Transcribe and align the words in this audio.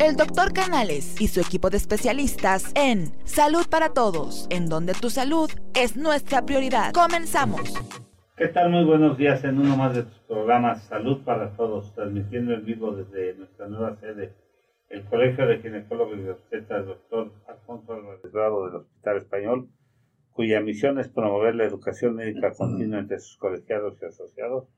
el 0.00 0.14
doctor 0.14 0.52
Canales 0.52 1.20
y 1.20 1.26
su 1.26 1.40
equipo 1.40 1.70
de 1.70 1.76
especialistas 1.76 2.72
en 2.76 3.12
Salud 3.24 3.66
para 3.68 3.88
Todos, 3.90 4.46
en 4.48 4.68
donde 4.68 4.94
tu 4.94 5.10
salud 5.10 5.50
es 5.74 5.96
nuestra 5.96 6.46
prioridad. 6.46 6.92
Comenzamos. 6.92 7.74
¿Qué 8.36 8.46
tal? 8.48 8.70
Muy 8.70 8.84
buenos 8.84 9.18
días 9.18 9.42
en 9.42 9.58
uno 9.58 9.76
más 9.76 9.96
de 9.96 10.04
tus 10.04 10.18
programas 10.20 10.84
Salud 10.84 11.24
para 11.24 11.56
Todos, 11.56 11.92
transmitiendo 11.94 12.54
en 12.54 12.64
vivo 12.64 12.92
desde 12.92 13.34
nuestra 13.34 13.66
nueva 13.66 13.96
sede, 13.96 14.34
el 14.88 15.04
Colegio 15.06 15.46
de 15.46 15.58
Ginecólogos 15.58 16.18
y 16.18 16.28
Obstetras, 16.28 16.86
doctor 16.86 17.32
Alfonso 17.48 17.92
Álvarez 17.92 18.22
del 18.22 18.76
Hospital 18.76 19.16
Español, 19.16 19.68
cuya 20.30 20.60
misión 20.60 21.00
es 21.00 21.08
promover 21.08 21.56
la 21.56 21.64
educación 21.64 22.14
médica 22.14 22.52
continua 22.56 23.00
entre 23.00 23.18
sus 23.18 23.36
colegiados 23.36 23.98
y 24.00 24.04
asociados, 24.04 24.68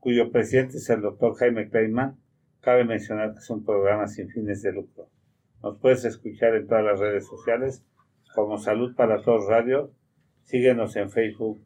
cuyo 0.00 0.32
presidente 0.32 0.78
es 0.78 0.88
el 0.88 1.02
doctor 1.02 1.34
Jaime 1.34 1.68
Kleinman, 1.68 2.16
Cabe 2.62 2.84
mencionar 2.84 3.32
que 3.32 3.40
es 3.40 3.50
un 3.50 3.64
programa 3.64 4.06
sin 4.06 4.28
fines 4.28 4.62
de 4.62 4.72
lucro. 4.72 5.08
Nos 5.64 5.78
puedes 5.78 6.04
escuchar 6.04 6.54
en 6.54 6.68
todas 6.68 6.84
las 6.84 7.00
redes 7.00 7.26
sociales 7.26 7.84
como 8.36 8.56
Salud 8.56 8.94
para 8.94 9.20
Todos 9.20 9.48
Radio. 9.48 9.90
Síguenos 10.44 10.94
en 10.94 11.10
Facebook 11.10 11.60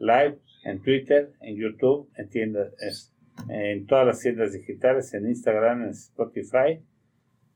Live, 0.00 0.40
en 0.64 0.82
Twitter, 0.82 1.32
en 1.40 1.56
YouTube, 1.56 2.10
en, 2.16 3.86
todas 3.86 4.04
las 4.04 4.18
tiendas 4.18 4.52
digitales, 4.52 5.14
en 5.14 5.28
Instagram, 5.28 5.84
en 5.84 5.90
Spotify, 5.90 6.82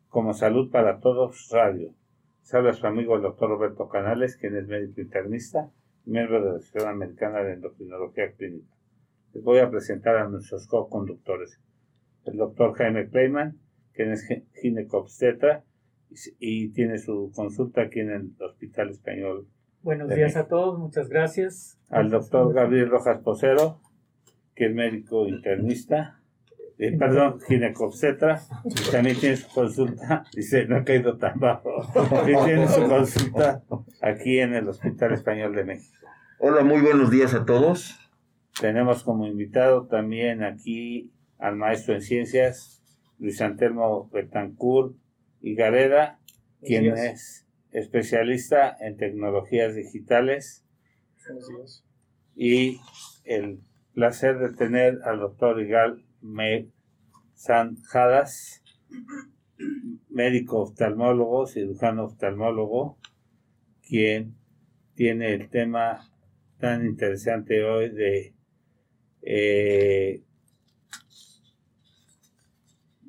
como 0.08 0.32
Salud 0.32 0.70
para 0.70 1.00
Todos 1.00 1.48
Radio. 1.50 1.92
Se 2.42 2.56
habla 2.56 2.72
su 2.72 2.86
amigo 2.86 3.16
el 3.16 3.22
doctor 3.22 3.48
Roberto 3.48 3.88
Canales, 3.88 4.36
quien 4.36 4.56
es 4.56 4.68
médico 4.68 5.00
internista, 5.00 5.72
miembro 6.04 6.40
de 6.40 6.52
la 6.52 6.58
Sociedad 6.60 6.90
Americana 6.90 7.42
de 7.42 7.54
Endocrinología 7.54 8.30
Clínica. 8.30 8.72
Les 9.34 9.42
voy 9.42 9.58
a 9.58 9.68
presentar 9.68 10.16
a 10.18 10.28
nuestros 10.28 10.68
co-conductores 10.68 11.58
el 12.24 12.36
doctor 12.36 12.74
Jaime 12.74 13.08
Kleiman, 13.08 13.58
quien 13.92 14.12
es 14.12 14.26
ginecobstetra 14.60 15.64
y, 16.38 16.68
tiene 16.70 16.98
su 16.98 17.30
consulta 17.34 17.82
aquí 17.82 18.00
en 18.00 18.10
el 18.10 18.32
Hospital 18.40 18.90
Español. 18.90 19.46
Buenos 19.82 20.08
días 20.10 20.36
a 20.36 20.48
todos, 20.48 20.78
muchas 20.78 21.08
gracias. 21.08 21.78
Al 21.88 22.10
doctor 22.10 22.52
Gabriel 22.52 22.90
Rojas 22.90 23.20
Posero, 23.22 23.80
que 24.54 24.66
es 24.66 24.74
médico 24.74 25.26
internista, 25.26 26.20
eh, 26.78 26.96
perdón, 26.98 27.40
ginecobstetra, 27.46 28.40
y 28.64 28.90
también 28.90 29.16
tiene 29.18 29.36
su 29.36 29.48
consulta, 29.54 30.24
dice, 30.34 30.66
no 30.66 30.76
ha 30.76 30.84
caído 30.84 31.16
tan 31.16 31.38
bajo, 31.38 31.70
y 32.26 32.44
tiene 32.44 32.68
su 32.68 32.86
consulta 32.88 33.62
aquí 34.02 34.40
en 34.40 34.54
el 34.54 34.68
Hospital 34.68 35.12
Español 35.12 35.54
de 35.54 35.64
México. 35.64 36.06
Hola, 36.38 36.64
muy 36.64 36.80
buenos 36.80 37.10
días 37.10 37.34
a 37.34 37.44
todos. 37.44 37.98
Tenemos 38.60 39.04
como 39.04 39.26
invitado 39.26 39.86
también 39.86 40.42
aquí 40.42 41.12
al 41.40 41.56
maestro 41.56 41.94
en 41.94 42.02
ciencias, 42.02 42.82
Luis 43.18 43.40
Antelmo 43.40 44.08
Betancourt 44.10 44.96
y 45.40 45.54
Gareda, 45.54 46.20
quien 46.62 46.86
es 46.96 47.46
especialista 47.72 48.76
en 48.80 48.96
tecnologías 48.96 49.74
digitales. 49.74 50.64
Y 52.34 52.78
el 53.24 53.60
placer 53.94 54.38
de 54.38 54.54
tener 54.54 54.98
al 55.04 55.20
doctor 55.20 55.60
Igal 55.60 56.04
Me 56.20 56.68
Sanjadas, 57.34 58.62
médico 60.08 60.62
oftalmólogo, 60.62 61.46
cirujano 61.46 62.04
oftalmólogo, 62.04 62.98
quien 63.82 64.34
tiene 64.94 65.32
el 65.32 65.48
tema 65.48 66.10
tan 66.58 66.84
interesante 66.84 67.64
hoy 67.64 67.88
de 67.88 68.34
eh, 69.22 70.22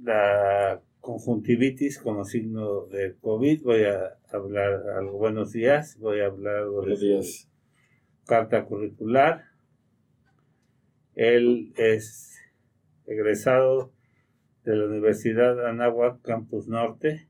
la 0.03 0.81
conjuntivitis 0.99 1.99
como 1.99 2.25
signo 2.25 2.85
del 2.87 3.17
COVID. 3.17 3.63
Voy 3.63 3.83
a 3.83 4.17
hablar 4.31 4.83
algo. 4.97 5.17
Buenos 5.17 5.51
días. 5.51 5.97
Voy 5.99 6.21
a 6.21 6.27
hablar 6.27 6.57
algo 6.57 6.85
de 6.85 6.97
días. 6.97 7.49
carta 8.25 8.65
curricular. 8.65 9.45
Él 11.15 11.73
es 11.75 12.39
egresado 13.05 13.91
de 14.63 14.75
la 14.75 14.85
Universidad 14.85 15.67
Anáhuac 15.67 16.21
Campus 16.21 16.67
Norte. 16.67 17.27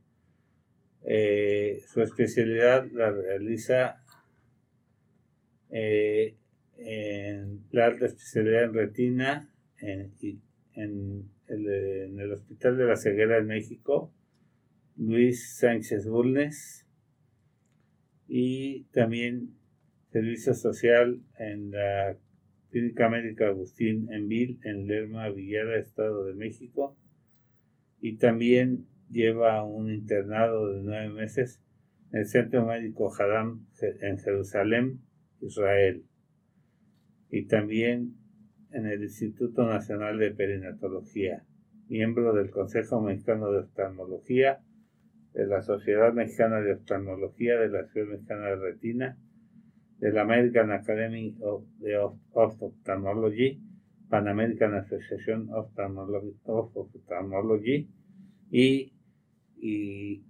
Eh, 1.04 1.82
su 1.88 2.02
especialidad 2.02 2.86
la 2.92 3.10
realiza 3.10 4.04
eh, 5.72 6.36
en 6.78 7.64
la 7.72 7.86
alta 7.86 8.06
especialidad 8.06 8.66
en 8.66 8.74
retina 8.74 9.50
en, 9.80 10.14
en 10.76 11.30
en 11.52 12.20
el 12.20 12.32
Hospital 12.32 12.78
de 12.78 12.86
la 12.86 12.96
Ceguera 12.96 13.36
de 13.36 13.44
México, 13.44 14.14
Luis 14.98 15.58
Sánchez 15.58 16.08
Bulnes, 16.08 16.88
y 18.28 18.86
también 18.94 19.56
Servicio 20.12 20.54
Social 20.54 21.22
en 21.38 21.72
la 21.72 22.18
Clínica 22.70 23.10
Médica 23.10 23.48
Agustín 23.48 24.08
Envil, 24.12 24.60
en 24.64 24.88
Lerma, 24.88 25.30
Villada, 25.30 25.76
Estado 25.78 26.26
de 26.26 26.34
México, 26.34 26.98
y 28.00 28.18
también 28.18 28.88
lleva 29.10 29.64
un 29.66 29.92
internado 29.92 30.72
de 30.74 30.82
nueve 30.82 31.10
meses 31.10 31.62
en 32.14 32.20
el 32.20 32.26
Centro 32.26 32.66
Médico 32.66 33.14
Hadam 33.14 33.68
en 33.82 34.18
Jerusalén, 34.20 35.02
Israel. 35.42 36.06
Y 37.30 37.48
también 37.48 38.16
en 38.74 38.88
el 38.88 39.04
Instituto 39.04 39.66
Nacional 39.66 40.20
de 40.20 40.32
Perinatología, 40.32 41.46
miembro 41.88 42.34
del 42.34 42.50
Consejo 42.50 43.00
Mexicano 43.02 43.52
de 43.52 43.60
Oftalmología, 43.60 44.60
de 45.34 45.48
la 45.48 45.62
Sociedad 45.62 46.14
Mexicana 46.14 46.62
de 46.62 46.74
Oftalmología, 46.74 47.60
de 47.60 47.70
la 47.70 47.86
Sociedad 47.86 48.10
Mexicana 48.10 48.48
de 48.48 48.56
Retina, 48.58 49.18
de 50.00 50.12
la 50.12 50.22
American 50.22 50.72
Academy 50.72 51.38
of, 51.42 51.64
Ophthalmology, 52.34 53.62
Pan 54.10 54.28
American 54.28 54.74
Association 54.74 55.50
of 55.54 55.70
Ophthalmology, 55.78 57.88
y, 58.52 58.94
y 59.58 60.24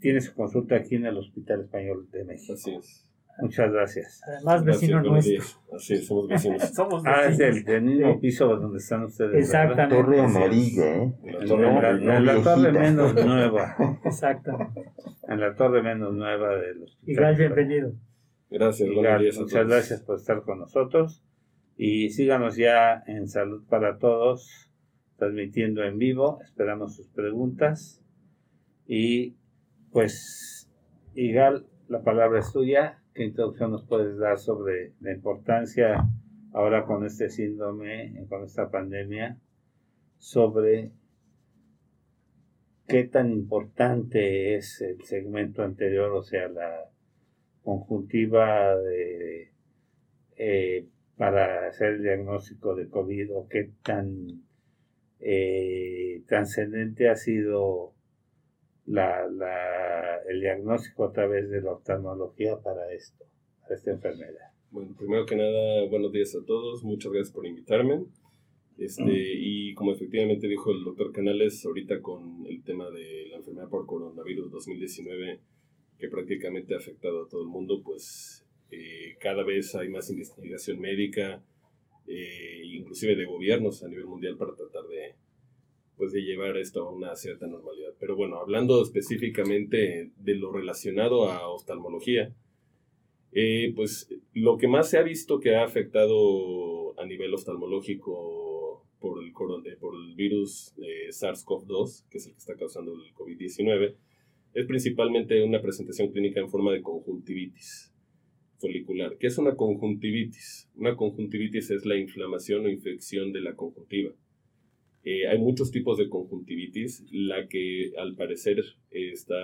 tiene 0.00 0.20
su 0.20 0.34
consulta 0.34 0.76
aquí 0.76 0.94
en 0.94 1.06
el 1.06 1.18
Hospital 1.18 1.62
Español 1.62 2.08
de 2.10 2.24
México. 2.24 2.54
Así 2.54 2.74
es. 2.74 3.05
Muchas 3.38 3.70
gracias. 3.70 4.20
Además, 4.26 4.64
vecino 4.64 5.02
nuestro. 5.02 5.44
Así 5.74 5.96
somos 5.98 6.28
vecinos. 6.28 6.62
somos 6.74 7.02
vecinos. 7.02 7.24
Ah, 7.24 7.28
es 7.28 7.66
el, 7.68 7.82
mismo 7.82 8.18
piso 8.18 8.56
donde 8.56 8.78
están 8.78 9.04
ustedes. 9.04 9.34
Exactamente. 9.34 9.94
La 9.94 10.02
torre 10.02 10.20
amarilla, 10.20 10.96
¿eh? 10.96 11.14
La 11.22 11.44
torre, 11.44 12.16
en 12.16 12.26
la, 12.26 12.42
torre 12.42 12.72
menos 12.72 13.14
nueva. 13.26 13.76
Exactamente. 14.04 14.92
En 15.28 15.40
la 15.40 15.54
torre 15.54 15.82
menos 15.82 16.14
nueva 16.14 16.56
del 16.56 16.84
hospital. 16.84 17.14
Igual, 17.14 17.36
bienvenido. 17.36 17.92
Gracias, 18.48 18.88
Muchas 18.88 19.66
gracias 19.66 20.02
por 20.02 20.16
estar 20.16 20.42
con 20.42 20.60
nosotros. 20.60 21.22
Y 21.76 22.10
síganos 22.10 22.56
ya 22.56 23.02
en 23.06 23.28
Salud 23.28 23.64
para 23.68 23.98
Todos, 23.98 24.72
transmitiendo 25.18 25.84
en 25.84 25.98
vivo. 25.98 26.40
Esperamos 26.42 26.96
sus 26.96 27.08
preguntas. 27.08 28.02
Y 28.86 29.36
pues, 29.92 30.70
Igal, 31.14 31.66
la 31.88 32.02
palabra 32.02 32.38
es 32.38 32.50
tuya 32.50 33.02
¿Qué 33.16 33.24
introducción 33.24 33.70
nos 33.70 33.86
puedes 33.86 34.18
dar 34.18 34.38
sobre 34.38 34.92
la 35.00 35.10
importancia 35.10 36.06
ahora 36.52 36.84
con 36.84 37.06
este 37.06 37.30
síndrome, 37.30 38.26
con 38.28 38.44
esta 38.44 38.70
pandemia, 38.70 39.38
sobre 40.18 40.90
qué 42.86 43.04
tan 43.04 43.32
importante 43.32 44.54
es 44.54 44.82
el 44.82 45.02
segmento 45.04 45.62
anterior, 45.62 46.12
o 46.12 46.22
sea, 46.22 46.46
la 46.48 46.90
conjuntiva 47.62 48.74
eh, 50.36 50.86
para 51.16 51.68
hacer 51.68 51.94
el 51.94 52.02
diagnóstico 52.02 52.74
de 52.74 52.90
COVID 52.90 53.34
o 53.34 53.48
qué 53.48 53.70
tan 53.82 54.44
eh, 55.20 56.22
trascendente 56.26 57.08
ha 57.08 57.16
sido 57.16 57.95
la, 58.86 59.26
la, 59.28 60.18
el 60.28 60.40
diagnóstico 60.40 61.04
a 61.04 61.12
través 61.12 61.50
de 61.50 61.60
la 61.60 61.72
oftalmología 61.72 62.58
para 62.60 62.92
esto, 62.92 63.24
para 63.62 63.74
esta 63.74 63.90
enfermedad. 63.90 64.52
Bueno, 64.70 64.94
primero 64.96 65.26
que 65.26 65.36
nada, 65.36 65.86
buenos 65.88 66.12
días 66.12 66.34
a 66.34 66.44
todos, 66.44 66.84
muchas 66.84 67.12
gracias 67.12 67.34
por 67.34 67.46
invitarme. 67.46 68.04
Este, 68.78 69.04
y 69.06 69.72
como 69.74 69.92
efectivamente 69.92 70.48
dijo 70.48 70.70
el 70.70 70.84
doctor 70.84 71.10
Canales, 71.10 71.64
ahorita 71.64 72.02
con 72.02 72.44
el 72.46 72.62
tema 72.62 72.90
de 72.90 73.26
la 73.30 73.36
enfermedad 73.36 73.70
por 73.70 73.86
coronavirus 73.86 74.50
2019, 74.50 75.40
que 75.98 76.08
prácticamente 76.08 76.74
ha 76.74 76.78
afectado 76.78 77.24
a 77.24 77.28
todo 77.28 77.42
el 77.42 77.48
mundo, 77.48 77.80
pues 77.82 78.46
eh, 78.70 79.16
cada 79.18 79.44
vez 79.44 79.74
hay 79.74 79.88
más 79.88 80.10
investigación 80.10 80.78
médica, 80.78 81.42
eh, 82.06 82.62
inclusive 82.64 83.16
de 83.16 83.24
gobiernos 83.24 83.82
a 83.82 83.88
nivel 83.88 84.06
mundial 84.06 84.36
para 84.36 84.54
tratar 84.54 84.84
de, 84.88 85.14
pues 85.96 86.12
de 86.12 86.22
llevar 86.22 86.56
esto 86.56 86.86
a 86.86 86.92
una 86.92 87.16
cierta 87.16 87.46
normalidad. 87.46 87.94
Pero 87.98 88.16
bueno, 88.16 88.38
hablando 88.38 88.82
específicamente 88.82 90.10
de 90.16 90.34
lo 90.34 90.52
relacionado 90.52 91.30
a 91.30 91.48
oftalmología, 91.48 92.34
eh, 93.32 93.72
pues 93.74 94.08
lo 94.32 94.56
que 94.56 94.68
más 94.68 94.90
se 94.90 94.98
ha 94.98 95.02
visto 95.02 95.40
que 95.40 95.56
ha 95.56 95.64
afectado 95.64 96.98
a 96.98 97.04
nivel 97.06 97.34
oftalmológico 97.34 98.84
por 98.98 99.22
el, 99.22 99.28
eh, 99.66 99.76
por 99.78 99.94
el 99.94 100.14
virus 100.14 100.74
eh, 100.78 101.08
SARS-CoV-2, 101.10 102.08
que 102.08 102.18
es 102.18 102.26
el 102.26 102.32
que 102.32 102.38
está 102.38 102.56
causando 102.56 102.94
el 102.94 103.14
COVID-19, 103.14 103.94
es 104.54 104.66
principalmente 104.66 105.42
una 105.42 105.60
presentación 105.60 106.10
clínica 106.12 106.40
en 106.40 106.48
forma 106.48 106.72
de 106.72 106.82
conjuntivitis 106.82 107.92
folicular. 108.58 109.18
¿Qué 109.18 109.26
es 109.26 109.36
una 109.38 109.54
conjuntivitis? 109.54 110.70
Una 110.76 110.96
conjuntivitis 110.96 111.70
es 111.70 111.84
la 111.84 111.96
inflamación 111.96 112.64
o 112.64 112.68
infección 112.70 113.32
de 113.32 113.42
la 113.42 113.54
conjuntiva. 113.54 114.12
Eh, 115.08 115.28
hay 115.28 115.38
muchos 115.38 115.70
tipos 115.70 115.98
de 115.98 116.08
conjuntivitis. 116.08 117.04
La 117.12 117.46
que 117.46 117.92
al 117.96 118.16
parecer 118.16 118.58
está 118.90 119.36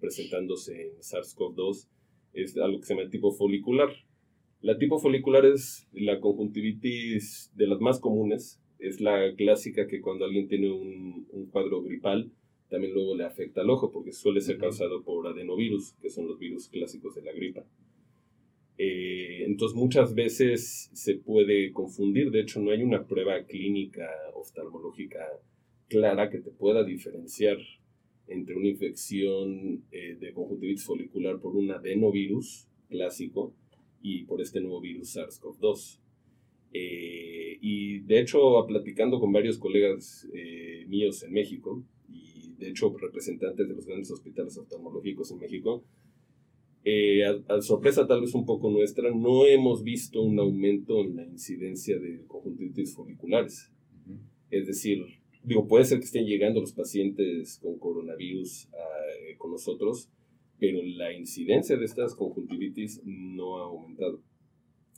presentándose 0.00 0.82
en 0.82 0.98
SARS-CoV-2 0.98 1.88
es 2.34 2.58
algo 2.58 2.78
que 2.78 2.86
se 2.86 2.94
llama 2.94 3.08
tipo 3.08 3.32
folicular. 3.32 3.88
La 4.60 4.76
tipo 4.76 4.98
folicular 4.98 5.46
es 5.46 5.88
la 5.92 6.20
conjuntivitis 6.20 7.50
de 7.54 7.66
las 7.66 7.80
más 7.80 8.00
comunes. 8.00 8.60
Es 8.78 9.00
la 9.00 9.34
clásica 9.34 9.86
que 9.86 10.02
cuando 10.02 10.26
alguien 10.26 10.46
tiene 10.46 10.70
un, 10.70 11.26
un 11.32 11.46
cuadro 11.46 11.82
gripal, 11.82 12.30
también 12.68 12.92
luego 12.92 13.16
le 13.16 13.24
afecta 13.24 13.62
al 13.62 13.70
ojo, 13.70 13.90
porque 13.90 14.12
suele 14.12 14.42
ser 14.42 14.58
causado 14.58 15.02
por 15.04 15.26
adenovirus, 15.26 15.94
que 16.02 16.10
son 16.10 16.28
los 16.28 16.38
virus 16.38 16.68
clásicos 16.68 17.14
de 17.14 17.22
la 17.22 17.32
gripa. 17.32 17.64
Eh, 18.80 19.42
entonces 19.44 19.76
muchas 19.76 20.14
veces 20.14 20.88
se 20.92 21.16
puede 21.16 21.72
confundir, 21.72 22.30
de 22.30 22.42
hecho 22.42 22.60
no 22.60 22.70
hay 22.70 22.84
una 22.84 23.04
prueba 23.04 23.44
clínica 23.44 24.08
oftalmológica 24.34 25.18
clara 25.88 26.30
que 26.30 26.38
te 26.38 26.52
pueda 26.52 26.84
diferenciar 26.84 27.58
entre 28.28 28.54
una 28.54 28.68
infección 28.68 29.82
eh, 29.90 30.16
de 30.20 30.32
conjuntivitis 30.32 30.84
folicular 30.84 31.40
por 31.40 31.56
un 31.56 31.72
adenovirus 31.72 32.68
clásico 32.88 33.52
y 34.00 34.22
por 34.24 34.40
este 34.40 34.60
nuevo 34.60 34.80
virus 34.80 35.16
SARS-CoV-2. 35.16 35.98
Eh, 36.72 37.58
y 37.60 38.00
de 38.00 38.20
hecho, 38.20 38.64
platicando 38.68 39.18
con 39.18 39.32
varios 39.32 39.58
colegas 39.58 40.28
míos 40.86 41.24
en 41.24 41.32
México, 41.32 41.82
y 42.08 42.54
de 42.58 42.68
hecho 42.68 42.96
representantes 42.96 43.66
de 43.66 43.74
los 43.74 43.86
grandes 43.86 44.10
hospitales 44.12 44.56
oftalmológicos 44.56 45.32
en 45.32 45.38
México, 45.38 45.82
eh, 46.84 47.24
a, 47.24 47.60
sorpresa 47.60 48.06
tal 48.06 48.20
vez 48.20 48.34
un 48.34 48.46
poco 48.46 48.70
nuestra, 48.70 49.10
no 49.10 49.46
hemos 49.46 49.82
visto 49.82 50.22
un 50.22 50.38
aumento 50.38 51.00
en 51.00 51.16
la 51.16 51.24
incidencia 51.24 51.98
de 51.98 52.24
conjuntivitis 52.26 52.94
foliculares. 52.94 53.72
Es 54.50 54.66
decir, 54.66 55.04
digo, 55.42 55.66
puede 55.66 55.84
ser 55.84 55.98
que 55.98 56.06
estén 56.06 56.26
llegando 56.26 56.60
los 56.60 56.72
pacientes 56.72 57.58
con 57.58 57.78
coronavirus 57.78 58.68
eh, 58.72 59.36
con 59.36 59.50
nosotros, 59.50 60.08
pero 60.58 60.82
la 60.82 61.12
incidencia 61.12 61.76
de 61.76 61.84
estas 61.84 62.14
conjuntivitis 62.14 63.02
no 63.04 63.58
ha 63.58 63.64
aumentado. 63.64 64.22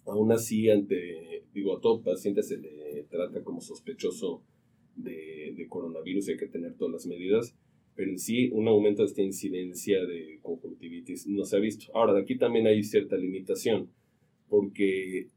Aún 0.06 0.32
así, 0.32 0.70
ante, 0.70 1.44
digo, 1.52 1.76
a 1.76 1.80
todo 1.80 2.02
paciente 2.02 2.42
se 2.42 2.58
le 2.58 3.04
trata 3.10 3.42
como 3.42 3.60
sospechoso 3.60 4.42
de, 4.96 5.54
de 5.56 5.68
coronavirus 5.68 6.28
y 6.28 6.32
hay 6.32 6.38
que 6.38 6.46
tener 6.46 6.74
todas 6.76 6.92
las 6.92 7.06
medidas 7.06 7.54
pero 8.00 8.12
en 8.12 8.18
sí 8.18 8.48
un 8.52 8.66
aumento 8.66 9.02
de 9.02 9.08
esta 9.08 9.20
incidencia 9.20 10.02
de 10.06 10.38
conjuntivitis 10.40 11.26
no 11.26 11.44
se 11.44 11.58
ha 11.58 11.60
visto. 11.60 11.94
Ahora, 11.94 12.18
aquí 12.18 12.38
también 12.38 12.66
hay 12.66 12.82
cierta 12.82 13.14
limitación, 13.14 13.90
porque 14.48 15.28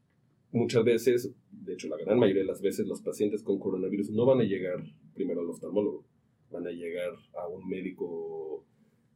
muchas 0.50 0.82
veces, 0.82 1.30
de 1.50 1.74
hecho 1.74 1.88
la 1.88 1.98
gran 1.98 2.18
mayoría 2.18 2.40
de 2.40 2.48
las 2.48 2.62
veces, 2.62 2.86
los 2.86 3.02
pacientes 3.02 3.42
con 3.42 3.58
coronavirus 3.58 4.08
no 4.12 4.24
van 4.24 4.40
a 4.40 4.44
llegar 4.44 4.82
primero 5.12 5.42
al 5.42 5.50
oftalmólogo, 5.50 6.06
van 6.50 6.66
a 6.66 6.70
llegar 6.70 7.12
a 7.38 7.48
un 7.48 7.68
médico, 7.68 8.64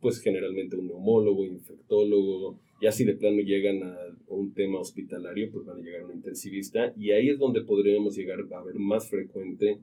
pues 0.03 0.21
generalmente 0.21 0.77
un 0.77 0.89
neumólogo, 0.89 1.47
infectólogo, 1.47 2.61
y 2.83 2.87
así 2.87 3.07
de 3.07 3.15
plano 3.15 3.41
llegan 3.41 3.83
a 3.83 3.97
un 4.27 4.53
tema 4.53 4.79
hospitalario, 4.79 5.51
pues 5.51 5.65
van 5.65 5.79
a 5.79 5.83
llegar 5.83 6.03
a 6.03 6.05
un 6.05 6.13
intensivista, 6.13 6.93
y 6.99 7.13
ahí 7.13 7.31
es 7.31 7.39
donde 7.39 7.63
podríamos 7.63 8.15
llegar 8.15 8.41
a 8.41 8.63
ver 8.63 8.79
más 8.79 9.09
frecuente 9.09 9.79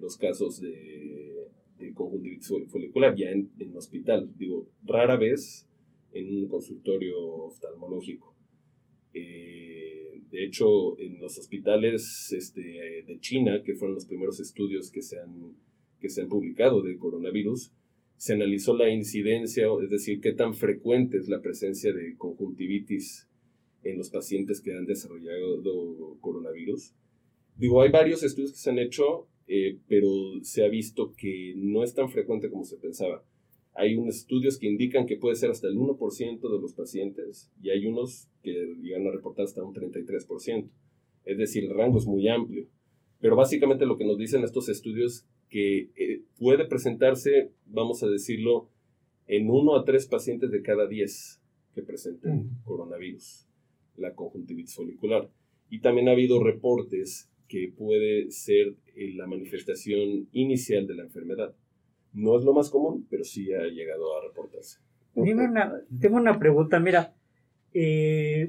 los 0.00 0.16
casos 0.16 0.60
de 0.60 1.43
conjuntivitis 1.94 2.52
folicular, 2.68 3.14
ya 3.14 3.30
en, 3.30 3.50
en 3.58 3.76
hospital. 3.76 4.30
Digo, 4.36 4.68
rara 4.84 5.16
vez 5.16 5.68
en 6.12 6.34
un 6.34 6.48
consultorio 6.48 7.18
oftalmológico. 7.18 8.34
Eh, 9.12 10.20
de 10.30 10.44
hecho, 10.44 10.98
en 10.98 11.20
los 11.20 11.38
hospitales 11.38 12.32
este, 12.32 12.60
de 12.60 13.18
China, 13.20 13.62
que 13.64 13.74
fueron 13.74 13.94
los 13.94 14.06
primeros 14.06 14.40
estudios 14.40 14.90
que 14.90 15.02
se, 15.02 15.20
han, 15.20 15.54
que 16.00 16.08
se 16.08 16.22
han 16.22 16.28
publicado 16.28 16.82
del 16.82 16.98
coronavirus, 16.98 17.72
se 18.16 18.32
analizó 18.32 18.76
la 18.76 18.90
incidencia, 18.90 19.66
es 19.82 19.90
decir, 19.90 20.20
qué 20.20 20.32
tan 20.32 20.54
frecuente 20.54 21.18
es 21.18 21.28
la 21.28 21.40
presencia 21.40 21.92
de 21.92 22.16
conjuntivitis 22.16 23.28
en 23.82 23.98
los 23.98 24.10
pacientes 24.10 24.60
que 24.60 24.74
han 24.74 24.86
desarrollado 24.86 26.16
coronavirus. 26.20 26.94
Digo, 27.56 27.82
hay 27.82 27.90
varios 27.90 28.22
estudios 28.22 28.52
que 28.52 28.58
se 28.58 28.70
han 28.70 28.78
hecho 28.78 29.28
eh, 29.46 29.78
pero 29.88 30.08
se 30.42 30.64
ha 30.64 30.68
visto 30.68 31.12
que 31.16 31.54
no 31.56 31.82
es 31.82 31.94
tan 31.94 32.08
frecuente 32.08 32.50
como 32.50 32.64
se 32.64 32.76
pensaba. 32.76 33.24
Hay 33.74 33.96
unos 33.96 34.16
estudios 34.16 34.58
que 34.58 34.68
indican 34.68 35.06
que 35.06 35.16
puede 35.16 35.34
ser 35.34 35.50
hasta 35.50 35.66
el 35.66 35.76
1% 35.76 36.40
de 36.40 36.60
los 36.60 36.74
pacientes 36.74 37.50
y 37.60 37.70
hay 37.70 37.86
unos 37.86 38.28
que 38.42 38.52
llegan 38.80 39.06
a 39.06 39.10
reportar 39.10 39.44
hasta 39.46 39.64
un 39.64 39.74
33%. 39.74 40.68
Es 41.24 41.38
decir, 41.38 41.64
el 41.64 41.74
rango 41.74 41.98
es 41.98 42.06
muy 42.06 42.28
amplio. 42.28 42.66
Pero 43.20 43.36
básicamente 43.36 43.86
lo 43.86 43.96
que 43.96 44.04
nos 44.04 44.18
dicen 44.18 44.44
estos 44.44 44.68
estudios 44.68 45.26
que 45.48 45.90
eh, 45.96 46.22
puede 46.38 46.66
presentarse, 46.66 47.50
vamos 47.66 48.02
a 48.02 48.08
decirlo, 48.08 48.68
en 49.26 49.50
1 49.50 49.76
a 49.76 49.84
3 49.84 50.06
pacientes 50.06 50.50
de 50.50 50.62
cada 50.62 50.86
10 50.86 51.40
que 51.74 51.82
presenten 51.82 52.50
coronavirus, 52.64 53.46
la 53.96 54.14
conjuntivitis 54.14 54.74
folicular. 54.74 55.30
Y 55.70 55.80
también 55.80 56.08
ha 56.08 56.12
habido 56.12 56.42
reportes 56.42 57.30
que 57.48 57.72
puede 57.76 58.30
ser 58.30 58.74
eh, 58.94 59.12
la 59.14 59.26
manifestación 59.26 60.28
inicial 60.32 60.86
de 60.86 60.94
la 60.94 61.02
enfermedad. 61.02 61.54
No 62.12 62.38
es 62.38 62.44
lo 62.44 62.52
más 62.52 62.70
común, 62.70 63.06
pero 63.10 63.24
sí 63.24 63.52
ha 63.52 63.64
llegado 63.64 64.16
a 64.16 64.22
reportarse. 64.22 64.78
tengo 66.00 66.16
una 66.16 66.38
pregunta, 66.38 66.78
mira, 66.80 67.14
eh, 67.72 68.48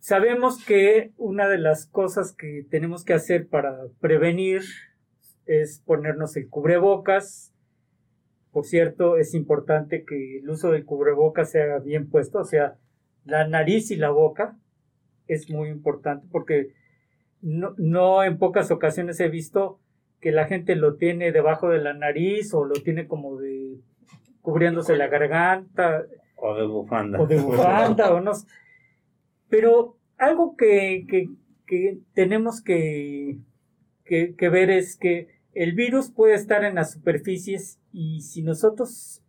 sabemos 0.00 0.64
que 0.64 1.12
una 1.16 1.48
de 1.48 1.58
las 1.58 1.86
cosas 1.86 2.34
que 2.34 2.66
tenemos 2.68 3.04
que 3.04 3.14
hacer 3.14 3.48
para 3.48 3.86
prevenir 4.00 4.62
es 5.46 5.80
ponernos 5.84 6.36
el 6.36 6.48
cubrebocas. 6.48 7.54
Por 8.50 8.66
cierto, 8.66 9.16
es 9.16 9.34
importante 9.34 10.04
que 10.04 10.38
el 10.38 10.50
uso 10.50 10.70
del 10.70 10.84
cubrebocas 10.84 11.50
sea 11.50 11.78
bien 11.78 12.08
puesto, 12.08 12.38
o 12.40 12.44
sea, 12.44 12.78
la 13.24 13.48
nariz 13.48 13.90
y 13.90 13.96
la 13.96 14.10
boca 14.10 14.58
es 15.26 15.48
muy 15.48 15.68
importante 15.68 16.26
porque 16.30 16.74
no, 17.44 18.24
en 18.24 18.38
pocas 18.38 18.70
ocasiones 18.70 19.20
he 19.20 19.28
visto 19.28 19.78
que 20.20 20.32
la 20.32 20.46
gente 20.46 20.76
lo 20.76 20.96
tiene 20.96 21.30
debajo 21.30 21.68
de 21.68 21.78
la 21.78 21.92
nariz 21.92 22.54
o 22.54 22.64
lo 22.64 22.74
tiene 22.74 23.06
como 23.06 23.36
de 23.36 23.80
cubriéndose 24.40 24.96
la 24.96 25.08
garganta. 25.08 26.06
O 26.36 26.54
de 26.54 26.66
bufanda. 26.66 27.20
O 27.20 27.26
de 27.26 27.38
bufanda, 27.38 28.14
o 28.14 28.20
no. 28.20 28.32
Pero 29.50 29.98
algo 30.16 30.56
que, 30.56 31.06
tenemos 32.14 32.62
que, 32.62 33.36
que, 34.04 34.48
ver 34.48 34.70
es 34.70 34.96
que 34.96 35.28
el 35.52 35.74
virus 35.74 36.10
puede 36.10 36.34
estar 36.34 36.64
en 36.64 36.76
las 36.76 36.92
superficies 36.92 37.78
y 37.92 38.22
si 38.22 38.42
nosotros 38.42 39.22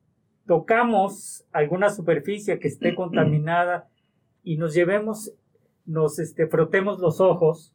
tocamos 0.48 1.46
alguna 1.52 1.90
superficie 1.90 2.60
que 2.60 2.70
esté 2.70 2.96
contaminada 2.96 3.90
y 4.42 4.56
nos 4.56 4.74
llevemos, 4.74 5.34
nos 5.86 6.18
este, 6.20 6.48
frotemos 6.48 7.00
los 7.00 7.20
ojos, 7.20 7.75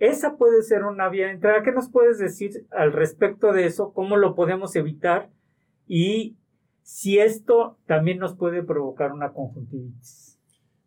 esa 0.00 0.36
puede 0.36 0.62
ser 0.62 0.84
una 0.84 1.08
vía 1.08 1.26
de 1.26 1.32
entrada. 1.32 1.62
¿Qué 1.62 1.72
nos 1.72 1.90
puedes 1.90 2.18
decir 2.18 2.66
al 2.70 2.92
respecto 2.92 3.52
de 3.52 3.66
eso? 3.66 3.92
¿Cómo 3.92 4.16
lo 4.16 4.34
podemos 4.34 4.74
evitar? 4.74 5.30
Y 5.86 6.36
si 6.82 7.18
esto 7.18 7.78
también 7.86 8.18
nos 8.18 8.34
puede 8.34 8.62
provocar 8.62 9.12
una 9.12 9.32
conjuntivitis. 9.32 10.38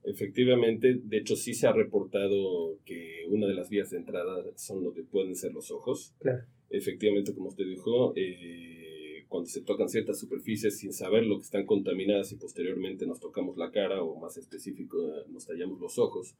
Efectivamente, 0.04 1.00
de 1.02 1.18
hecho 1.18 1.36
sí 1.36 1.54
se 1.54 1.68
ha 1.68 1.72
reportado 1.72 2.78
que 2.84 3.26
una 3.30 3.48
de 3.48 3.54
las 3.54 3.70
vías 3.70 3.92
de 3.92 3.98
entrada 3.98 4.44
son 4.56 4.84
lo 4.84 4.94
que 4.94 5.04
pueden 5.04 5.36
ser 5.36 5.54
los 5.54 5.72
ojos. 5.72 6.14
Claro. 6.20 6.44
Efectivamente, 6.72 7.34
como 7.36 7.50
usted 7.50 7.66
dijo, 7.66 8.14
eh, 8.16 9.26
cuando 9.30 9.48
se 9.48 9.62
tocan 9.62 9.90
ciertas 9.90 10.20
superficies 10.20 10.80
sin 10.80 10.92
saber 10.92 11.24
lo 11.24 11.38
que 11.38 11.44
están 11.44 11.66
contaminadas 11.66 12.32
y 12.32 12.36
posteriormente 12.36 13.06
nos 13.06 13.20
tocamos 13.20 13.58
la 13.58 13.72
cara 13.72 14.02
o 14.02 14.20
más 14.20 14.38
específico 14.38 14.98
nos 15.30 15.46
tallamos 15.46 15.80
los 15.80 16.00
ojos, 16.00 16.36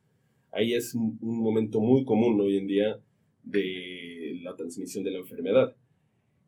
ahí 0.54 0.74
es 0.74 0.94
un, 0.96 1.18
momento 1.22 1.80
muy 1.80 2.06
común 2.06 2.40
hoy 2.40 2.58
en 2.58 2.68
día 2.68 3.00
de 3.44 4.40
la 4.44 4.56
transmisión 4.56 5.04
de 5.04 5.12
la 5.12 5.20
enfermedad. 5.20 5.76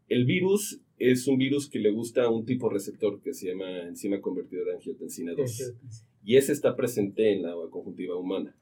El 0.07 0.25
virus 0.25 0.81
es 0.97 1.27
un 1.27 1.37
virus 1.37 1.69
que 1.69 1.79
le 1.79 1.91
gusta 1.91 2.23
a 2.23 2.29
un 2.29 2.45
tipo 2.45 2.69
receptor 2.69 3.21
que 3.21 3.33
se 3.33 3.49
llama 3.49 3.87
enzima 3.87 4.21
convertidora 4.21 4.71
de 4.71 4.77
angiotensina 4.77 5.33
2. 5.33 5.73
Y 6.23 6.37
ese 6.37 6.53
está 6.53 6.75
presente 6.75 7.33
en 7.33 7.43
la 7.43 7.53
conjuntiva 7.69 8.15
humana. 8.15 8.55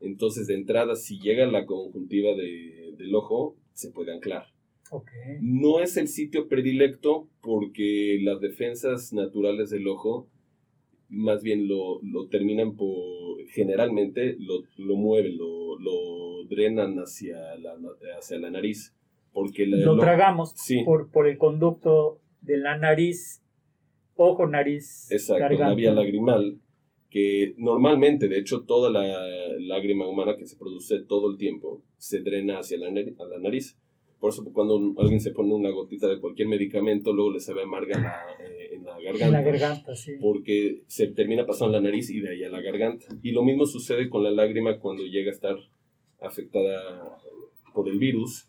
Entonces, 0.00 0.46
de 0.46 0.54
entrada, 0.54 0.96
si 0.96 1.18
llega 1.18 1.44
a 1.44 1.50
la 1.50 1.64
conjuntiva 1.64 2.34
del 2.34 3.14
ojo, 3.14 3.56
se 3.72 3.90
puede 3.90 4.12
anclar. 4.12 4.46
No 5.40 5.80
es 5.80 5.96
el 5.96 6.08
sitio 6.08 6.48
predilecto 6.48 7.28
porque 7.40 8.18
las 8.22 8.40
defensas 8.40 9.12
naturales 9.12 9.70
del 9.70 9.88
ojo 9.88 10.28
más 11.12 11.42
bien 11.42 11.68
lo, 11.68 12.00
lo 12.02 12.26
terminan 12.28 12.74
por, 12.76 12.96
generalmente 13.50 14.36
lo, 14.38 14.62
lo 14.78 14.96
mueven, 14.96 15.36
lo, 15.36 15.78
lo 15.78 16.44
drenan 16.48 16.96
hacia 16.98 17.36
la, 17.58 17.76
hacia 18.18 18.38
la 18.38 18.50
nariz. 18.50 18.94
Porque 19.32 19.66
la- 19.66 19.78
Lo 19.78 19.94
lo- 19.94 20.02
tragamos 20.02 20.52
Sí. 20.56 20.82
por, 20.84 21.10
por 21.10 21.26
el 21.28 21.38
conducto 21.38 22.20
de 22.40 22.58
la 22.58 22.76
nariz, 22.76 23.42
ojo, 24.16 24.46
nariz, 24.46 25.10
Exacto, 25.10 25.40
garganta. 25.40 25.68
la 25.68 25.74
vía 25.74 25.92
lagrimal, 25.92 26.58
que 27.08 27.54
normalmente, 27.58 28.28
de 28.28 28.38
hecho, 28.38 28.64
toda 28.64 28.90
la 28.90 29.04
lágrima 29.60 30.08
humana 30.08 30.36
que 30.36 30.46
se 30.46 30.56
produce 30.56 31.00
todo 31.06 31.30
el 31.30 31.36
tiempo 31.38 31.82
se 31.98 32.20
drena 32.20 32.58
hacia 32.58 32.78
la, 32.78 32.88
a 32.88 33.24
la 33.26 33.38
nariz. 33.38 33.78
Por 34.22 34.30
eso 34.30 34.44
cuando 34.52 34.94
alguien 34.98 35.20
se 35.20 35.32
pone 35.32 35.52
una 35.52 35.70
gotita 35.70 36.06
de 36.06 36.20
cualquier 36.20 36.46
medicamento, 36.46 37.12
luego 37.12 37.32
le 37.32 37.40
sabe 37.40 37.64
amarga 37.64 37.96
en 37.96 38.02
la, 38.04 38.22
eh, 38.38 38.68
en 38.76 38.84
la 38.84 38.92
garganta. 39.00 39.26
En 39.26 39.32
la 39.32 39.42
garganta, 39.42 39.96
sí. 39.96 40.12
Porque 40.20 40.82
se 40.86 41.08
termina 41.08 41.44
pasando 41.44 41.72
la 41.72 41.80
nariz 41.80 42.08
y 42.08 42.20
de 42.20 42.30
ahí 42.30 42.44
a 42.44 42.48
la 42.48 42.60
garganta. 42.60 43.04
Y 43.20 43.32
lo 43.32 43.42
mismo 43.42 43.66
sucede 43.66 44.08
con 44.08 44.22
la 44.22 44.30
lágrima 44.30 44.78
cuando 44.78 45.02
llega 45.02 45.30
a 45.32 45.34
estar 45.34 45.56
afectada 46.20 47.18
por 47.74 47.88
el 47.88 47.98
virus. 47.98 48.48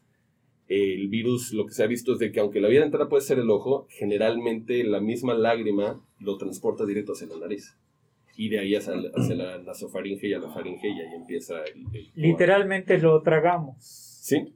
El 0.67 1.07
virus 1.07 1.51
lo 1.53 1.65
que 1.65 1.73
se 1.73 1.83
ha 1.83 1.87
visto 1.87 2.13
es 2.13 2.19
de 2.19 2.31
que 2.31 2.39
aunque 2.39 2.61
la 2.61 2.67
vía 2.69 2.79
de 2.81 2.85
entrada 2.85 3.09
puede 3.09 3.23
ser 3.23 3.39
el 3.39 3.49
ojo, 3.49 3.87
generalmente 3.89 4.83
la 4.83 5.01
misma 5.01 5.33
lágrima 5.33 6.01
lo 6.19 6.37
transporta 6.37 6.85
directo 6.85 7.13
hacia 7.13 7.27
la 7.27 7.37
nariz. 7.37 7.75
Y 8.37 8.49
de 8.49 8.59
ahí 8.59 8.75
hacia, 8.75 8.95
la- 8.95 9.09
hacia 9.15 9.35
la 9.35 9.57
nasofaringe 9.59 10.27
y 10.27 10.33
a 10.33 10.39
la 10.39 10.49
faringe 10.49 10.87
y 10.87 10.91
ahí 11.01 11.13
empieza 11.15 11.63
el... 11.63 11.83
el- 11.95 12.11
Literalmente 12.15 12.97
lo 12.97 13.21
tragamos. 13.21 13.75
Sí, 13.79 14.53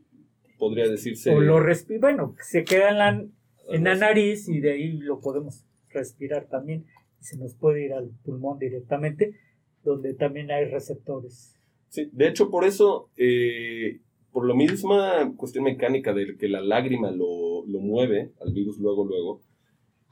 podría 0.58 0.88
decirse... 0.88 1.32
O 1.32 1.42
lo 1.42 1.60
bueno, 2.00 2.36
se 2.42 2.64
queda 2.64 2.90
en 2.90 2.98
la, 2.98 3.26
en 3.70 3.84
la 3.84 3.96
nariz 3.96 4.48
y 4.48 4.60
de 4.60 4.72
ahí 4.72 4.98
lo 4.98 5.20
podemos 5.20 5.64
respirar 5.90 6.48
también. 6.48 6.86
Y 7.22 7.24
se 7.24 7.38
nos 7.38 7.56
puede 7.56 7.86
ir 7.86 7.94
al 7.94 8.10
pulmón 8.24 8.60
directamente, 8.60 9.36
donde 9.84 10.14
también 10.14 10.52
hay 10.52 10.66
receptores. 10.66 11.56
Sí, 11.90 12.10
de 12.12 12.28
hecho, 12.28 12.50
por 12.50 12.66
eso, 12.66 13.10
eh, 13.18 14.00
por 14.32 14.48
la 14.48 14.54
misma 14.54 15.34
cuestión 15.36 15.64
mecánica 15.64 16.14
de 16.14 16.38
que 16.38 16.48
la 16.48 16.62
lágrima 16.62 17.12
lo, 17.12 17.66
lo 17.66 17.80
mueve 17.80 18.32
al 18.42 18.54
virus 18.54 18.78
luego, 18.78 19.06
luego, 19.06 19.42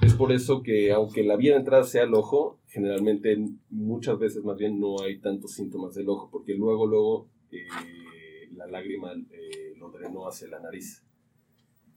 es 0.02 0.14
por 0.14 0.32
eso 0.32 0.62
que 0.62 0.92
aunque 0.92 1.24
la 1.24 1.38
vía 1.38 1.54
de 1.54 1.60
entrada 1.60 1.84
sea 1.84 2.04
el 2.04 2.14
ojo, 2.14 2.60
generalmente 2.68 3.38
muchas 3.70 4.20
veces 4.20 4.44
más 4.44 4.58
bien 4.58 4.80
no 4.80 5.02
hay 5.02 5.20
tantos 5.20 5.54
síntomas 5.54 5.96
del 5.96 6.10
ojo, 6.10 6.30
porque 6.32 6.54
luego, 6.54 6.86
luego 6.86 7.30
eh, 7.52 8.50
la 8.56 8.68
lágrima 8.68 9.14
eh, 9.14 9.65
lo 9.86 9.98
drenó 9.98 10.28
hacia 10.28 10.48
la 10.48 10.60
nariz. 10.60 11.04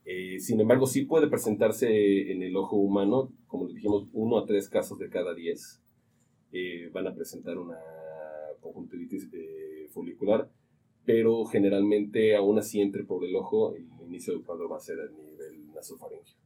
Eh, 0.05 0.41
sin 0.41 0.61
embargo, 0.61 0.87
sí 0.87 1.05
puede 1.05 1.29
presentarse 1.29 2.33
en 2.33 2.43
el 2.43 2.57
ojo 2.57 2.77
humano, 2.77 3.31
como 3.47 3.67
le 3.67 3.75
dijimos, 3.75 4.09
uno 4.13 4.39
a 4.39 4.47
tres 4.47 4.69
casos 4.69 4.99
de 4.99 5.11
cada 5.11 5.35
diez 5.35 5.83
eh, 6.53 6.89
van 6.93 7.07
a 7.07 7.15
presentar 7.15 7.59
una 7.59 7.77
conjuntivitis 8.61 9.29
eh, 9.33 9.89
folicular, 9.91 10.51
pero 11.05 11.45
generalmente 11.45 12.37
aún 12.37 12.59
así 12.59 12.81
entre 12.81 13.05
por 13.05 13.25
el 13.25 13.37
ojo, 13.37 13.75
el 13.75 13.87
inicio 14.07 14.33
del 14.33 14.45
cuadro 14.45 14.69
va 14.69 14.79
a 14.79 14.81
ser 14.81 14.99
a 15.01 15.11
nivel 15.11 15.73
nasofaringeo. 15.75 16.37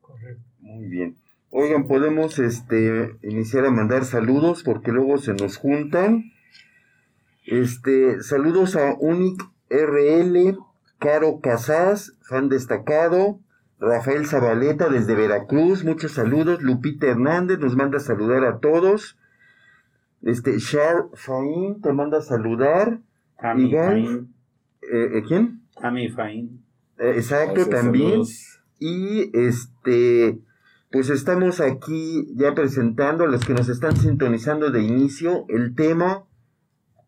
Correcto. 0.00 0.42
Muy 0.60 0.86
bien. 0.86 1.16
Oigan, 1.50 1.86
podemos 1.86 2.38
este, 2.38 3.16
iniciar 3.22 3.66
a 3.66 3.70
mandar 3.70 4.04
saludos 4.04 4.62
porque 4.62 4.92
luego 4.92 5.18
se 5.18 5.34
nos 5.34 5.56
juntan. 5.56 6.32
Este, 7.44 8.22
saludos 8.22 8.76
a 8.76 8.94
Unic 8.98 9.49
RL, 9.70 10.58
Caro 10.98 11.40
Casas, 11.40 12.16
fan 12.20 12.48
destacado, 12.48 13.40
Rafael 13.78 14.26
Zabaleta 14.26 14.90
desde 14.90 15.14
Veracruz, 15.14 15.84
muchos 15.84 16.12
saludos, 16.12 16.62
Lupita 16.62 17.06
Hernández 17.06 17.58
nos 17.58 17.76
manda 17.76 17.96
a 17.96 18.00
saludar 18.00 18.44
a 18.44 18.58
todos. 18.58 19.16
Este, 20.22 20.58
Char 20.58 21.06
Fain 21.14 21.80
te 21.80 21.92
manda 21.92 22.18
a 22.18 22.22
saludar. 22.22 23.00
Tami. 23.40 23.72
Fain. 23.72 24.34
Eh, 24.82 25.10
¿eh, 25.14 25.22
¿Quién? 25.26 25.62
Tami 25.80 26.10
Fain. 26.10 26.62
Eh, 26.98 27.12
exacto, 27.16 27.54
Gracias, 27.54 27.70
también. 27.70 28.10
saludos. 28.10 28.60
Y 28.78 29.30
este, 29.32 30.38
pues 30.90 31.08
estamos 31.08 31.60
aquí 31.60 32.26
ya 32.34 32.54
presentando 32.54 33.24
a 33.24 33.28
los 33.28 33.44
que 33.46 33.54
nos 33.54 33.68
están 33.70 33.96
sintonizando 33.96 34.70
de 34.70 34.82
inicio 34.82 35.46
el 35.48 35.74
tema 35.74 36.24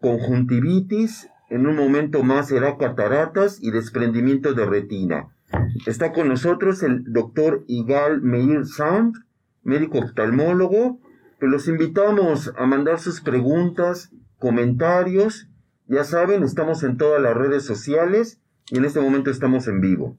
conjuntivitis. 0.00 1.28
En 1.52 1.66
un 1.66 1.76
momento 1.76 2.22
más 2.22 2.48
será 2.48 2.78
cataratas 2.78 3.58
y 3.60 3.72
desprendimiento 3.72 4.54
de 4.54 4.64
retina. 4.64 5.36
Está 5.84 6.14
con 6.14 6.28
nosotros 6.28 6.82
el 6.82 7.12
doctor 7.12 7.62
Igal 7.66 8.22
Meir 8.22 8.64
Sand, 8.64 9.16
médico 9.62 9.98
oftalmólogo. 9.98 10.98
que 11.38 11.46
los 11.48 11.68
invitamos 11.68 12.54
a 12.56 12.64
mandar 12.64 13.00
sus 13.00 13.20
preguntas, 13.20 14.10
comentarios. 14.38 15.50
Ya 15.88 16.04
saben, 16.04 16.42
estamos 16.42 16.82
en 16.84 16.96
todas 16.96 17.20
las 17.20 17.36
redes 17.36 17.66
sociales 17.66 18.40
y 18.70 18.78
en 18.78 18.86
este 18.86 19.02
momento 19.02 19.30
estamos 19.30 19.68
en 19.68 19.82
vivo. 19.82 20.16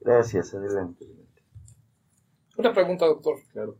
Gracias, 0.00 0.54
adelante. 0.54 1.04
Una 2.56 2.72
pregunta, 2.72 3.04
doctor. 3.04 3.40
Claro. 3.52 3.76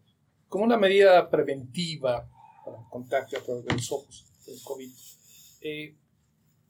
Como 0.46 0.64
una 0.64 0.76
medida 0.76 1.30
preventiva 1.30 2.28
para 2.66 2.76
el 2.76 2.84
contagio 2.90 3.38
a 3.38 3.42
través 3.42 3.64
de 3.64 3.72
los 3.72 3.92
ojos 3.92 4.26
del 4.44 4.56
COVID, 4.62 4.90
eh, 5.62 5.96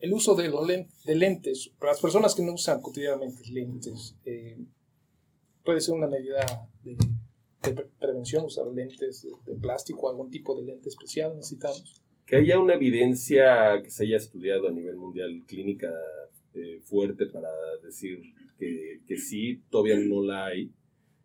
el 0.02 0.12
uso 0.12 0.34
de, 0.34 0.48
los 0.48 0.66
len- 0.66 0.88
de 1.06 1.14
lentes, 1.14 1.70
para 1.78 1.92
las 1.92 2.00
personas 2.00 2.34
que 2.34 2.42
no 2.42 2.52
usan 2.52 2.82
cotidianamente 2.82 3.42
lentes, 3.50 4.14
eh, 4.26 4.58
puede 5.64 5.80
ser 5.80 5.94
una 5.94 6.08
medida 6.08 6.44
de, 6.84 6.96
de 7.62 7.72
pre- 7.72 7.88
prevención, 7.98 8.44
usar 8.44 8.66
lentes 8.66 9.22
de, 9.22 9.30
de 9.52 9.58
plástico, 9.58 10.10
algún 10.10 10.28
tipo 10.30 10.54
de 10.54 10.64
lente 10.66 10.88
especial 10.88 11.34
necesitamos. 11.36 12.02
Que 12.26 12.36
haya 12.36 12.58
una 12.58 12.74
evidencia 12.74 13.80
que 13.82 13.90
se 13.90 14.04
haya 14.04 14.16
estudiado 14.16 14.68
a 14.68 14.72
nivel 14.72 14.96
mundial 14.96 15.42
clínica 15.46 15.90
eh, 16.54 16.80
fuerte 16.82 17.26
para 17.26 17.48
decir 17.82 18.20
que, 18.58 19.00
que 19.06 19.16
sí, 19.16 19.62
todavía 19.70 19.98
no 19.98 20.22
la 20.22 20.46
hay. 20.46 20.70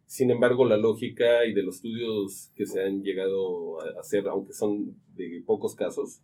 Sin 0.05 0.31
embargo, 0.31 0.65
la 0.65 0.77
lógica 0.77 1.45
y 1.45 1.53
de 1.53 1.63
los 1.63 1.75
estudios 1.77 2.51
que 2.55 2.65
se 2.65 2.81
han 2.81 3.03
llegado 3.03 3.81
a 3.81 3.99
hacer, 3.99 4.27
aunque 4.27 4.53
son 4.53 4.95
de 5.15 5.43
pocos 5.45 5.75
casos, 5.75 6.21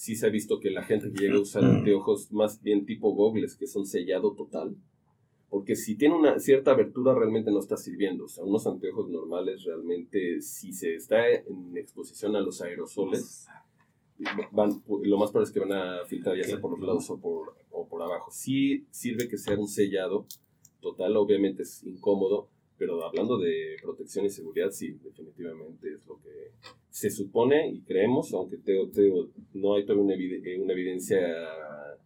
sí 0.00 0.16
se 0.16 0.26
ha 0.26 0.30
visto 0.30 0.60
que 0.60 0.70
la 0.70 0.82
gente 0.82 1.12
que 1.12 1.20
llega 1.20 1.34
a 1.34 1.40
usar 1.40 1.62
anteojos 1.62 2.32
más 2.32 2.62
bien 2.62 2.86
tipo 2.86 3.12
gogles, 3.12 3.54
que 3.54 3.66
son 3.66 3.84
sellado 3.84 4.32
total, 4.32 4.74
porque 5.50 5.76
si 5.76 5.94
tiene 5.94 6.14
una 6.14 6.38
cierta 6.38 6.70
abertura 6.70 7.14
realmente 7.14 7.50
no 7.50 7.58
está 7.58 7.76
sirviendo. 7.76 8.24
O 8.24 8.28
sea, 8.28 8.42
unos 8.44 8.66
anteojos 8.66 9.10
normales 9.10 9.62
realmente, 9.62 10.40
si 10.40 10.72
se 10.72 10.94
está 10.94 11.28
en 11.28 11.76
exposición 11.76 12.34
a 12.34 12.40
los 12.40 12.62
aerosoles, 12.62 13.46
van, 14.52 14.82
lo 15.02 15.18
más 15.18 15.32
probable 15.32 15.48
es 15.48 15.52
que 15.52 15.60
van 15.60 15.72
a 15.72 16.06
filtrar 16.06 16.34
ya 16.34 16.44
sea 16.44 16.62
por 16.62 16.70
los 16.70 16.80
lados 16.80 17.10
o 17.10 17.20
por, 17.20 17.54
o 17.70 17.86
por 17.86 18.00
abajo. 18.00 18.30
Sí 18.30 18.86
sirve 18.90 19.28
que 19.28 19.36
sea 19.36 19.58
un 19.58 19.68
sellado 19.68 20.24
total, 20.80 21.14
obviamente 21.18 21.64
es 21.64 21.84
incómodo, 21.84 22.48
pero 22.80 23.04
hablando 23.04 23.36
de 23.38 23.76
protección 23.82 24.24
y 24.24 24.30
seguridad, 24.30 24.70
sí, 24.70 24.92
definitivamente 25.04 25.92
es 25.92 26.06
lo 26.06 26.18
que 26.22 26.52
se 26.88 27.10
supone 27.10 27.68
y 27.68 27.82
creemos, 27.82 28.32
aunque 28.32 28.56
te, 28.56 28.74
te- 28.86 29.12
no 29.52 29.74
hay 29.74 29.84
todavía 29.84 30.04
una, 30.06 30.14
evide- 30.14 30.40
eh, 30.44 30.58
una 30.58 30.72
evidencia 30.72 31.18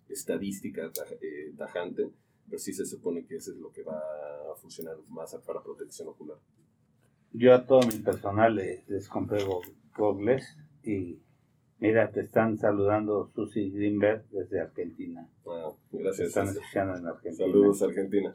estadística 0.08 0.90
eh, 1.20 1.52
tajante, 1.56 2.08
pero 2.48 2.58
sí 2.58 2.72
se 2.72 2.84
supone 2.86 3.24
que 3.24 3.36
eso 3.36 3.52
es 3.52 3.58
lo 3.58 3.70
que 3.72 3.84
va 3.84 3.98
a 3.98 4.56
funcionar 4.56 4.96
más 5.10 5.34
para 5.46 5.62
protección 5.62 6.08
ocular. 6.08 6.38
Yo 7.32 7.54
a 7.54 7.64
todo 7.66 7.80
mi 7.86 7.98
personal 8.00 8.56
les, 8.56 8.88
les 8.88 9.08
compré 9.08 9.44
go- 9.44 9.62
gogles 9.96 10.56
y 10.82 11.18
mira, 11.78 12.10
te 12.10 12.20
están 12.20 12.58
saludando 12.58 13.30
Susi 13.34 13.70
Greenberg 13.70 14.24
desde 14.30 14.60
Argentina. 14.60 15.28
Ah, 15.46 15.70
Te 15.92 15.98
gracias. 15.98 16.28
están 16.28 16.48
escuchando 16.48 16.96
en 16.96 17.06
Argentina. 17.06 17.46
Saludos, 17.46 17.82
Argentina. 17.82 18.32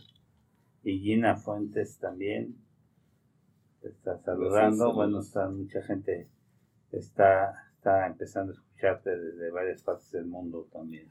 Y 0.83 0.99
Gina 0.99 1.35
Fuentes 1.35 1.97
también 1.99 2.55
te 3.81 3.89
está 3.89 4.17
saludando. 4.19 4.85
Gracias, 4.85 4.95
bueno, 4.95 5.19
está 5.19 5.49
mucha 5.49 5.81
gente 5.83 6.27
está, 6.91 7.53
está 7.75 8.07
empezando 8.07 8.51
a 8.51 8.55
escucharte 8.55 9.09
desde 9.17 9.51
varias 9.51 9.81
partes 9.83 10.11
del 10.11 10.25
mundo 10.25 10.67
también. 10.71 11.07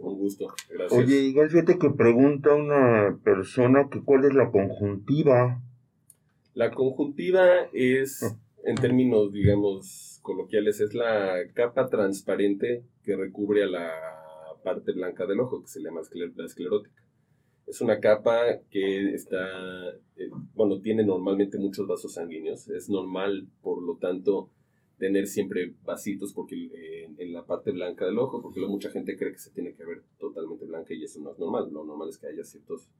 Un 0.00 0.18
gusto. 0.18 0.52
Gracias. 0.70 0.92
Oye, 0.92 1.16
igual 1.20 1.48
fíjate 1.48 1.78
que 1.78 1.90
pregunta 1.90 2.52
una 2.54 3.16
persona 3.22 3.88
que 3.88 4.02
cuál 4.02 4.24
es 4.24 4.34
la 4.34 4.50
conjuntiva. 4.50 5.62
La 6.54 6.72
conjuntiva 6.72 7.44
es, 7.72 8.22
en 8.64 8.74
términos, 8.76 9.32
digamos, 9.32 10.18
coloquiales, 10.22 10.80
es 10.80 10.94
la 10.94 11.36
capa 11.54 11.88
transparente 11.88 12.84
que 13.04 13.16
recubre 13.16 13.62
a 13.62 13.66
la 13.68 13.90
parte 14.64 14.92
blanca 14.92 15.26
del 15.26 15.40
ojo, 15.40 15.62
que 15.62 15.68
se 15.68 15.80
llama 15.80 16.00
escler- 16.00 16.34
la 16.34 16.46
esclerótica. 16.46 17.01
Es 17.72 17.80
una 17.80 18.00
capa 18.00 18.58
que 18.70 19.14
está, 19.14 19.38
eh, 20.18 20.28
bueno, 20.54 20.82
tiene 20.82 21.04
normalmente 21.06 21.56
muchos 21.56 21.86
vasos 21.86 22.12
sanguíneos. 22.12 22.68
Es 22.68 22.90
normal, 22.90 23.48
por 23.62 23.82
lo 23.82 23.96
tanto, 23.96 24.50
tener 24.98 25.26
siempre 25.26 25.72
vasitos 25.82 26.34
porque 26.34 26.54
eh, 26.66 27.08
en, 27.16 27.32
la 27.32 27.46
parte 27.46 27.70
blanca 27.70 28.04
del 28.04 28.18
ojo, 28.18 28.42
porque 28.42 28.60
luego 28.60 28.74
mucha 28.74 28.90
gente 28.90 29.16
cree 29.16 29.32
que 29.32 29.38
se 29.38 29.52
tiene 29.52 29.72
que 29.72 29.86
ver 29.86 30.02
totalmente 30.18 30.66
blanca 30.66 30.92
y 30.92 31.02
eso 31.02 31.18
no 31.22 31.32
es 31.32 31.38
normal. 31.38 31.70
Lo 31.72 31.82
normal 31.82 32.10
es 32.10 32.18
que 32.18 32.26
haya 32.26 32.44
ciertos 32.44 32.90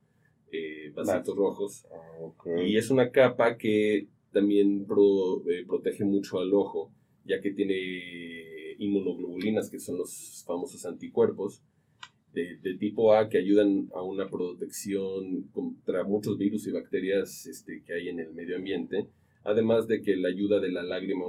eh, 0.50 0.90
vasitos 0.94 1.36
rojos 1.36 1.86
Ok. 2.22 2.46
y 2.64 2.78
es 2.78 2.90
una 2.90 3.10
capa 3.10 3.58
que 3.58 4.08
también 4.32 4.86
pro- 4.86 5.46
eh, 5.50 5.66
protege 5.66 6.04
mucho 6.04 6.40
al 6.40 6.54
ojo 6.54 6.90
ya 7.26 7.42
que 7.42 7.50
tiene 7.52 7.76
inmunoglobulinas, 8.78 9.68
que 9.68 9.78
son 9.78 9.98
los 9.98 10.44
famosos 10.46 10.86
anticuerpos, 10.86 11.62
de, 12.32 12.74
tipo 12.78 13.14
A 13.14 13.28
que 13.28 13.38
ayudan 13.38 13.90
a 13.94 14.02
una 14.02 14.28
protección 14.28 15.42
contra 15.52 16.04
muchos 16.04 16.38
virus 16.38 16.66
y 16.66 16.72
bacterias 16.72 17.46
este, 17.46 17.82
que 17.82 17.94
hay 17.94 18.08
en 18.08 18.20
el 18.20 18.32
medio 18.32 18.56
ambiente. 18.56 19.06
Además 19.44 19.88
de 19.88 20.02
que 20.02 20.16
la 20.16 20.28
ayuda 20.28 20.60
de 20.60 20.70
la 20.70 20.82
lágrima 20.82 21.24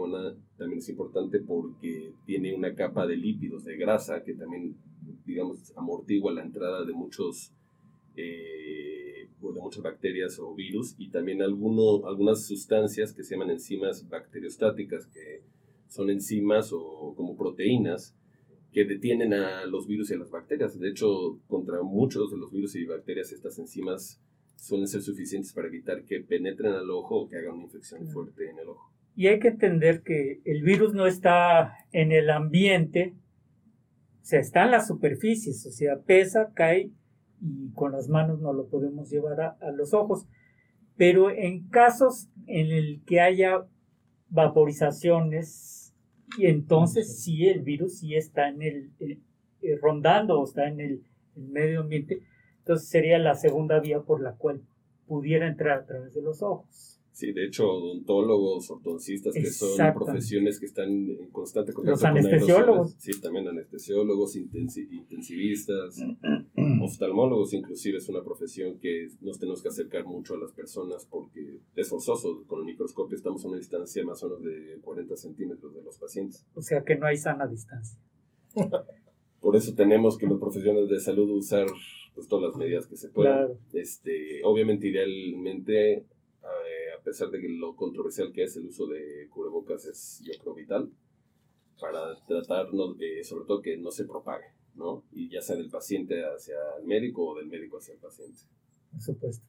también 0.57 0.79
es 0.79 0.89
importante 0.89 1.39
porque 1.39 2.13
tiene 2.25 2.53
una 2.53 2.75
capa 2.75 3.07
de 3.07 3.17
lípidos, 3.17 3.65
de 3.65 3.75
grasa, 3.75 4.23
que 4.23 4.33
también, 4.33 4.75
digamos, 5.25 5.73
amortigua 5.75 6.31
la 6.31 6.43
entrada 6.43 6.85
de 6.85 6.93
muchos, 6.93 7.51
eh, 8.15 9.27
de 9.41 9.61
muchas 9.61 9.83
bacterias 9.83 10.39
o 10.39 10.53
virus 10.53 10.95
y 10.97 11.09
también 11.09 11.41
algunas 11.41 12.45
sustancias 12.45 13.13
que 13.13 13.23
se 13.23 13.35
llaman 13.35 13.49
enzimas 13.49 14.07
bacteriostáticas, 14.07 15.07
que 15.07 15.41
son 15.89 16.09
enzimas 16.09 16.71
o 16.71 17.13
como 17.17 17.35
proteínas 17.35 18.15
que 18.73 18.85
detienen 18.85 19.33
a 19.33 19.65
los 19.65 19.87
virus 19.87 20.11
y 20.11 20.15
a 20.15 20.17
las 20.17 20.31
bacterias. 20.31 20.79
De 20.79 20.89
hecho, 20.89 21.39
contra 21.47 21.81
muchos 21.83 22.31
de 22.31 22.37
los 22.37 22.51
virus 22.51 22.75
y 22.75 22.85
bacterias, 22.85 23.31
estas 23.31 23.57
enzimas 23.59 24.21
suelen 24.55 24.87
ser 24.87 25.01
suficientes 25.01 25.53
para 25.53 25.67
evitar 25.67 26.03
que 26.03 26.21
penetren 26.21 26.73
al 26.73 26.89
ojo 26.89 27.21
o 27.21 27.29
que 27.29 27.37
hagan 27.37 27.55
una 27.55 27.63
infección 27.63 28.07
fuerte 28.07 28.49
en 28.49 28.59
el 28.59 28.69
ojo. 28.69 28.91
Y 29.15 29.27
hay 29.27 29.39
que 29.39 29.49
entender 29.49 30.01
que 30.01 30.41
el 30.45 30.63
virus 30.63 30.93
no 30.93 31.05
está 31.05 31.73
en 31.91 32.11
el 32.11 32.29
ambiente, 32.29 33.13
o 34.21 34.25
sea, 34.25 34.39
está 34.39 34.63
en 34.63 34.71
las 34.71 34.87
superficies, 34.87 35.65
o 35.67 35.71
sea, 35.71 35.99
pesa, 35.99 36.51
cae 36.55 36.91
y 37.41 37.71
con 37.73 37.91
las 37.91 38.07
manos 38.07 38.39
no 38.39 38.53
lo 38.53 38.67
podemos 38.69 39.09
llevar 39.09 39.41
a, 39.41 39.57
a 39.61 39.71
los 39.71 39.93
ojos. 39.93 40.25
Pero 40.95 41.29
en 41.29 41.67
casos 41.67 42.29
en 42.47 42.71
el 42.71 43.03
que 43.05 43.19
haya 43.19 43.67
vaporizaciones 44.29 45.82
y 46.37 46.47
entonces 46.47 47.21
sí, 47.21 47.47
el 47.47 47.61
virus 47.61 47.99
sí 47.99 48.15
está 48.15 48.49
en 48.49 48.61
el, 48.61 48.91
eh, 48.99 49.19
eh, 49.61 49.77
rondando 49.81 50.39
o 50.39 50.43
está 50.45 50.67
en 50.67 50.79
el, 50.79 51.03
medio 51.35 51.81
ambiente. 51.81 52.21
Entonces 52.59 52.87
sería 52.87 53.17
la 53.17 53.35
segunda 53.35 53.79
vía 53.79 54.01
por 54.01 54.21
la 54.21 54.35
cual 54.35 54.61
pudiera 55.07 55.47
entrar 55.47 55.79
a 55.79 55.85
través 55.85 56.13
de 56.13 56.21
los 56.21 56.41
ojos. 56.43 56.99
Sí, 57.11 57.31
de 57.31 57.45
hecho, 57.45 57.69
odontólogos, 57.69 58.71
ortodoncistas, 58.71 59.33
que 59.33 59.45
son 59.45 59.93
profesiones 59.93 60.59
que 60.59 60.65
están 60.65 60.89
en 60.89 61.29
constante 61.31 61.71
contacto 61.71 61.91
Los 61.91 62.03
anestesiólogos. 62.03 62.95
Sí, 62.97 63.21
también 63.21 63.47
anestesiólogos, 63.47 64.35
intensivistas, 64.35 65.97
oftalmólogos, 66.81 67.53
inclusive 67.53 67.97
es 67.97 68.09
una 68.09 68.23
profesión 68.23 68.79
que 68.79 69.07
nos 69.21 69.39
tenemos 69.39 69.61
que 69.61 69.69
acercar 69.69 70.05
mucho 70.05 70.35
a 70.35 70.37
las 70.37 70.51
personas 70.51 71.05
porque 71.09 71.59
es 71.75 71.89
forzoso. 71.89 72.43
Con 72.47 72.59
el 72.59 72.65
microscopio 72.65 73.15
estamos 73.15 73.43
a 73.45 73.47
una 73.47 73.57
distancia 73.57 74.03
más 74.05 74.23
o 74.23 74.29
menos 74.29 74.43
de 74.43 74.79
40 74.81 75.15
centímetros 75.15 75.73
de 75.73 75.81
los 75.81 75.97
pacientes. 75.97 76.45
O 76.55 76.61
sea 76.61 76.83
que 76.83 76.95
no 76.95 77.05
hay 77.05 77.17
sana 77.17 77.47
distancia. 77.47 77.99
Por 79.41 79.55
eso 79.55 79.73
tenemos 79.75 80.17
que 80.17 80.25
los 80.25 80.39
profesionales 80.39 80.89
de 80.89 80.99
salud 80.99 81.29
usar 81.31 81.67
pues, 82.15 82.27
todas 82.27 82.49
las 82.49 82.55
medidas 82.57 82.87
que 82.87 82.95
se 82.95 83.09
puedan. 83.09 83.57
Este, 83.73 84.41
obviamente, 84.43 84.87
idealmente 84.87 86.05
a 87.03 87.05
pesar 87.05 87.29
de 87.31 87.41
que 87.41 87.49
lo 87.49 87.75
controversial 87.75 88.31
que 88.31 88.43
es 88.43 88.55
el 88.55 88.67
uso 88.67 88.87
de 88.87 89.27
cubrebocas 89.29 89.85
es, 89.85 90.21
yo 90.23 90.31
creo, 90.41 90.53
vital 90.53 90.89
para 91.77 92.15
tratarnos 92.25 92.97
de, 92.97 93.21
sobre 93.25 93.45
todo, 93.45 93.61
que 93.61 93.75
no 93.75 93.91
se 93.91 94.05
propague, 94.05 94.45
¿no? 94.75 95.03
Y 95.11 95.29
ya 95.29 95.41
sea 95.41 95.55
del 95.55 95.69
paciente 95.69 96.23
hacia 96.23 96.55
el 96.79 96.85
médico 96.85 97.29
o 97.29 97.37
del 97.37 97.47
médico 97.47 97.77
hacia 97.77 97.93
el 97.93 97.99
paciente. 97.99 98.41
Por 98.91 99.01
supuesto. 99.01 99.45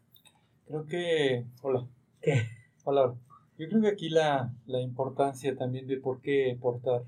Creo 0.66 0.86
que, 0.86 1.46
hola. 1.62 1.86
¿Qué? 2.20 2.42
Hola. 2.84 3.14
Yo 3.58 3.68
creo 3.68 3.82
que 3.82 3.88
aquí 3.88 4.08
la, 4.08 4.52
la 4.66 4.80
importancia 4.80 5.56
también 5.56 5.86
de 5.86 5.98
por 5.98 6.20
qué 6.20 6.56
portar 6.60 7.04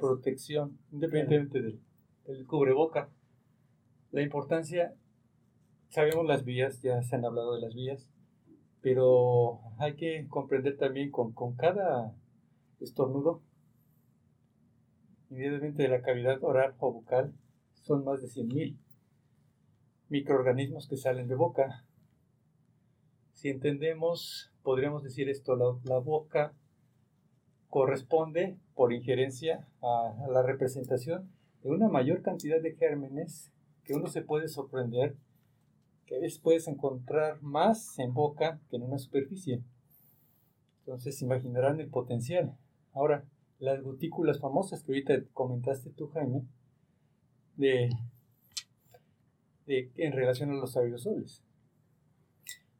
protección, 0.00 0.78
independientemente 0.90 1.62
del, 1.62 1.80
del 2.26 2.46
cubreboca. 2.46 3.08
La 4.10 4.22
importancia, 4.22 4.94
sabemos 5.90 6.26
las 6.26 6.44
vías, 6.44 6.82
ya 6.82 7.02
se 7.02 7.14
han 7.14 7.24
hablado 7.24 7.54
de 7.54 7.60
las 7.60 7.74
vías, 7.74 8.10
pero 8.80 9.60
hay 9.78 9.94
que 9.94 10.26
comprender 10.28 10.76
también 10.76 11.10
con, 11.10 11.32
con 11.32 11.54
cada 11.54 12.12
estornudo, 12.80 13.42
inmediatamente 15.30 15.84
de 15.84 15.88
la 15.88 16.02
cavidad 16.02 16.42
oral 16.42 16.74
o 16.78 16.92
bucal, 16.92 17.32
son 17.74 18.04
más 18.04 18.20
de 18.20 18.28
100.000 18.28 18.76
microorganismos 20.08 20.88
que 20.88 20.96
salen 20.96 21.28
de 21.28 21.36
boca. 21.36 21.84
Si 23.32 23.48
entendemos, 23.48 24.52
podríamos 24.62 25.02
decir 25.02 25.28
esto, 25.28 25.56
la, 25.84 25.98
boca 25.98 26.52
corresponde 27.68 28.58
por 28.74 28.92
injerencia 28.92 29.66
a, 29.80 30.24
a, 30.26 30.28
la 30.28 30.42
representación 30.42 31.30
de 31.62 31.70
una 31.70 31.88
mayor 31.88 32.22
cantidad 32.22 32.60
de 32.60 32.74
gérmenes 32.74 33.52
que 33.84 33.94
uno 33.94 34.08
se 34.08 34.22
puede 34.22 34.48
sorprender 34.48 35.16
que 36.06 36.16
a 36.16 36.18
veces 36.18 36.40
puedes 36.40 36.66
encontrar 36.66 37.40
más 37.40 37.98
en 38.00 38.12
boca 38.12 38.60
que 38.68 38.76
en 38.76 38.82
una 38.82 38.98
superficie. 38.98 39.62
Entonces 40.80 41.22
imaginarán 41.22 41.78
el 41.78 41.88
potencial. 41.88 42.56
Ahora, 42.92 43.24
las 43.60 43.82
gotículas 43.82 44.40
famosas 44.40 44.82
que 44.82 44.92
ahorita 44.92 45.22
comentaste 45.32 45.90
tú, 45.90 46.08
Jaime, 46.08 46.42
de, 47.56 47.90
de 49.66 49.90
en 49.96 50.12
relación 50.12 50.50
a 50.50 50.54
los 50.54 50.76
aerosoles. 50.76 51.44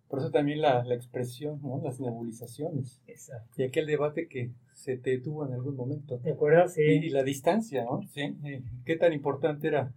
Por 0.08 0.18
eso 0.18 0.30
también 0.32 0.60
la, 0.60 0.82
la 0.84 0.96
expresión, 0.96 1.60
¿no? 1.62 1.80
las 1.84 2.00
nebulizaciones. 2.00 3.00
Exacto. 3.06 3.62
Y 3.62 3.64
aquel 3.64 3.86
debate 3.86 4.26
que 4.26 4.50
se 4.72 4.96
te 4.96 5.10
detuvo 5.10 5.46
en 5.46 5.52
algún 5.52 5.76
momento. 5.76 6.18
¿De 6.18 6.32
acuerdo? 6.32 6.66
Sí. 6.66 6.82
Y, 6.82 7.10
la 7.10 7.22
distancia, 7.22 7.84
¿no? 7.84 8.02
¿Sí? 8.08 8.22
Eh, 8.44 8.64
¿Qué 8.84 8.96
tan 8.96 9.12
importante 9.12 9.68
era, 9.68 9.94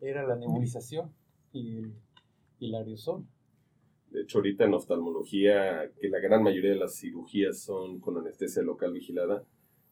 era 0.00 0.26
la 0.26 0.34
nebulización 0.34 1.12
y 1.52 1.76
el, 1.76 1.94
y 2.58 2.68
el 2.68 2.74
aerosol. 2.74 3.24
De 4.10 4.22
hecho, 4.22 4.38
ahorita 4.38 4.64
en 4.64 4.74
oftalmología, 4.74 5.90
que 6.00 6.08
la 6.08 6.18
gran 6.18 6.42
mayoría 6.42 6.70
de 6.70 6.78
las 6.78 6.98
cirugías 6.98 7.60
son 7.60 8.00
con 8.00 8.16
anestesia 8.16 8.62
local 8.62 8.92
vigilada, 8.92 9.44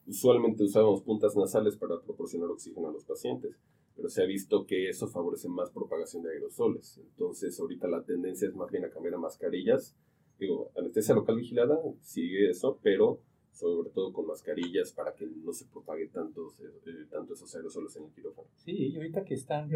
usualmente 0.07 0.65
usamos 0.65 1.03
puntas 1.03 1.37
nasales 1.37 1.77
para 1.77 2.01
proporcionar 2.01 2.51
oxígeno 2.51 2.89
a 2.89 2.93
los 2.93 3.05
pacientes, 3.05 3.57
pero 3.95 4.09
se 4.09 4.23
ha 4.23 4.27
visto 4.27 4.67
que 4.67 4.89
eso 4.89 5.09
favorece 5.09 5.49
más 5.49 5.71
propagación 5.71 6.23
de 6.23 6.31
aerosoles. 6.31 6.99
Entonces, 6.99 7.59
ahorita 7.59 7.89
la 7.89 8.05
tendencia 8.05 8.49
es 8.49 8.55
más 8.55 8.71
bien 8.71 8.85
a 8.85 8.91
cambiar 8.91 9.15
a 9.15 9.19
mascarillas. 9.19 9.97
Digo, 10.39 10.71
anestesia 10.77 11.15
local 11.15 11.37
vigilada 11.37 11.79
sigue 12.03 12.51
eso, 12.51 12.79
pero 12.83 13.21
sobre 13.53 13.89
todo 13.89 14.13
con 14.13 14.27
mascarillas 14.27 14.93
para 14.93 15.15
que 15.15 15.27
no 15.27 15.51
se 15.55 15.65
propague 15.65 16.09
tantos, 16.09 16.61
eh, 16.61 17.07
tanto 17.11 17.33
esos 17.33 17.55
aerosoles 17.55 17.97
en 17.97 18.05
el 18.05 18.11
quirófano. 18.11 18.49
Sí, 18.55 18.89
y 18.93 18.97
ahorita 18.97 19.25
que 19.25 19.33
están... 19.33 19.71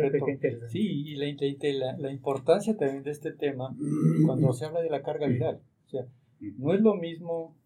Sí, 0.68 0.82
y 0.82 1.14
la, 1.16 1.96
la, 1.96 2.12
importancia 2.12 2.76
también 2.76 3.02
de 3.02 3.10
este 3.12 3.32
tema 3.32 3.74
cuando 4.26 4.52
se 4.52 4.66
habla 4.66 4.82
de 4.82 4.90
la 4.90 5.02
carga 5.02 5.28
viral. 5.28 5.62
O 5.86 5.88
sea, 5.88 6.06
no 6.58 6.74
es 6.74 6.82
lo 6.82 6.94
mismo 6.94 7.56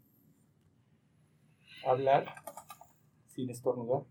hablar 1.85 2.27
sin 3.35 3.51
estornudar 3.51 4.03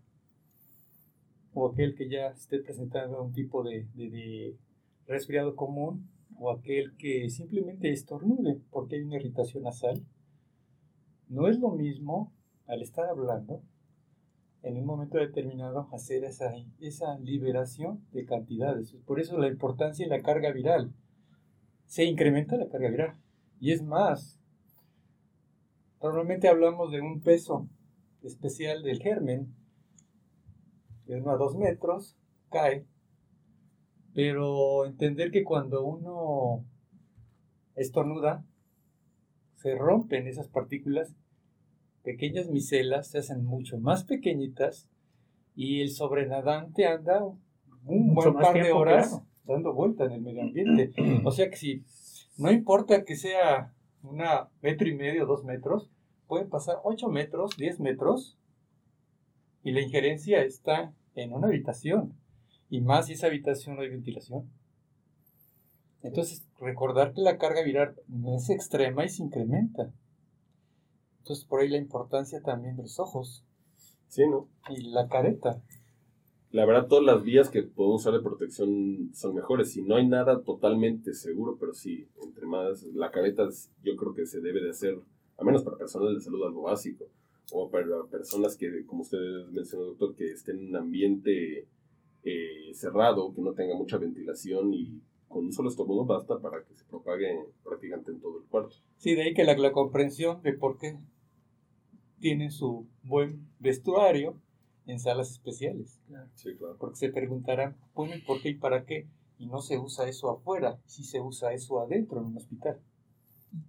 o 1.52 1.68
aquel 1.68 1.94
que 1.94 2.08
ya 2.08 2.28
esté 2.28 2.58
presentando 2.58 3.22
un 3.22 3.32
tipo 3.32 3.62
de, 3.62 3.86
de, 3.94 4.10
de 4.10 4.56
resfriado 5.06 5.54
común 5.54 6.08
o 6.38 6.50
aquel 6.50 6.96
que 6.96 7.30
simplemente 7.30 7.90
estornude 7.90 8.60
porque 8.70 8.96
hay 8.96 9.02
una 9.02 9.16
irritación 9.16 9.62
nasal 9.62 10.04
no 11.28 11.48
es 11.48 11.58
lo 11.58 11.70
mismo 11.70 12.32
al 12.66 12.82
estar 12.82 13.06
hablando 13.06 13.62
en 14.64 14.78
un 14.78 14.86
momento 14.86 15.18
determinado 15.18 15.88
hacer 15.92 16.24
esa, 16.24 16.54
esa 16.80 17.18
liberación 17.18 18.02
de 18.12 18.24
cantidades. 18.24 18.94
Por 19.04 19.20
eso 19.20 19.38
la 19.38 19.48
importancia 19.48 20.06
de 20.06 20.16
la 20.16 20.22
carga 20.22 20.50
viral. 20.52 20.92
Se 21.86 22.04
incrementa 22.04 22.56
la 22.56 22.68
carga 22.68 22.88
viral. 22.88 23.16
Y 23.60 23.72
es 23.72 23.82
más, 23.82 24.40
normalmente 26.02 26.48
hablamos 26.48 26.90
de 26.92 27.02
un 27.02 27.20
peso 27.20 27.68
especial 28.24 28.82
del 28.82 29.00
germen, 29.00 29.54
de 31.06 31.20
uno 31.20 31.30
a 31.30 31.36
dos 31.36 31.56
metros, 31.56 32.16
cae. 32.50 32.86
Pero 34.14 34.86
entender 34.86 35.30
que 35.30 35.44
cuando 35.44 35.84
uno 35.84 36.64
estornuda, 37.74 38.44
se 39.56 39.74
rompen 39.74 40.26
esas 40.26 40.48
partículas, 40.48 41.16
pequeñas 42.02 42.48
micelas 42.48 43.08
se 43.08 43.18
hacen 43.18 43.44
mucho 43.44 43.78
más 43.78 44.04
pequeñitas 44.04 44.88
y 45.56 45.80
el 45.80 45.90
sobrenadante 45.90 46.86
anda 46.86 47.24
un 47.86 48.14
buen 48.14 48.34
par 48.34 48.54
de 48.54 48.72
horas 48.72 49.20
dando 49.44 49.72
vuelta 49.72 50.04
en 50.04 50.12
el 50.12 50.20
medio 50.22 50.42
ambiente. 50.42 50.92
O 51.24 51.30
sea 51.30 51.50
que 51.50 51.56
si 51.56 51.84
no 52.36 52.50
importa 52.50 53.04
que 53.04 53.16
sea 53.16 53.72
una 54.02 54.48
metro 54.62 54.88
y 54.88 54.94
medio, 54.94 55.26
dos 55.26 55.44
metros, 55.44 55.90
pueden 56.26 56.48
pasar 56.48 56.78
ocho 56.84 57.08
metros, 57.08 57.56
diez 57.56 57.80
metros 57.80 58.38
y 59.62 59.72
la 59.72 59.80
injerencia 59.80 60.42
está 60.42 60.94
en 61.14 61.32
una 61.32 61.48
habitación. 61.48 62.14
Y 62.70 62.80
más 62.80 63.06
si 63.06 63.12
esa 63.12 63.28
habitación 63.28 63.76
no 63.76 63.82
hay 63.82 63.88
ventilación. 63.88 64.50
Entonces, 66.02 66.44
recordar 66.58 67.14
que 67.14 67.22
la 67.22 67.38
carga 67.38 67.62
viral 67.62 67.94
no 68.08 68.36
es 68.36 68.50
extrema 68.50 69.04
y 69.04 69.08
se 69.08 69.22
incrementa. 69.22 69.92
Entonces 71.24 71.46
por 71.46 71.60
ahí 71.60 71.68
la 71.70 71.78
importancia 71.78 72.42
también 72.42 72.76
de 72.76 72.82
los 72.82 73.00
ojos 73.00 73.46
Sí, 74.08 74.28
¿no? 74.28 74.46
y 74.68 74.90
la 74.90 75.08
careta. 75.08 75.62
La 76.50 76.66
verdad, 76.66 76.86
todas 76.86 77.04
las 77.04 77.22
vías 77.24 77.48
que 77.48 77.62
podemos 77.62 78.02
usar 78.02 78.12
de 78.12 78.20
protección 78.20 79.10
son 79.14 79.34
mejores. 79.34 79.74
Y 79.76 79.82
no 79.82 79.96
hay 79.96 80.06
nada 80.06 80.42
totalmente 80.42 81.14
seguro, 81.14 81.56
pero 81.58 81.72
sí, 81.72 82.06
entre 82.22 82.46
más, 82.46 82.82
la 82.94 83.10
careta 83.10 83.48
yo 83.82 83.96
creo 83.96 84.14
que 84.14 84.26
se 84.26 84.40
debe 84.40 84.62
de 84.62 84.70
hacer, 84.70 84.98
al 85.36 85.46
menos 85.46 85.62
para 85.62 85.76
personas 85.76 86.14
de 86.14 86.20
salud, 86.20 86.44
algo 86.44 86.62
básico. 86.62 87.06
O 87.52 87.70
para 87.70 87.86
personas 88.10 88.56
que, 88.56 88.86
como 88.86 89.02
usted 89.02 89.18
mencionó, 89.50 89.84
doctor, 89.84 90.14
que 90.14 90.32
estén 90.32 90.58
en 90.58 90.68
un 90.68 90.76
ambiente 90.76 91.68
eh, 92.22 92.70
cerrado, 92.72 93.34
que 93.34 93.42
no 93.42 93.52
tenga 93.52 93.74
mucha 93.74 93.98
ventilación 93.98 94.72
y 94.72 95.02
con 95.28 95.46
un 95.46 95.52
solo 95.52 95.68
estornudo 95.68 96.04
basta 96.04 96.38
para 96.38 96.64
que 96.64 96.74
se 96.74 96.84
propague 96.84 97.46
prácticamente 97.62 98.12
en 98.12 98.20
todo 98.20 98.38
el 98.38 98.44
cuarto. 98.44 98.76
Sí, 98.96 99.14
de 99.14 99.22
ahí 99.22 99.34
que 99.34 99.44
la, 99.44 99.56
la 99.56 99.72
comprensión 99.72 100.40
de 100.42 100.54
por 100.54 100.78
qué 100.78 100.96
tienen 102.20 102.50
su 102.50 102.86
buen 103.02 103.46
vestuario 103.58 104.40
en 104.86 105.00
salas 105.00 105.30
especiales. 105.32 106.00
Sí, 106.34 106.54
claro. 106.56 106.76
Porque 106.78 106.96
se 106.96 107.08
preguntarán, 107.10 107.76
bueno, 107.94 108.14
¿y 108.14 108.20
por 108.22 108.40
qué 108.40 108.50
y 108.50 108.54
para 108.54 108.84
qué? 108.84 109.08
Y 109.38 109.46
no 109.46 109.60
se 109.60 109.78
usa 109.78 110.08
eso 110.08 110.30
afuera, 110.30 110.80
sí 110.86 111.04
se 111.04 111.20
usa 111.20 111.52
eso 111.52 111.80
adentro 111.80 112.20
en 112.20 112.26
un 112.26 112.36
hospital. 112.36 112.80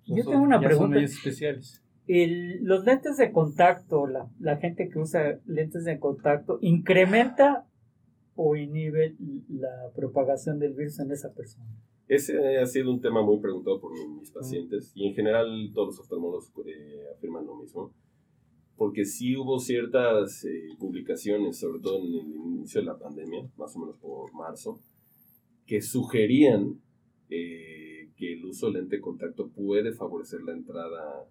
Yo 0.05 0.23
Son- 0.23 0.33
tengo 0.33 0.43
una 0.45 0.55
ya 0.57 0.61
son 0.61 0.67
pregunta. 0.69 0.95
medios 0.95 1.11
especiales. 1.13 1.81
El- 2.07 2.63
los 2.63 2.85
lentes 2.85 3.17
de 3.17 3.31
contacto, 3.31 4.05
la, 4.07 4.29
la 4.39 4.57
gente 4.57 4.89
que 4.89 4.99
usa 4.99 5.39
lentes 5.45 5.85
de 5.85 5.99
contacto, 5.99 6.59
¿incrementa 6.61 7.67
o 8.35 8.55
inhibe 8.55 9.15
la 9.49 9.91
propagación 9.95 10.59
del 10.59 10.73
virus 10.73 10.99
en 10.99 11.11
esa 11.11 11.33
persona? 11.33 11.65
Ese 12.07 12.59
ha 12.59 12.65
sido 12.67 12.91
un 12.91 13.01
tema 13.01 13.23
muy 13.23 13.39
preguntado 13.39 13.79
por 13.81 13.91
mi- 13.93 14.19
mis 14.19 14.29
pacientes 14.29 14.91
y 14.93 15.07
en 15.07 15.15
general 15.15 15.71
todos 15.73 15.87
los 15.87 15.99
oftalmólogos 16.01 16.51
eh, 16.67 17.05
afirman 17.15 17.45
lo 17.45 17.55
mismo. 17.55 17.91
Porque 18.77 19.05
sí 19.05 19.35
hubo 19.37 19.57
ciertas 19.57 20.43
eh, 20.43 20.75
publicaciones, 20.77 21.57
sobre 21.57 21.79
todo 21.79 21.97
en 21.97 22.05
el 22.13 22.35
inicio 22.35 22.81
de 22.81 22.87
la 22.87 22.97
pandemia, 22.99 23.47
más 23.57 23.73
o 23.75 23.79
menos 23.79 23.97
por 23.97 24.31
marzo, 24.33 24.79
que 25.65 25.81
sugerían 25.81 26.79
eh, 27.29 27.74
que 28.15 28.33
el 28.33 28.45
uso 28.45 28.67
de 28.67 28.79
lente 28.79 28.97
de 28.97 29.01
contacto 29.01 29.49
puede 29.49 29.93
favorecer 29.93 30.41
la 30.43 30.53
entrada 30.53 31.27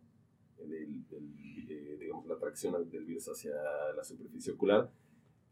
del, 0.59 1.07
del, 1.09 1.33
eh, 1.68 1.97
digamos, 1.99 2.27
la 2.27 2.35
atracción 2.35 2.88
del 2.90 3.05
virus 3.05 3.29
hacia 3.29 3.53
la 3.97 4.05
superficie 4.05 4.53
ocular. 4.53 4.90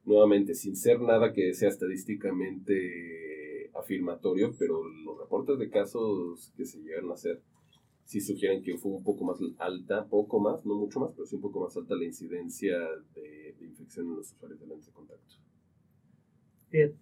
Nuevamente, 0.04 0.54
sin 0.54 0.76
ser 0.76 1.00
nada 1.00 1.32
que 1.32 1.54
sea 1.54 1.68
estadísticamente 1.68 3.70
afirmatorio, 3.74 4.54
pero 4.58 4.82
los 4.84 5.18
reportes 5.18 5.58
de 5.58 5.70
casos 5.70 6.52
que 6.56 6.66
se 6.66 6.80
llegaron 6.80 7.10
a 7.10 7.14
hacer 7.14 7.40
sí 8.04 8.20
sugieren 8.20 8.62
que 8.62 8.76
fue 8.76 8.92
un 8.92 9.04
poco 9.04 9.24
más 9.24 9.38
alta, 9.58 10.06
poco 10.06 10.40
más, 10.40 10.66
no 10.66 10.74
mucho 10.74 11.00
más, 11.00 11.12
pero 11.12 11.24
sí 11.24 11.36
un 11.36 11.42
poco 11.42 11.60
más 11.60 11.76
alta 11.76 11.94
la 11.94 12.04
incidencia 12.04 12.76
de, 13.14 13.54
de 13.58 13.64
infección 13.64 14.06
en 14.06 14.16
los 14.16 14.32
usuarios 14.32 14.60
de 14.60 14.66
lentes 14.66 14.86
de 14.86 14.92
contacto. 14.92 15.36
Bien. 16.70 16.94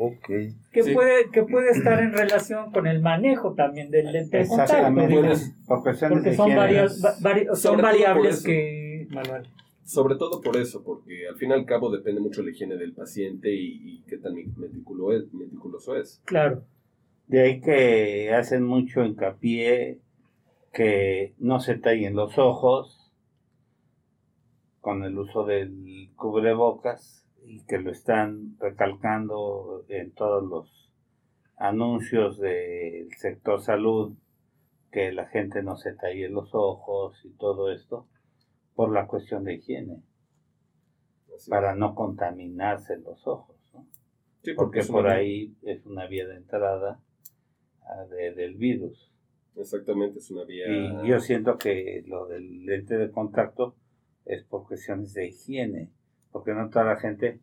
Ok. 0.00 0.26
Que, 0.72 0.82
Sí. 0.82 0.94
puede, 0.94 1.28
que 1.32 1.42
puede 1.42 1.70
estar 1.70 2.00
en 2.00 2.12
relación 2.12 2.70
con 2.70 2.86
el 2.86 3.00
manejo 3.02 3.54
también 3.54 3.90
del 3.90 4.12
lente 4.12 4.38
de 4.38 4.46
contacto. 4.46 4.72
Porque 5.66 5.94
son, 5.94 6.22
vari- 6.50 7.80
variables 7.82 8.36
eso. 8.36 8.44
que... 8.46 9.08
Manuel. 9.10 9.48
Sobre 9.84 10.16
todo 10.16 10.40
por 10.42 10.56
eso, 10.56 10.84
porque 10.84 11.26
al 11.28 11.36
fin 11.36 11.50
y 11.50 11.54
al 11.54 11.64
cabo 11.64 11.90
depende 11.90 12.20
mucho 12.20 12.42
de 12.42 12.46
la 12.48 12.52
higiene 12.52 12.76
del 12.76 12.92
paciente 12.92 13.52
y, 13.52 13.80
y 13.82 14.04
qué 14.06 14.18
tan 14.18 14.34
meticulo 14.34 15.12
es- 15.12 15.32
meticuloso 15.32 15.96
es. 15.96 16.20
Claro. 16.26 16.62
De 17.26 17.40
ahí 17.42 17.60
que 17.60 18.32
hacen 18.34 18.62
mucho 18.64 19.02
hincapié 19.04 19.98
que 20.72 21.34
no 21.38 21.58
se 21.60 21.74
tallen 21.76 22.14
los 22.14 22.38
ojos 22.38 23.10
con 24.80 25.02
el 25.04 25.18
uso 25.18 25.44
del 25.44 26.10
cubrebocas 26.16 27.24
y 27.50 27.64
que 27.64 27.78
lo 27.78 27.90
están 27.90 28.56
recalcando 28.58 29.84
en 29.88 30.12
todos 30.12 30.44
los 30.44 30.92
anuncios 31.56 32.38
del 32.38 33.08
sector 33.16 33.60
salud, 33.62 34.14
que 34.92 35.12
la 35.12 35.26
gente 35.26 35.62
no 35.62 35.76
se 35.76 35.94
talle 35.94 36.28
los 36.28 36.54
ojos 36.54 37.18
y 37.24 37.30
todo 37.30 37.72
esto 37.72 38.06
por 38.74 38.92
la 38.92 39.06
cuestión 39.06 39.44
de 39.44 39.54
higiene, 39.54 40.02
Así. 41.34 41.50
para 41.50 41.74
no 41.74 41.94
contaminarse 41.94 42.98
los 42.98 43.26
ojos. 43.26 43.56
¿no? 43.74 43.86
Sí, 44.42 44.52
porque 44.54 44.82
por 44.84 45.04
una- 45.06 45.14
ahí 45.14 45.56
es 45.62 45.84
una 45.86 46.06
vía 46.06 46.26
de 46.28 46.36
entrada 46.36 47.00
ah, 47.82 48.04
de- 48.10 48.34
del 48.34 48.54
virus. 48.56 49.10
Exactamente, 49.56 50.18
es 50.18 50.30
una 50.30 50.44
vía... 50.44 50.66
Y 50.68 51.08
yo 51.08 51.18
siento 51.18 51.58
que 51.58 52.04
lo 52.06 52.26
del 52.26 52.64
lente 52.66 52.96
de 52.96 53.10
contacto 53.10 53.74
es 54.26 54.44
por 54.44 54.66
cuestiones 54.66 55.12
de 55.14 55.28
higiene, 55.28 55.90
porque 56.32 56.52
no 56.52 56.68
toda 56.70 56.84
la 56.84 56.96
gente 56.96 57.40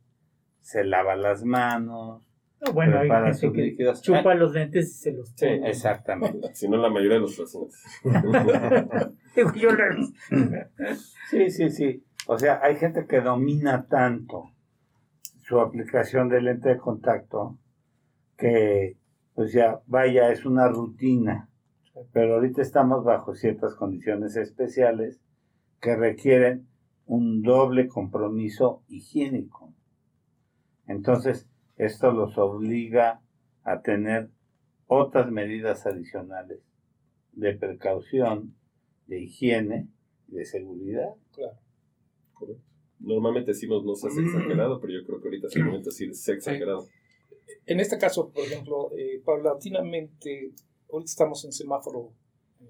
se 0.61 0.83
lava 0.83 1.15
las 1.15 1.43
manos. 1.43 2.23
No, 2.65 2.71
bueno, 2.73 2.93
hay 2.95 3.01
prepara 3.01 3.25
gente 3.33 3.39
sus 3.39 3.53
que 3.53 3.61
líquidos. 3.61 4.01
chupa 4.01 4.33
los 4.33 4.53
lentes 4.53 4.87
y 4.89 4.93
se 4.93 5.11
los 5.11 5.29
sí, 5.29 5.45
pone. 5.45 5.69
exactamente. 5.69 6.53
Si 6.55 6.67
no, 6.69 6.77
la 6.77 6.89
mayoría 6.89 7.15
de 7.15 7.21
los 7.21 7.35
pacientes. 7.37 7.83
Digo, 9.35 9.53
yo 9.53 9.69
le- 9.71 10.67
Sí, 11.29 11.49
sí, 11.49 11.69
sí. 11.69 12.03
O 12.27 12.39
sea, 12.39 12.59
hay 12.63 12.75
gente 12.77 13.05
que 13.07 13.21
domina 13.21 13.85
tanto 13.87 14.51
su 15.43 15.59
aplicación 15.59 16.29
de 16.29 16.41
lente 16.41 16.69
de 16.69 16.77
contacto 16.77 17.57
que, 18.37 18.97
pues 19.35 19.51
ya, 19.53 19.79
vaya, 19.85 20.31
es 20.31 20.45
una 20.45 20.67
rutina. 20.67 21.49
Pero 22.13 22.35
ahorita 22.35 22.61
estamos 22.61 23.03
bajo 23.03 23.35
ciertas 23.35 23.75
condiciones 23.75 24.35
especiales 24.37 25.19
que 25.79 25.95
requieren 25.95 26.67
un 27.05 27.41
doble 27.41 27.87
compromiso 27.87 28.83
higiénico. 28.87 29.73
Entonces, 30.87 31.47
esto 31.77 32.11
los 32.11 32.37
obliga 32.37 33.21
a 33.63 33.81
tener 33.81 34.29
otras 34.87 35.31
medidas 35.31 35.85
adicionales 35.85 36.59
de 37.33 37.53
precaución, 37.55 38.55
de 39.07 39.21
higiene 39.21 39.89
de 40.27 40.45
seguridad. 40.45 41.09
Claro. 41.33 41.57
Correcto. 42.33 42.63
Normalmente 42.99 43.51
decimos 43.51 43.83
no 43.83 43.95
seas 43.95 44.17
exagerado, 44.17 44.79
pero 44.79 44.93
yo 44.93 45.05
creo 45.05 45.21
que 45.21 45.27
ahorita 45.27 45.47
es 45.47 45.55
el 45.55 45.65
momento 45.65 45.89
de 45.89 45.93
decir 45.93 46.15
sé 46.15 46.33
exagerado. 46.33 46.87
En 47.65 47.79
este 47.79 47.97
caso, 47.97 48.31
por 48.31 48.43
ejemplo, 48.43 48.91
eh, 48.97 49.21
paulatinamente, 49.23 50.53
ahorita 50.91 51.09
estamos 51.09 51.45
en 51.45 51.51
semáforo 51.51 52.13
eh, 52.61 52.65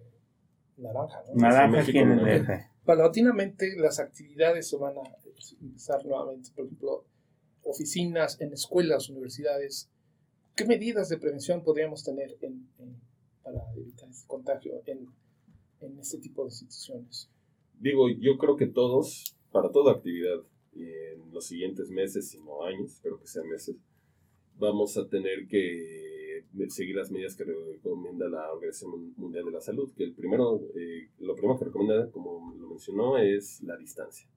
naranja, 0.77 1.21
¿no? 1.27 1.41
Naranja 1.41 1.81
aquí 1.81 1.97
en. 1.97 2.74
Paulatinamente 2.85 3.75
las 3.77 3.99
actividades 3.99 4.69
se 4.69 4.77
van 4.77 4.95
a 4.97 5.01
empezar 5.61 6.05
nuevamente, 6.05 6.49
por 6.55 6.65
ejemplo, 6.65 7.05
oficinas, 7.63 8.39
en 8.39 8.53
escuelas, 8.53 9.09
universidades. 9.09 9.89
¿Qué 10.55 10.65
medidas 10.65 11.09
de 11.09 11.17
prevención 11.17 11.63
podríamos 11.63 12.03
tener 12.03 12.37
en- 12.41 12.67
en- 12.79 12.95
para 13.43 13.59
evitar 13.75 14.09
este 14.09 14.27
contagio 14.27 14.81
en, 14.85 15.07
en 15.81 15.99
este 15.99 16.19
tipo 16.19 16.45
de 16.45 16.51
situaciones? 16.51 17.29
Digo, 17.79 18.07
yo 18.09 18.37
creo 18.37 18.55
que 18.55 18.67
todos, 18.67 19.35
para 19.51 19.71
toda 19.71 19.93
actividad, 19.93 20.41
en 20.75 21.31
los 21.31 21.45
siguientes 21.47 21.89
meses, 21.89 22.29
si 22.29 22.39
no 22.39 22.63
años, 22.63 22.93
espero 22.93 23.19
que 23.19 23.27
sean 23.27 23.47
meses, 23.47 23.75
vamos 24.57 24.97
a 24.97 25.07
tener 25.07 25.47
que 25.47 26.14
seguir 26.69 26.95
las 26.95 27.11
medidas 27.11 27.35
que 27.35 27.43
recomienda 27.43 28.27
la 28.29 28.51
Organización 28.51 29.13
Mundial 29.17 29.45
de 29.45 29.51
la 29.51 29.61
Salud, 29.61 29.91
que 29.95 30.03
el 30.03 30.13
primero, 30.13 30.61
eh, 30.75 31.09
lo 31.19 31.35
primero 31.35 31.57
que 31.59 31.65
recomienda, 31.65 32.09
como 32.11 32.55
lo 32.57 32.69
mencionó, 32.69 33.17
es 33.17 33.61
la 33.63 33.77
distancia. 33.77 34.27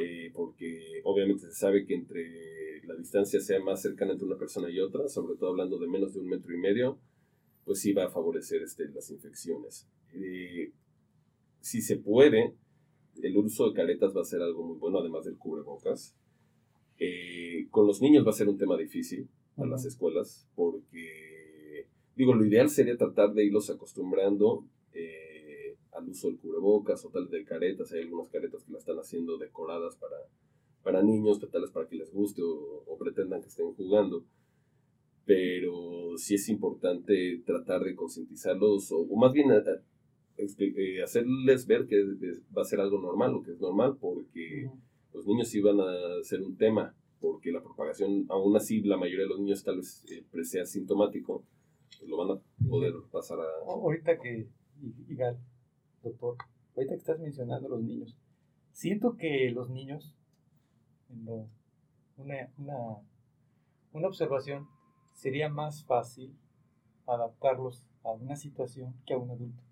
Eh, 0.00 0.30
porque 0.34 1.00
obviamente 1.04 1.46
se 1.46 1.52
sabe 1.52 1.86
que 1.86 1.94
entre 1.94 2.84
la 2.84 2.96
distancia 2.96 3.40
sea 3.40 3.60
más 3.60 3.80
cercana 3.80 4.12
entre 4.12 4.26
una 4.26 4.36
persona 4.36 4.68
y 4.68 4.80
otra, 4.80 5.08
sobre 5.08 5.36
todo 5.36 5.50
hablando 5.50 5.78
de 5.78 5.86
menos 5.86 6.14
de 6.14 6.20
un 6.20 6.28
metro 6.28 6.52
y 6.52 6.58
medio, 6.58 6.98
pues 7.64 7.80
sí 7.80 7.92
va 7.92 8.06
a 8.06 8.10
favorecer 8.10 8.62
este, 8.62 8.88
las 8.88 9.10
infecciones. 9.10 9.88
Eh, 10.12 10.72
si 11.60 11.80
se 11.80 11.96
puede, 11.96 12.54
el 13.22 13.36
uso 13.36 13.68
de 13.68 13.74
caretas 13.74 14.14
va 14.16 14.22
a 14.22 14.24
ser 14.24 14.42
algo 14.42 14.64
muy 14.64 14.78
bueno, 14.78 14.98
además 14.98 15.24
del 15.24 15.38
cubrebocas. 15.38 16.16
Eh, 16.98 17.66
con 17.70 17.86
los 17.86 18.00
niños 18.00 18.26
va 18.26 18.30
a 18.30 18.34
ser 18.34 18.48
un 18.48 18.58
tema 18.58 18.76
difícil 18.76 19.28
a 19.56 19.64
las 19.64 19.84
escuelas, 19.84 20.48
porque, 20.54 21.23
digo, 22.16 22.34
lo 22.34 22.44
ideal 22.44 22.68
sería 22.70 22.96
tratar 22.96 23.32
de 23.34 23.44
irlos 23.44 23.70
acostumbrando 23.70 24.64
eh, 24.92 25.76
al 25.92 26.08
uso 26.08 26.28
del 26.28 26.38
cubrebocas 26.38 27.04
o 27.04 27.10
tal 27.10 27.28
de 27.30 27.44
caretas. 27.44 27.92
Hay 27.92 28.02
algunas 28.02 28.28
caretas 28.28 28.64
que 28.64 28.72
la 28.72 28.78
están 28.78 28.98
haciendo 28.98 29.38
decoradas 29.38 29.96
para, 29.96 30.16
para 30.82 31.02
niños, 31.02 31.40
tales 31.50 31.70
para 31.70 31.88
que 31.88 31.96
les 31.96 32.12
guste 32.12 32.42
o, 32.42 32.84
o 32.86 32.98
pretendan 32.98 33.40
que 33.42 33.48
estén 33.48 33.72
jugando. 33.74 34.24
Pero 35.26 36.18
sí 36.18 36.34
es 36.34 36.48
importante 36.50 37.40
tratar 37.46 37.82
de 37.82 37.94
concientizarlos, 37.96 38.92
o, 38.92 38.98
o 39.00 39.16
más 39.16 39.32
bien 39.32 39.50
a- 39.52 39.56
a- 39.56 39.80
expli- 40.36 40.74
eh, 40.76 41.02
hacerles 41.02 41.66
ver 41.66 41.86
que 41.86 41.96
va 42.56 42.62
a 42.62 42.64
ser 42.64 42.80
algo 42.80 42.98
normal, 43.00 43.32
lo 43.32 43.42
que 43.42 43.52
es 43.52 43.60
normal, 43.60 43.96
porque 44.00 44.70
los 45.14 45.26
niños 45.26 45.48
sí 45.48 45.60
van 45.60 45.80
a 45.80 46.22
ser 46.22 46.42
un 46.42 46.56
tema, 46.56 46.94
porque 47.20 47.52
la 47.52 47.62
propagación, 47.62 48.26
aún 48.28 48.54
así 48.56 48.82
la 48.82 48.98
mayoría 48.98 49.24
de 49.24 49.30
los 49.30 49.38
niños 49.40 49.64
tal 49.64 49.78
vez 49.78 50.04
eh, 50.10 50.24
sea 50.44 50.66
sintomático, 50.66 51.42
pues 51.42 51.53
lo 52.06 52.16
van 52.16 52.38
a 52.38 52.68
poder 52.68 52.92
pasar 53.10 53.38
a... 53.40 53.44
O- 53.64 53.82
Ahorita 53.84 54.18
que, 54.18 54.48
Igal, 55.08 55.38
doctor, 56.02 56.36
ahorita 56.76 56.94
que 56.94 56.98
estás 57.00 57.18
mencionando 57.20 57.66
a 57.68 57.70
los 57.70 57.82
niños, 57.82 58.16
siento 58.72 59.16
que 59.16 59.50
los 59.52 59.70
niños, 59.70 60.14
una, 62.16 62.52
una, 62.58 62.76
una 63.92 64.08
observación, 64.08 64.66
sería 65.14 65.48
más 65.48 65.84
fácil 65.84 66.36
adaptarlos 67.06 67.82
a 68.02 68.10
una 68.12 68.36
situación 68.36 68.94
que 69.06 69.14
a 69.14 69.18
un 69.18 69.30
adulto. 69.30 69.62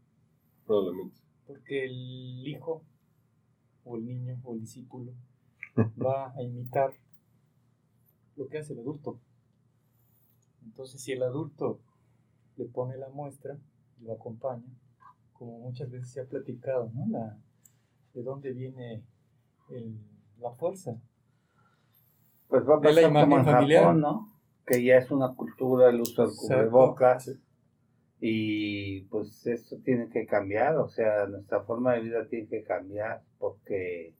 Probablemente. 0.66 1.20
Porque 1.46 1.84
el 1.84 2.46
hijo, 2.46 2.82
o 3.84 3.96
el 3.96 4.04
niño, 4.06 4.40
o 4.44 4.54
el 4.54 4.60
discípulo, 4.60 5.12
va 6.00 6.32
a 6.34 6.42
imitar 6.44 6.92
lo 8.36 8.48
que 8.48 8.58
hace 8.58 8.72
el 8.72 8.78
adulto. 8.80 9.18
Entonces, 10.64 11.02
si 11.02 11.12
el 11.12 11.22
adulto 11.22 11.80
le 12.62 12.68
pone 12.68 12.96
la 12.96 13.08
muestra, 13.08 13.58
lo 14.00 14.12
acompaña, 14.12 14.68
como 15.32 15.58
muchas 15.58 15.90
veces 15.90 16.12
se 16.12 16.20
ha 16.20 16.24
platicado, 16.24 16.90
¿no? 16.94 17.06
La, 17.08 17.38
de 18.14 18.22
dónde 18.22 18.52
viene 18.52 19.02
la 20.38 20.52
fuerza. 20.52 20.96
Pues 22.48 22.68
va 22.68 22.76
a 22.76 22.80
pasar 22.80 23.12
como 23.12 23.38
en 23.38 23.44
Japón, 23.44 24.00
¿no? 24.00 24.28
Que 24.66 24.84
ya 24.84 24.96
es 24.96 25.10
una 25.10 25.34
cultura 25.34 25.88
el 25.88 26.00
uso 26.00 26.26
del 26.26 26.36
cubrebocas. 26.36 27.34
Y 28.20 29.00
pues 29.06 29.44
eso 29.48 29.78
tiene 29.84 30.08
que 30.08 30.26
cambiar, 30.26 30.76
o 30.76 30.86
sea, 30.86 31.26
nuestra 31.26 31.62
forma 31.64 31.94
de 31.94 32.02
vida 32.02 32.28
tiene 32.28 32.46
que 32.46 32.62
cambiar 32.62 33.24
porque 33.38 34.14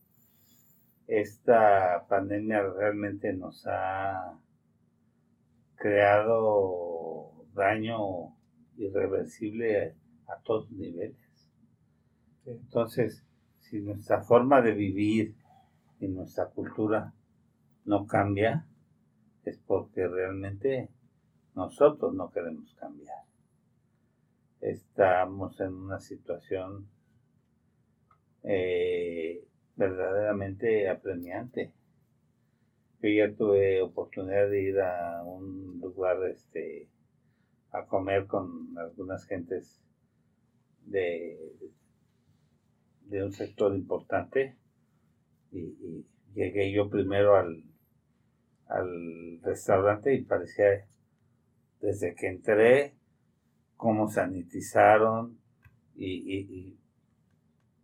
esta 1.07 2.05
pandemia 2.09 2.63
realmente 2.63 3.33
nos 3.33 3.65
ha 3.69 4.41
creado 5.77 6.92
daño 7.55 8.35
irreversible 8.77 9.95
a 10.29 10.41
todos 10.43 10.71
niveles. 10.71 11.17
Entonces, 12.47 13.25
si 13.61 13.81
nuestra 13.81 14.23
forma 14.23 14.61
de 14.61 14.73
vivir 14.73 15.35
y 16.01 16.09
nuestra 16.09 16.47
cultura 16.47 17.13
no 17.85 18.07
cambia, 18.07 18.67
es 19.45 19.59
porque 19.59 20.07
realmente 20.07 20.89
nosotros 21.55 22.15
no 22.15 22.31
queremos 22.31 22.75
cambiar. 22.75 23.23
Estamos 24.61 25.61
en 25.61 25.75
una 25.75 25.99
situación 25.99 26.89
eh, 28.45 29.45
verdaderamente 29.77 30.89
apremiante. 30.89 31.73
Yo 33.01 33.09
ya 33.09 33.35
tuve 33.35 33.83
oportunidad 33.83 34.49
de 34.49 34.63
ir 34.63 34.81
a 34.81 35.25
un 35.25 35.81
lugar 35.81 36.19
este, 36.29 36.89
a 37.73 37.87
comer 37.87 38.27
con 38.27 38.77
algunas 38.79 39.27
gentes 39.27 39.83
de, 40.85 41.39
de 43.07 43.25
un 43.25 43.33
sector 43.33 43.75
importante. 43.75 44.57
Y, 45.51 46.07
llegué 46.35 46.73
yo 46.73 46.89
primero 46.89 47.37
al, 47.37 47.63
al 48.67 49.39
restaurante 49.43 50.15
y 50.15 50.23
parecía 50.23 50.87
desde 51.83 52.15
que 52.15 52.29
entré 52.29 52.95
cómo 53.77 54.09
sanitizaron 54.09 55.39
y, 55.95 56.79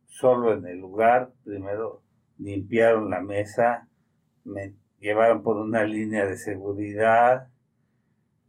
solo 0.06 0.54
en 0.54 0.66
el 0.66 0.78
lugar 0.78 1.32
primero 1.44 2.02
limpiaron 2.38 3.10
la 3.10 3.20
mesa 3.20 3.88
me 4.44 4.74
llevaron 5.00 5.42
por 5.42 5.58
una 5.58 5.84
línea 5.84 6.26
de 6.26 6.36
seguridad 6.36 7.48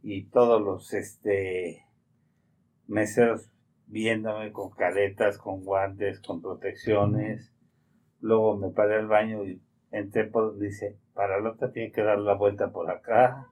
y 0.02 0.24
todos 0.24 0.60
los 0.62 0.92
este 0.94 1.84
meseros 2.86 3.50
viéndome 3.86 4.52
con 4.52 4.70
caretas, 4.70 5.38
con 5.38 5.64
guantes, 5.64 6.20
con 6.20 6.40
protecciones. 6.40 7.52
Luego 8.20 8.56
me 8.56 8.70
paré 8.70 8.96
al 8.96 9.08
baño 9.08 9.44
y 9.44 9.60
entré 9.90 10.24
por, 10.24 10.58
dice, 10.58 10.98
para 11.14 11.40
la 11.40 11.50
otra 11.50 11.72
tiene 11.72 11.92
que 11.92 12.02
dar 12.02 12.18
la 12.18 12.34
vuelta 12.34 12.70
por 12.70 12.90
acá. 12.90 13.48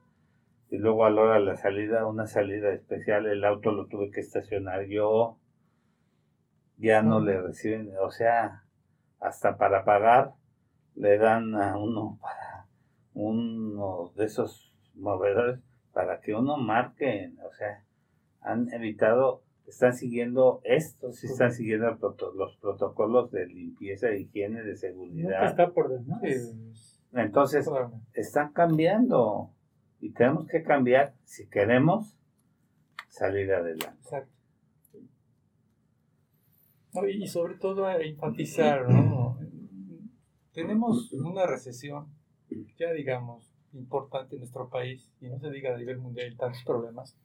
Y 0.69 0.77
luego 0.77 1.05
a 1.05 1.09
la 1.09 1.21
hora 1.21 1.33
de 1.35 1.45
la 1.45 1.55
salida, 1.55 2.05
una 2.05 2.27
salida 2.27 2.71
especial, 2.71 3.25
el 3.25 3.43
auto 3.43 3.71
lo 3.71 3.87
tuve 3.87 4.11
que 4.11 4.21
estacionar 4.21 4.85
yo. 4.85 5.37
Ya 6.77 7.01
no 7.01 7.19
le 7.19 7.41
reciben, 7.41 7.91
o 8.01 8.11
sea, 8.11 8.63
hasta 9.19 9.57
para 9.57 9.83
pagar 9.83 10.33
le 10.95 11.17
dan 11.17 11.55
a 11.55 11.77
uno 11.77 12.17
para 12.21 12.67
uno 13.13 14.11
de 14.15 14.25
esos 14.25 14.73
movedores 14.95 15.59
para 15.93 16.19
que 16.21 16.33
uno 16.33 16.57
marque, 16.57 17.33
o 17.47 17.53
sea, 17.53 17.83
han 18.41 18.71
evitado, 18.73 19.43
están 19.67 19.93
siguiendo 19.93 20.61
esto, 20.63 21.11
sí 21.11 21.27
están 21.27 21.51
siguiendo 21.51 21.97
los 22.35 22.57
protocolos 22.57 23.31
de 23.31 23.47
limpieza, 23.47 24.07
de 24.07 24.21
higiene, 24.21 24.63
de 24.63 24.75
seguridad. 24.75 25.45
está 25.45 25.71
por 25.71 25.89
demás. 25.89 26.21
Entonces, 27.13 27.69
están 28.13 28.53
cambiando 28.53 29.51
y 29.99 30.11
tenemos 30.11 30.47
que 30.47 30.63
cambiar 30.63 31.15
si 31.23 31.47
queremos 31.47 32.15
salir 33.07 33.51
adelante. 33.51 33.97
Exacto. 34.01 34.31
y 37.07 37.27
sobre 37.27 37.55
todo 37.55 37.85
a 37.85 37.97
enfatizar, 37.97 38.89
¿no? 38.89 39.37
Tenemos 40.53 41.13
una 41.13 41.45
recesión, 41.45 42.07
ya 42.77 42.91
digamos, 42.91 43.48
importante 43.73 44.35
en 44.35 44.41
nuestro 44.41 44.69
país, 44.69 45.11
y 45.21 45.27
no 45.27 45.39
se 45.39 45.49
diga 45.49 45.73
a 45.73 45.77
nivel 45.77 45.99
mundial 45.99 46.35
tantos 46.37 46.63
problemas, 46.63 47.17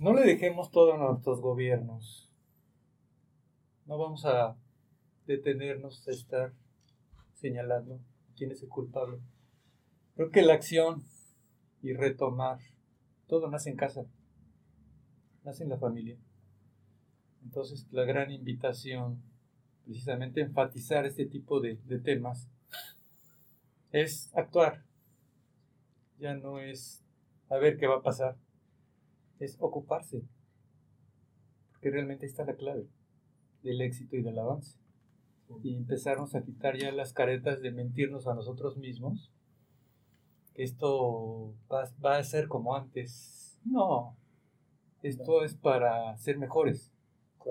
no 0.00 0.12
le 0.14 0.22
dejemos 0.22 0.70
todo 0.70 0.94
a 0.94 0.98
nuestros 0.98 1.40
gobiernos. 1.40 2.30
No 3.86 3.98
vamos 3.98 4.24
a 4.24 4.56
detenernos 5.26 6.06
a 6.08 6.10
estar 6.10 6.52
señalando 7.34 8.00
quién 8.36 8.52
es 8.52 8.62
el 8.62 8.68
culpable. 8.68 9.18
Creo 10.14 10.30
que 10.30 10.42
la 10.42 10.54
acción 10.54 11.04
y 11.82 11.92
retomar, 11.92 12.58
todo 13.26 13.48
nace 13.48 13.70
en 13.70 13.76
casa, 13.76 14.06
nace 15.44 15.64
en 15.64 15.70
la 15.70 15.78
familia. 15.78 16.16
Entonces, 17.44 17.86
la 17.90 18.04
gran 18.04 18.30
invitación, 18.30 19.22
precisamente 19.84 20.40
enfatizar 20.40 21.06
este 21.06 21.26
tipo 21.26 21.60
de, 21.60 21.76
de 21.86 21.98
temas, 21.98 22.48
es 23.90 24.30
actuar, 24.34 24.84
ya 26.22 26.34
no 26.34 26.60
es 26.60 27.04
a 27.50 27.58
ver 27.58 27.76
qué 27.76 27.86
va 27.86 27.96
a 27.96 28.02
pasar, 28.02 28.36
es 29.40 29.56
ocuparse, 29.60 30.22
porque 31.72 31.90
realmente 31.90 32.24
está 32.24 32.44
la 32.44 32.54
clave 32.54 32.86
del 33.62 33.80
éxito 33.82 34.16
y 34.16 34.22
del 34.22 34.38
avance. 34.38 34.78
Y 35.62 35.76
empezarnos 35.76 36.34
a 36.34 36.42
quitar 36.42 36.78
ya 36.78 36.92
las 36.92 37.12
caretas 37.12 37.60
de 37.60 37.72
mentirnos 37.72 38.26
a 38.26 38.34
nosotros 38.34 38.78
mismos, 38.78 39.30
esto 40.54 41.54
va, 41.70 42.16
a 42.16 42.22
ser 42.22 42.48
como 42.48 42.74
antes. 42.74 43.58
No, 43.64 44.16
esto 45.02 45.44
es 45.44 45.54
para 45.54 46.16
ser 46.16 46.38
mejores. 46.38 46.94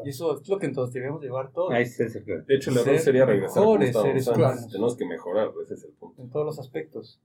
Y 0.04 0.10
eso 0.10 0.40
es 0.40 0.48
lo 0.48 0.58
que 0.58 0.68
entonces 0.68 0.94
debemos 0.94 1.22
llevar 1.22 1.52
todos. 1.52 1.72
De 1.74 2.56
hecho, 2.56 2.72
el 2.72 2.78
error 2.78 2.98
sería 2.98 3.26
regresar 3.26 3.64
a 3.64 4.68
Tenemos 4.68 4.96
que 4.96 5.06
mejorar, 5.06 5.52
ese 5.62 5.74
es 5.76 5.84
el 5.84 5.92
punto. 5.92 6.22
En 6.24 6.30
todos 6.30 6.46
los 6.46 6.58
aspectos. 6.58 7.22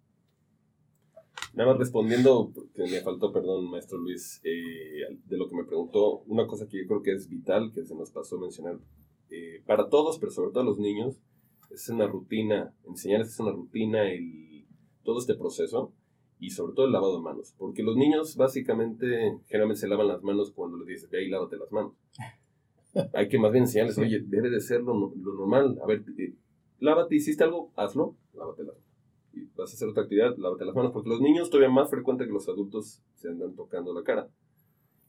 Nada 1.57 1.71
más 1.71 1.79
respondiendo, 1.79 2.51
porque 2.55 2.83
me 2.83 3.01
faltó, 3.01 3.33
perdón, 3.33 3.71
maestro 3.71 3.97
Luis, 3.97 4.43
eh, 4.45 5.17
de 5.25 5.37
lo 5.39 5.49
que 5.49 5.57
me 5.57 5.65
preguntó, 5.65 6.19
una 6.27 6.47
cosa 6.47 6.69
que 6.69 6.83
yo 6.83 6.87
creo 6.87 7.03
que 7.03 7.13
es 7.13 7.31
vital, 7.31 7.73
que 7.73 7.83
se 7.83 7.95
nos 7.95 8.11
pasó 8.11 8.37
a 8.37 8.41
mencionar, 8.41 8.79
eh, 9.31 9.63
para 9.65 9.89
todos, 9.89 10.19
pero 10.19 10.31
sobre 10.31 10.51
todo 10.51 10.61
a 10.61 10.67
los 10.67 10.79
niños, 10.79 11.19
es 11.71 11.89
una 11.89 12.07
rutina, 12.07 12.75
enseñarles 12.87 13.31
es 13.31 13.41
una 13.41 13.53
rutina 13.53 14.07
el, 14.13 14.67
todo 15.03 15.19
este 15.19 15.35
proceso 15.35 15.95
y 16.39 16.51
sobre 16.51 16.75
todo 16.75 16.85
el 16.85 16.93
lavado 16.93 17.17
de 17.17 17.23
manos, 17.23 17.55
porque 17.57 17.83
los 17.83 17.97
niños 17.97 18.37
básicamente 18.37 19.39
generalmente 19.47 19.81
se 19.81 19.89
lavan 19.89 20.09
las 20.09 20.23
manos 20.23 20.53
cuando 20.53 20.77
les 20.77 20.89
dices, 20.89 21.09
ve 21.09 21.21
ahí, 21.21 21.31
lávate 21.31 21.57
las 21.57 21.73
manos. 21.73 21.95
Hay 23.15 23.29
que 23.29 23.39
más 23.39 23.53
bien 23.53 23.65
enseñarles, 23.65 23.97
oye, 23.97 24.21
debe 24.27 24.51
de 24.51 24.61
ser 24.61 24.83
lo, 24.83 24.93
lo 24.93 25.35
normal, 25.35 25.79
a 25.83 25.87
ver, 25.87 26.05
eh, 26.19 26.35
lávate, 26.81 27.17
hiciste 27.17 27.45
algo, 27.45 27.73
hazlo, 27.77 28.15
lávate 28.35 28.63
las 28.63 28.75
manos 28.75 28.86
vas 29.57 29.71
a 29.71 29.75
hacer 29.75 29.89
otra 29.89 30.05
actividad, 30.05 30.37
lávate 30.37 30.65
las 30.65 30.75
manos, 30.75 30.93
porque 30.93 31.09
los 31.09 31.21
niños 31.21 31.51
todavía 31.51 31.71
más 31.73 31.91
frecuente 31.91 32.27
que 32.27 32.33
los 32.33 32.49
adultos 32.49 33.03
se 33.15 33.29
andan 33.29 33.55
tocando 33.55 33.93
la 33.95 34.03
cara. 34.03 34.29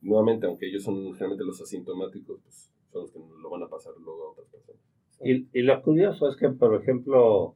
nuevamente, 0.02 0.46
aunque 0.46 0.68
ellos 0.68 0.84
son 0.84 0.96
generalmente 1.14 1.44
los 1.44 1.62
asintomáticos, 1.62 2.40
pues 2.42 2.72
son 2.92 3.02
los 3.04 3.12
que 3.12 3.20
lo 3.20 3.50
van 3.50 3.64
a 3.64 3.68
pasar 3.68 3.94
luego 3.98 4.28
a 4.28 4.32
otras 4.32 4.48
personas. 4.48 4.82
Y, 5.22 5.48
y 5.52 5.64
lo 5.64 5.82
curioso 5.82 6.30
es 6.30 6.36
que, 6.36 6.50
por 6.50 6.80
ejemplo, 6.80 7.56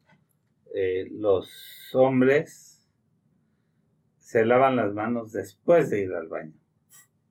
eh, 0.74 1.08
los 1.12 1.50
hombres 1.94 2.82
se 4.20 4.46
lavan 4.46 4.78
las 4.78 4.94
manos 4.94 5.34
después 5.34 5.90
de 5.90 6.04
ir 6.04 6.14
al 6.14 6.28
baño, 6.28 6.54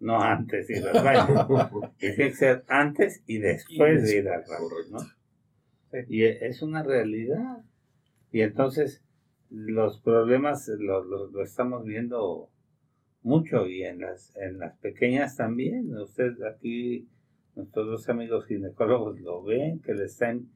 no 0.00 0.20
antes 0.20 0.68
de 0.68 0.78
ir 0.78 0.86
al 0.86 1.02
baño. 1.02 1.94
Tiene 1.98 2.16
que 2.16 2.34
ser 2.34 2.64
antes 2.68 3.22
y 3.26 3.38
después, 3.38 4.04
de 4.04 4.18
ir 4.18 4.28
al 4.28 4.44
baño. 4.44 6.06
Y 6.08 6.24
es 6.24 6.60
una 6.62 6.82
realidad. 6.82 7.64
Y 8.30 8.42
entonces, 8.42 9.02
los 9.50 10.00
problemas 10.00 10.68
lo, 10.78 11.02
lo, 11.04 11.42
estamos 11.42 11.84
viendo 11.84 12.50
mucho 13.22 13.66
y 13.66 13.82
en 13.82 14.00
las, 14.00 14.34
en 14.36 14.58
las 14.58 14.78
pequeñas 14.78 15.36
también. 15.36 15.94
Usted 15.96 16.42
aquí 16.42 17.08
nuestros 17.54 17.86
dos 17.86 18.08
amigos 18.08 18.46
ginecólogos 18.46 19.20
lo 19.20 19.42
ven, 19.42 19.80
que 19.80 19.92
les 19.92 20.12
están 20.12 20.48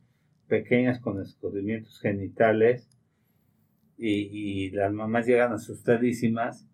pequeñas 0.48 1.00
con 1.00 1.20
escurrimientos 1.20 2.00
genitales 2.00 2.88
y, 3.96 4.70
las 4.70 4.92
mamás 4.92 5.26
llegan 5.26 5.52
asustadísimas 5.52 6.66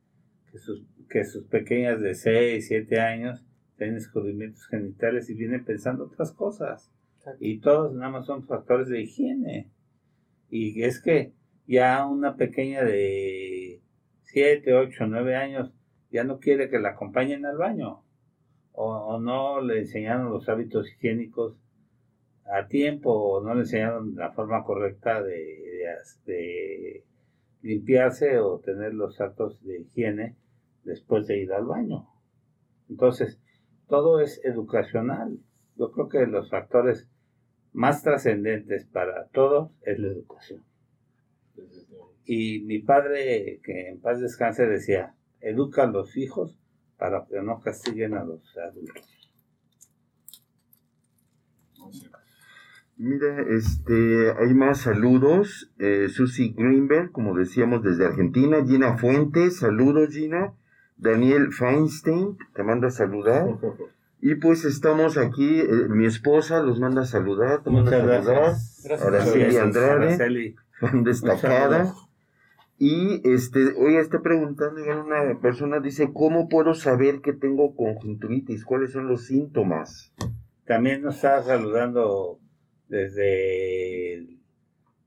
que 0.51 0.59
sus, 0.59 0.85
que 1.09 1.25
sus 1.25 1.45
pequeñas 1.45 2.01
de 2.01 2.15
6, 2.15 2.67
7 2.67 3.01
años 3.01 3.45
tienen 3.77 3.97
escurrimientos 3.97 4.67
genitales 4.67 5.29
y 5.31 5.35
vienen 5.35 5.65
pensando 5.65 6.05
otras 6.05 6.33
cosas. 6.33 6.91
Y 7.39 7.61
todos 7.61 7.95
nada 7.95 8.11
más 8.11 8.27
son 8.27 8.47
factores 8.47 8.89
de 8.89 9.03
higiene. 9.03 9.71
Y 10.51 10.83
es 10.83 11.01
que 11.01 11.33
ya 11.71 12.05
una 12.05 12.35
pequeña 12.35 12.83
de 12.83 13.81
7, 14.23 14.75
8, 14.75 15.07
9 15.07 15.37
años 15.37 15.73
ya 16.11 16.25
no 16.25 16.41
quiere 16.41 16.69
que 16.69 16.81
la 16.81 16.91
acompañen 16.91 17.47
al 17.47 17.59
baño. 17.59 18.03
O, 18.73 19.21
no 19.21 19.61
le 19.61 19.79
enseñaron 19.79 20.33
los 20.33 20.49
hábitos 20.49 20.91
higiénicos 20.91 21.57
a 22.53 22.67
tiempo, 22.67 23.13
o 23.13 23.41
no 23.41 23.55
le 23.55 23.61
enseñaron 23.61 24.17
la 24.17 24.33
forma 24.33 24.65
correcta 24.65 25.23
de, 25.23 25.95
de 26.27 27.05
limpiarse 27.63 28.41
o 28.41 28.59
tener 28.59 28.93
los 28.93 29.21
actos 29.21 29.63
de 29.63 29.83
higiene 29.83 30.35
después 30.83 31.29
de 31.29 31.39
ir 31.39 31.53
al 31.53 31.67
baño. 31.67 32.09
Entonces, 32.89 33.39
todo 33.89 34.19
es 34.19 34.45
educacional. 34.45 35.39
Yo 35.77 35.93
creo 35.93 36.09
que 36.09 36.27
los 36.27 36.51
factores 36.51 37.09
más 37.73 38.03
trascendentes 38.03 38.87
para 38.87 39.29
todos 39.29 39.71
es 39.83 40.01
la 40.01 40.09
educación. 40.09 40.65
Y 42.33 42.61
mi 42.61 42.79
padre, 42.79 43.61
que 43.65 43.89
en 43.89 44.01
paz 44.01 44.21
descanse, 44.21 44.65
decía, 44.65 45.17
educa 45.41 45.83
a 45.83 45.87
los 45.89 46.17
hijos 46.17 46.57
para 46.97 47.27
que 47.29 47.43
no 47.43 47.59
castiguen 47.59 48.15
a 48.15 48.23
los 48.23 48.57
adultos. 48.57 49.05
Mira, 52.97 53.43
este, 53.49 54.31
hay 54.39 54.55
más 54.55 54.83
saludos. 54.83 55.73
Eh, 55.81 56.07
Susi 56.09 56.55
Greenberg, 56.57 57.11
como 57.11 57.35
decíamos, 57.35 57.83
desde 57.83 58.07
Argentina. 58.07 58.65
Gina 58.65 58.97
Fuentes, 58.97 59.57
saludos 59.57 60.11
Gina. 60.11 60.55
Daniel 60.97 61.53
Feinstein, 61.53 62.39
te 62.55 62.63
manda 62.63 62.87
a 62.87 62.93
saludar. 62.93 63.59
Y 64.23 64.35
pues 64.35 64.67
estamos 64.67 65.17
aquí, 65.17 65.61
eh, 65.61 65.87
mi 65.89 66.05
esposa 66.05 66.63
los 66.63 66.79
manda 66.79 67.01
a 67.01 67.07
saludar, 67.07 67.63
te 67.63 67.71
manda 67.71 67.91
a 67.97 68.01
saludar. 68.01 68.25
Gracias. 68.25 69.03
Araceli 69.03 69.57
Andrade, 69.57 70.55
destacada. 70.93 71.95
Y 72.83 73.21
este, 73.31 73.75
hoy 73.77 73.97
está 73.97 74.23
preguntando, 74.23 74.81
una 74.83 75.39
persona 75.39 75.81
dice, 75.81 76.15
¿cómo 76.15 76.49
puedo 76.49 76.73
saber 76.73 77.21
que 77.21 77.35
tengo 77.35 77.77
conjuntivitis? 77.77 78.65
¿Cuáles 78.65 78.93
son 78.93 79.07
los 79.07 79.27
síntomas? 79.27 80.15
También 80.65 81.03
nos 81.03 81.17
está 81.17 81.43
saludando 81.43 82.39
desde 82.89 84.27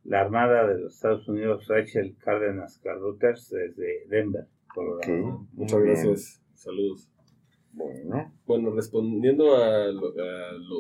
la 0.04 0.22
Armada 0.22 0.68
de 0.68 0.82
los 0.82 0.94
Estados 0.94 1.28
Unidos, 1.28 1.66
Rachel 1.68 2.16
Cárdenas 2.20 2.78
Carruthers, 2.78 3.50
desde 3.50 4.06
Denver, 4.08 4.46
Colorado. 4.68 5.48
Muchas 5.54 5.82
gracias. 5.82 6.44
Saludos. 6.54 7.10
Bueno. 7.74 8.32
Bueno, 8.46 8.72
respondiendo 8.72 9.56
a, 9.56 9.88
lo, 9.88 10.14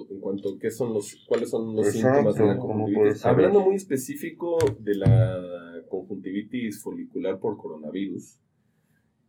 en 0.09 0.19
cuanto 0.19 0.55
a 0.55 0.59
qué 0.59 0.69
son 0.69 0.93
los, 0.93 1.15
cuáles 1.27 1.49
son 1.49 1.75
los 1.75 1.87
síntomas 1.87 2.35
de 2.35 2.45
la 2.45 2.57
conjuntivitis. 2.57 3.25
Hablando 3.25 3.61
muy 3.61 3.75
específico 3.75 4.57
de 4.79 4.95
la 4.95 5.83
conjuntivitis 5.89 6.81
folicular 6.81 7.39
por 7.39 7.57
coronavirus, 7.57 8.37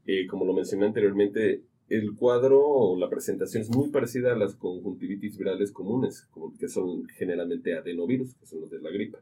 eh, 0.06 0.26
como 0.26 0.44
lo 0.44 0.52
mencioné 0.52 0.86
anteriormente, 0.86 1.62
el 1.88 2.14
cuadro 2.14 2.60
o 2.62 2.98
la 2.98 3.08
presentación 3.08 3.62
es 3.62 3.70
muy 3.74 3.90
parecida 3.90 4.32
a 4.32 4.36
las 4.36 4.56
conjuntivitis 4.56 5.36
virales 5.38 5.72
comunes, 5.72 6.28
que 6.58 6.68
son 6.68 7.06
generalmente 7.16 7.74
adenovirus, 7.74 8.34
que 8.34 8.46
son 8.46 8.60
los 8.62 8.70
de 8.70 8.80
la 8.80 8.90
gripa. 8.90 9.18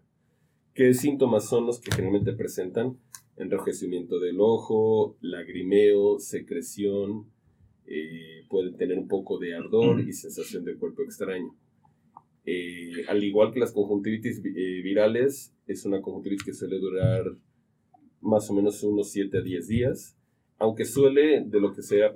¿Qué 0.75 0.95
síntomas 0.95 1.49
son 1.49 1.67
los 1.67 1.81
que 1.81 1.91
generalmente 1.91 2.33
presentan? 2.33 2.99
Enrojecimiento 3.37 4.19
del 4.19 4.41
ojo, 4.41 5.17
lagrimeo, 5.21 6.19
secreción, 6.19 7.27
eh, 7.95 8.47
pueden 8.49 8.75
tener 8.79 8.99
un 8.99 9.07
poco 9.07 9.39
de 9.39 9.55
ardor 9.55 10.01
y 10.01 10.15
sensación 10.15 10.65
de 10.65 10.77
cuerpo 10.77 11.03
extraño. 11.03 11.55
Eh, 12.47 13.05
al 13.07 13.23
igual 13.23 13.53
que 13.53 13.61
las 13.61 13.73
conjuntivitis 13.73 14.41
eh, 14.47 14.81
virales, 14.83 15.55
es 15.67 15.85
una 15.85 16.01
conjuntivitis 16.01 16.43
que 16.47 16.55
suele 16.55 16.79
durar 16.79 17.37
más 18.23 18.49
o 18.49 18.55
menos 18.55 18.83
unos 18.83 19.11
7 19.11 19.37
a 19.37 19.43
10 19.43 19.69
días, 19.69 20.17
aunque 20.57 20.87
suele, 20.87 21.45
de 21.45 21.61
lo 21.61 21.75
que 21.75 21.83
se 21.83 22.03
ha 22.03 22.15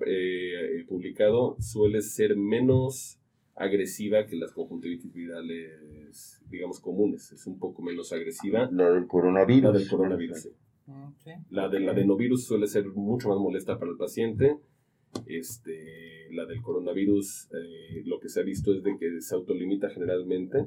publicado, 0.89 1.57
suele 1.61 2.01
ser 2.01 2.37
menos 2.37 3.19
agresiva 3.55 4.25
que 4.25 4.37
las 4.37 4.53
conjuntivitis 4.53 5.12
virales, 5.12 6.41
digamos, 6.49 6.81
comunes. 6.81 7.33
Es 7.33 7.47
un 7.47 7.59
poco 7.59 7.83
menos 7.83 8.15
agresiva. 8.15 8.71
La 8.73 8.93
del 8.93 9.07
coronavirus. 9.07 9.62
La 9.62 9.73
del 9.73 9.89
coronavirus, 9.89 10.49
mm, 10.87 11.11
La 11.51 11.69
del 11.69 11.87
adenovirus 11.87 12.47
suele 12.47 12.67
ser 12.67 12.87
mucho 12.87 13.29
más 13.29 13.39
molesta 13.39 13.79
para 13.79 13.91
el 13.91 13.99
paciente 13.99 14.57
este, 15.26 16.29
la 16.33 16.46
del 16.46 16.62
coronavirus, 16.62 17.48
eh, 17.52 18.02
lo 18.05 18.20
que 18.20 18.29
se 18.29 18.40
ha 18.40 18.42
visto 18.42 18.72
es 18.74 18.83
de 18.83 18.96
que 18.98 19.20
se 19.20 19.35
autolimita 19.35 19.88
generalmente. 19.90 20.66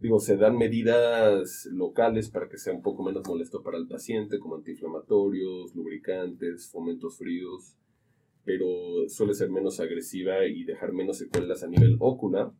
Digo, 0.00 0.20
se 0.20 0.36
dan 0.36 0.56
medidas 0.56 1.68
locales 1.72 2.30
para 2.30 2.48
que 2.48 2.58
sea 2.58 2.72
un 2.72 2.82
poco 2.82 3.02
menos 3.02 3.26
molesto 3.26 3.62
para 3.62 3.78
el 3.78 3.88
paciente, 3.88 4.38
como 4.38 4.56
antiinflamatorios, 4.56 5.74
lubricantes, 5.74 6.68
fomentos 6.70 7.18
fríos, 7.18 7.76
pero 8.44 8.66
suele 9.08 9.34
ser 9.34 9.50
menos 9.50 9.80
agresiva 9.80 10.46
y 10.46 10.64
dejar 10.64 10.92
menos 10.92 11.18
secuelas 11.18 11.62
a 11.62 11.68
nivel 11.68 11.96
ocular 11.98 12.52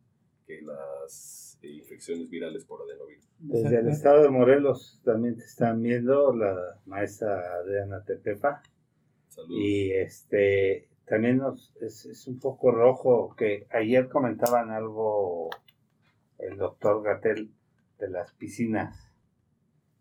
que 0.45 0.61
las 0.61 1.57
eh, 1.61 1.69
infecciones 1.69 2.29
virales 2.29 2.65
por 2.65 2.81
adenovirus. 2.81 3.29
Desde 3.39 3.79
el 3.79 3.87
estado 3.87 4.23
de 4.23 4.29
Morelos 4.29 4.99
también 5.03 5.37
te 5.37 5.45
están 5.45 5.81
viendo 5.81 6.35
la 6.35 6.79
maestra 6.85 7.39
Adriana 7.61 8.03
Tepepa. 8.03 8.61
Saludos. 9.29 9.57
Y 9.57 9.91
este, 9.91 10.88
también 11.09 11.37
nos, 11.37 11.73
es, 11.81 12.27
un 12.27 12.39
poco 12.39 12.71
rojo 12.71 13.35
que 13.35 13.65
ayer 13.71 14.07
comentaban 14.07 14.69
algo 14.69 15.49
el 16.37 16.55
doctor 16.55 17.03
Gatel 17.03 17.51
de 17.97 18.09
las 18.09 18.31
piscinas, 18.33 19.11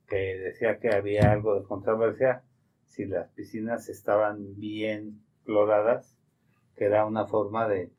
que 0.06 0.38
decía 0.38 0.78
que 0.78 0.94
había 0.94 1.32
algo 1.32 1.58
de 1.58 1.66
controversia 1.66 2.42
si 2.84 3.06
las 3.06 3.30
piscinas 3.30 3.88
estaban 3.88 4.58
bien 4.60 5.22
cloradas, 5.44 6.14
que 6.76 6.84
era 6.84 7.06
una 7.06 7.26
forma 7.26 7.66
de, 7.66 7.90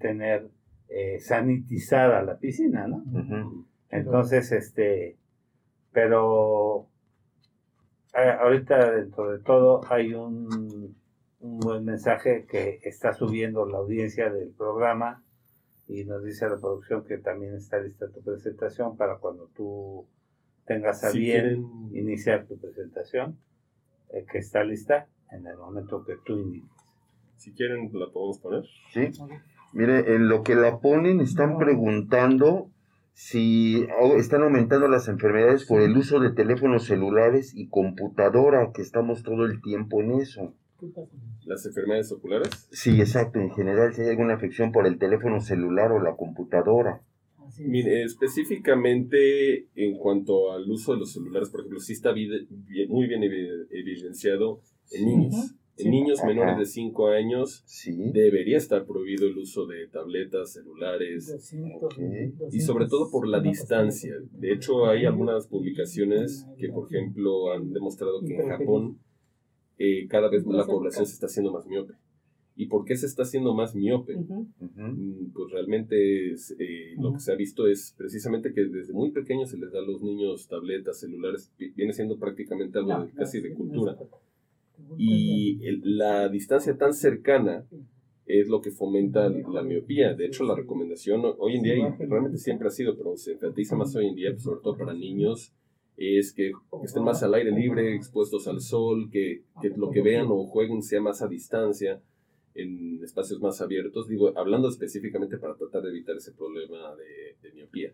tener 0.00 0.48
eh, 0.88 1.18
sanitizada 1.18 2.22
la 2.22 2.38
piscina, 2.38 2.86
¿no? 2.86 3.02
Entonces, 3.90 4.52
este, 4.52 5.16
pero 5.90 6.86
eh, 8.14 8.36
ahorita 8.40 8.92
dentro 8.92 9.32
de 9.32 9.40
todo 9.40 9.80
hay 9.90 10.14
un 10.14 11.01
un 11.42 11.58
buen 11.58 11.84
mensaje 11.84 12.46
que 12.48 12.80
está 12.84 13.12
subiendo 13.12 13.66
la 13.66 13.78
audiencia 13.78 14.30
del 14.30 14.50
programa 14.50 15.22
y 15.88 16.04
nos 16.04 16.24
dice 16.24 16.48
la 16.48 16.58
producción 16.58 17.04
que 17.04 17.18
también 17.18 17.54
está 17.54 17.78
lista 17.78 18.08
tu 18.08 18.22
presentación 18.22 18.96
para 18.96 19.18
cuando 19.18 19.48
tú 19.54 20.06
tengas 20.64 21.04
a 21.04 21.10
bien 21.10 21.66
iniciar 21.92 22.46
tu 22.46 22.58
presentación, 22.58 23.38
eh, 24.10 24.24
que 24.30 24.38
está 24.38 24.62
lista 24.64 25.08
en 25.30 25.46
el 25.46 25.56
momento 25.56 26.04
que 26.04 26.14
tú 26.24 26.38
indiques. 26.38 26.70
Si 27.36 27.52
quieren, 27.52 27.90
la 27.92 28.06
podemos 28.12 28.38
poner. 28.38 28.64
Sí. 28.92 29.10
Mire, 29.72 30.14
en 30.14 30.28
lo 30.28 30.42
que 30.42 30.54
la 30.54 30.78
ponen, 30.78 31.20
están 31.20 31.58
preguntando 31.58 32.70
si 33.14 33.86
están 34.16 34.42
aumentando 34.42 34.86
las 34.88 35.08
enfermedades 35.08 35.66
por 35.66 35.80
el 35.82 35.96
uso 35.96 36.20
de 36.20 36.32
teléfonos 36.32 36.84
celulares 36.84 37.52
y 37.54 37.68
computadora, 37.68 38.70
que 38.72 38.82
estamos 38.82 39.22
todo 39.22 39.44
el 39.44 39.60
tiempo 39.60 40.00
en 40.00 40.12
eso. 40.12 40.54
¿Las 41.44 41.66
enfermedades 41.66 42.12
oculares? 42.12 42.68
Sí, 42.70 43.00
exacto. 43.00 43.38
En 43.40 43.50
general, 43.50 43.92
si 43.94 44.02
hay 44.02 44.08
alguna 44.08 44.34
afección 44.34 44.72
por 44.72 44.86
el 44.86 44.98
teléfono 44.98 45.40
celular 45.40 45.92
o 45.92 46.00
la 46.00 46.16
computadora. 46.16 47.02
Mire, 47.58 48.02
específicamente 48.04 49.66
en 49.74 49.98
cuanto 49.98 50.52
al 50.52 50.70
uso 50.70 50.92
de 50.92 51.00
los 51.00 51.12
celulares, 51.12 51.50
por 51.50 51.60
ejemplo, 51.60 51.80
sí 51.80 51.92
está 51.92 52.12
muy 52.88 53.06
bien 53.06 53.22
evidenciado 53.22 54.60
en 54.90 55.06
niños. 55.06 55.54
En 55.78 55.90
niños 55.90 56.22
menores 56.24 56.58
de 56.58 56.66
5 56.66 57.08
años 57.08 57.64
debería 58.12 58.58
estar 58.58 58.84
prohibido 58.84 59.26
el 59.26 59.38
uso 59.38 59.66
de 59.66 59.88
tabletas, 59.88 60.52
celulares 60.52 61.34
y 62.50 62.60
sobre 62.60 62.86
todo 62.88 63.10
por 63.10 63.26
la 63.26 63.40
distancia. 63.40 64.14
De 64.32 64.52
hecho, 64.52 64.86
hay 64.86 65.06
algunas 65.06 65.46
publicaciones 65.46 66.46
que, 66.58 66.68
por 66.68 66.92
ejemplo, 66.92 67.52
han 67.52 67.72
demostrado 67.72 68.20
que 68.20 68.36
en 68.36 68.48
Japón 68.48 68.98
eh, 69.84 70.06
cada 70.06 70.28
vez 70.28 70.46
más 70.46 70.58
la 70.58 70.64
población 70.64 71.06
se 71.06 71.14
está 71.14 71.26
haciendo 71.26 71.52
más 71.52 71.66
miope. 71.66 71.94
¿Y 72.54 72.66
por 72.66 72.84
qué 72.84 72.94
se 72.94 73.06
está 73.06 73.22
haciendo 73.22 73.52
más 73.52 73.74
miope? 73.74 74.14
Mm, 74.14 75.32
pues 75.32 75.50
realmente 75.50 76.34
eh, 76.34 76.94
lo 76.98 77.14
que 77.14 77.18
se 77.18 77.32
ha 77.32 77.34
visto 77.34 77.66
es 77.66 77.92
precisamente 77.98 78.52
que 78.52 78.66
desde 78.66 78.92
muy 78.92 79.10
pequeños 79.10 79.50
se 79.50 79.58
les 79.58 79.72
da 79.72 79.80
a 79.80 79.82
los 79.82 80.00
niños 80.00 80.46
tabletas, 80.46 81.00
celulares, 81.00 81.52
viene 81.58 81.92
siendo 81.92 82.16
prácticamente 82.16 82.78
algo 82.78 83.08
casi 83.16 83.40
de 83.40 83.54
cultura. 83.54 83.98
Y 84.98 85.58
la 85.82 86.28
distancia 86.28 86.76
tan 86.76 86.94
cercana 86.94 87.66
es 88.26 88.46
lo 88.48 88.60
que 88.60 88.70
fomenta 88.70 89.28
la 89.28 89.62
miopía. 89.62 90.14
De 90.14 90.26
hecho, 90.26 90.44
la 90.44 90.54
recomendación 90.54 91.22
hoy 91.38 91.56
en 91.56 91.62
día, 91.62 91.74
y 91.76 92.04
realmente 92.04 92.38
siempre 92.38 92.68
ha 92.68 92.70
sido, 92.70 92.96
pero 92.96 93.16
se 93.16 93.32
enfatiza 93.32 93.74
más 93.74 93.96
hoy 93.96 94.06
en 94.06 94.14
día, 94.14 94.38
sobre 94.38 94.60
todo 94.60 94.76
para 94.76 94.94
niños, 94.94 95.52
es 95.96 96.32
que 96.32 96.52
estén 96.84 97.04
más 97.04 97.22
al 97.22 97.34
aire 97.34 97.50
libre, 97.50 97.94
expuestos 97.94 98.48
al 98.48 98.60
sol, 98.60 99.08
que, 99.10 99.42
que 99.60 99.70
lo 99.70 99.90
que 99.90 100.02
vean 100.02 100.26
o 100.28 100.44
jueguen 100.46 100.82
sea 100.82 101.00
más 101.00 101.22
a 101.22 101.28
distancia 101.28 102.00
en 102.54 103.02
espacios 103.02 103.40
más 103.40 103.60
abiertos, 103.60 104.08
digo, 104.08 104.32
hablando 104.36 104.68
específicamente 104.68 105.38
para 105.38 105.54
tratar 105.54 105.82
de 105.82 105.90
evitar 105.90 106.16
ese 106.16 106.32
problema 106.32 106.94
de, 106.96 107.52
miopía. 107.54 107.92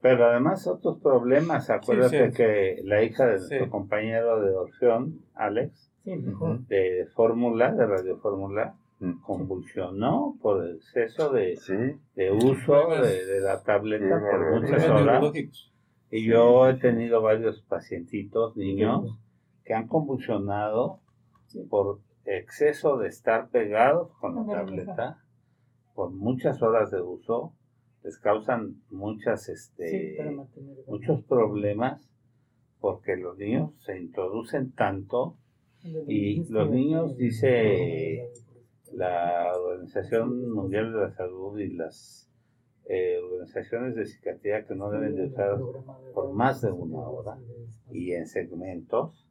Pero 0.00 0.26
además 0.26 0.66
otros 0.66 0.98
problemas, 0.98 1.70
acuérdate 1.70 2.32
que 2.32 2.80
la 2.84 3.02
hija 3.02 3.26
de 3.26 3.38
nuestro 3.38 3.70
compañero 3.70 4.40
de 4.40 4.54
opción, 4.54 5.20
Alex, 5.34 5.90
de 6.04 7.06
fórmula, 7.14 7.72
de 7.72 7.86
radio 7.86 8.16
fórmula, 8.18 8.76
convulsionó 9.22 10.36
por 10.40 10.66
exceso 10.66 11.30
de, 11.30 11.58
de 12.14 12.30
uso 12.30 12.88
de, 13.02 13.40
la 13.40 13.62
tableta 13.62 14.20
por 14.20 14.60
muchas 14.60 14.88
horas. 14.88 15.34
Y 16.10 16.24
yo 16.26 16.68
he 16.68 16.74
tenido 16.74 17.22
varios 17.22 17.62
pacientitos, 17.62 18.56
niños, 18.56 19.18
que 19.64 19.74
han 19.74 19.88
convulsionado 19.88 21.00
por 21.68 22.00
exceso 22.24 22.96
de 22.98 23.08
estar 23.08 23.48
pegados 23.50 24.12
con 24.18 24.34
la 24.34 24.54
tableta 24.54 25.24
por 25.94 26.10
muchas 26.10 26.62
horas 26.62 26.90
de 26.90 27.00
uso 27.00 27.54
les 28.02 28.18
causan 28.18 28.82
muchas 28.90 29.48
este 29.48 30.18
muchos 30.86 31.22
problemas 31.24 32.10
porque 32.80 33.16
los 33.16 33.36
niños 33.38 33.72
se 33.84 33.98
introducen 33.98 34.72
tanto 34.72 35.36
y 36.06 36.44
los 36.50 36.70
niños 36.70 37.16
dice 37.16 38.30
la 38.92 39.52
Organización 39.54 40.50
Mundial 40.50 40.92
de 40.92 40.98
la 40.98 41.10
Salud 41.12 41.58
y 41.58 41.74
las 41.74 42.30
eh, 42.86 43.18
organizaciones 43.18 43.94
de 43.94 44.06
psiquiatría 44.06 44.66
que 44.66 44.74
no 44.74 44.90
deben 44.90 45.16
de 45.16 45.26
usar 45.26 45.58
por 46.12 46.32
más 46.32 46.60
de 46.60 46.70
una 46.70 46.98
hora 46.98 47.38
y 47.90 48.12
en 48.12 48.26
segmentos 48.26 49.24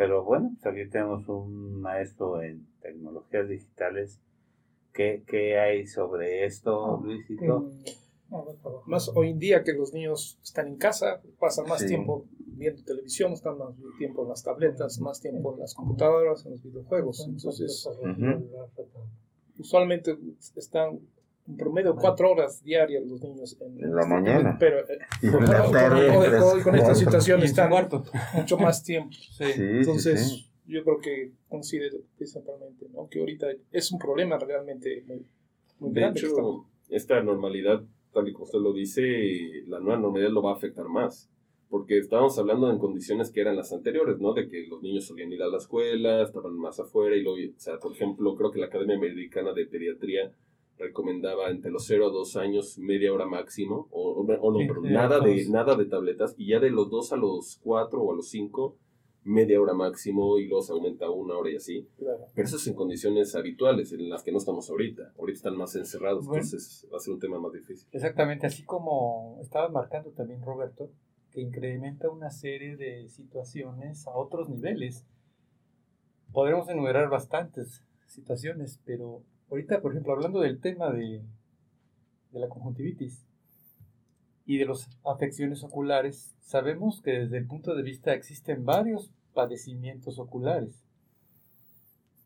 pero 0.00 0.24
bueno, 0.24 0.50
pues 0.54 0.64
aquí 0.64 0.88
tenemos 0.88 1.28
un 1.28 1.78
maestro 1.78 2.40
en 2.42 2.66
tecnologías 2.80 3.46
digitales. 3.50 4.18
¿Qué, 4.94 5.24
qué 5.26 5.58
hay 5.58 5.86
sobre 5.86 6.46
esto, 6.46 6.96
ah, 6.96 7.00
Luisito? 7.04 7.70
Más 8.86 9.10
hoy 9.14 9.28
en 9.28 9.38
día 9.38 9.62
que 9.62 9.74
los 9.74 9.92
niños 9.92 10.38
están 10.42 10.68
en 10.68 10.76
casa, 10.78 11.20
pasan 11.38 11.68
más 11.68 11.84
tiempo 11.84 12.24
viendo 12.38 12.82
televisión, 12.82 13.34
están 13.34 13.58
más 13.58 13.74
tiempo 13.98 14.22
en 14.22 14.30
las 14.30 14.42
tabletas, 14.42 14.98
más 15.00 15.20
tiempo 15.20 15.52
en 15.52 15.60
las 15.60 15.74
computadoras, 15.74 16.46
en 16.46 16.52
los 16.52 16.62
videojuegos. 16.62 17.26
Entonces, 17.28 17.86
usualmente 19.58 20.16
están 20.56 20.98
en 21.46 21.56
promedio 21.56 21.96
cuatro 21.96 22.30
horas 22.30 22.62
diarias 22.62 23.04
los 23.06 23.20
niños 23.22 23.56
en, 23.60 23.94
la 23.94 24.06
mañana. 24.06 24.56
Pero 24.58 24.80
eh, 24.80 24.98
en 25.22 25.44
la 25.44 25.70
tarde, 25.70 26.62
con, 26.62 26.74
esta 26.74 26.94
situación 26.94 27.42
están 27.42 27.70
mucho 28.34 28.58
más 28.58 28.82
tiempo. 28.82 29.16
Entonces, 29.40 30.50
yo 30.66 30.84
creo 30.84 31.00
que 31.00 31.32
considero 31.48 31.98
principalmente 32.16 32.86
¿no? 32.92 33.08
que 33.08 33.20
ahorita 33.20 33.48
es 33.72 33.90
un 33.90 33.98
problema 33.98 34.38
realmente 34.38 35.02
muy, 35.06 35.26
muy 35.78 35.92
de 35.92 36.08
Hecho, 36.08 36.66
esta 36.88 37.20
normalidad, 37.22 37.82
tal 38.12 38.28
y 38.28 38.32
como 38.32 38.44
usted 38.44 38.58
lo 38.60 38.72
dice, 38.72 39.02
la 39.66 39.80
nueva 39.80 39.98
normalidad 39.98 40.30
lo 40.30 40.42
va 40.42 40.52
a 40.52 40.56
afectar 40.56 40.88
más. 40.88 41.28
Porque 41.68 41.98
estábamos 41.98 42.36
hablando 42.36 42.68
en 42.68 42.80
condiciones 42.80 43.30
que 43.30 43.40
eran 43.40 43.54
las 43.54 43.72
anteriores, 43.72 44.18
¿no? 44.18 44.32
De 44.34 44.48
que 44.48 44.66
los 44.66 44.82
niños 44.82 45.06
solían 45.06 45.32
ir 45.32 45.40
a 45.40 45.46
la 45.46 45.58
escuela, 45.58 46.22
estaban 46.22 46.56
más 46.58 46.80
afuera 46.80 47.14
y 47.14 47.22
luego, 47.22 47.38
o 47.38 47.60
sea, 47.60 47.78
por 47.78 47.92
ejemplo, 47.92 48.34
creo 48.34 48.50
que 48.50 48.58
la 48.58 48.66
Academia 48.66 48.96
Americana 48.96 49.52
de 49.52 49.66
Pediatría 49.66 50.32
recomendaba 50.80 51.50
entre 51.50 51.70
los 51.70 51.86
0 51.86 52.08
a 52.08 52.10
2 52.10 52.36
años 52.36 52.78
media 52.78 53.12
hora 53.12 53.26
máximo, 53.26 53.88
o, 53.90 54.24
no, 54.24 54.80
nada, 54.82 55.20
de, 55.20 55.48
nada 55.48 55.76
de 55.76 55.84
tabletas, 55.84 56.34
y 56.38 56.48
ya 56.48 56.58
de 56.58 56.70
los 56.70 56.90
2 56.90 57.12
a 57.12 57.16
los 57.16 57.60
4 57.62 58.02
o 58.02 58.12
a 58.12 58.16
los 58.16 58.28
5, 58.30 58.76
media 59.24 59.60
hora 59.60 59.74
máximo, 59.74 60.38
y 60.38 60.46
luego 60.46 60.62
se 60.62 60.72
aumenta 60.72 61.10
una 61.10 61.36
hora 61.36 61.50
y 61.50 61.56
así. 61.56 61.86
Pero 61.98 62.46
eso 62.46 62.56
es 62.56 62.66
en 62.66 62.74
condiciones 62.74 63.34
habituales, 63.34 63.92
en 63.92 64.08
las 64.08 64.22
que 64.22 64.32
no 64.32 64.38
estamos 64.38 64.70
ahorita. 64.70 65.12
Ahorita 65.18 65.36
están 65.36 65.56
más 65.56 65.76
encerrados, 65.76 66.24
entonces 66.24 66.88
va 66.92 66.96
a 66.96 67.00
ser 67.00 67.14
un 67.14 67.20
tema 67.20 67.38
más 67.38 67.52
difícil. 67.52 67.86
Exactamente, 67.92 68.46
así 68.46 68.64
como 68.64 69.38
estaba 69.42 69.68
marcando 69.68 70.10
también 70.10 70.40
Roberto, 70.42 70.90
que 71.30 71.40
incrementa 71.42 72.08
una 72.08 72.30
serie 72.30 72.76
de 72.76 73.08
situaciones 73.08 74.06
a 74.06 74.16
otros 74.16 74.48
niveles. 74.48 75.04
Podremos 76.32 76.68
enumerar 76.68 77.10
bastantes 77.10 77.84
situaciones, 78.06 78.80
pero 78.84 79.22
ahorita, 79.50 79.80
por 79.82 79.92
ejemplo, 79.92 80.12
hablando 80.12 80.40
del 80.40 80.60
tema 80.60 80.90
de, 80.90 81.22
la 82.32 82.48
conjuntivitis 82.48 83.26
y 84.46 84.58
de 84.58 84.66
las 84.66 84.88
afecciones 85.04 85.64
oculares, 85.64 86.34
sabemos 86.40 87.02
que 87.02 87.10
desde 87.10 87.38
el 87.38 87.46
punto 87.46 87.74
de 87.74 87.82
vista 87.82 88.14
existen 88.14 88.64
varios 88.64 89.10
padecimientos 89.34 90.18
oculares, 90.18 90.84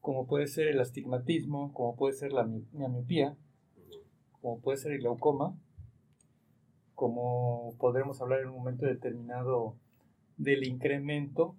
como 0.00 0.26
puede 0.26 0.46
ser 0.46 0.68
el 0.68 0.80
astigmatismo, 0.80 1.72
como 1.72 1.96
puede 1.96 2.12
ser 2.14 2.32
la, 2.32 2.44
miopía, 2.44 3.36
como 4.42 4.60
puede 4.60 4.76
ser 4.76 4.92
el 4.92 4.98
glaucoma, 4.98 5.56
como 6.94 7.74
podremos 7.78 8.20
hablar 8.20 8.40
en 8.40 8.48
un 8.48 8.56
momento 8.56 8.84
determinado 8.84 9.76
del 10.36 10.66
incremento 10.66 11.56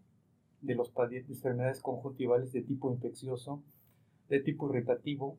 de 0.62 0.76
las 0.76 0.92
enfermedades 1.12 1.82
conjuntivales 1.82 2.52
de 2.52 2.62
tipo 2.62 2.92
infeccioso, 2.92 3.64
de 4.30 4.40
tipo 4.40 4.70
irritativo, 4.70 5.38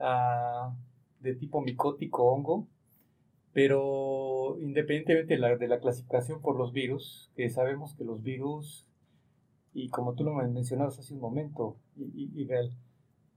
de 0.00 1.34
tipo 1.34 1.60
micótico 1.60 2.24
hongo, 2.24 2.66
pero 3.52 4.56
independientemente 4.60 5.34
de 5.36 5.68
la, 5.68 5.80
clasificación 5.80 6.40
por 6.40 6.56
los 6.56 6.72
virus, 6.72 7.30
que 7.36 7.48
sabemos 7.50 7.94
que 7.94 8.04
los 8.04 8.22
virus, 8.22 8.86
y 9.74 9.88
como 9.88 10.14
tú 10.14 10.24
lo 10.24 10.32
mencionabas 10.34 10.98
hace 10.98 11.14
un 11.14 11.20
momento, 11.20 11.76
y, 11.96 12.46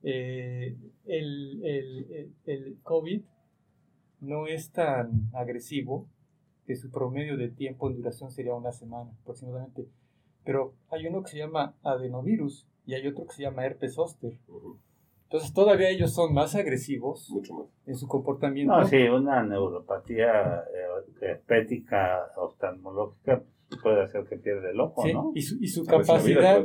eh, 0.06 0.76
el, 1.06 1.64
el, 1.64 2.34
el, 2.46 2.78
COVID 2.84 3.22
no 4.22 4.48
es 4.48 4.72
tan 4.72 5.30
agresivo, 5.34 6.08
que 6.66 6.76
su 6.76 6.90
promedio 6.92 7.38
de 7.38 7.50
tiempo 7.50 7.90
en 7.90 7.98
duración 7.98 8.32
sería 8.32 8.54
una 8.54 8.72
semana 8.72 9.12
aproximadamente. 9.22 9.88
Pero 10.46 10.74
hay 10.90 11.08
uno 11.08 11.24
que 11.24 11.32
se 11.32 11.38
llama 11.38 11.76
adenovirus 11.84 12.68
y 12.86 12.94
hay 12.94 13.08
otro 13.08 13.26
que 13.26 13.34
se 13.34 13.44
llama 13.44 13.66
herpes 13.66 13.96
zóster. 13.96 14.38
Entonces 15.34 15.52
todavía 15.52 15.90
ellos 15.90 16.14
son 16.14 16.32
más 16.32 16.54
agresivos 16.54 17.34
en 17.88 17.96
su 17.96 18.08
comportamiento. 18.08 18.72
No, 18.72 18.86
sí, 18.86 18.98
una 18.98 19.42
neuropatía 19.42 20.60
eh, 20.60 21.32
espética 21.32 22.28
oftalmológica 22.38 23.44
puede 23.82 24.04
hacer 24.04 24.26
que 24.26 24.38
pierda 24.38 24.70
el 24.70 24.80
ojo, 24.80 25.08
¿no? 25.08 25.32
Y 25.34 25.42
su, 25.42 25.58
y 25.60 25.70
su 25.70 25.86
capacidad, 25.86 26.64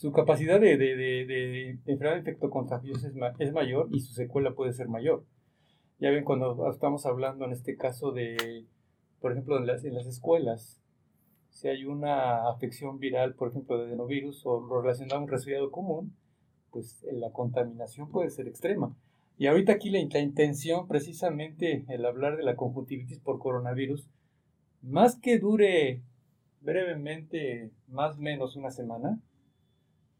su 0.00 0.10
capacidad 0.10 0.60
de, 0.60 0.76
de, 0.76 0.96
de, 0.96 1.24
de 1.26 1.70
enfermedad 1.86 2.14
de 2.14 2.22
efecto 2.22 2.50
contagioso 2.50 3.06
es, 3.06 3.14
es 3.38 3.52
mayor 3.52 3.86
y 3.92 4.00
su 4.00 4.14
secuela 4.14 4.52
puede 4.52 4.72
ser 4.72 4.88
mayor. 4.88 5.24
Ya 6.00 6.10
ven, 6.10 6.24
cuando 6.24 6.68
estamos 6.72 7.06
hablando 7.06 7.44
en 7.44 7.52
este 7.52 7.76
caso 7.76 8.10
de, 8.10 8.66
por 9.20 9.30
ejemplo, 9.30 9.58
en 9.58 9.68
las, 9.68 9.84
en 9.84 9.94
las 9.94 10.08
escuelas, 10.08 10.82
si 11.50 11.68
hay 11.68 11.84
una 11.84 12.50
afección 12.50 12.98
viral, 12.98 13.34
por 13.34 13.50
ejemplo, 13.50 13.78
de 13.78 13.84
adenovirus 13.84 14.42
o 14.44 14.82
relacionado 14.82 15.20
a 15.20 15.22
un 15.22 15.30
resfriado 15.30 15.70
común, 15.70 16.16
pues 16.70 17.02
eh, 17.04 17.12
la 17.12 17.30
contaminación 17.30 18.10
puede 18.10 18.30
ser 18.30 18.48
extrema. 18.48 18.94
Y 19.38 19.46
ahorita 19.46 19.72
aquí 19.72 19.90
la, 19.90 19.98
intención, 19.98 20.86
precisamente, 20.86 21.84
el 21.88 22.04
hablar 22.04 22.36
de 22.36 22.42
la 22.42 22.56
conjuntivitis 22.56 23.20
por 23.20 23.38
coronavirus, 23.38 24.06
más 24.82 25.16
que 25.16 25.38
dure 25.38 26.02
brevemente, 26.60 27.70
más 27.88 28.18
o 28.18 28.20
menos 28.20 28.56
una 28.56 28.70
semana, 28.70 29.18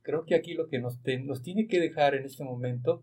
creo 0.02 0.24
que 0.24 0.34
aquí 0.34 0.54
lo 0.54 0.68
que 0.68 0.78
nos, 0.78 0.98
nos 1.24 1.42
tiene 1.42 1.66
que 1.66 1.80
dejar 1.80 2.14
en 2.14 2.24
este 2.24 2.44
momento, 2.44 3.02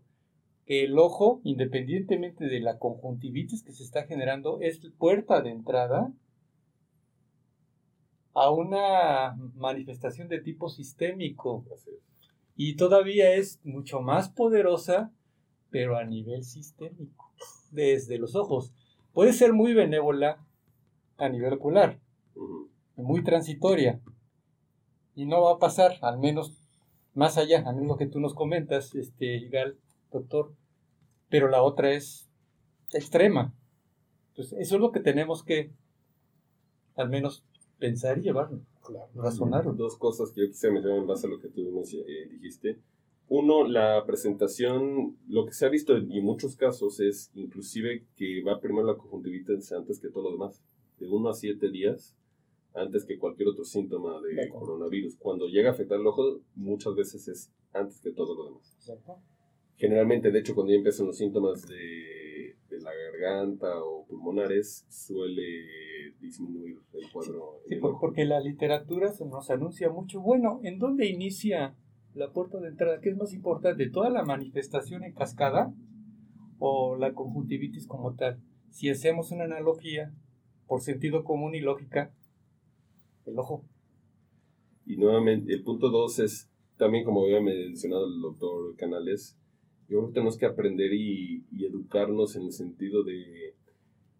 que 0.66 0.84
el 0.84 0.98
ojo, 0.98 1.40
independientemente 1.44 2.46
de 2.46 2.60
la 2.60 2.78
conjuntivitis 2.78 3.62
que 3.62 3.72
se 3.72 3.84
está 3.84 4.04
generando, 4.04 4.58
es 4.60 4.80
puerta 4.98 5.40
de 5.40 5.50
entrada 5.50 6.12
a 8.34 8.50
una 8.50 9.36
manifestación 9.54 10.28
de 10.28 10.40
tipo 10.40 10.68
sistémico 10.68 11.64
y 12.60 12.74
todavía 12.74 13.34
es 13.34 13.60
mucho 13.62 14.00
más 14.00 14.30
poderosa, 14.30 15.12
pero 15.70 15.96
a 15.96 16.04
nivel 16.04 16.42
sistémico, 16.42 17.32
desde 17.70 18.18
los 18.18 18.34
ojos. 18.34 18.74
Puede 19.12 19.32
ser 19.32 19.52
muy 19.52 19.74
benévola 19.74 20.44
a 21.18 21.28
nivel 21.28 21.52
ocular, 21.52 22.00
muy 22.96 23.22
transitoria, 23.22 24.00
y 25.14 25.24
no 25.24 25.40
va 25.42 25.52
a 25.52 25.58
pasar, 25.58 25.98
al 26.02 26.18
menos 26.18 26.60
más 27.14 27.38
allá, 27.38 27.62
a 27.64 27.72
menos 27.72 27.96
que 27.96 28.08
tú 28.08 28.18
nos 28.18 28.34
comentas, 28.34 28.92
este, 28.96 29.36
Igal, 29.36 29.78
doctor, 30.10 30.52
pero 31.28 31.46
la 31.48 31.62
otra 31.62 31.92
es 31.92 32.28
extrema. 32.92 33.54
Entonces, 34.30 34.58
eso 34.58 34.74
es 34.74 34.80
lo 34.80 34.90
que 34.90 35.00
tenemos 35.00 35.44
que, 35.44 35.70
al 36.96 37.08
menos, 37.08 37.44
pensar 37.78 38.18
y 38.18 38.28
Razonar. 39.14 39.76
Dos 39.76 39.96
cosas 39.96 40.32
que 40.32 40.42
yo 40.42 40.48
quisiera 40.48 40.72
mencionar 40.72 41.00
en 41.00 41.06
base 41.06 41.26
a 41.26 41.30
lo 41.30 41.40
que 41.40 41.48
tú 41.48 41.82
eh, 42.06 42.28
dijiste. 42.30 42.78
Uno, 43.28 43.66
la 43.66 44.04
presentación, 44.06 45.16
lo 45.28 45.44
que 45.44 45.52
se 45.52 45.66
ha 45.66 45.68
visto 45.68 45.96
en, 45.96 46.10
en 46.10 46.24
muchos 46.24 46.56
casos 46.56 46.98
es 47.00 47.30
inclusive 47.34 48.06
que 48.16 48.42
va 48.42 48.60
primero 48.60 48.86
la 48.86 48.96
conjuntivitis 48.96 49.72
antes 49.72 50.00
que 50.00 50.08
todo 50.08 50.24
lo 50.24 50.32
demás. 50.32 50.62
De 50.98 51.06
1 51.06 51.28
a 51.28 51.34
7 51.34 51.70
días 51.70 52.16
antes 52.74 53.04
que 53.04 53.18
cualquier 53.18 53.48
otro 53.48 53.64
síntoma 53.64 54.20
de 54.20 54.48
coronavirus. 54.48 55.16
Cuando 55.16 55.48
llega 55.48 55.70
a 55.70 55.72
afectar 55.72 55.98
el 55.98 56.06
ojo, 56.06 56.40
muchas 56.54 56.94
veces 56.94 57.28
es 57.28 57.52
antes 57.72 58.00
que 58.00 58.12
todo 58.12 58.34
lo 58.34 58.44
demás. 58.46 58.74
Exacto. 58.78 59.16
Generalmente, 59.76 60.30
de 60.30 60.40
hecho, 60.40 60.54
cuando 60.54 60.72
ya 60.72 60.78
empiezan 60.78 61.06
los 61.06 61.16
síntomas 61.16 61.66
de, 61.66 62.27
de 62.78 62.84
la 62.84 62.90
garganta 62.94 63.82
o 63.82 64.06
pulmonares, 64.06 64.86
suele 64.88 66.12
disminuir 66.20 66.78
el 66.92 67.10
cuadro. 67.12 67.60
Sí, 67.66 67.74
el 67.74 67.80
porque 67.80 68.24
la 68.24 68.40
literatura 68.40 69.10
se 69.12 69.26
nos 69.26 69.50
anuncia 69.50 69.90
mucho. 69.90 70.20
Bueno, 70.20 70.60
¿en 70.62 70.78
dónde 70.78 71.06
inicia 71.06 71.74
la 72.14 72.32
puerta 72.32 72.58
de 72.60 72.68
entrada? 72.68 73.00
¿Qué 73.00 73.10
es 73.10 73.16
más 73.16 73.32
importante? 73.32 73.90
¿Toda 73.90 74.10
la 74.10 74.24
manifestación 74.24 75.04
en 75.04 75.14
cascada 75.14 75.72
o 76.58 76.96
la 76.96 77.12
conjuntivitis 77.14 77.86
como 77.86 78.14
tal? 78.14 78.40
Si 78.70 78.88
hacemos 78.88 79.30
una 79.30 79.44
analogía, 79.44 80.12
por 80.66 80.80
sentido 80.82 81.24
común 81.24 81.54
y 81.54 81.60
lógica, 81.60 82.12
el 83.24 83.38
ojo. 83.38 83.64
Y 84.84 84.96
nuevamente, 84.96 85.52
el 85.52 85.62
punto 85.62 85.90
dos 85.90 86.18
es, 86.18 86.50
también 86.76 87.04
como 87.04 87.24
había 87.24 87.40
mencionado 87.40 88.06
el 88.06 88.20
doctor 88.20 88.76
Canales, 88.76 89.38
yo 89.88 89.98
creo 89.98 90.06
que 90.08 90.14
tenemos 90.14 90.36
que 90.36 90.46
aprender 90.46 90.92
y, 90.92 91.44
y 91.52 91.64
educarnos 91.64 92.36
en 92.36 92.42
el 92.44 92.52
sentido 92.52 93.02
de, 93.02 93.54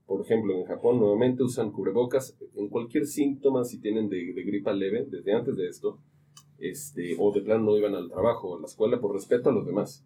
por 0.06 0.20
ejemplo, 0.22 0.54
en 0.54 0.64
Japón 0.64 0.98
nuevamente 0.98 1.42
usan 1.42 1.70
cubrebocas 1.70 2.36
en 2.56 2.68
cualquier 2.68 3.06
síntoma 3.06 3.64
si 3.64 3.78
tienen 3.78 4.08
de, 4.08 4.32
de 4.32 4.42
gripa 4.42 4.72
leve, 4.72 5.06
desde 5.10 5.32
antes 5.32 5.56
de 5.56 5.68
esto, 5.68 5.98
este, 6.58 7.16
o 7.18 7.32
de 7.32 7.42
plano 7.42 7.64
no 7.64 7.76
iban 7.76 7.94
al 7.94 8.08
trabajo 8.08 8.48
o 8.48 8.56
a 8.56 8.60
la 8.60 8.66
escuela 8.66 8.98
por 9.00 9.12
respeto 9.14 9.50
a 9.50 9.52
los 9.52 9.66
demás. 9.66 10.04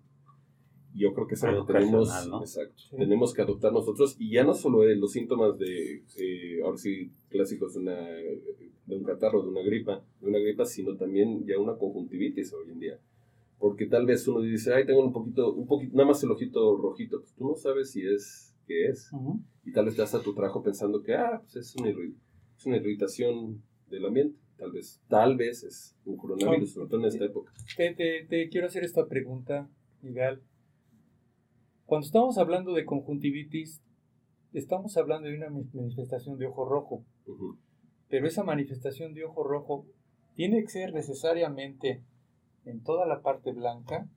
Y 0.95 1.01
Yo 1.01 1.15
creo 1.15 1.27
que 1.27 1.35
es 1.37 1.45
algo 1.45 1.65
que 1.65 1.73
tenemos, 1.73 2.11
exacto, 2.43 2.75
Sí. 2.91 2.97
tenemos 2.97 3.33
que 3.33 3.41
adoptar 3.43 3.73
nosotros 3.73 4.17
y 4.19 4.31
ya 4.33 4.45
no 4.45 4.53
solo 4.55 4.81
de 4.81 4.97
los 4.97 5.13
síntomas 5.13 5.59
de, 5.59 6.03
eh, 6.19 6.61
ahora 6.65 6.77
sí, 6.77 7.11
clásicos 7.31 7.73
de, 7.75 7.81
una, 7.81 7.95
de 7.97 8.97
un 8.97 9.03
catarro, 9.05 9.43
de 9.43 9.49
una 9.49 9.63
gripa, 9.63 10.03
de 10.21 10.29
una 10.29 10.39
gripa, 10.39 10.67
sino 10.67 10.95
también 10.97 11.47
ya 11.47 11.59
una 11.59 11.77
conjuntivitis 11.77 12.53
hoy 12.53 12.73
en 12.73 12.81
día. 12.81 12.99
Porque 13.63 13.87
tal 13.87 14.07
vez 14.07 14.27
uno 14.27 14.41
dice, 14.41 14.75
ay, 14.75 14.85
tengo 14.85 15.05
un 15.05 15.13
poquito, 15.13 15.55
un 15.55 15.69
poquito, 15.69 15.95
nada 15.97 16.09
más 16.09 16.21
el 16.25 16.33
ojito 16.33 16.77
rojito, 16.77 17.21
pues 17.21 17.33
tú 17.35 17.47
no 17.47 17.55
sabes 17.55 17.93
si 17.93 18.05
es, 18.05 18.57
qué 18.67 18.89
es. 18.89 19.09
Y 19.65 19.71
tal 19.73 19.85
vez 19.85 19.95
te 19.95 20.03
das 20.03 20.17
a 20.17 20.21
tu 20.21 20.35
trabajo 20.35 20.65
pensando 20.65 21.01
que, 21.01 21.15
ah, 21.15 21.39
pues 21.41 21.55
es 21.55 21.77
una, 21.77 21.91
irri- 21.91 22.17
es 22.59 22.67
una 22.67 22.79
irritación 22.79 23.63
del 23.89 24.05
ambiente. 24.07 24.37
Tal 24.57 24.73
vez, 24.73 25.01
tal 25.09 25.37
vez 25.37 25.63
es 25.63 25.97
un 26.05 26.17
coronavirus, 26.17 26.73
sobre 26.73 26.89
todo 26.89 27.01
en 27.03 27.07
esta 27.07 27.25
época. 27.25 27.53
Te, 27.77 27.95
te- 27.95 28.25
te 28.29 28.49
quiero 28.49 28.67
hacer 28.67 28.83
esta 28.83 29.07
pregunta, 29.07 29.71
Miguel. 30.03 30.41
Cuando 31.87 32.05
estamos 32.07 32.39
hablando 32.39 32.73
de 32.75 32.85
conjuntivitis, 32.85 33.81
estamos 34.53 34.97
hablando 34.97 35.29
de 35.29 35.37
una 35.37 35.51
manifestación 35.51 36.37
de 36.37 36.47
ojo 36.47 36.65
rojo. 36.65 37.05
Pero 38.09 38.27
esa 38.27 38.43
manifestación 38.43 39.15
de 39.15 39.23
ojo 39.25 39.45
rojo 39.45 39.87
tiene 40.35 40.61
que 40.63 40.69
ser 40.69 40.93
necesariamente 40.93 42.03
en 42.65 42.83
toda 42.83 43.07
la 43.07 43.21
parte 43.23 43.53
blanca 43.53 44.09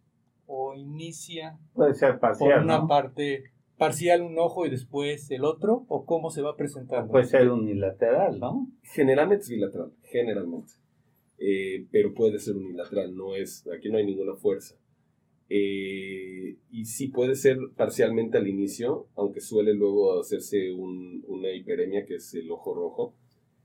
o 0.47 0.73
inicia 0.75 1.57
Puede 1.73 1.93
ser 1.95 2.11
por 2.11 2.19
parcial, 2.21 2.63
una 2.63 2.79
¿no? 2.79 2.87
parte 2.87 3.45
parcial 3.77 4.21
un 4.21 4.37
ojo 4.39 4.65
y 4.65 4.69
después 4.69 5.29
el 5.31 5.43
otro 5.43 5.85
o 5.89 6.05
cómo 6.05 6.29
se 6.31 6.41
va 6.41 6.55
presentando. 6.55 7.11
Puede 7.11 7.25
ser 7.25 7.49
unilateral, 7.49 8.39
¿no? 8.39 8.67
Generalmente 8.83 9.43
es 9.43 9.49
bilateral, 9.49 9.91
generalmente. 10.03 10.73
Eh, 11.37 11.85
pero 11.91 12.13
puede 12.13 12.39
ser 12.39 12.55
unilateral, 12.55 13.13
no 13.15 13.35
es, 13.35 13.67
aquí 13.75 13.89
no 13.89 13.97
hay 13.97 14.05
ninguna 14.05 14.35
fuerza. 14.35 14.75
Eh, 15.49 16.57
y 16.71 16.85
sí 16.85 17.09
puede 17.09 17.35
ser 17.35 17.57
parcialmente 17.75 18.37
al 18.37 18.47
inicio, 18.47 19.07
aunque 19.15 19.41
suele 19.41 19.73
luego 19.73 20.19
hacerse 20.19 20.71
un- 20.71 21.23
una 21.27 21.51
hiperemia, 21.51 22.05
que 22.05 22.15
es 22.15 22.33
el 22.33 22.49
ojo 22.51 22.73
rojo, 22.73 23.13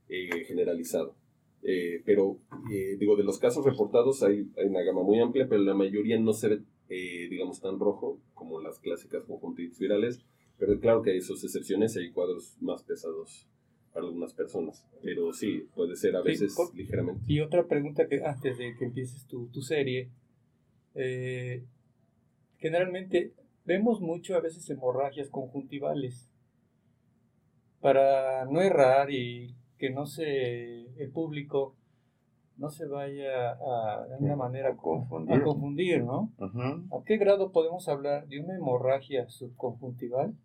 eh, 0.09 0.43
generalizado. 0.45 1.15
Eh, 1.63 2.01
pero, 2.05 2.37
eh, 2.71 2.97
digo, 2.99 3.15
de 3.15 3.23
los 3.23 3.37
casos 3.39 3.63
reportados 3.65 4.23
hay, 4.23 4.49
hay 4.57 4.65
una 4.65 4.81
gama 4.81 5.03
muy 5.03 5.19
amplia, 5.19 5.47
pero 5.47 5.61
la 5.61 5.75
mayoría 5.75 6.19
no 6.19 6.33
se 6.33 6.47
ve, 6.49 6.61
eh, 6.89 7.27
digamos, 7.29 7.61
tan 7.61 7.79
rojo 7.79 8.19
como 8.33 8.59
las 8.61 8.79
clásicas 8.79 9.23
conjuntivitis 9.25 9.79
virales. 9.79 10.19
Pero 10.57 10.79
claro 10.79 11.01
que 11.01 11.11
hay 11.11 11.21
sus 11.21 11.43
excepciones 11.43 11.95
y 11.95 11.99
hay 11.99 12.11
cuadros 12.11 12.55
más 12.61 12.83
pesados 12.83 13.47
para 13.93 14.05
algunas 14.05 14.33
personas. 14.33 14.85
Pero 15.03 15.33
sí, 15.33 15.67
puede 15.75 15.95
ser 15.95 16.15
a 16.15 16.21
Sí, 16.21 16.27
veces 16.29 16.55
por- 16.55 16.75
ligeramente. 16.75 17.21
Y 17.27 17.39
otra 17.41 17.67
pregunta 17.67 18.07
que 18.07 18.23
antes 18.23 18.57
de 18.57 18.75
que 18.77 18.85
empieces 18.85 19.25
tu, 19.27 19.47
tu 19.47 19.61
serie, 19.61 20.09
eh, 20.95 21.63
generalmente 22.57 23.33
vemos 23.65 24.01
mucho 24.01 24.35
a 24.35 24.39
veces 24.41 24.69
hemorragias 24.69 25.29
conjuntivales. 25.29 26.27
Para 27.79 28.45
no 28.45 28.61
errar 28.61 29.09
y 29.11 29.55
que 29.81 29.89
no 29.89 30.05
se 30.05 30.81
el 31.01 31.09
público 31.11 31.75
no 32.57 32.69
se 32.69 32.85
vaya 32.85 33.53
a, 33.53 34.05
de 34.07 34.23
una 34.23 34.35
manera 34.35 34.69
a 34.69 34.77
confundir. 34.77 35.35
a 35.35 35.43
confundir, 35.43 36.03
¿no? 36.03 36.31
¿A 36.39 37.03
qué 37.03 37.17
grado 37.17 37.51
podemos 37.51 37.89
hablar 37.89 38.27
de 38.27 38.39
una 38.39 38.55
hemorragia 38.55 39.27
subconjuntival 39.27 40.35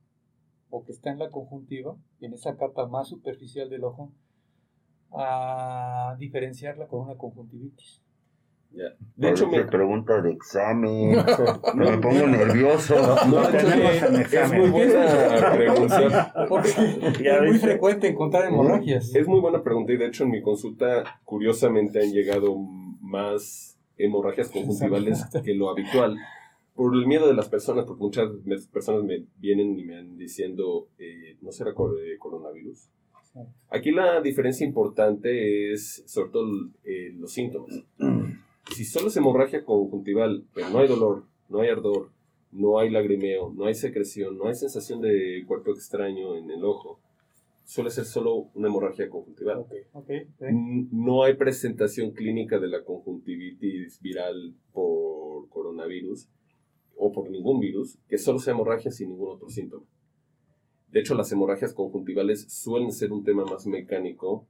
o 0.71 0.83
que 0.85 0.93
está 0.93 1.11
en 1.11 1.19
la 1.19 1.31
conjuntiva, 1.31 1.95
en 2.23 2.33
esa 2.33 2.57
capa 2.57 2.87
más 2.87 3.09
superficial 3.09 3.69
del 3.69 3.85
ojo, 3.85 4.11
a 5.13 6.17
diferenciarla 6.19 6.87
con 6.87 7.01
una 7.01 7.17
conjuntivitis? 7.17 8.06
Ya. 8.77 8.95
De 9.17 9.31
hecho, 9.31 9.49
me, 9.49 9.65
pregunta 9.65 10.21
de 10.21 10.33
examen. 10.33 11.17
me 11.75 11.99
pongo 11.99 12.27
nervioso. 12.27 12.95
No, 13.27 13.49
hecho, 13.49 13.67
tenemos 13.67 14.03
en 14.03 14.15
es 14.17 14.21
examen. 14.21 14.61
muy 14.61 14.71
buena 14.71 15.53
pregunta. 15.53 16.47
Porque 16.49 16.69
es 17.25 17.43
muy 17.43 17.59
frecuente 17.59 18.09
encontrar 18.09 18.47
hemorragias. 18.47 19.15
Es 19.15 19.27
muy 19.27 19.41
buena 19.41 19.63
pregunta 19.63 19.93
y 19.93 19.97
de 19.97 20.07
hecho 20.07 20.25
en 20.25 20.31
mi 20.31 20.43
consulta 20.43 21.21
curiosamente 21.25 22.03
han 22.03 22.13
llegado 22.13 22.55
más 23.01 23.79
hemorragias 23.97 24.51
conjuntivales 24.51 25.25
que 25.43 25.55
lo 25.55 25.71
habitual 25.71 26.19
por 26.75 26.95
el 26.95 27.07
miedo 27.07 27.27
de 27.27 27.35
las 27.35 27.49
personas, 27.49 27.87
porque 27.87 28.03
muchas 28.03 28.29
personas 28.71 29.03
me 29.03 29.25
vienen 29.39 29.79
y 29.79 29.85
me 29.85 29.97
han 29.97 30.19
diciendo, 30.19 30.89
eh, 30.99 31.39
¿no 31.41 31.51
será 31.51 31.71
eh, 31.71 32.19
coronavirus? 32.19 32.91
Aquí 33.71 33.91
la 33.91 34.21
diferencia 34.21 34.67
importante 34.67 35.73
es 35.73 36.05
sobre 36.07 36.31
todo 36.31 36.49
eh, 36.85 37.13
los 37.19 37.33
síntomas. 37.33 37.83
Si 38.75 38.85
solo 38.85 39.09
es 39.09 39.17
hemorragia 39.17 39.65
conjuntival, 39.65 40.45
pero 40.55 40.71
no 40.71 40.79
hay 40.79 40.89
dolor, 40.89 41.25
no 41.49 41.61
hay 41.61 41.69
ardor, 41.69 42.11
no 42.53 42.79
hay 42.79 42.91
lagrimeo, 42.91 43.53
no 43.55 43.67
hay 43.67 43.75
secreción, 43.75 44.37
no 44.37 44.49
hay 44.49 44.55
sensación 44.55 45.01
de 45.01 45.45
cuerpo 45.47 45.73
extraño 45.73 46.37
en 46.37 46.51
el 46.51 46.65
ojo, 46.65 46.99
suele 47.65 47.91
ser 47.91 48.05
solo 48.05 48.49
una 48.55 48.69
hemorragia 48.69 49.09
conjuntival. 49.11 49.67
No 50.91 51.25
hay 51.25 51.35
presentación 51.35 52.13
clínica 52.13 52.59
de 52.59 52.69
la 52.69 52.85
conjuntivitis 52.85 54.01
viral 54.01 54.55
por 54.73 55.49
coronavirus 55.49 56.29
o 56.97 57.13
por 57.13 57.29
ningún 57.29 57.61
virus 57.61 57.99
que 58.09 58.19
solo 58.19 58.39
sea 58.39 58.55
hemorragia 58.55 58.91
sin 58.91 59.11
ningún 59.11 59.31
otro 59.31 59.51
síntoma. 59.51 59.85
De 60.91 61.01
hecho, 61.01 61.15
las 61.15 61.31
hemorragias 61.33 61.75
conjuntivales 61.75 62.47
suelen 62.49 62.93
ser 62.93 63.13
un 63.13 63.25
tema 63.25 63.45
más 63.45 63.67
mecánico 63.67 64.47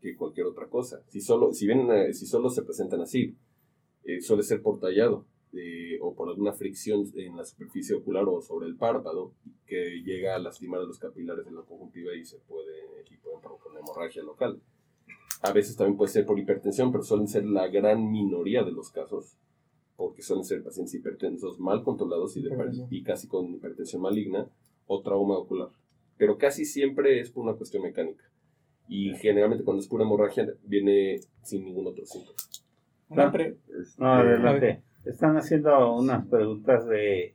que 0.00 0.14
cualquier 0.14 0.46
otra 0.46 0.68
cosa. 0.68 1.02
Si 1.08 1.20
solo, 1.20 1.52
si 1.52 1.66
bien, 1.66 1.88
si 2.14 2.26
solo 2.26 2.50
se 2.50 2.62
presentan 2.62 3.00
así, 3.00 3.34
eh, 4.08 4.20
suele 4.22 4.42
ser 4.42 4.60
por 4.62 4.80
tallado 4.80 5.24
eh, 5.52 5.98
o 6.00 6.14
por 6.14 6.28
alguna 6.28 6.52
fricción 6.52 7.04
en 7.14 7.36
la 7.36 7.44
superficie 7.44 7.94
ocular 7.94 8.24
o 8.26 8.40
sobre 8.42 8.66
el 8.66 8.76
párpado 8.76 9.32
que 9.66 10.02
llega 10.04 10.34
a 10.34 10.38
lastimar 10.38 10.80
a 10.80 10.84
los 10.84 10.98
capilares 10.98 11.44
de 11.44 11.52
la 11.52 11.62
conjuntiva 11.62 12.14
y 12.14 12.24
se 12.24 12.38
puede, 12.38 12.72
y 13.10 13.16
pueden 13.18 13.40
provocar 13.40 13.70
una 13.72 13.80
hemorragia 13.80 14.22
local. 14.22 14.60
A 15.42 15.52
veces 15.52 15.76
también 15.76 15.96
puede 15.96 16.10
ser 16.10 16.26
por 16.26 16.38
hipertensión, 16.38 16.90
pero 16.90 17.04
suelen 17.04 17.28
ser 17.28 17.44
la 17.44 17.68
gran 17.68 18.10
minoría 18.10 18.64
de 18.64 18.72
los 18.72 18.90
casos, 18.90 19.36
porque 19.96 20.22
suelen 20.22 20.44
ser 20.44 20.62
pacientes 20.64 20.94
hipertensos 20.94 21.60
mal 21.60 21.82
controlados 21.84 22.36
y, 22.36 22.42
de- 22.42 22.50
y 22.90 23.02
casi 23.04 23.28
con 23.28 23.54
hipertensión 23.54 24.02
maligna 24.02 24.48
o 24.86 25.00
trauma 25.02 25.38
ocular. 25.38 25.68
Pero 26.16 26.36
casi 26.38 26.64
siempre 26.64 27.20
es 27.20 27.30
por 27.30 27.44
una 27.44 27.54
cuestión 27.54 27.82
mecánica. 27.84 28.24
Y 28.88 29.14
generalmente 29.16 29.64
cuando 29.64 29.80
es 29.82 29.86
pura 29.88 30.04
hemorragia 30.04 30.46
viene 30.64 31.20
sin 31.44 31.64
ningún 31.64 31.86
otro 31.86 32.04
síntoma. 32.06 32.36
Una 33.08 33.32
No, 33.98 34.12
adelante. 34.14 34.82
Están 35.04 35.36
haciendo 35.36 35.94
unas 35.94 36.26
preguntas 36.26 36.86
de... 36.86 37.34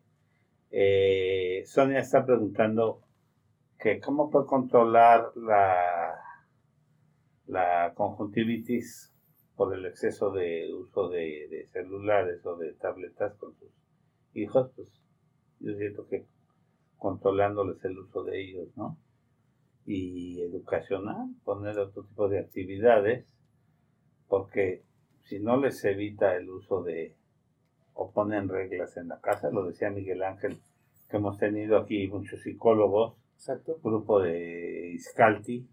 eh, 0.71 1.63
Sonia 1.65 1.99
está 1.99 2.25
preguntando 2.25 3.01
que 3.79 3.99
cómo 3.99 4.29
puede 4.29 4.45
controlar 4.45 5.31
la, 5.35 6.15
la 7.47 7.93
conjuntivitis 7.95 9.11
por 9.55 9.73
el 9.75 9.85
exceso 9.85 10.31
de 10.31 10.73
uso 10.73 11.09
de, 11.09 11.47
de 11.49 11.67
celulares 11.71 12.45
o 12.45 12.55
de 12.57 12.73
tabletas 12.73 13.35
con 13.35 13.53
sus 13.55 13.71
hijos. 14.33 14.71
Pues 14.75 14.87
yo 15.59 15.73
siento 15.75 16.07
que 16.07 16.25
controlándoles 16.97 17.83
el 17.83 17.97
uso 17.99 18.23
de 18.23 18.41
ellos, 18.41 18.67
¿no? 18.75 18.97
Y 19.85 20.41
educacional, 20.41 21.29
poner 21.43 21.77
otro 21.77 22.03
tipo 22.03 22.29
de 22.29 22.39
actividades, 22.39 23.25
porque 24.27 24.83
si 25.23 25.39
no 25.39 25.57
les 25.57 25.83
evita 25.85 26.35
el 26.35 26.49
uso 26.49 26.83
de, 26.83 27.15
o 27.93 28.11
ponen 28.11 28.49
reglas 28.49 28.97
en 28.97 29.07
la 29.07 29.19
casa, 29.19 29.49
lo 29.49 29.65
decía 29.65 29.89
Miguel 29.89 30.23
Ángel, 30.23 30.57
que 31.09 31.17
hemos 31.17 31.37
tenido 31.37 31.77
aquí 31.77 32.07
muchos 32.07 32.41
psicólogos, 32.41 33.15
Exacto. 33.35 33.79
grupo 33.83 34.21
de 34.21 34.91
Iscalti, 34.93 35.67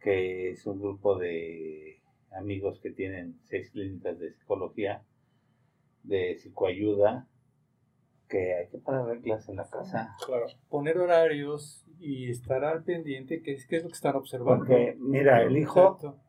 que 0.00 0.50
es 0.50 0.66
un 0.66 0.80
grupo 0.80 1.18
de 1.18 2.00
amigos 2.32 2.80
que 2.80 2.90
tienen 2.90 3.38
seis 3.44 3.70
clínicas 3.70 4.18
de 4.18 4.32
psicología, 4.32 5.02
de 6.02 6.36
psicoayuda, 6.36 7.26
que 8.28 8.54
hay 8.54 8.68
que 8.68 8.78
poner 8.78 9.04
reglas 9.04 9.48
en 9.48 9.56
la 9.56 9.68
casa. 9.68 10.16
Claro. 10.24 10.46
Poner 10.68 10.98
horarios 10.98 11.84
y 11.98 12.30
estar 12.30 12.64
al 12.64 12.84
pendiente, 12.84 13.42
que 13.42 13.52
es, 13.52 13.66
qué 13.66 13.76
es 13.76 13.82
lo 13.82 13.88
que 13.88 13.94
están 13.94 14.16
observando. 14.16 14.64
Porque, 14.64 14.96
mira, 14.98 15.42
el 15.42 15.56
hijo, 15.56 15.98
Exacto. 16.00 16.20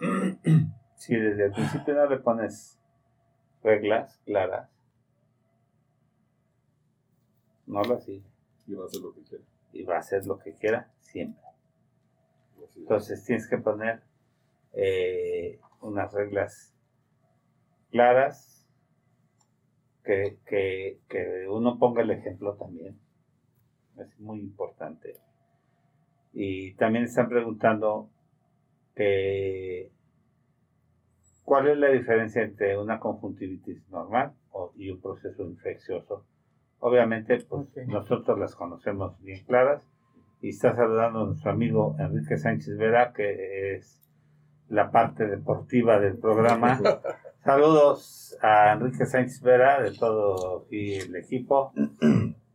si 1.02 1.16
desde 1.16 1.46
el 1.46 1.52
principio 1.52 1.94
no 1.94 2.06
le 2.06 2.18
pones 2.18 2.78
reglas 3.64 4.20
claras, 4.24 4.70
no 7.66 7.82
lo 7.82 7.98
sigue 7.98 8.22
Y 8.68 8.74
va 8.74 8.84
a 8.84 8.86
hacer 8.86 9.02
lo 9.02 9.12
que 9.12 9.22
quiera. 9.24 9.44
y 9.72 9.82
va 9.82 9.96
a 9.96 9.98
hacer 9.98 10.26
lo 10.26 10.38
que 10.38 10.54
quiera 10.54 10.92
siempre. 11.00 11.42
Entonces 12.76 13.24
tienes 13.24 13.48
que 13.48 13.58
poner 13.58 14.04
eh, 14.74 15.58
unas 15.80 16.12
reglas 16.12 16.72
claras, 17.90 18.64
que, 20.04 20.38
que, 20.46 21.00
que 21.08 21.48
uno 21.48 21.80
ponga 21.80 22.02
el 22.02 22.12
ejemplo 22.12 22.54
también. 22.54 22.96
Es 23.98 24.20
muy 24.20 24.38
importante. 24.38 25.16
Y 26.32 26.74
también 26.74 27.06
están 27.06 27.28
preguntando 27.28 28.08
que, 28.94 29.90
cuál 31.44 31.68
es 31.68 31.78
la 31.78 31.88
diferencia 31.88 32.42
entre 32.42 32.78
una 32.78 32.98
conjuntivitis 33.00 33.88
normal 33.90 34.32
o- 34.52 34.72
y 34.76 34.90
un 34.90 35.00
proceso 35.00 35.42
infeccioso. 35.44 36.24
Obviamente, 36.80 37.38
pues 37.48 37.66
nosotros 37.86 38.38
las 38.38 38.54
conocemos 38.56 39.20
bien 39.22 39.44
claras 39.44 39.82
y 40.40 40.48
está 40.50 40.74
saludando 40.74 41.20
a 41.22 41.26
nuestro 41.26 41.50
amigo 41.52 41.94
Enrique 41.98 42.36
Sánchez 42.36 42.76
Vera, 42.76 43.12
que 43.12 43.76
es 43.76 44.00
la 44.68 44.90
parte 44.90 45.26
deportiva 45.26 46.00
del 46.00 46.18
programa. 46.18 46.80
Saludos 47.44 48.36
a 48.40 48.72
Enrique 48.72 49.04
Sánchez 49.06 49.40
Vera, 49.42 49.80
de 49.82 49.92
todo 49.92 50.64
aquí 50.64 50.94
el 50.94 51.14
equipo. 51.16 51.72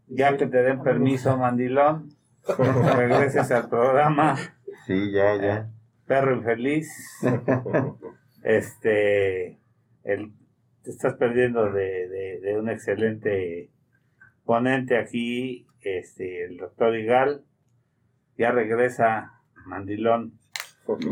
Ya 0.08 0.36
que 0.38 0.48
te 0.48 0.62
den 0.64 0.82
permiso, 0.82 1.38
mandilón, 1.38 2.10
regreses 2.96 3.52
al 3.52 3.70
programa. 3.70 4.36
Sí, 4.86 5.12
ya, 5.12 5.36
ya. 5.36 5.70
Perro 6.06 6.36
infeliz. 6.36 6.90
Este, 8.48 9.60
el, 10.06 10.32
te 10.82 10.92
estás 10.92 11.16
perdiendo 11.16 11.70
de, 11.72 12.08
de- 12.08 12.40
de 12.40 12.58
un 12.58 12.70
excelente 12.70 13.70
ponente 14.46 14.98
aquí, 14.98 15.68
este, 15.82 16.46
el 16.46 16.56
doctor 16.56 16.96
Igal. 16.96 17.44
Ya 18.38 18.52
regresa, 18.52 19.34
mandilón. 19.66 20.40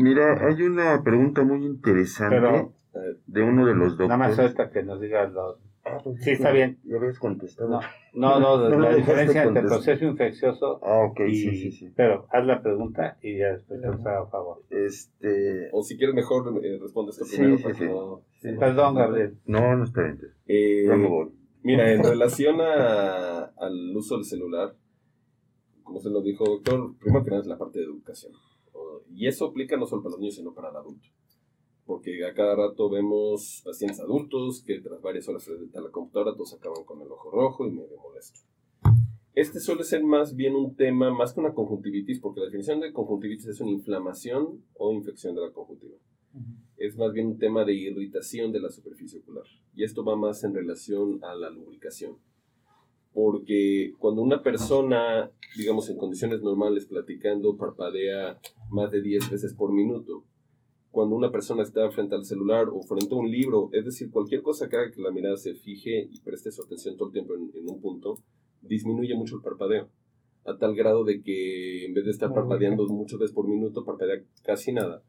Mira, 0.00 0.46
hay 0.46 0.62
una 0.62 1.02
pregunta 1.02 1.42
muy 1.42 1.66
interesante 1.66 2.36
Pero 2.36 2.72
de 3.26 3.42
uno 3.42 3.66
de 3.66 3.74
los 3.74 3.98
nada 3.98 4.16
más 4.16 4.28
doctores. 4.36 4.56
ahorita 4.58 4.70
que 4.72 4.82
nos 4.82 4.98
diga 5.00 5.26
lo- 5.28 5.58
Ah, 5.88 5.98
pues 6.02 6.20
Sí, 6.24 6.30
está 6.32 6.50
bien. 6.50 6.78
Ya 6.84 6.96
habías 6.96 7.18
contestado. 7.18 7.68
No, 8.14 8.40
no, 8.40 8.40
no, 8.58 8.68
No 8.70 8.78
la 8.80 8.94
diferencia 8.96 9.42
entre 9.44 9.62
contestar. 9.62 9.68
proceso 9.84 10.04
infeccioso 10.04 10.80
Ah, 10.82 11.04
ok, 11.04 11.20
y... 11.28 11.34
sí, 11.34 11.56
sí, 11.56 11.70
sí. 11.72 11.92
Pero 11.94 12.26
haz 12.30 12.44
la 12.44 12.60
pregunta 12.60 13.18
y 13.22 13.38
ya 13.38 13.52
después 13.52 13.80
te 13.80 13.86
a 13.86 14.26
favor. 14.26 14.62
Este. 14.70 15.68
O 15.72 15.82
si 15.82 15.96
quieres 15.96 16.14
mejor 16.14 16.60
eh, 16.64 16.78
responde 16.80 17.10
esto 17.12 17.24
Sí, 17.24 17.36
primero 17.36 17.56
sí, 17.58 17.62
para 17.62 17.74
sí. 17.76 17.84
no- 17.84 18.22
sí. 18.40 18.48
Perdón, 18.58 18.94
Gabriel. 18.96 19.38
No, 19.46 19.76
no 19.76 19.84
está 19.84 20.02
bien. 20.02 20.18
Eh, 20.46 20.84
Ya 20.88 20.96
me 20.96 21.08
voy. 21.08 21.30
Mira, 21.62 21.92
en 21.92 22.02
relación 22.04 22.60
a- 22.60 23.52
al 23.56 23.96
uso 23.96 24.16
del 24.16 24.24
celular, 24.24 24.74
como 25.84 26.00
se 26.00 26.10
lo 26.10 26.20
dijo 26.20 26.44
doctor, 26.44 26.96
primero 26.98 27.22
que 27.24 27.30
nada 27.30 27.42
es 27.42 27.48
la 27.48 27.58
parte 27.58 27.78
de 27.78 27.84
educación. 27.84 28.32
Y 29.14 29.28
eso 29.28 29.46
aplica 29.46 29.76
no 29.76 29.86
solo 29.86 30.02
para 30.02 30.10
los 30.12 30.20
niños, 30.20 30.34
sino 30.34 30.52
para 30.52 30.70
el 30.70 30.76
adulto. 30.76 31.08
Porque 31.86 32.24
a 32.26 32.34
cada 32.34 32.56
rato 32.56 32.90
vemos 32.90 33.62
pacientes 33.64 34.00
adultos 34.00 34.62
que 34.66 34.80
tras 34.80 35.00
varias 35.00 35.28
horas 35.28 35.44
frente 35.44 35.78
a 35.78 35.82
la 35.82 35.90
computadora 35.90 36.34
todos 36.34 36.52
acaban 36.54 36.84
con 36.84 37.00
el 37.00 37.10
ojo 37.10 37.30
rojo 37.30 37.66
y 37.66 37.70
medio 37.70 37.96
molesto. 37.98 38.40
Este 39.34 39.60
suele 39.60 39.84
ser 39.84 40.02
más 40.02 40.34
bien 40.34 40.54
un 40.56 40.74
tema, 40.74 41.12
más 41.12 41.32
que 41.32 41.40
una 41.40 41.54
conjuntivitis, 41.54 42.20
porque 42.20 42.40
la 42.40 42.46
definición 42.46 42.80
de 42.80 42.92
conjuntivitis 42.92 43.46
es 43.46 43.60
una 43.60 43.70
inflamación 43.70 44.64
o 44.74 44.92
infección 44.92 45.34
de 45.34 45.42
la 45.42 45.52
conjuntiva 45.52 45.96
es 46.76 46.96
más 46.96 47.12
bien 47.12 47.28
un 47.28 47.38
tema 47.38 47.64
de 47.64 47.74
irritación 47.74 48.52
de 48.52 48.60
la 48.60 48.70
superficie 48.70 49.20
ocular. 49.20 49.44
Y 49.74 49.84
esto 49.84 50.04
va 50.04 50.16
más 50.16 50.44
en 50.44 50.54
relación 50.54 51.20
a 51.24 51.34
la 51.34 51.50
lubricación. 51.50 52.16
Porque 53.14 53.94
cuando 53.98 54.20
una 54.20 54.42
persona, 54.42 55.30
digamos 55.56 55.88
en 55.88 55.96
condiciones 55.96 56.42
normales, 56.42 56.84
platicando, 56.84 57.56
parpadea 57.56 58.38
más 58.70 58.90
de 58.90 59.00
10 59.00 59.30
veces 59.30 59.54
por 59.54 59.72
minuto, 59.72 60.24
cuando 60.96 61.14
una 61.14 61.30
persona 61.30 61.62
está 61.62 61.90
frente 61.90 62.14
al 62.14 62.24
celular 62.24 62.70
o 62.72 62.80
frente 62.80 63.14
a 63.14 63.18
un 63.18 63.30
libro, 63.30 63.68
es 63.72 63.84
decir, 63.84 64.10
cualquier 64.10 64.40
cosa 64.40 64.66
que 64.66 64.76
haga 64.76 64.90
que 64.90 65.02
la 65.02 65.10
mirada 65.10 65.36
se 65.36 65.52
fije 65.52 66.08
y 66.10 66.20
preste 66.22 66.50
su 66.50 66.62
atención 66.62 66.96
todo 66.96 67.08
el 67.08 67.12
tiempo 67.12 67.34
en, 67.34 67.50
en 67.54 67.68
un 67.68 67.82
punto, 67.82 68.16
disminuye 68.62 69.14
mucho 69.14 69.36
el 69.36 69.42
parpadeo. 69.42 69.90
A 70.46 70.56
tal 70.56 70.74
grado 70.74 71.04
de 71.04 71.20
que 71.20 71.84
en 71.84 71.92
vez 71.92 72.06
de 72.06 72.12
estar 72.12 72.32
parpadeando 72.32 72.86
muchas 72.88 73.18
veces 73.18 73.34
por 73.34 73.46
minuto, 73.46 73.84
parpadea 73.84 74.22
casi 74.42 74.72
nada. 74.72 75.02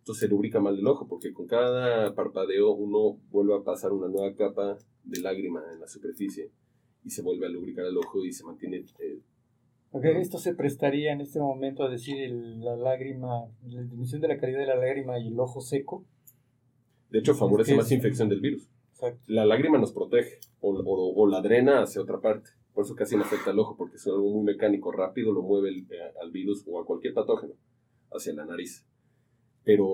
Entonces 0.00 0.20
se 0.20 0.28
lubrica 0.28 0.60
mal 0.60 0.78
el 0.78 0.86
ojo, 0.86 1.08
porque 1.08 1.32
con 1.32 1.46
cada 1.46 2.14
parpadeo 2.14 2.72
uno 2.72 3.18
vuelve 3.30 3.54
a 3.54 3.64
pasar 3.64 3.92
una 3.94 4.08
nueva 4.08 4.34
capa 4.34 4.76
de 5.04 5.20
lágrima 5.20 5.62
en 5.72 5.80
la 5.80 5.88
superficie 5.88 6.50
y 7.02 7.08
se 7.08 7.22
vuelve 7.22 7.46
a 7.46 7.48
lubricar 7.48 7.86
el 7.86 7.96
ojo 7.96 8.22
y 8.26 8.34
se 8.34 8.44
mantiene... 8.44 8.84
eh, 8.98 9.22
Esto 9.92 10.38
se 10.38 10.54
prestaría 10.54 11.12
en 11.12 11.20
este 11.20 11.40
momento 11.40 11.82
a 11.82 11.88
decir 11.88 12.16
el- 12.22 12.60
la 12.60 12.76
lágrima, 12.76 13.46
la 13.68 13.80
disminución 13.82 14.20
de 14.20 14.28
la 14.28 14.38
calidad 14.38 14.60
de 14.60 14.66
la 14.66 14.76
lágrima 14.76 15.18
y 15.18 15.28
el 15.28 15.38
ojo 15.40 15.60
seco. 15.60 16.04
de 17.10 17.18
hecho, 17.18 17.34
favorece 17.34 17.72
que 17.72 17.76
más 17.76 17.86
es- 17.86 17.92
infección 17.92 18.28
del 18.28 18.40
virus. 18.40 18.68
Exacto. 18.92 19.20
La 19.26 19.44
lágrima 19.44 19.78
nos 19.78 19.90
protege 19.92 20.38
o, 20.60 20.70
o- 20.70 21.14
o 21.20 21.26
la 21.26 21.40
drena 21.42 21.82
hacia 21.82 22.00
otra 22.00 22.20
parte. 22.20 22.50
Por 22.72 22.84
eso 22.84 22.94
casi 22.94 23.16
no 23.16 23.22
afecta 23.22 23.50
al 23.50 23.58
ojo, 23.58 23.76
porque 23.76 23.96
es 23.96 24.06
algo 24.06 24.30
muy 24.30 24.44
mecánico, 24.44 24.92
rápido 24.92 25.32
lo 25.32 25.42
mueve 25.42 25.70
el- 25.70 25.86
eh, 25.90 26.12
al 26.22 26.30
virus 26.30 26.62
o 26.68 26.80
a 26.80 26.86
cualquier 26.86 27.12
patógeno 27.12 27.54
hacia 28.12 28.32
la 28.32 28.44
nariz. 28.46 28.86
Pero 29.64 29.88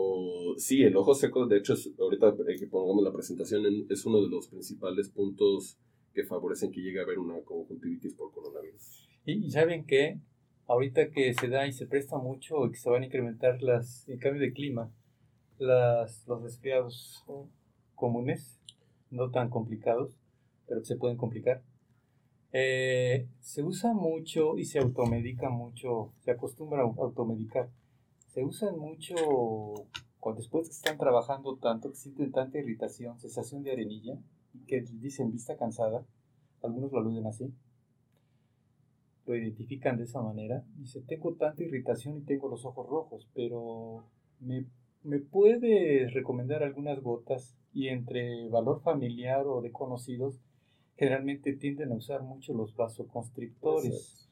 sí, 0.59 0.83
el 0.83 0.95
ojo 0.95 1.15
seco, 1.15 1.47
de 1.47 1.57
hecho, 1.57 1.73
es- 1.73 1.91
ahorita 1.99 2.37
eh, 2.49 2.57
que 2.59 2.67
pongamos 2.67 3.03
la 3.03 3.13
presentación, 3.13 3.65
en- 3.65 3.87
es 3.89 4.05
uno 4.05 4.21
de 4.21 4.29
los 4.29 4.49
principales 4.49 5.09
puntos 5.09 5.79
que 6.13 6.23
favorecen 6.25 6.71
que 6.71 6.83
llegue 6.83 7.01
a 7.01 7.05
haber 7.05 7.19
una 7.19 7.41
conjuntivitis 7.41 8.13
por 8.13 8.31
coronavirus. 8.31 9.06
Y, 9.27 9.45
y 9.47 9.51
saben 9.51 9.85
que 9.85 10.19
ahorita 10.67 11.11
que 11.11 11.35
se 11.35 11.49
da 11.49 11.67
y 11.67 11.73
se 11.73 11.87
presta 11.87 12.17
mucho 12.19 12.71
que 12.71 12.79
se 12.79 12.89
van 12.91 13.03
a 13.03 13.07
incrementar 13.07 13.63
las, 13.63 14.09
el 14.09 14.19
cambio 14.19 14.41
de 14.41 14.53
clima, 14.55 14.91
las, 15.59 16.27
los 16.27 16.43
resfriados 16.43 17.25
comunes, 17.95 18.59
no 19.11 19.31
tan 19.31 19.51
complicados, 19.51 20.19
pero 20.67 20.81
que 20.81 20.87
se 20.87 20.97
pueden 20.97 21.17
complicar. 21.19 21.63
eh, 22.53 23.29
se 23.41 23.63
usa 23.63 23.93
mucho 23.93 24.57
y 24.59 24.65
se 24.65 24.79
automedica 24.79 25.51
mucho, 25.51 26.13
se 26.21 26.31
acostumbra 26.31 26.81
a 26.83 26.85
automedicar. 26.85 27.69
Se 28.29 28.45
usan 28.45 28.79
mucho 28.79 29.15
cuando 30.21 30.41
después 30.41 30.69
que 30.69 30.75
están 30.75 30.99
trabajando 30.99 31.57
tanto, 31.57 31.91
que 31.91 31.97
sienten 31.97 32.33
tanta 32.33 32.59
irritación, 32.59 33.19
sensación 33.21 33.63
de 33.63 33.73
arenilla, 33.73 34.19
que 34.67 34.81
dicen 34.83 35.33
vista 35.33 35.57
cansada, 35.57 36.05
algunos 36.63 36.93
lo 36.93 36.99
aluden 37.01 37.27
así, 37.27 37.53
lo 39.27 39.35
identifican 39.37 39.97
de 39.97 40.05
esa 40.05 40.23
manera. 40.23 40.65
Dice, 40.77 41.01
tengo 41.03 41.35
tanta 41.35 41.63
irritación 41.63 42.19
y 42.19 42.23
tengo 42.23 42.49
los 42.49 42.65
ojos 42.65 42.87
rojos, 42.89 43.29
pero 43.35 44.05
me, 44.41 44.67
me 45.03 45.19
puedes 45.19 46.13
recomendar 46.15 46.63
algunas 46.63 47.01
gotas 47.03 47.57
y 47.73 47.89
entre 47.89 48.49
valor 48.49 48.81
familiar 48.83 49.47
o 49.47 49.61
de 49.63 49.73
conocidos, 49.73 50.41
generalmente 50.97 51.55
tienden 51.55 51.93
a 51.93 51.97
usar 51.97 52.23
mucho 52.23 52.55
los 52.55 52.75
vasoconstrictores. 52.75 54.29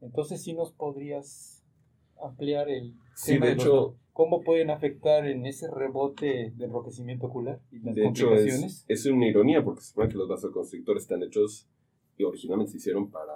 Entonces, 0.00 0.42
sí 0.42 0.52
nos 0.52 0.72
podrías 0.72 1.62
ampliar 2.22 2.68
el 2.68 2.94
Sí, 3.14 3.32
tema 3.34 3.46
de 3.46 3.54
los 3.54 3.64
hecho- 3.64 3.88
va- 3.92 3.94
cómo 4.12 4.42
pueden 4.42 4.70
afectar 4.70 5.26
en 5.26 5.46
ese 5.46 5.70
rebote 5.70 6.52
de 6.56 6.64
enrojecimiento 6.64 7.26
ocular 7.28 7.60
y 7.70 7.78
las 7.78 7.94
De 7.94 8.06
hecho, 8.06 8.26
complicaciones. 8.26 8.84
es, 8.88 9.06
es 9.06 9.06
una 9.12 9.26
ironía 9.28 9.64
porque 9.64 9.80
se 9.82 9.88
supone 9.88 10.08
que 10.10 10.18
los 10.18 10.28
vasoconstrictores 10.28 11.04
están 11.04 11.22
hechos 11.22 11.68
y 12.18 12.24
originalmente 12.24 12.72
se 12.72 12.78
hicieron 12.78 13.10
para 13.10 13.32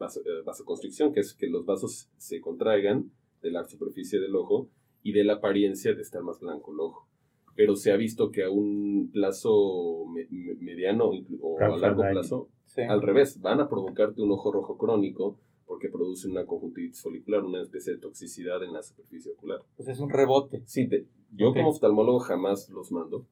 vaso- 0.00 0.20
eh, 0.22 0.42
vasoconstricción, 0.44 1.12
que 1.12 1.20
es 1.20 1.34
que 1.34 1.46
los 1.46 1.64
vasos 1.64 2.08
se 2.16 2.40
contraigan 2.40 3.12
de 3.42 3.50
la 3.52 3.62
superficie 3.64 4.18
del 4.18 4.34
ojo 4.34 4.68
y 5.04 5.12
de 5.12 5.22
la 5.24 5.34
apariencia 5.34 5.94
de 5.94 6.02
estar 6.02 6.22
más 6.22 6.40
blanco 6.40 6.72
el 6.72 6.80
ojo. 6.80 7.06
Pero 7.54 7.76
se 7.76 7.92
ha 7.92 7.96
visto 7.96 8.30
que 8.32 8.42
a 8.44 8.50
un 8.50 9.10
plazo 9.12 10.06
me- 10.12 10.26
me- 10.30 10.54
mediano 10.56 11.10
o 11.40 11.58
a 11.60 11.68
largo 11.76 12.02
daño. 12.02 12.12
plazo, 12.12 12.48
Sí. 12.66 12.80
al 12.82 13.02
revés, 13.02 13.40
van 13.40 13.60
a 13.60 13.68
provocarte 13.68 14.22
un 14.22 14.30
ojo 14.32 14.50
rojo 14.52 14.76
crónico 14.78 15.36
porque 15.66 15.88
produce 15.88 16.28
una 16.28 16.46
conjuntivitis 16.46 17.00
folicular, 17.02 17.44
una 17.44 17.60
especie 17.62 17.92
de 17.94 17.98
toxicidad 18.00 18.62
en 18.64 18.72
la 18.72 18.82
superficie 18.82 19.32
ocular. 19.32 19.60
Pues 19.76 19.88
es 19.88 20.00
un 20.00 20.10
rebote. 20.10 20.62
Sí, 20.66 20.88
yo 21.32 21.52
como 21.52 21.68
oftalmólogo 21.70 22.18
jamás 22.20 22.68
los 22.70 22.90
mando, 22.92 23.26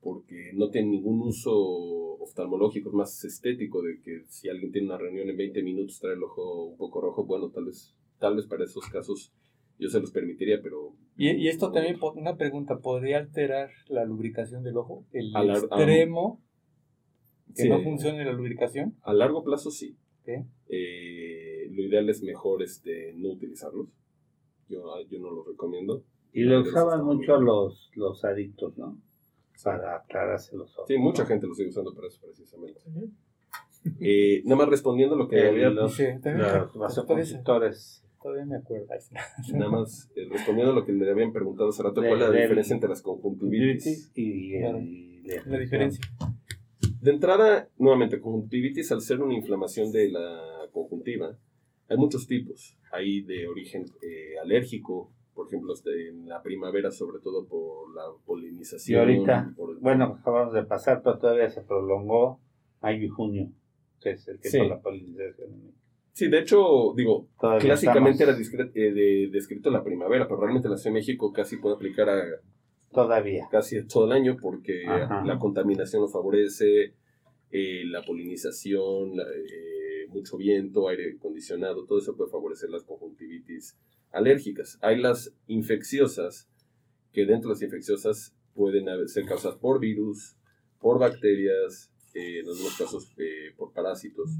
porque 0.00 0.50
no 0.54 0.70
tiene 0.70 0.88
ningún 0.90 1.20
uso 1.22 2.07
oftalmológico, 2.18 2.90
es 2.90 2.94
más 2.94 3.24
estético, 3.24 3.82
de 3.82 4.00
que 4.00 4.24
si 4.28 4.48
alguien 4.48 4.72
tiene 4.72 4.88
una 4.88 4.98
reunión 4.98 5.28
en 5.28 5.36
20 5.36 5.62
minutos 5.62 6.00
trae 6.00 6.14
el 6.14 6.22
ojo 6.22 6.64
un 6.66 6.76
poco 6.76 7.00
rojo, 7.00 7.24
bueno, 7.24 7.50
tal 7.50 7.66
vez, 7.66 7.94
tal 8.18 8.36
vez 8.36 8.46
para 8.46 8.64
esos 8.64 8.84
casos 8.86 9.32
yo 9.78 9.88
se 9.88 10.00
los 10.00 10.10
permitiría, 10.10 10.60
pero... 10.62 10.94
Y, 11.16 11.30
y 11.30 11.48
esto 11.48 11.70
también, 11.70 11.98
una 12.16 12.36
pregunta, 12.36 12.78
¿podría 12.78 13.18
alterar 13.18 13.70
la 13.88 14.04
lubricación 14.04 14.64
del 14.64 14.76
ojo? 14.76 15.04
¿El 15.12 15.32
extremo 15.50 16.42
que 17.54 17.62
Sí, 17.62 17.68
no 17.68 17.80
funcione 17.82 18.24
la 18.24 18.32
lubricación? 18.32 18.96
A 19.02 19.12
largo 19.14 19.42
plazo 19.44 19.70
sí. 19.70 19.96
Eh, 20.68 21.68
lo 21.70 21.82
ideal 21.82 22.08
es 22.10 22.22
mejor 22.22 22.62
este, 22.62 23.14
no 23.16 23.30
utilizarlos. 23.30 23.88
Yo, 24.68 24.82
yo 25.08 25.18
no 25.18 25.30
los 25.30 25.46
recomiendo. 25.46 26.04
Y 26.32 26.42
lo 26.42 26.60
usaban 26.60 27.04
mucho 27.04 27.40
los, 27.40 27.90
los 27.94 28.24
adictos, 28.24 28.76
¿no? 28.76 29.00
Para 29.64 29.96
aclararse 29.96 30.56
los 30.56 30.72
ojos. 30.76 30.88
Sí, 30.88 30.96
mucha 30.98 31.26
gente 31.26 31.46
lo 31.46 31.54
sigue 31.54 31.68
usando 31.70 31.94
para 31.94 32.08
eso 32.08 32.20
precisamente. 32.22 32.80
Eh, 34.00 34.42
nada 34.44 34.56
más 34.56 34.68
respondiendo 34.68 35.14
a 35.14 35.18
lo 35.18 35.28
que 35.28 35.36
Eh, 35.38 35.48
había, 35.48 35.70
los, 35.70 35.94
Sí, 35.94 36.04
los. 36.04 36.22
Todavía 38.20 38.44
me 38.46 38.56
acuerdo. 38.56 38.86
Nada 39.54 39.70
más 39.70 40.10
eh, 40.16 40.26
respondiendo 40.30 40.72
a 40.72 40.74
lo 40.74 40.84
que 40.84 40.92
le 40.92 41.08
habían 41.10 41.32
preguntado 41.32 41.68
hace 41.68 41.82
rato, 41.82 42.00
De- 42.00 42.08
¿cuál 42.08 42.22
es 42.22 42.28
la 42.28 42.40
diferencia 42.40 42.74
entre 42.74 42.88
las 42.88 43.00
conjuntivitis? 43.02 44.10
y, 44.14 44.58
Claro. 44.58 44.78
y 44.80 45.22
La 45.46 45.58
diferencia. 45.58 46.04
De 47.00 47.10
entrada, 47.12 47.68
nuevamente, 47.78 48.20
conjuntivitis, 48.20 48.90
al 48.92 49.00
ser 49.02 49.20
una 49.22 49.34
inflamación 49.34 49.92
de 49.92 50.10
la 50.10 50.68
conjuntiva, 50.72 51.36
hay 51.88 51.96
muchos 51.96 52.26
tipos. 52.26 52.76
Hay 52.90 53.22
de 53.22 53.46
origen 53.46 53.84
eh, 54.02 54.38
alérgico, 54.42 55.12
por 55.38 55.46
ejemplo, 55.46 55.72
este, 55.72 56.08
en 56.08 56.28
la 56.28 56.42
primavera, 56.42 56.90
sobre 56.90 57.20
todo 57.20 57.46
por 57.46 57.94
la 57.94 58.02
Y 58.10 58.26
polinización. 58.26 58.98
ahorita, 58.98 59.52
por 59.56 59.70
el- 59.70 59.76
bueno, 59.76 60.18
acabamos 60.20 60.52
de 60.52 60.64
pasar, 60.64 61.00
pero 61.00 61.16
todavía 61.16 61.48
se 61.48 61.62
prolongó 61.62 62.40
mayo 62.82 63.04
y 63.04 63.08
junio, 63.08 63.48
que 64.00 64.10
es 64.10 64.26
el 64.26 64.40
tiempo 64.40 64.50
Sí. 64.58 64.58
de 64.64 64.68
la 64.68 64.80
polinización. 64.80 65.50
Sí, 66.12 66.28
de 66.28 66.40
hecho, 66.40 66.92
digo, 66.96 67.28
Todavía 67.40 67.60
clásicamente 67.60 68.24
era 68.24 68.32
estamos- 68.36 68.72
eh, 68.74 68.90
de- 68.92 69.28
descrito 69.30 69.70
la 69.70 69.84
primavera, 69.84 70.26
pero 70.26 70.40
realmente 70.40 70.66
en 70.66 70.72
la 70.72 70.76
Ciudad 70.76 70.92
de 70.94 70.98
México 71.00 71.32
casi 71.32 71.58
puede 71.58 71.76
aplicar 71.76 72.08
a 72.08 72.20
Todavía. 72.92 73.46
casi 73.48 73.86
todo 73.86 74.06
el 74.06 74.12
año 74.12 74.36
porque 74.42 74.82
Ajá. 74.88 75.24
la 75.24 75.38
contaminación 75.38 76.02
lo 76.02 76.08
favorece, 76.08 76.94
eh, 77.52 77.84
la 77.86 78.02
polinización, 78.04 79.16
la- 79.16 79.22
eh, 79.22 80.08
mucho 80.08 80.36
viento, 80.36 80.88
aire 80.88 81.14
acondicionado, 81.16 81.84
todo 81.86 81.98
eso 82.00 82.16
puede 82.16 82.28
favorecer 82.32 82.70
las 82.70 82.82
conjuntivitis 82.82 83.78
alérgicas. 84.12 84.78
Hay 84.82 85.00
las 85.00 85.32
infecciosas, 85.46 86.48
que 87.12 87.26
dentro 87.26 87.48
de 87.50 87.54
las 87.54 87.62
infecciosas 87.62 88.34
pueden 88.54 88.88
haber- 88.88 89.08
ser 89.08 89.24
causadas 89.24 89.56
por 89.58 89.80
virus, 89.80 90.36
por 90.80 90.98
bacterias, 90.98 91.92
eh, 92.14 92.40
en 92.40 92.48
algunos 92.48 92.76
casos 92.78 93.12
eh, 93.18 93.52
por 93.56 93.72
parásitos. 93.72 94.30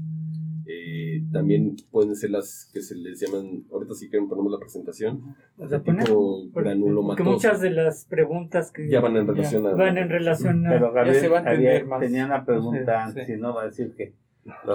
Eh, 0.71 1.23
también 1.31 1.75
pueden 1.89 2.15
ser 2.15 2.29
las 2.29 2.69
que 2.71 2.81
se 2.81 2.95
les 2.95 3.19
llaman, 3.19 3.65
ahorita 3.71 3.95
si 3.95 4.07
quieren 4.09 4.27
ponemos 4.29 4.51
la 4.51 4.59
presentación, 4.59 5.35
de 5.57 5.79
tipo 5.79 6.47
porque- 6.53 6.69
granulomatoso. 6.69 7.17
porque 7.17 7.23
muchas 7.23 7.61
de 7.61 7.71
las 7.71 8.05
preguntas 8.05 8.71
que 8.71 8.87
Ya 8.87 8.99
van 8.99 9.17
en 9.17 9.25
relación 9.27 9.65
a- 9.65 9.73
van 9.73 9.97
en 9.97 10.09
relación 10.09 10.67
a 10.67 10.69
Pero 10.69 10.91
Gabriel 10.93 11.19
se 11.19 11.27
va 11.27 11.37
a 11.37 11.39
entender 11.41 11.75
había- 11.77 11.87
más. 11.87 11.99
tenía 12.01 12.25
una 12.25 12.45
pregunta 12.45 13.11
Sí, 13.13 13.19
si 13.25 13.37
no 13.37 13.55
va 13.55 13.63
a 13.63 13.65
decir 13.65 13.93
que 13.95 14.13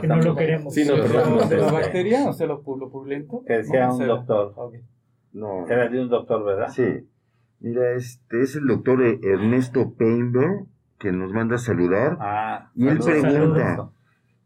que 0.00 0.06
no 0.06 0.16
lo 0.16 0.36
queremos. 0.36 0.74
Sí, 0.74 0.84
no, 0.86 0.94
¿De 0.96 1.02
perdón. 1.02 1.38
la- 1.38 1.46
¿De 1.46 1.56
la 1.56 1.72
bacteria 1.72 2.28
o 2.28 2.32
sea 2.32 2.46
lo, 2.46 2.62
lo 2.78 2.90
purulento? 2.90 3.42
Que 3.46 3.54
decía 3.58 3.86
No, 3.86 3.92
un 3.92 3.98
sea- 3.98 4.06
doctor. 4.06 4.52
Ok. 4.56 4.74
No. 5.32 5.66
Era 5.68 5.88
de 5.88 6.00
un 6.00 6.08
doctor, 6.08 6.44
¿verdad? 6.44 6.68
Sí. 6.68 7.08
Mira, 7.60 7.92
este 7.94 8.42
es 8.42 8.56
el 8.56 8.66
doctor 8.66 9.02
Ernesto 9.02 9.94
Painberg 9.98 10.66
que 10.98 11.12
nos 11.12 11.32
manda 11.32 11.56
a 11.56 11.58
saludar. 11.58 12.16
Ah, 12.20 12.70
Y 12.74 12.86
él 12.88 13.02
saludos, 13.02 13.22
pregunta, 13.32 13.60
saludos. 13.70 13.90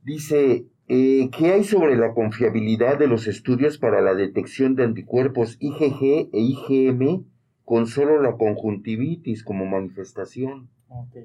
Dice, 0.04 0.66
eh, 0.88 1.28
¿qué 1.36 1.52
hay 1.52 1.64
sobre 1.64 1.96
la 1.96 2.14
confiabilidad 2.14 2.98
de 2.98 3.06
los 3.08 3.26
estudios 3.26 3.78
para 3.78 4.00
la 4.00 4.14
detección 4.14 4.74
de 4.76 4.84
anticuerpos 4.84 5.56
IgG 5.60 6.30
e 6.32 6.40
IgM 6.40 7.24
con 7.64 7.86
solo 7.86 8.22
la 8.22 8.36
conjuntivitis 8.36 9.44
como 9.44 9.66
manifestación? 9.66 10.68
Ok. 10.88 11.16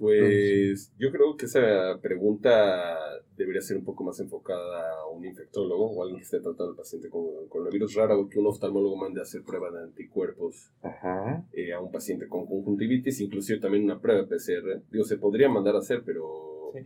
Pues 0.00 0.90
yo 0.98 1.10
creo 1.12 1.36
que 1.36 1.44
esa 1.44 1.98
pregunta 2.00 2.96
debería 3.36 3.60
ser 3.60 3.76
un 3.76 3.84
poco 3.84 4.02
más 4.02 4.18
enfocada 4.18 4.92
a 5.02 5.06
un 5.08 5.26
infectólogo 5.26 5.90
o 5.90 6.02
alguien 6.02 6.20
que 6.20 6.24
esté 6.24 6.40
tratando 6.40 6.70
al 6.70 6.76
paciente 6.76 7.10
con 7.10 7.22
coronavirus. 7.50 7.94
Raro 7.96 8.26
que 8.30 8.38
un 8.38 8.46
oftalmólogo 8.46 8.96
mande 8.96 9.20
a 9.20 9.24
hacer 9.24 9.42
prueba 9.42 9.70
de 9.70 9.82
anticuerpos 9.82 10.72
Ajá. 10.80 11.44
eh, 11.52 11.74
a 11.74 11.80
un 11.80 11.92
paciente 11.92 12.28
con 12.28 12.46
conjuntivitis, 12.46 13.20
inclusive 13.20 13.60
también 13.60 13.84
una 13.84 14.00
prueba 14.00 14.26
PCR. 14.26 14.80
Digo, 14.90 15.04
se 15.04 15.18
podría 15.18 15.50
mandar 15.50 15.76
a 15.76 15.80
hacer, 15.80 16.02
pero 16.02 16.70
Sí. 16.72 16.80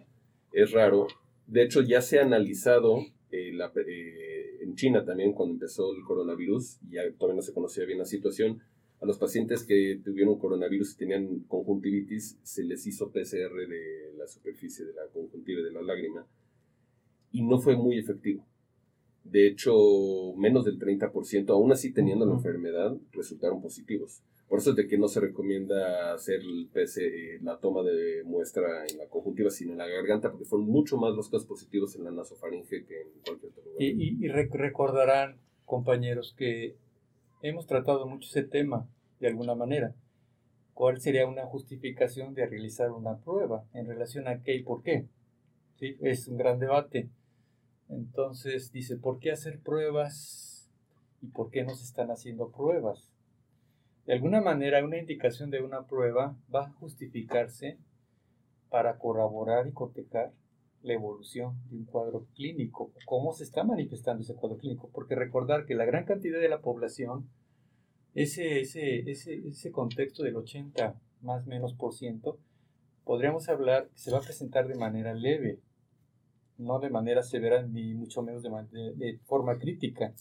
es 0.52 0.72
raro. 0.72 1.06
De 1.46 1.62
hecho, 1.62 1.82
ya 1.82 2.02
se 2.02 2.18
ha 2.18 2.22
analizado 2.24 2.98
eh, 3.30 3.52
la- 3.52 3.72
eh, 3.76 4.58
en 4.62 4.74
China 4.74 5.04
también 5.04 5.32
cuando 5.34 5.54
empezó 5.54 5.92
el 5.94 6.02
coronavirus, 6.04 6.78
ya 6.90 7.02
todavía 7.18 7.36
no 7.36 7.42
se 7.42 7.52
conocía 7.52 7.84
bien 7.84 7.98
la 7.98 8.04
situación. 8.06 8.60
A 9.00 9.06
los 9.06 9.18
pacientes 9.18 9.64
que 9.64 10.00
tuvieron 10.02 10.38
coronavirus 10.38 10.94
y 10.94 10.96
tenían 10.96 11.40
conjuntivitis, 11.48 12.38
se 12.42 12.62
les 12.64 12.86
hizo 12.86 13.10
PCR 13.10 13.54
de 13.68 14.14
la 14.16 14.26
superficie 14.26 14.84
de 14.86 14.94
la 14.94 15.06
conjuntiva 15.12 15.60
y 15.60 15.64
de 15.64 15.72
la 15.72 15.82
lágrima 15.82 16.26
y 17.32 17.42
no 17.42 17.58
fue 17.60 17.76
muy 17.76 17.98
efectivo. 17.98 18.46
De 19.24 19.46
hecho, 19.48 19.74
menos 20.36 20.64
del 20.64 20.78
30%, 20.78 21.50
aún 21.50 21.72
así 21.72 21.92
teniendo 21.92 22.24
la 22.26 22.34
enfermedad, 22.34 22.96
resultaron 23.12 23.60
positivos. 23.60 24.22
Por 24.48 24.58
eso 24.60 24.70
es 24.70 24.76
de 24.76 24.86
que 24.86 24.98
no 24.98 25.08
se 25.08 25.20
recomienda 25.20 26.12
hacer 26.12 26.40
el 26.42 26.68
PC, 26.72 27.40
la 27.42 27.58
toma 27.58 27.82
de 27.82 28.22
muestra 28.24 28.86
en 28.86 28.98
la 28.98 29.08
conjuntiva, 29.08 29.50
sino 29.50 29.72
en 29.72 29.78
la 29.78 29.88
garganta, 29.88 30.30
porque 30.30 30.44
fueron 30.44 30.68
mucho 30.68 30.96
más 30.98 31.14
los 31.16 31.28
casos 31.28 31.46
positivos 31.46 31.96
en 31.96 32.04
la 32.04 32.10
nasofaringe 32.10 32.84
que 32.84 33.00
en 33.00 33.08
cualquier 33.26 33.52
otro 33.52 33.64
lugar. 33.64 33.82
Y, 33.82 33.86
y- 33.86 34.24
y 34.24 34.28
rec- 34.28 34.52
recordarán, 34.54 35.38
compañeros, 35.64 36.34
que 36.36 36.76
hemos 37.48 37.66
tratado 37.66 38.06
mucho 38.06 38.26
ese 38.26 38.42
tema 38.42 38.88
de 39.20 39.28
alguna 39.28 39.54
manera. 39.54 39.94
¿Cuál 40.72 41.00
sería 41.00 41.26
una 41.26 41.44
justificación 41.44 42.34
de 42.34 42.46
realizar 42.46 42.90
una 42.90 43.18
prueba 43.18 43.64
en 43.74 43.86
relación 43.86 44.26
a 44.28 44.42
qué 44.42 44.56
y 44.56 44.62
por 44.62 44.82
qué? 44.82 45.06
¿Sí? 45.78 45.96
Es 46.00 46.26
un 46.26 46.38
gran 46.38 46.58
debate. 46.58 47.10
Entonces 47.90 48.72
dice, 48.72 48.96
¿por 48.96 49.18
qué 49.18 49.30
hacer 49.30 49.60
pruebas 49.60 50.70
y 51.20 51.26
por 51.26 51.50
qué 51.50 51.64
no 51.64 51.74
se 51.74 51.84
están 51.84 52.10
haciendo 52.10 52.50
pruebas? 52.50 53.12
De 54.06 54.14
alguna 54.14 54.40
manera, 54.40 54.82
una 54.82 54.98
indicación 54.98 55.50
de 55.50 55.62
una 55.62 55.86
prueba 55.86 56.36
va 56.52 56.64
a 56.64 56.72
justificarse 56.72 57.78
para 58.70 58.96
corroborar 58.96 59.66
y 59.66 59.72
cotejar 59.72 60.32
la 60.84 60.92
evolución 60.92 61.58
de 61.70 61.78
un 61.78 61.86
cuadro 61.86 62.26
clínico, 62.34 62.92
cómo 63.06 63.32
se 63.32 63.44
está 63.44 63.64
manifestando 63.64 64.22
ese 64.22 64.34
cuadro 64.34 64.58
clínico, 64.58 64.90
porque 64.92 65.14
recordar 65.14 65.64
que 65.64 65.74
la 65.74 65.86
gran 65.86 66.04
cantidad 66.04 66.38
de 66.38 66.50
la 66.50 66.60
población, 66.60 67.30
ese, 68.14 68.60
ese, 68.60 68.98
ese, 69.10 69.48
ese 69.48 69.72
contexto 69.72 70.22
del 70.22 70.36
80 70.36 70.94
más 71.22 71.46
menos 71.46 71.72
por 71.72 71.94
ciento, 71.94 72.38
podríamos 73.02 73.48
hablar 73.48 73.88
que 73.88 73.98
se 73.98 74.10
va 74.10 74.18
a 74.18 74.22
presentar 74.22 74.68
de 74.68 74.74
manera 74.74 75.14
leve, 75.14 75.58
no 76.58 76.80
de 76.80 76.90
manera 76.90 77.22
severa 77.22 77.62
ni 77.62 77.94
mucho 77.94 78.20
menos 78.22 78.42
de, 78.42 78.50
de 78.94 79.18
forma 79.24 79.58
crítica. 79.58 80.12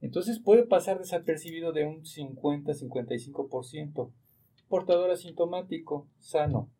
Entonces 0.00 0.38
puede 0.38 0.66
pasar 0.66 1.00
desapercibido 1.00 1.72
de 1.72 1.84
un 1.84 2.04
50-55%, 2.04 4.12
portador 4.68 5.10
asintomático, 5.10 6.06
sano, 6.20 6.70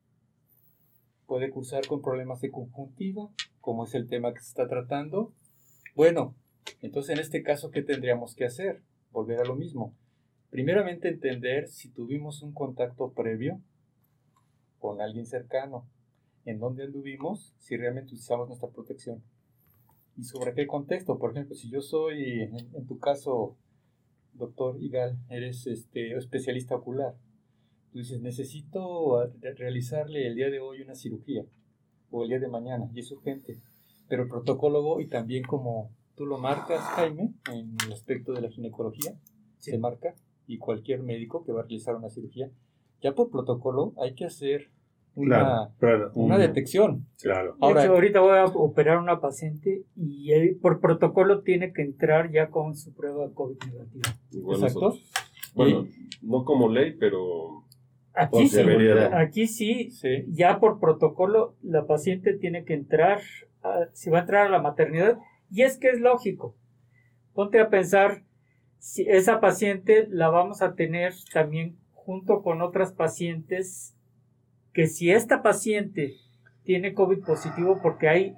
puede 1.29 1.51
cursar 1.51 1.87
con 1.87 2.01
problemas 2.01 2.41
de 2.41 2.51
conjuntiva, 2.51 3.31
como 3.61 3.85
es 3.85 3.95
el 3.95 4.09
tema 4.09 4.33
que 4.33 4.41
se 4.41 4.49
está 4.49 4.67
tratando. 4.67 5.35
Bueno, 5.95 6.35
entonces 6.81 7.15
en 7.15 7.21
este 7.21 7.43
caso, 7.43 7.71
¿qué 7.71 7.83
tendríamos 7.83 8.35
que 8.35 8.47
hacer? 8.47 8.83
Volver 9.13 9.39
a 9.41 9.45
lo 9.45 9.55
mismo. 9.55 9.95
Primeramente 10.49 11.09
entender 11.09 11.69
si 11.69 11.91
tuvimos 11.91 12.43
un 12.43 12.55
contacto 12.55 13.13
previo 13.13 13.61
con 14.79 15.03
alguien 15.03 15.27
cercano, 15.27 15.87
en 16.47 16.59
dónde 16.59 16.85
anduvimos, 16.85 17.55
si 17.59 17.77
realmente 17.77 18.07
utilizamos 18.07 18.49
nuestra 18.49 18.71
protección. 18.71 19.23
¿Y 20.17 20.25
sobre 20.25 20.55
qué 20.55 20.67
contexto? 20.67 21.19
Por 21.19 21.33
ejemplo, 21.33 21.55
si 21.55 21.71
yo 21.71 21.83
soy, 21.83 22.41
en, 22.41 22.87
tu 22.87 22.99
caso, 22.99 23.59
doctor 24.33 24.83
Igal, 24.83 25.19
eres 25.29 25.67
este, 25.67 26.17
especialista 26.17 26.77
ocular, 26.77 27.15
tú 27.99 28.03
dices, 28.03 28.21
necesito 28.23 29.29
realizarle 29.57 30.29
el 30.29 30.37
día 30.37 30.51
de 30.51 30.61
hoy 30.61 30.83
una 30.83 30.95
cirugía 30.95 31.43
o 32.13 32.23
el 32.23 32.29
día 32.29 32.39
de 32.39 32.47
mañana 32.47 32.89
y 32.95 33.01
es 33.01 33.11
urgente. 33.11 33.59
Pero 34.09 34.23
el 34.23 34.29
protocólogo 34.29 35.01
y 35.01 35.09
también 35.09 35.43
como 35.43 35.91
tú 36.15 36.25
lo 36.25 36.39
marcas, 36.39 36.79
Jaime, 36.95 37.33
en 37.53 37.77
el 37.85 37.93
aspecto 37.93 38.33
de 38.35 38.41
la 38.43 38.51
ginecología, 38.51 39.15
se 39.59 39.77
marca 39.79 40.15
y 40.47 40.59
cualquier 40.59 41.03
médico 41.03 41.45
que 41.45 41.51
va 41.51 41.61
a 41.61 41.63
realizar 41.65 41.97
una 41.97 42.09
cirugía, 42.09 42.49
ya 43.03 43.17
por 43.17 43.31
protocolo 43.31 43.95
hay 44.01 44.15
que 44.15 44.27
hacer 44.27 44.71
una, 45.17 45.71
Claro, 45.81 46.13
una 46.15 46.37
un- 46.37 46.41
detección. 46.41 47.05
Claro. 47.21 47.55
De 47.55 47.59
Ahora- 47.67 47.83
hecho, 47.83 47.95
ahorita 47.95 48.21
voy 48.21 48.39
a 48.39 48.45
operar 48.45 48.99
a 48.99 49.03
una 49.03 49.21
paciente 49.21 49.83
y 49.97 50.31
él, 50.31 50.57
por 50.63 50.81
protocolo 50.81 51.43
tiene 51.43 51.73
que 51.73 51.83
entrar 51.83 52.31
ya 52.31 52.49
con 52.49 52.77
su 52.77 52.95
prueba 52.95 53.29
COVID 53.35 53.59
negativa. 53.73 54.09
Exacto. 54.33 54.61
nosotros. 54.61 55.03
Bueno, 55.57 55.89
no 56.23 56.45
como 56.45 56.69
ley, 56.69 56.93
pero 56.93 57.65
Aquí 58.19 58.49
sí, 58.49 58.57
aquí 59.13 59.47
sí, 59.47 59.91
Sí. 59.91 60.25
ya 60.29 60.59
por 60.59 60.81
protocolo, 60.81 61.55
la 61.63 61.87
paciente 61.87 62.35
tiene 62.35 62.65
que 62.65 62.75
entrar, 62.75 63.21
a- 63.63 63.87
si 63.93 64.11
va 64.11 64.19
a 64.19 64.21
entrar 64.23 64.47
a 64.47 64.51
la 64.51 64.61
maternidad, 64.61 65.19
y 65.51 65.63
es 65.63 65.79
que 65.79 65.89
es 65.91 66.01
lógico. 66.01 66.55
Ponte 67.35 67.61
a 67.61 67.69
pensar, 67.71 68.23
si 68.79 69.03
esa 69.09 69.41
paciente 69.41 70.07
la 70.11 70.29
vamos 70.29 70.63
a 70.63 70.75
tener 70.75 71.13
también 71.33 71.77
junto 71.93 72.43
con 72.43 72.63
otras 72.63 72.93
pacientes, 72.93 73.95
que 74.73 74.87
si 74.87 75.11
esta 75.11 75.43
paciente 75.43 76.15
tiene 76.65 76.95
COVID 76.95 77.21
positivo, 77.25 77.81
porque 77.83 78.09
hay 78.09 78.35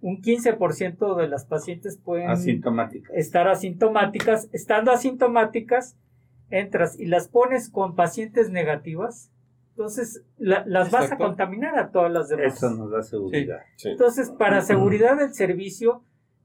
un 0.00 0.20
15% 0.20 1.14
de 1.16 1.28
las 1.28 1.46
pacientes 1.46 1.96
pueden 1.98 2.28
estar 3.14 3.48
asintomáticas, 3.48 4.48
estando 4.52 4.90
asintomáticas, 4.92 5.96
entras 6.58 6.98
y 6.98 7.06
las 7.06 7.28
pones 7.28 7.68
con 7.70 7.94
pacientes 7.94 8.50
negativas, 8.50 9.30
entonces 9.70 10.22
la- 10.38 10.64
las 10.66 10.90
vas 10.90 11.10
a 11.12 11.16
contaminar 11.16 11.78
a 11.78 11.90
todas 11.90 12.12
las 12.12 12.28
demás. 12.28 12.56
Eso 12.56 12.70
nos 12.70 12.90
da 12.90 13.02
seguridad. 13.02 13.60
sí. 13.76 13.88
Entonces, 13.90 14.30
para 14.30 14.62
seguridad 14.62 15.16
del 15.16 15.34
servicio, 15.34 16.02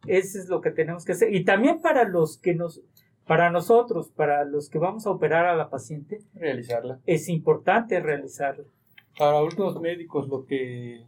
eso 0.08 0.40
es 0.40 0.50
lo 0.50 0.62
que 0.62 0.72
tenemos 0.72 1.06
que 1.06 1.12
hacer. 1.12 1.34
Y 1.34 1.44
también 1.46 1.82
para 1.82 2.06
los 2.06 2.38
que 2.40 2.56
nos, 2.56 2.82
para 3.28 3.52
nosotros, 3.52 4.10
para 4.10 4.46
los 4.46 4.70
que 4.70 4.80
vamos 4.80 5.06
a 5.06 5.12
operar 5.12 5.46
a 5.46 5.56
la 5.56 5.70
paciente, 5.70 6.20
Realizarla. 6.34 7.00
es 7.06 7.30
importante 7.30 8.00
realizarlo. 8.00 8.66
Para 9.18 9.38
algunos 9.38 9.80
médicos 9.82 10.28
lo 10.30 10.46
que 10.46 11.06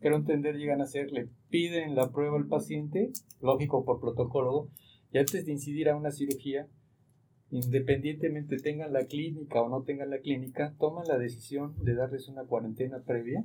quiero 0.00 0.16
entender 0.16 0.56
llegan 0.56 0.80
a 0.80 0.84
hacer, 0.84 1.10
le 1.10 1.28
piden 1.50 1.96
la 1.96 2.10
prueba 2.12 2.36
al 2.38 2.46
paciente, 2.46 3.10
lógico 3.42 3.84
por 3.84 4.00
protocolo, 4.00 4.68
y 5.12 5.18
antes 5.18 5.44
de 5.44 5.52
incidir 5.52 5.88
a 5.90 5.96
una 5.96 6.10
cirugía, 6.12 6.66
independientemente 7.50 8.56
tengan 8.58 8.92
la 8.92 9.04
clínica 9.06 9.60
o 9.62 9.68
no 9.68 9.82
tengan 9.82 10.10
la 10.10 10.18
clínica, 10.18 10.74
toman 10.78 11.06
la 11.08 11.18
decisión 11.18 11.74
de 11.84 11.94
darles 11.94 12.28
una 12.28 12.44
cuarentena 12.44 13.00
previa. 13.04 13.44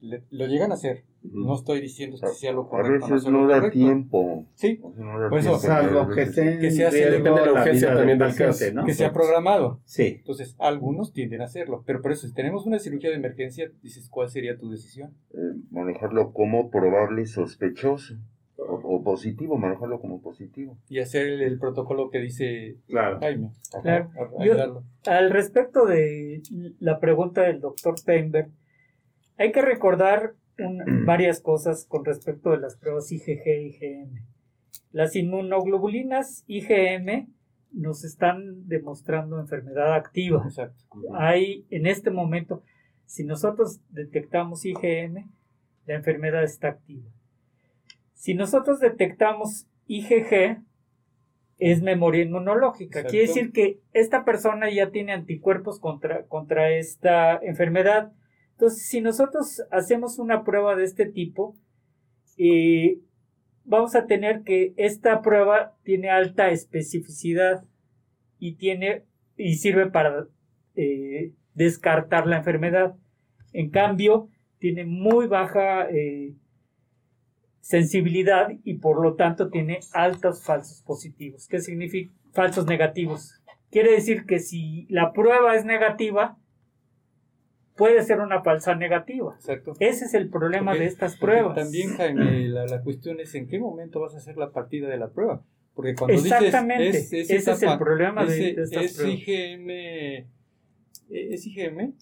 Le- 0.00 0.22
lo 0.30 0.46
llegan 0.46 0.70
a 0.70 0.74
hacer. 0.74 1.04
No 1.22 1.54
estoy 1.56 1.80
diciendo 1.80 2.18
que 2.20 2.28
sea 2.28 2.52
lo 2.52 2.62
A 2.64 2.68
correcto. 2.68 3.06
veces 3.06 3.22
sea 3.22 3.32
lo 3.32 3.40
no 3.40 3.48
da 3.48 3.54
correcto. 3.56 3.78
tiempo. 3.78 4.46
Sí, 4.54 4.78
O 4.82 4.92
sea, 4.92 5.04
no 5.04 5.18
da 5.18 5.28
Por 5.30 5.38
eso, 5.38 5.48
tiempo, 5.58 5.66
Salvo 5.66 6.00
a 6.00 6.08
que 6.10 6.14
veces. 6.14 6.60
Que 6.60 6.70
se 6.70 6.84
hace- 6.86 6.96
riesgo 6.98 7.16
depende 7.16 7.40
de 7.40 7.46
la 7.46 7.52
urgencia 7.52 7.88
también 7.94 8.18
del 8.18 8.28
caso. 8.28 8.44
paciente, 8.44 8.74
¿no? 8.74 8.84
que 8.84 8.94
sea 8.94 9.12
programado. 9.12 9.80
Sí. 9.84 10.16
Entonces, 10.18 10.54
algunos 10.58 11.12
tienden 11.12 11.40
a 11.40 11.46
hacerlo. 11.46 11.82
Pero 11.86 12.02
por 12.02 12.12
eso, 12.12 12.28
si 12.28 12.34
tenemos 12.34 12.66
una 12.66 12.78
cirugía 12.78 13.10
de 13.10 13.16
emergencia, 13.16 13.72
dices, 13.82 14.08
¿cuál 14.10 14.28
sería 14.28 14.56
tu 14.58 14.70
decisión? 14.70 15.14
Eh, 15.32 15.38
manejarlo 15.70 16.32
como 16.32 16.70
probable 16.70 17.26
sospechoso. 17.26 18.14
O, 18.58 18.96
o 18.96 19.02
positivo, 19.04 19.58
manejarlo 19.58 20.00
como 20.00 20.22
positivo. 20.22 20.78
Y 20.88 21.00
hacer 21.00 21.26
el, 21.26 21.42
el 21.42 21.58
protocolo 21.58 22.08
que 22.10 22.20
dice 22.20 22.76
Claro. 22.86 23.18
Jaime. 23.20 23.50
Claro. 23.82 24.10
Yo- 24.14 24.40
ayudarlo. 24.42 24.84
Al 25.06 25.30
respecto 25.30 25.84
de 25.84 26.42
la 26.80 26.98
pregunta 26.98 27.42
del 27.42 27.60
doctor 27.60 27.94
Pember, 28.04 28.48
hay 29.36 29.52
que 29.52 29.60
recordar 29.60 30.32
un- 30.58 31.04
varias 31.06 31.40
cosas 31.40 31.84
con 31.86 32.04
respecto 32.06 32.50
de 32.50 32.58
las 32.58 32.76
pruebas 32.76 33.12
IgG 33.12 33.42
y 33.46 33.66
IgM. 33.76 34.24
Las 34.92 35.14
inmunoglobulinas 35.16 36.44
IgM 36.46 37.28
nos 37.72 38.04
están 38.04 38.66
demostrando 38.68 39.38
enfermedad 39.38 39.94
activa. 39.94 40.42
Exacto. 40.46 40.82
Hay 41.14 41.66
en 41.68 41.86
este 41.86 42.10
momento, 42.10 42.62
si 43.04 43.24
nosotros 43.24 43.80
detectamos 43.90 44.64
IgM, 44.64 45.28
la 45.86 45.94
enfermedad 45.94 46.42
está 46.42 46.68
activa. 46.68 47.10
Si 48.16 48.34
nosotros 48.34 48.80
detectamos 48.80 49.66
IgG, 49.86 50.62
es 51.58 51.82
memoria 51.82 52.22
inmunológica. 52.22 53.00
Exacto. 53.00 53.10
Quiere 53.10 53.26
decir 53.28 53.52
que 53.52 53.78
esta 53.92 54.24
persona 54.24 54.70
ya 54.70 54.90
tiene 54.90 55.12
anticuerpos 55.12 55.78
contra, 55.78 56.24
contra 56.24 56.70
esta 56.70 57.36
enfermedad. 57.36 58.12
Entonces, 58.52 58.88
si 58.88 59.02
nosotros 59.02 59.62
hacemos 59.70 60.18
una 60.18 60.44
prueba 60.44 60.76
de 60.76 60.84
este 60.84 61.06
tipo, 61.06 61.54
eh, 62.38 62.98
vamos 63.64 63.94
a 63.94 64.06
tener 64.06 64.42
que 64.42 64.72
esta 64.76 65.20
prueba 65.20 65.76
tiene 65.82 66.08
alta 66.08 66.48
especificidad 66.50 67.64
y 68.38 68.54
tiene 68.54 69.04
y 69.36 69.56
sirve 69.56 69.90
para 69.90 70.26
eh, 70.74 71.32
descartar 71.54 72.26
la 72.26 72.38
enfermedad. 72.38 72.96
En 73.52 73.70
cambio, 73.70 74.30
tiene 74.58 74.86
muy 74.86 75.26
baja 75.26 75.86
eh, 75.90 76.34
sensibilidad 77.70 78.48
y 78.62 78.74
por 78.74 79.02
lo 79.02 79.14
tanto 79.14 79.50
tiene 79.50 79.80
altos 79.92 80.44
falsos 80.44 80.82
positivos. 80.82 81.48
¿Qué 81.48 81.58
significa 81.60 82.12
falsos 82.32 82.64
negativos? 82.66 83.42
Quiere 83.72 83.90
decir 83.90 84.24
que 84.24 84.38
si 84.38 84.86
la 84.88 85.12
prueba 85.12 85.56
es 85.56 85.64
negativa, 85.64 86.38
puede 87.74 88.04
ser 88.04 88.20
una 88.20 88.40
falsa 88.42 88.76
negativa. 88.76 89.34
Exacto. 89.34 89.72
Ese 89.80 90.04
es 90.04 90.14
el 90.14 90.30
problema 90.30 90.70
Porque- 90.70 90.84
de 90.84 90.86
estas 90.90 91.16
pruebas. 91.16 91.56
También, 91.56 91.94
Jaime, 91.96 92.48
la, 92.48 92.66
la 92.66 92.80
cuestión 92.82 93.18
es 93.18 93.34
en 93.34 93.48
qué 93.48 93.58
momento 93.58 94.00
vas 94.00 94.14
a 94.14 94.18
hacer 94.18 94.36
la 94.36 94.52
partida 94.52 94.88
de 94.88 94.98
la 94.98 95.08
prueba. 95.08 95.42
Porque 95.74 95.94
cuando 95.96 96.14
Exactamente. 96.16 96.84
dices, 96.84 97.12
es, 97.12 97.30
Ese 97.30 97.50
es 97.50 97.62
el 97.64 97.76
problema 97.78 98.24
de- 98.24 98.54
de 98.54 98.62
estas 98.62 98.84
es 98.84 98.96
pruebas. 98.96 99.18
IgM, 99.26 99.70
eh, 99.70 100.26
es 101.10 101.44
IgM, 101.46 101.94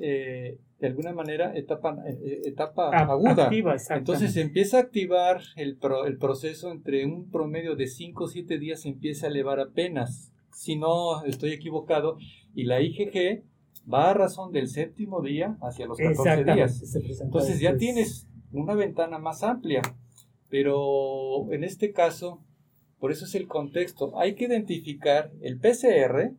eh, 0.00 0.58
de 0.80 0.86
alguna 0.86 1.12
manera, 1.12 1.56
etapa, 1.56 1.96
eh, 2.06 2.42
etapa 2.44 2.90
Ah, 2.92 3.04
aguda. 3.12 3.44
activa. 3.44 3.76
Entonces 3.90 4.32
se 4.32 4.40
empieza 4.42 4.76
a 4.76 4.80
activar 4.80 5.40
el, 5.56 5.76
pro- 5.76 6.04
el 6.06 6.18
proceso 6.18 6.70
entre 6.70 7.06
un 7.06 7.30
promedio 7.30 7.76
de 7.76 7.86
5 7.86 8.24
o 8.24 8.28
7 8.28 8.58
días, 8.58 8.82
se 8.82 8.88
empieza 8.88 9.26
a 9.26 9.30
elevar 9.30 9.60
apenas. 9.60 10.30
Si 10.52 10.76
no 10.76 11.24
estoy 11.24 11.52
equivocado, 11.52 12.16
y 12.54 12.64
la 12.64 12.80
IgG 12.80 13.42
va 13.92 14.10
a 14.10 14.14
razón 14.14 14.52
del 14.52 14.68
séptimo 14.68 15.20
día 15.22 15.56
hacia 15.62 15.86
los 15.86 15.98
14 15.98 16.20
Exactamente, 16.20 16.54
días. 16.54 17.20
Entonces 17.20 17.60
ya 17.60 17.76
tienes 17.76 18.26
una 18.52 18.74
ventana 18.74 19.18
más 19.18 19.42
amplia, 19.42 19.82
pero 20.48 21.50
en 21.52 21.64
este 21.64 21.92
caso, 21.92 22.40
por 23.00 23.10
eso 23.10 23.24
es 23.24 23.34
el 23.34 23.48
contexto. 23.48 24.18
Hay 24.18 24.34
que 24.34 24.44
identificar 24.44 25.32
el 25.42 25.58
PCR, 25.58 26.32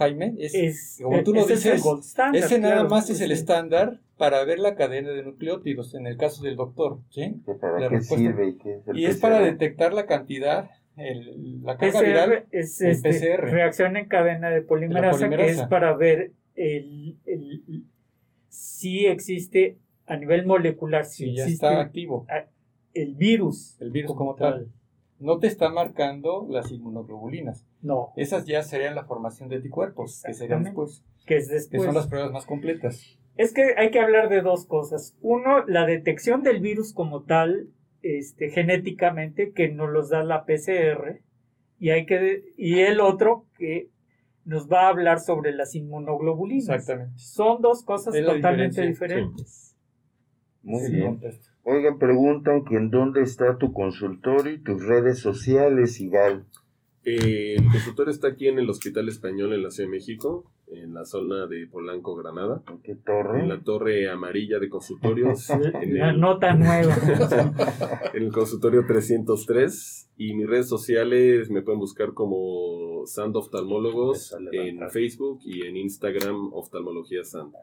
Jaime, 0.00 0.34
es, 0.38 0.54
Es- 0.54 0.98
como 1.02 1.22
tú 1.22 1.34
lo 1.34 1.40
ese 1.40 1.52
es 1.54 1.66
el 1.66 1.72
dices, 1.72 1.84
gold 1.84 2.02
standard, 2.02 2.42
ese 2.42 2.58
nada 2.58 2.74
claro, 2.76 2.88
más 2.88 3.10
es 3.10 3.20
el 3.20 3.32
estándar 3.32 4.00
para 4.16 4.42
ver 4.44 4.58
la 4.58 4.74
cadena 4.74 5.10
de 5.10 5.22
nucleótidos, 5.22 5.94
en 5.94 6.06
el 6.06 6.16
caso 6.16 6.42
del 6.42 6.56
doctor, 6.56 7.00
¿sí? 7.10 7.36
¿Que 7.44 7.52
¿Para 7.54 7.74
La 7.80 7.88
qué 7.90 7.96
respuesta. 7.96 8.26
sirve? 8.26 8.48
¿Y, 8.48 8.56
qué 8.58 8.74
es 8.76 8.88
el 8.88 8.98
Y 8.98 9.04
es 9.04 9.18
para 9.18 9.40
detectar 9.40 9.92
la 9.92 10.06
cantidad, 10.06 10.70
el- 10.96 11.62
la 11.62 11.76
carga 11.76 12.00
viral. 12.00 12.30
PCR 12.30 12.46
es 12.50 12.80
el 12.80 12.90
este, 12.92 13.10
PCR. 13.10 13.50
reacción 13.50 13.96
en 13.98 14.06
cadena 14.08 14.48
de 14.48 14.62
polimerasa, 14.62 15.18
que 15.18 15.24
polimerasa. 15.36 15.62
es 15.64 15.68
para 15.68 15.94
ver 15.94 16.32
el, 16.56 17.18
el- 17.26 17.84
si 18.48 19.06
existe 19.06 19.76
a 20.06 20.16
nivel 20.16 20.46
molecular, 20.46 21.04
si 21.04 21.24
Si 21.26 21.34
ya 21.36 21.44
existe 21.44 21.66
está 21.66 21.80
activo, 21.80 22.26
el 22.94 23.14
virus. 23.16 23.76
el 23.80 23.90
virus 23.90 24.14
como 24.16 24.34
tal. 24.34 24.68
No 25.20 25.38
te 25.38 25.46
está 25.46 25.68
marcando 25.68 26.46
las 26.48 26.72
inmunoglobulinas. 26.72 27.66
No, 27.82 28.12
Esas 28.16 28.46
ya 28.46 28.62
serían 28.62 28.94
la 28.94 29.04
formación 29.04 29.48
de 29.48 29.56
anticuerpos, 29.56 30.22
que 30.24 30.34
serían 30.34 30.64
después, 30.64 31.04
que 31.26 31.36
es 31.36 31.48
que 31.48 31.54
después. 31.54 31.84
son 31.84 31.94
las 31.94 32.08
pruebas 32.08 32.32
más 32.32 32.46
completas. 32.46 33.18
Es 33.36 33.52
que 33.52 33.74
hay 33.76 33.90
que 33.90 34.00
hablar 34.00 34.28
de 34.28 34.42
dos 34.42 34.66
cosas. 34.66 35.16
Uno, 35.20 35.64
la 35.66 35.86
detección 35.86 36.42
del 36.42 36.60
virus 36.60 36.92
como 36.92 37.22
tal, 37.22 37.68
este, 38.02 38.50
genéticamente, 38.50 39.52
que 39.52 39.68
nos 39.68 39.90
los 39.90 40.08
da 40.08 40.24
la 40.24 40.44
PCR, 40.46 41.22
y 41.78 41.90
hay 41.90 42.06
que 42.06 42.52
y 42.56 42.80
el 42.80 43.00
otro 43.00 43.46
que 43.56 43.90
nos 44.44 44.68
va 44.70 44.86
a 44.86 44.88
hablar 44.88 45.20
sobre 45.20 45.52
las 45.52 45.74
inmunoglobulinas. 45.74 46.68
Exactamente. 46.68 47.18
Son 47.18 47.60
dos 47.62 47.84
cosas 47.84 48.14
totalmente 48.14 48.82
diferencia, 48.82 48.84
diferentes. 48.84 49.76
Muy 50.62 50.80
Sí, 50.80 50.92
bien. 50.92 51.20
Oigan, 51.62 51.98
preguntan 51.98 52.64
que 52.64 52.76
en 52.76 52.90
dónde 52.90 53.22
está 53.22 53.58
tu 53.58 53.72
consultorio 53.72 54.52
y 54.52 54.58
tus 54.62 54.84
redes 54.84 55.18
sociales, 55.18 56.00
Igal. 56.00 56.46
Eh, 57.04 57.54
el 57.56 57.64
consultorio 57.64 58.12
está 58.12 58.28
aquí 58.28 58.48
en 58.48 58.58
el 58.58 58.68
Hospital 58.68 59.08
Español 59.08 59.52
en 59.52 59.62
la 59.62 59.70
Ciudad 59.70 59.88
de 59.88 59.96
México, 59.96 60.50
en 60.68 60.94
la 60.94 61.04
zona 61.04 61.46
de 61.46 61.66
Polanco, 61.66 62.14
Granada, 62.14 62.62
¿En 62.70 62.78
qué 62.82 62.94
torre? 62.94 63.40
en 63.40 63.48
la 63.48 63.60
torre 63.62 64.08
amarilla 64.10 64.58
de 64.58 64.68
consultorios, 64.68 65.48
en 65.80 65.98
La 65.98 66.10
el, 66.10 66.20
nota 66.20 66.54
nueva. 66.54 66.94
en 68.14 68.22
el 68.22 68.32
consultorio 68.32 68.84
303. 68.86 70.10
Y 70.18 70.34
mis 70.34 70.46
redes 70.46 70.68
sociales 70.68 71.50
me 71.50 71.62
pueden 71.62 71.80
buscar 71.80 72.12
como 72.12 73.06
Sand 73.06 73.34
Oftalmólogos 73.36 74.36
en 74.52 74.90
Facebook 74.90 75.40
y 75.44 75.66
en 75.66 75.76
Instagram 75.78 76.52
Oftalmología 76.52 77.24
Sand. 77.24 77.54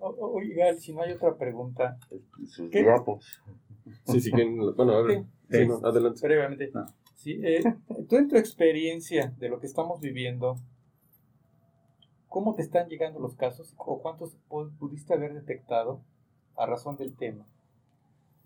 Oiga, 0.00 0.74
si 0.74 0.92
no 0.94 1.02
hay 1.02 1.12
otra 1.12 1.36
pregunta, 1.36 1.98
Sus 2.46 2.70
¿Qué? 2.70 2.82
diapos. 2.82 3.40
Sí, 4.06 4.20
sí, 4.20 4.30
que, 4.32 4.44
bueno, 4.76 4.92
a 4.92 5.02
ver, 5.02 5.24
Sí. 5.50 5.66
no, 5.66 5.76
adelante. 5.86 6.20
brevemente. 6.26 6.70
No. 6.72 6.86
Sí, 7.16 7.38
eh, 7.42 7.62
tú 8.08 8.16
en 8.16 8.28
tu 8.28 8.36
experiencia 8.36 9.34
de 9.38 9.48
lo 9.50 9.60
que 9.60 9.66
estamos 9.66 10.00
viviendo, 10.00 10.56
¿cómo 12.28 12.54
te 12.54 12.62
están 12.62 12.88
llegando 12.88 13.20
los 13.20 13.34
casos 13.34 13.74
o 13.76 14.00
cuántos 14.00 14.36
pu- 14.48 14.70
pudiste 14.78 15.12
haber 15.14 15.34
detectado 15.34 16.00
a 16.56 16.66
razón 16.66 16.96
del 16.96 17.14
tema? 17.14 17.44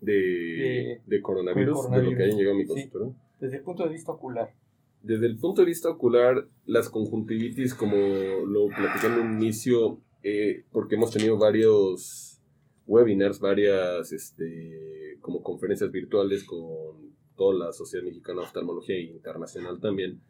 De, 0.01 0.11
De- 0.13 1.01
de 1.05 1.21
coronavirus, 1.21 1.77
coronavirus. 1.77 2.05
de 2.05 2.11
lo 2.11 2.17
que 2.17 2.23
hayan 2.25 2.37
llegado 2.37 2.55
a 2.55 2.57
mi 2.57 2.63
Sí. 2.63 2.67
consultorio. 2.69 3.15
Desde 3.39 3.57
el 3.57 3.63
punto 3.63 3.83
de 3.83 3.89
vista 3.89 4.11
ocular. 4.11 4.53
desde 5.01 5.27
el 5.27 5.37
punto 5.37 5.61
de 5.61 5.67
vista 5.67 5.87
ocular, 5.87 6.47
las 6.65 6.89
conjuntivitis, 6.89 7.75
como 7.75 7.95
lo 7.95 8.65
platicé 8.69 9.05
en 9.05 9.13
un 9.19 9.33
inicio, 9.39 9.99
eh, 10.25 10.65
porque 10.71 10.95
hemos 10.95 11.11
tenido 11.11 11.37
varios 11.37 12.41
webinars, 12.87 13.39
varias 13.39 14.11
este, 14.11 15.17
como 15.21 15.43
conferencias 15.43 15.91
virtuales 15.91 16.43
con 16.43 17.13
toda 17.35 17.67
la 17.67 17.73
Sociedad 17.73 18.05
Mexicana 18.05 18.41
de 18.41 18.47
Oftalmología 18.47 18.95
e 18.95 19.03
Internacional 19.03 19.79
también. 19.79 20.21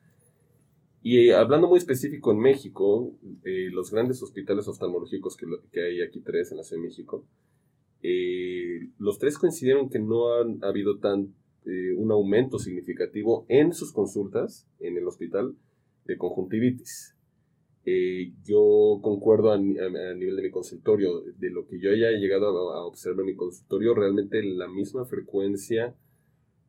Y 1.02 1.30
eh, 1.30 1.36
hablando 1.36 1.68
muy 1.68 1.78
específico 1.78 2.32
en 2.32 2.40
México, 2.40 3.14
eh, 3.44 3.70
los 3.72 3.92
grandes 3.92 4.22
hospitales 4.22 4.68
oftalmológicos 4.68 5.38
que, 5.38 5.46
que, 5.72 5.84
hay 5.84 6.02
aquí 6.02 6.20
tres 6.20 6.52
en 6.52 6.58
la 6.58 6.64
Ciudad 6.64 6.82
de 6.82 6.88
México, 6.88 7.26
los 9.00 9.18
tres 9.18 9.40
coincidieron 9.40 9.90
que 9.90 9.98
no 9.98 10.36
han 10.36 10.64
habido 10.64 11.00
tan 11.00 11.34
eh, 11.68 11.96
un 11.98 12.12
aumento 12.12 12.60
significativo 12.60 13.44
en 13.50 13.74
sus 13.74 13.92
consultas 13.92 14.68
en 14.80 14.98
el 14.98 15.08
hospital 15.08 15.56
de 16.06 16.16
conjuntivitis. 16.16 17.15
Eh, 17.88 18.34
yo 18.44 19.00
concuerdo 19.04 19.52
a, 19.52 19.58
nivel 19.60 20.36
de 20.36 20.42
mi 20.42 20.50
consultorio, 20.50 21.22
de 21.22 21.52
lo 21.52 21.68
que 21.68 21.80
yo 21.80 21.92
haya 21.92 22.10
llegado 22.12 22.74
a, 22.74 22.84
observar 22.86 23.22
en 23.22 23.28
mi 23.28 23.36
consultorio, 23.36 23.94
realmente 23.94 24.42
la 24.44 24.68
misma 24.68 25.06
frecuencia 25.06 25.96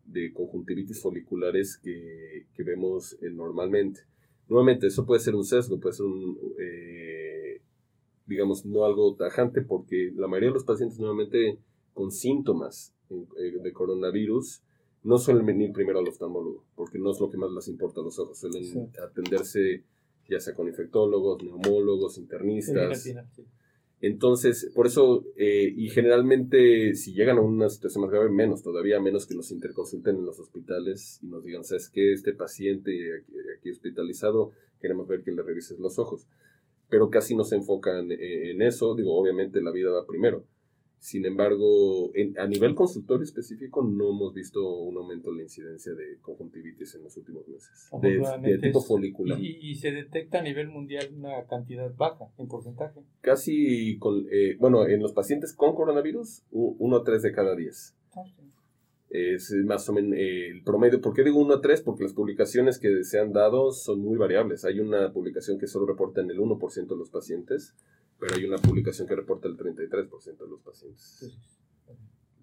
de 0.04 0.32
conjuntivitis 0.34 1.00
foliculares 1.00 1.78
que, 1.78 2.46
que 2.54 2.62
vemos 2.62 3.14
eh, 3.22 3.30
normalmente. 3.30 4.00
Nuevamente, 4.48 4.88
eso 4.88 5.06
puede 5.06 5.20
ser 5.20 5.34
un 5.34 5.44
sesgo, 5.44 5.80
puede 5.80 5.94
ser 5.94 6.06
un, 6.06 6.38
digamos, 8.26 8.66
no 8.66 8.84
algo 8.84 9.16
tajante, 9.16 9.62
porque 9.62 10.12
la 10.14 10.28
mayoría 10.28 10.50
de 10.50 10.54
los 10.54 10.64
pacientes 10.64 10.98
nuevamente 10.98 11.58
con 11.94 12.12
síntomas 12.12 12.94
de 13.08 13.72
coronavirus 13.72 14.62
no 15.02 15.18
suelen 15.18 15.46
venir 15.46 15.72
primero 15.72 15.98
al 15.98 16.08
oftalmólogo, 16.08 16.64
porque 16.74 16.98
no 16.98 17.10
es 17.10 17.20
lo 17.20 17.30
que 17.30 17.38
más 17.38 17.50
les 17.52 17.68
importa 17.68 18.00
a 18.00 18.04
los 18.04 18.18
ojos. 18.18 18.38
Suelen 18.38 18.90
atenderse 19.02 19.82
ya 20.28 20.40
sea 20.40 20.54
con 20.54 20.68
infectólogos, 20.68 21.42
neumólogos, 21.42 22.18
internistas. 22.18 23.06
Entonces, 24.00 24.70
por 24.74 24.86
eso, 24.86 25.24
eh, 25.36 25.72
y 25.74 25.88
generalmente 25.88 26.94
si 26.94 27.14
llegan 27.14 27.38
a 27.38 27.40
una 27.40 27.68
situación 27.70 28.02
más 28.02 28.10
grave, 28.10 28.28
menos 28.28 28.62
todavía, 28.62 29.00
menos 29.00 29.26
que 29.26 29.34
nos 29.34 29.50
interconsulten 29.50 30.16
en 30.16 30.26
los 30.26 30.38
hospitales 30.38 31.18
y 31.22 31.26
nos 31.26 31.44
digan, 31.44 31.64
¿sabes 31.64 31.88
qué? 31.88 32.12
Este 32.12 32.34
paciente 32.34 33.24
aquí, 33.56 33.70
hospitalizado, 33.70 34.52
queremos 34.80 35.08
ver 35.08 35.22
que 35.22 35.32
le 35.32 35.42
revises 35.42 35.78
los 35.78 35.98
ojos. 35.98 36.26
Pero 36.90 37.08
casi 37.08 37.34
no 37.34 37.44
se 37.44 37.56
enfocan 37.56 38.12
eh, 38.12 38.50
en 38.50 38.62
eso, 38.62 38.94
digo, 38.94 39.18
obviamente 39.18 39.62
la 39.62 39.72
vida 39.72 39.90
va 39.90 40.06
primero 40.06 40.44
sin 40.98 41.24
embargo, 41.24 42.10
a 42.38 42.46
nivel 42.46 42.74
consultorio 42.74 43.24
específico 43.24 43.82
no 43.82 44.10
hemos 44.10 44.34
visto 44.34 44.66
un 44.66 44.96
aumento 44.96 45.30
en 45.30 45.36
la 45.36 45.42
incidencia 45.44 45.94
de 45.94 46.18
conjuntivitis 46.20 46.94
en 46.96 47.04
los 47.04 47.16
últimos 47.16 47.46
meses, 47.48 47.88
de, 48.00 48.58
tipo 48.58 48.80
folicular. 48.80 49.38
Y, 49.40 49.74
se 49.76 49.92
detecta 49.92 50.40
a 50.40 50.42
nivel 50.42 50.68
mundial 50.68 51.08
una 51.16 51.44
cantidad 51.46 51.94
baja 51.94 52.26
en 52.38 52.48
porcentaje. 52.48 53.00
Casi, 53.20 53.98
con, 53.98 54.26
eh, 54.30 54.56
bueno, 54.58 54.86
en 54.86 55.00
los 55.00 55.12
pacientes 55.12 55.52
con 55.54 55.74
coronavirus, 55.74 56.42
uno 56.50 56.96
a 56.96 57.04
tres 57.04 57.22
de 57.22 57.32
cada 57.32 57.54
diez. 57.54 57.94
Ah, 58.16 58.24
es 59.10 59.52
más 59.64 59.88
o 59.88 59.92
menos 59.92 60.18
eh, 60.18 60.48
el 60.48 60.62
promedio. 60.62 61.00
¿Por 61.00 61.14
qué 61.14 61.22
digo 61.22 61.38
1 61.38 61.54
a 61.54 61.60
3? 61.60 61.82
Porque 61.82 62.02
las 62.02 62.12
publicaciones 62.12 62.78
que 62.78 63.04
se 63.04 63.18
han 63.18 63.32
dado 63.32 63.72
son 63.72 64.00
muy 64.00 64.18
variables. 64.18 64.64
Hay 64.64 64.80
una 64.80 65.12
publicación 65.12 65.58
que 65.58 65.66
solo 65.66 65.86
reporta 65.86 66.20
en 66.20 66.30
el 66.30 66.38
1% 66.38 66.86
de 66.86 66.96
los 66.96 67.10
pacientes 67.10 67.74
pero 68.18 68.34
hay 68.34 68.44
una 68.44 68.58
publicación 68.58 69.06
que 69.06 69.16
reporta 69.16 69.48
el 69.48 69.56
33% 69.56 70.38
de 70.38 70.48
los 70.48 70.60
pacientes. 70.60 71.38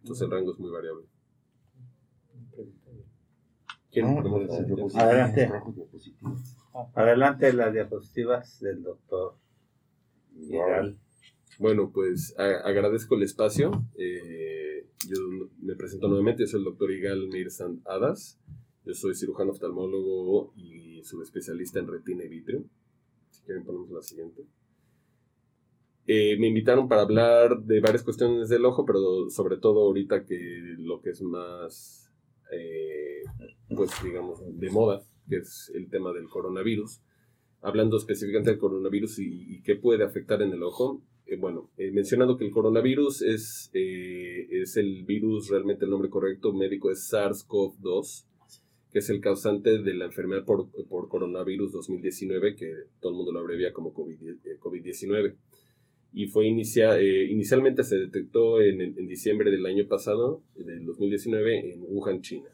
Entonces 0.02 0.26
el 0.26 0.32
rango 0.32 0.52
es 0.52 0.60
muy 0.60 0.72
variable. 0.72 1.06
¿Quién 3.92 4.08
Adelante. 4.96 5.52
Adelante 6.96 7.54
las 7.54 7.74
diapositivas 7.74 8.60
del 8.60 8.84
doctor. 8.84 9.36
Bueno, 11.60 11.92
pues 11.94 12.34
agradezco 12.38 13.16
el 13.16 13.24
espacio. 13.24 13.72
Eh, 13.96 14.88
yo 15.08 15.18
me 15.62 15.76
presento 15.76 16.08
nuevamente, 16.08 16.44
yo 16.44 16.48
soy 16.48 16.60
el 16.60 16.66
doctor 16.66 16.92
Igal 16.92 17.28
Mirsan 17.28 17.82
Hadas. 17.86 18.40
Yo 18.86 18.94
soy 18.94 19.16
cirujano 19.16 19.52
oftalmólogo 19.52 20.54
y 20.58 21.04
subespecialista 21.04 21.80
en 21.80 21.88
retina 21.88 22.24
y 22.24 22.30
vitrio. 22.30 22.66
Si 23.30 23.44
quieren 23.44 23.64
ponemos 23.64 23.92
la 23.92 24.02
siguiente. 24.02 24.44
Eh, 26.06 26.38
me 26.38 26.48
invitaron 26.48 26.90
para 26.90 27.04
hablar 27.04 27.60
de 27.60 27.80
varias 27.80 28.04
cuestiones 28.04 28.50
del 28.50 28.66
ojo, 28.66 28.86
pero 28.86 29.30
sobre 29.30 29.58
todo 29.58 29.82
ahorita 29.84 30.26
que 30.26 30.76
lo 30.78 31.02
que 31.02 31.12
es 31.12 31.22
más, 31.22 32.12
eh, 32.52 33.24
pues 33.70 33.92
digamos, 34.04 34.42
de 34.46 34.70
moda, 34.70 35.02
que 35.30 35.38
es 35.38 35.72
el 35.74 35.90
tema 35.90 36.12
del 36.12 36.28
coronavirus. 36.28 37.02
Hablando 37.62 37.96
específicamente 37.96 38.52
del 38.52 38.60
coronavirus 38.60 39.20
y, 39.20 39.62
qué 39.62 39.78
puede 39.78 40.04
afectar 40.04 40.42
en 40.42 40.52
el 40.52 40.64
ojo. 40.64 41.02
Eh, 41.26 41.38
bueno, 41.38 41.70
mencionando 41.78 42.38
que 42.38 42.46
el 42.46 42.52
coronavirus 42.52 43.22
es, 43.22 43.72
es 43.74 44.76
el 44.76 45.06
virus, 45.06 45.50
realmente 45.50 45.86
el 45.86 45.92
nombre 45.92 46.10
correcto 46.10 46.52
médico 46.52 46.92
es 46.92 47.10
SARS-CoV-2, 47.14 48.26
que 48.92 49.00
es 49.00 49.10
el 49.10 49.22
causante 49.22 49.82
de 49.82 49.94
la 49.94 50.06
enfermedad 50.06 50.44
por, 50.44 50.70
por, 50.90 51.08
coronavirus 51.08 51.72
2019, 51.72 52.58
que 52.58 52.74
todo 53.00 53.14
el 53.14 53.18
mundo 53.18 53.32
lo 53.32 53.40
abrevia 53.40 53.72
como 53.72 53.94
COVID-19. 53.94 54.60
covid 54.60 54.84
19 54.84 55.38
y 56.14 56.28
fue 56.28 56.46
inicia, 56.46 57.00
eh, 57.00 57.26
inicialmente 57.26 57.84
se 57.84 57.98
detectó 57.98 58.62
en, 58.62 58.82
en, 58.82 59.08
diciembre 59.08 59.50
del 59.50 59.66
año 59.66 59.88
pasado, 59.88 60.44
del 60.56 60.86
2019, 60.86 61.74
en 61.74 61.82
Wuhan, 61.88 62.22
China. 62.22 62.50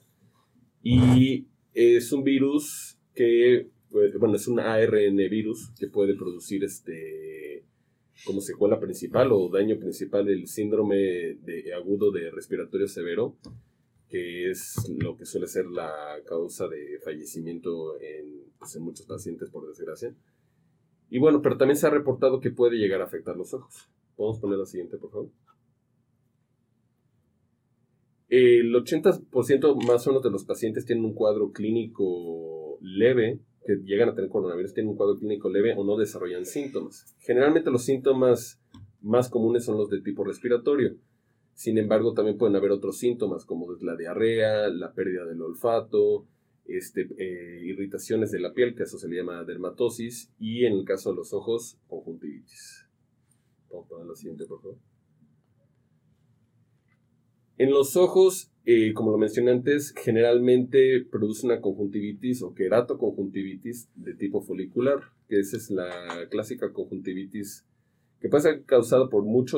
Y 0.82 1.45
es 1.74 2.12
un 2.14 2.24
virus 2.24 2.97
que, 3.14 3.68
bueno, 3.91 4.36
es 4.36 4.47
un 4.47 4.60
ARN 4.60 5.18
virus 5.30 5.72
que 5.78 5.88
puede 5.88 6.16
producir 6.16 6.64
este, 6.64 7.66
como 8.26 8.41
secuela 8.41 8.80
principal 8.80 9.32
o 9.32 9.49
daño 9.49 9.78
principal 9.78 10.30
el 10.30 10.47
síndrome 10.47 10.95
de, 10.95 11.74
agudo 11.76 12.12
de 12.12 12.32
respiratorio 12.32 12.88
severo, 12.88 13.36
que 14.07 14.49
es 14.49 14.76
lo 14.97 15.18
que 15.18 15.26
suele 15.26 15.47
ser 15.47 15.66
la 15.68 15.91
causa 16.26 16.68
de 16.68 16.99
fallecimiento 17.03 17.99
en, 18.01 18.45
pues, 18.57 18.76
en 18.76 18.84
muchos 18.84 19.05
pacientes, 19.05 19.49
por 19.49 19.68
desgracia. 19.68 20.14
Y 21.10 21.20
bueno, 21.20 21.41
pero 21.41 21.57
también 21.57 21.78
se 21.78 21.88
ha 21.88 21.89
reportado 21.89 22.39
que 22.39 22.51
puede 22.51 22.78
llegar 22.78 23.01
a 23.01 23.05
afectar 23.05 23.36
los 23.36 23.53
ojos. 23.53 23.89
Podemos 24.16 24.39
poner 24.39 24.60
la 24.60 24.66
siguiente, 24.66 24.97
por 24.97 25.12
favor. 25.12 25.30
El 28.28 28.74
80% 28.76 29.88
más 29.88 30.05
o 30.05 30.12
menos 30.12 30.24
de 30.24 30.30
los 30.30 30.45
pacientes 30.45 30.86
tienen 30.86 31.05
un 31.05 31.14
cuadro 31.14 31.51
clínico 31.51 32.78
leve, 32.82 33.39
que 33.66 33.78
llegan 33.84 34.10
a 34.10 34.16
tener 34.16 34.30
coronavirus, 34.30 34.74
tienen 34.74 34.91
un 34.91 34.97
cuadro 34.97 35.18
clínico 35.18 35.49
leve 35.49 35.74
o 35.76 35.84
no 35.84 35.97
desarrollan 35.97 36.45
síntomas. 36.45 37.16
Generalmente 37.20 37.72
los 37.72 37.84
síntomas 37.84 38.62
más 39.01 39.30
comunes 39.30 39.66
son 39.66 39.78
los 39.78 39.89
de 39.89 40.01
tipo 40.01 40.24
respiratorio. 40.24 40.95
Sin 41.55 41.78
embargo, 41.78 42.14
también 42.14 42.38
pueden 42.38 42.55
haber 42.55 42.72
otros 42.72 42.99
síntomas 42.99 43.45
como 43.45 43.68
la 43.82 43.95
diarrea, 43.95 44.70
la 44.70 44.93
pérdida 44.93 45.26
del 45.26 45.41
olfato, 45.41 46.26
este, 46.70 47.08
eh, 47.18 47.62
irritaciones 47.64 48.32
de 48.32 48.40
la 48.40 48.54
piel, 48.54 48.76
que 48.76 48.84
eso 48.84 48.98
se 48.98 49.08
le 49.08 49.18
llama 49.18 49.44
dermatosis, 49.44 50.32
y 50.40 50.66
en 50.66 50.74
el 50.74 50.86
caso 50.86 51.12
de 51.12 51.18
los 51.18 51.34
ojos, 51.34 51.78
conjuntivitis. 51.88 52.86
Vamos 53.72 53.92
a 53.92 54.06
la 54.06 54.16
siguiente, 54.16 54.46
por 54.46 54.62
favor. 54.62 54.78
En 57.58 57.72
los 57.72 57.98
ojos, 57.98 58.52
eh, 58.66 58.94
como 58.94 59.12
lo 59.12 59.18
mencioné 59.18 59.52
antes, 59.52 59.94
generalmente 59.94 61.06
produce 61.12 61.46
una 61.46 61.60
conjuntivitis 61.60 62.42
o 62.42 62.54
queratoconjuntivitis 62.54 63.90
de 63.96 64.14
tipo 64.14 64.42
folicular, 64.42 65.00
que 65.28 65.40
esa 65.40 65.58
es 65.58 65.70
la 65.70 66.28
clásica 66.30 66.72
conjuntivitis 66.72 67.66
que 68.20 68.28
puede 68.28 68.44
ser 68.44 68.64
causado 68.66 69.10
por 69.10 69.24
mucho, 69.24 69.58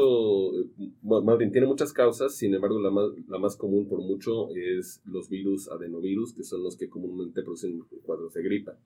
más 1.02 1.38
bien 1.38 1.52
tiene 1.52 1.66
muchas 1.66 1.94
causas, 1.94 2.36
sin 2.36 2.54
embargo 2.54 2.80
la 2.80 2.92
más, 2.92 3.10
la 3.28 3.40
más 3.40 3.56
común 3.56 3.88
por 3.88 4.02
mucho 4.02 4.50
es 4.56 5.02
los 5.06 5.30
virus 5.30 5.68
adenovirus, 5.70 6.34
que 6.34 6.44
son 6.44 6.64
los 6.64 6.78
que 6.78 6.88
comúnmente 6.88 7.42
producen 7.42 7.80
cuadros 8.04 8.34
de 8.34 8.44
gripa. 8.44 8.78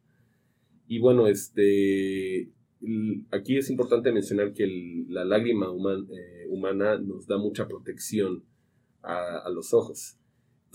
Y 0.87 0.99
bueno, 0.99 1.27
este, 1.27 2.49
aquí 3.31 3.57
es 3.57 3.69
importante 3.69 4.13
mencionar 4.13 4.53
que 4.53 5.05
la 5.09 5.25
lágrima 5.25 5.67
eh, 5.67 6.47
humana 6.49 6.97
nos 6.97 7.27
da 7.27 7.37
mucha 7.37 7.67
protección 7.67 8.43
a, 9.01 9.39
a 9.39 9.49
los 9.49 9.73
ojos. 9.73 10.17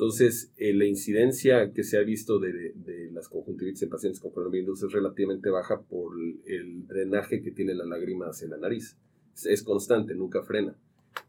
Entonces, 0.01 0.51
eh, 0.57 0.73
la 0.73 0.87
incidencia 0.87 1.75
que 1.75 1.85
se 1.85 1.99
ha 1.99 2.01
visto 2.01 2.39
de, 2.39 2.73
las 3.13 3.29
conjuntivitis 3.29 3.83
en 3.83 3.91
pacientes 3.91 4.19
con 4.19 4.31
coronavirus 4.31 4.85
es 4.85 4.93
relativamente 4.93 5.51
baja 5.51 5.83
por 5.83 6.15
el 6.47 6.87
drenaje 6.87 7.43
que 7.43 7.51
tiene 7.51 7.75
la 7.75 7.85
lágrima 7.85 8.25
hacia 8.25 8.49
la 8.49 8.57
nariz. 8.57 8.97
Es, 9.45 9.63
constante, 9.63 10.15
nunca 10.15 10.43
frena. 10.43 10.75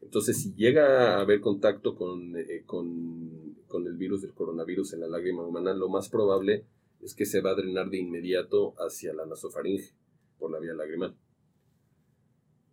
Entonces, 0.01 0.41
si 0.41 0.53
llega 0.53 1.17
a 1.17 1.19
haber 1.19 1.41
contacto 1.41 1.97
con, 1.97 2.37
eh, 2.37 2.63
con, 2.65 3.57
con, 3.67 3.87
el 3.87 3.97
virus 3.97 4.21
del 4.21 4.33
coronavirus 4.33 4.93
en 4.93 5.01
la 5.01 5.09
lágrima 5.09 5.45
humana, 5.45 5.73
lo 5.73 5.89
más 5.89 6.07
probable 6.07 6.63
es 7.01 7.13
que 7.13 7.25
se 7.25 7.41
va 7.41 7.49
a 7.49 7.55
drenar 7.55 7.89
de 7.89 7.97
inmediato 7.97 8.73
hacia 8.77 9.13
la 9.13 9.25
nasofaringe 9.25 9.91
por 10.39 10.49
la 10.49 10.59
vía 10.59 10.73
lagrimal. 10.75 11.13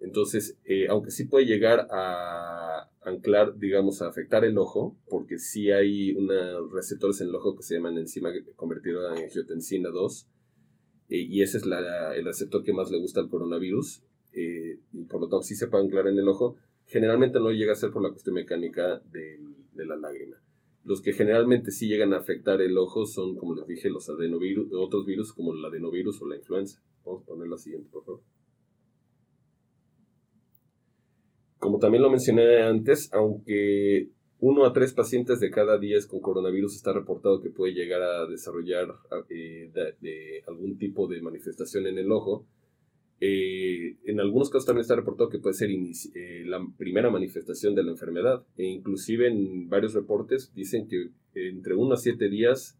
Entonces, 0.01 0.59
eh, 0.65 0.87
aunque 0.89 1.11
sí 1.11 1.25
puede 1.25 1.47
llegar 1.47 1.89
a, 1.91 2.89
anclar, 3.03 3.59
digamos, 3.59 4.03
a 4.03 4.09
afectar 4.09 4.45
el 4.45 4.59
ojo, 4.59 4.97
porque 5.09 5.39
sí 5.39 5.71
hay 5.71 6.13
unos 6.13 6.71
receptores 6.73 7.21
en 7.21 7.29
el 7.29 7.35
ojo 7.35 7.57
que 7.57 7.63
se 7.63 7.75
llaman 7.75 7.97
enzima 7.99 8.31
convertida 8.55 9.17
en 9.17 9.25
angiotensina 9.25 9.89
2, 9.89 10.29
eh, 11.09 11.19
y 11.19 11.43
ese 11.43 11.59
es 11.59 11.67
la, 11.67 12.15
el 12.15 12.25
receptor 12.25 12.63
que 12.63 12.73
más 12.73 12.91
le 12.91 12.99
gusta 12.99 13.21
al 13.21 13.29
coronavirus, 13.29 14.03
eh, 14.35 14.79
y 14.93 15.05
por 15.05 15.21
lo 15.21 15.29
tanto 15.29 15.43
sí 15.43 15.55
se 15.57 15.69
puede 15.69 15.85
anclar 15.85 16.07
en 16.09 16.19
el 16.19 16.29
ojo. 16.29 16.57
Generalmente 16.87 17.41
no 17.41 17.51
llega 17.51 17.73
a 17.73 17.77
ser 17.77 17.91
por 17.91 18.03
la 18.03 18.11
cuestión 18.11 18.35
mecánica 18.35 19.01
de, 19.11 19.41
de 19.73 19.87
la 19.87 19.97
lágrima. 19.97 20.37
Los 20.85 21.03
que 21.03 21.13
generalmente 21.13 21.71
sí 21.71 21.89
llegan 21.89 22.15
a 22.15 22.19
afectar 22.19 22.63
el 22.63 22.79
ojo 22.79 23.05
son, 23.05 23.37
como 23.37 23.55
les 23.55 23.67
dije, 23.67 23.91
los 23.91 24.09
adenovirus, 24.09 24.69
otros 24.73 25.05
virus 25.05 25.33
como 25.33 25.53
el 25.53 25.65
adenovirus 25.65 26.23
o 26.23 26.27
la 26.27 26.37
influenza. 26.37 26.81
Vamos 27.05 27.23
a 27.23 27.27
poner 27.27 27.49
la 27.49 27.59
siguiente, 27.59 27.89
por 27.91 28.05
favor. 28.05 28.23
Como 31.59 31.79
también 31.79 32.03
lo 32.03 32.11
mencioné 32.11 32.63
antes, 32.63 33.13
aunque 33.13 34.09
uno 34.41 34.65
a 34.65 34.73
tres 34.73 34.93
pacientes 34.93 35.41
de 35.41 35.51
cada 35.51 35.79
diez 35.79 36.07
con 36.07 36.21
coronavirus 36.21 36.77
está 36.77 36.93
reportado 36.93 37.43
que 37.43 37.51
puede 37.51 37.75
llegar 37.75 38.03
a 38.03 38.27
desarrollar 38.27 38.95
eh, 39.29 40.43
algún 40.47 40.79
tipo 40.79 41.09
de 41.09 41.21
manifestación 41.21 41.89
en 41.89 41.99
el 41.99 42.13
ojo, 42.13 42.47
eh, 43.21 43.97
en 44.05 44.21
algunos 44.21 44.49
casos 44.49 44.67
también 44.67 44.83
está 44.83 44.95
reportado 44.95 45.29
que 45.29 45.41
puede 45.41 45.55
ser 45.55 45.71
eh, 45.71 46.45
la 46.47 46.65
primera 46.77 47.11
manifestación 47.11 47.75
de 47.75 47.83
la 47.83 47.91
enfermedad. 47.91 48.45
E 48.57 48.65
inclusive 48.65 49.27
en 49.27 49.69
varios 49.69 49.95
reportes 49.95 50.53
dicen 50.55 50.87
que 50.87 51.09
entre 51.35 51.75
uno 51.75 51.95
a 51.95 51.97
siete 51.97 52.29
días 52.29 52.79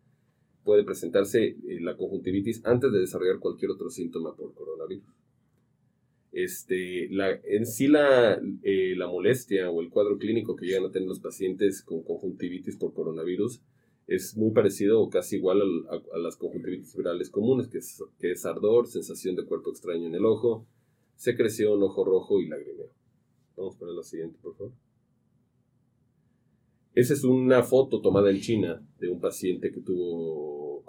puede 0.63 0.85
presentarse 0.85 1.57
la 1.81 1.97
conjuntivitis 1.97 2.65
antes 2.65 2.93
de 2.93 3.01
desarrollar 3.01 3.41
cualquier 3.41 3.73
otro 3.73 3.91
síntoma 3.91 4.37
por 4.37 4.55
coronavirus. 4.55 5.18
Este, 6.33 7.09
la, 7.11 7.31
en 7.45 7.67
sí 7.67 7.89
la, 7.89 8.41
eh, 8.63 8.95
la 8.97 9.07
molestia 9.09 9.71
o 9.71 9.81
el 9.81 9.89
cuadro 9.89 10.19
clínico 10.19 10.57
que 10.57 10.67
llegan 10.67 10.85
a 10.85 10.91
tener 10.91 11.09
los 11.09 11.21
pacientes 11.21 11.83
con 11.83 12.03
conjuntivitis 12.03 12.77
por 12.77 12.93
coronavirus 12.93 13.63
es 14.09 14.37
muy 14.37 14.53
parecido 14.53 15.01
o 15.01 15.11
casi 15.11 15.37
igual 15.37 15.61
a, 15.91 16.19
las 16.19 16.37
conjuntivitis 16.37 16.97
virales 16.97 17.29
comunes, 17.29 17.69
que 17.69 17.79
es, 17.79 18.03
que 18.19 18.33
es, 18.33 18.45
ardor, 18.47 18.87
sensación 18.87 19.37
de 19.37 19.45
cuerpo 19.45 19.71
extraño 19.71 20.07
en 20.07 20.15
el 20.15 20.25
ojo, 20.25 20.67
secreción, 21.15 21.83
ojo 21.83 22.05
rojo 22.05 22.41
y 22.41 22.49
lagrimeo. 22.49 22.89
Vamos 23.57 23.77
a 23.77 23.79
poner 23.79 23.95
la 23.95 24.03
siguiente, 24.03 24.39
por 24.43 24.57
favor. 24.57 24.73
Esa 26.95 27.13
es 27.13 27.23
una 27.23 27.63
foto 27.63 28.01
tomada 28.01 28.31
en 28.31 28.41
China 28.41 28.83
de 28.99 29.09
un 29.09 29.21
paciente 29.21 29.71
que 29.71 29.81
tuvo 29.83 30.83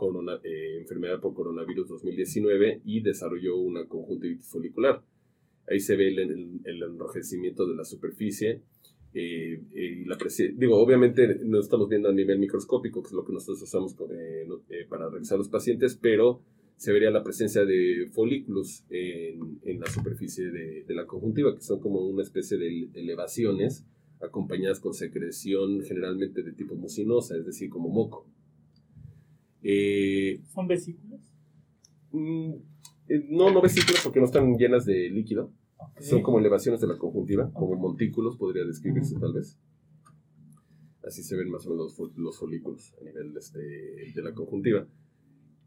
eh, 0.44 0.78
enfermedad 0.80 1.20
por 1.20 1.34
coronavirus 1.34 1.90
2019 1.90 2.82
y 2.86 3.02
desarrolló 3.02 3.58
una 3.58 3.86
conjuntivitis 3.86 4.48
folicular. 4.48 5.04
Ahí 5.70 5.80
se 5.80 5.95
ve 5.95 6.07
el, 6.07 6.84
enrojecimiento 6.84 7.67
de 7.67 7.76
la 7.76 7.84
superficie. 7.84 8.61
Eh, 9.13 9.61
y 9.74 10.05
la 10.05 10.17
digo, 10.55 10.78
obviamente 10.78 11.39
no 11.45 11.59
estamos 11.59 11.89
viendo 11.89 12.09
a 12.09 12.13
nivel 12.13 12.39
microscópico, 12.39 13.01
que 13.01 13.07
es 13.07 13.13
lo 13.13 13.26
que 13.26 13.34
nosotros 13.34 13.61
usamos 13.61 13.95
eh, 14.11 14.47
eh, 14.70 14.86
para 14.88 15.09
revisar 15.09 15.38
los 15.38 15.49
pacientes, 15.49 15.95
pero 15.95 16.41
se 16.76 16.93
vería 16.93 17.11
la 17.11 17.24
presencia 17.24 17.65
de 17.65 18.09
folículos 18.11 18.86
en, 18.89 19.59
en 19.63 19.80
la 19.80 19.88
superficie 19.88 20.49
de, 20.49 20.84
de, 20.84 20.93
la 20.93 21.05
conjuntiva, 21.05 21.53
que 21.53 21.61
son 21.61 21.80
como 21.80 21.99
una 22.01 22.24
especie 22.24 22.57
de 22.57 22.89
elevaciones 22.93 23.86
acompañadas 24.22 24.80
con 24.80 24.93
secreción 24.93 25.82
generalmente 25.84 26.41
de 26.41 26.53
tipo 26.53 26.76
mucinosa, 26.76 27.36
es 27.36 27.45
decir, 27.45 27.70
como 27.70 27.89
moco. 27.89 28.26
¿Son 30.53 30.67
vesículas? 30.67 31.22
Mm, 32.11 32.53
no, 33.30 33.51
no 33.51 33.61
vesículas 33.61 34.01
porque 34.03 34.20
no 34.20 34.26
están 34.26 34.57
llenas 34.57 34.86
de 34.86 35.09
líquido. 35.09 35.51
Son 36.00 36.22
como 36.22 36.40
elevaciones 36.40 36.82
de 36.82 36.88
la 36.88 36.98
conjuntiva, 36.98 37.52
como 37.54 37.76
montículos 37.76 38.38
podría 38.38 38.66
describirse 38.66 39.20
tal 39.20 39.34
vez. 39.34 39.58
Así 41.04 41.24
se 41.24 41.36
ven 41.36 41.50
más 41.50 41.66
o 41.66 41.72
menos 41.72 41.98
los, 42.18 42.38
folículos 42.38 42.94
a 43.02 43.04
nivel 43.04 43.36
este, 43.38 43.60
de 43.60 44.22
la 44.22 44.34
conjuntiva. 44.34 44.88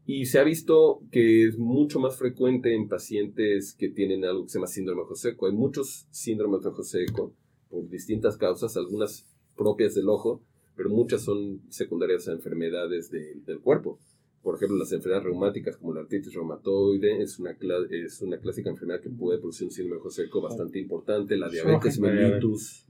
Y 0.05 0.25
se 0.25 0.39
ha 0.39 0.43
visto 0.43 1.01
que 1.11 1.47
es 1.47 1.57
mucho 1.57 1.99
más 1.99 2.17
frecuente 2.17 2.75
en 2.75 2.87
pacientes 2.87 3.73
que 3.73 3.89
tienen 3.89 4.25
algo 4.25 4.43
que 4.43 4.49
se 4.49 4.57
llama 4.57 4.67
síndrome 4.67 4.99
de 5.01 5.05
ojo 5.05 5.15
seco. 5.15 5.45
Hay 5.47 5.53
muchos 5.53 6.07
síndromes 6.11 6.61
de 6.61 6.69
ojo 6.69 6.83
seco 6.83 7.33
por 7.69 7.87
distintas 7.89 8.37
causas, 8.37 8.75
algunas 8.75 9.25
propias 9.55 9.95
del 9.95 10.09
ojo, 10.09 10.41
pero 10.75 10.89
muchas 10.89 11.21
son 11.21 11.61
secundarias 11.69 12.27
a 12.27 12.33
enfermedades 12.33 13.09
del 13.11 13.59
cuerpo 13.61 13.99
por 14.43 14.55
ejemplo, 14.55 14.77
las 14.77 14.91
enfermedades 14.91 15.23
reumáticas 15.23 15.77
como 15.77 15.93
la 15.93 16.01
artritis 16.01 16.33
reumatoide 16.33 17.21
es 17.21 17.39
una, 17.39 17.55
es 17.89 18.21
una 18.21 18.37
clásica 18.37 18.69
enfermedad 18.69 18.99
que 18.99 19.09
puede 19.09 19.39
producir 19.39 19.67
un 19.67 19.71
síndrome 19.71 20.03
de 20.03 20.11
seco 20.11 20.41
bastante 20.41 20.79
importante, 20.79 21.37
la 21.37 21.47
diabetes 21.47 21.97
mellitus, 21.97 22.85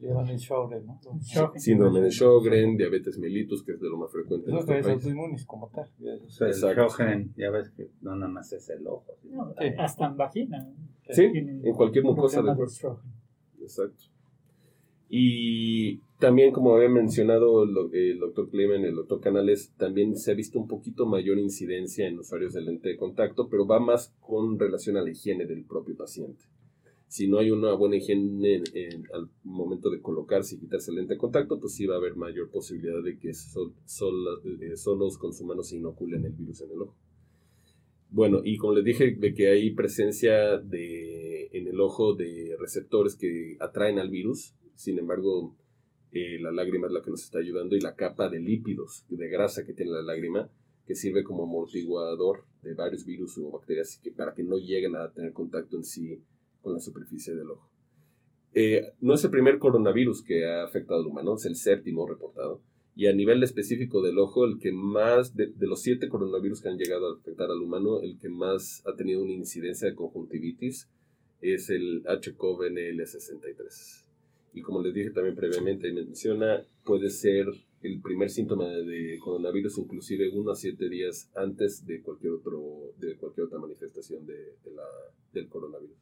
síndrome 1.58 2.01
de 2.01 2.12
Sjögren, 2.12 2.76
diabetes 2.76 3.20
mellitus, 3.20 3.64
que 3.64 3.74
es 3.74 3.80
de 3.80 3.88
lo 3.88 3.97
más 3.97 4.12
frecuente 4.12 4.49
en 4.49 4.56
nuestro 4.56 4.82
país. 4.82 5.45
como 5.45 5.70
tal. 5.70 5.88
O 6.26 6.30
sea, 6.30 6.47
el 6.47 6.54
Sjögren, 6.56 7.34
ya 7.38 7.51
ves 7.51 7.70
que 7.70 7.91
no 8.01 8.16
nada 8.16 8.32
más 8.32 8.51
es 8.51 8.68
el 8.70 8.88
ojo. 8.88 9.14
Hasta 9.78 10.08
en 10.08 10.18
vagina. 10.18 10.68
Sí, 11.08 11.24
en 11.24 11.74
cualquier 11.74 12.04
mucosa 12.04 12.41
cuerpo. 12.41 12.99
Exacto. 13.62 14.12
Y 15.16 15.99
también, 16.18 16.51
como 16.51 16.74
había 16.74 16.89
mencionado 16.89 17.66
el, 17.66 18.18
doctor 18.18 18.49
Clemen, 18.49 18.84
el 18.84 18.95
doctor 18.95 19.22
Canales, 19.22 19.72
también 19.78 20.18
se 20.18 20.32
ha 20.32 20.34
visto 20.34 20.57
un 20.57 20.68
poquito 20.68 21.05
mayor 21.05 21.38
incidencia 21.38 22.07
en 22.07 22.18
usuarios 22.18 22.53
de 22.53 22.61
lente 22.61 22.89
de 22.89 22.97
contacto, 22.97 23.47
pero 23.47 23.68
va 23.68 23.80
más 23.80 24.11
con 24.22 24.57
relación 24.57 24.97
a 24.97 25.03
la 25.03 25.11
higiene 25.11 25.45
del 25.45 25.66
propio 25.66 25.95
paciente. 25.95 26.45
Si 27.07 27.28
no 27.28 27.38
hay 27.38 27.51
una 27.51 27.76
buena 27.76 27.97
higiene 27.97 28.64
al 29.14 29.30
momento 29.43 29.91
de 29.91 30.01
colocarse 30.01 30.55
y 30.55 30.61
quitarse 30.61 30.89
el 30.89 30.97
lente 30.97 31.14
de 31.14 31.20
contacto, 31.20 31.59
pues 31.59 31.76
sí 31.76 31.86
va 31.86 31.93
a 31.93 31.99
haber 31.99 32.16
mayor 32.16 32.49
posibilidad 32.49 33.03
de 33.03 33.20
que 33.20 33.36
sol, 33.36 33.76
eh, 34.45 34.76
solos 34.78 35.20
con 35.20 35.32
su 35.32 35.45
mano 35.45 35.61
se 35.61 35.78
inoculen 35.78 36.26
el 36.26 36.34
virus 36.34 36.61
en 36.61 36.72
el 36.72 36.82
ojo. 36.82 36.97
Bueno, 38.09 38.41
y 38.43 38.57
como 38.57 38.74
les 38.74 38.84
dije, 38.84 39.11
de 39.11 39.36
que 39.36 39.49
hay 39.51 39.76
presencia 39.76 40.57
de, 40.57 41.49
en 41.53 41.68
el 41.68 41.80
ojo 41.82 42.16
de 42.16 42.55
receptores 42.59 43.16
que 43.16 43.57
atraen 43.59 43.99
al 43.99 44.09
virus, 44.09 44.55
sin 44.76 45.00
embargo, 45.00 45.56
eh, 46.12 46.38
la 46.40 46.52
lágrima 46.52 46.88
es 46.88 46.94
la 46.94 47.02
que 47.02 47.10
nos 47.10 47.24
está 47.24 47.40
ayudando 47.40 47.76
y 47.76 47.80
la 47.80 47.96
capa 47.96 48.30
de 48.30 48.40
lípidos, 48.40 49.06
de 49.10 49.30
grasa 49.30 49.66
que 49.66 49.74
tiene 49.74 49.92
la 49.92 50.04
lágrima, 50.04 50.50
que 50.86 50.96
sirve 50.96 51.24
como 51.24 51.44
amortiguador 51.44 52.46
de 52.62 52.76
varios 52.76 53.06
virus 53.06 53.38
o 53.40 53.50
bacterias 53.50 54.00
que, 54.04 54.12
para 54.12 54.34
que 54.34 54.44
no 54.44 54.58
lleguen 54.58 54.96
a 54.96 55.12
tener 55.12 55.34
contacto 55.34 55.76
en 55.76 55.84
sí 55.84 56.22
con 56.62 56.74
la 56.74 56.80
superficie 56.80 57.34
del 57.34 57.50
ojo. 57.50 57.68
Eh, 58.54 58.94
no 59.02 59.16
es 59.16 59.24
el 59.24 59.32
primer 59.32 59.58
coronavirus 59.58 60.24
que 60.24 60.46
ha 60.46 60.64
afectado 60.64 61.00
al 61.00 61.08
humano, 61.08 61.36
es 61.36 61.46
el 61.46 61.56
séptimo 61.56 62.08
reportado. 62.08 62.62
Y 62.96 63.08
a 63.08 63.14
nivel 63.14 63.42
específico 63.42 64.04
del 64.04 64.20
ojo, 64.20 64.46
el 64.46 64.60
que 64.60 64.72
más, 64.72 65.36
de, 65.36 65.52
los 65.62 65.82
siete 65.82 66.10
coronavirus 66.10 66.62
que 66.62 66.70
han 66.70 66.78
llegado 66.78 67.10
a 67.10 67.18
afectar 67.18 67.50
al 67.50 67.60
humano, 67.60 68.02
el 68.02 68.20
que 68.20 68.30
más 68.30 68.84
ha 68.86 68.96
tenido 68.96 69.24
una 69.24 69.34
incidencia 69.34 69.88
de 69.88 69.96
conjuntivitis 69.96 70.92
es 71.42 71.72
el 71.72 72.04
HCOVNL63 72.04 74.03
y 74.54 74.62
como 74.62 74.82
les 74.82 74.93
dije 74.93 75.10
también 75.10 75.36
previamente, 75.36 75.91
menciona, 75.91 76.64
puede 76.86 77.10
ser 77.10 77.47
el 77.82 78.01
primer 78.01 78.30
síntoma 78.30 78.68
de 78.68 79.18
coronavirus 79.20 79.80
inclusive 79.80 80.30
uno 80.30 80.52
a 80.52 80.56
siete 80.56 80.88
días 80.90 81.30
antes 81.36 81.86
de 81.86 82.02
cualquier, 82.02 82.34
otro, 82.34 82.94
de 82.98 83.18
cualquier 83.18 83.48
otra 83.48 83.60
manifestación 83.60 84.26
de, 84.26 84.56
la, 84.73 84.86
del 85.34 85.49
coronavirus. 85.49 85.98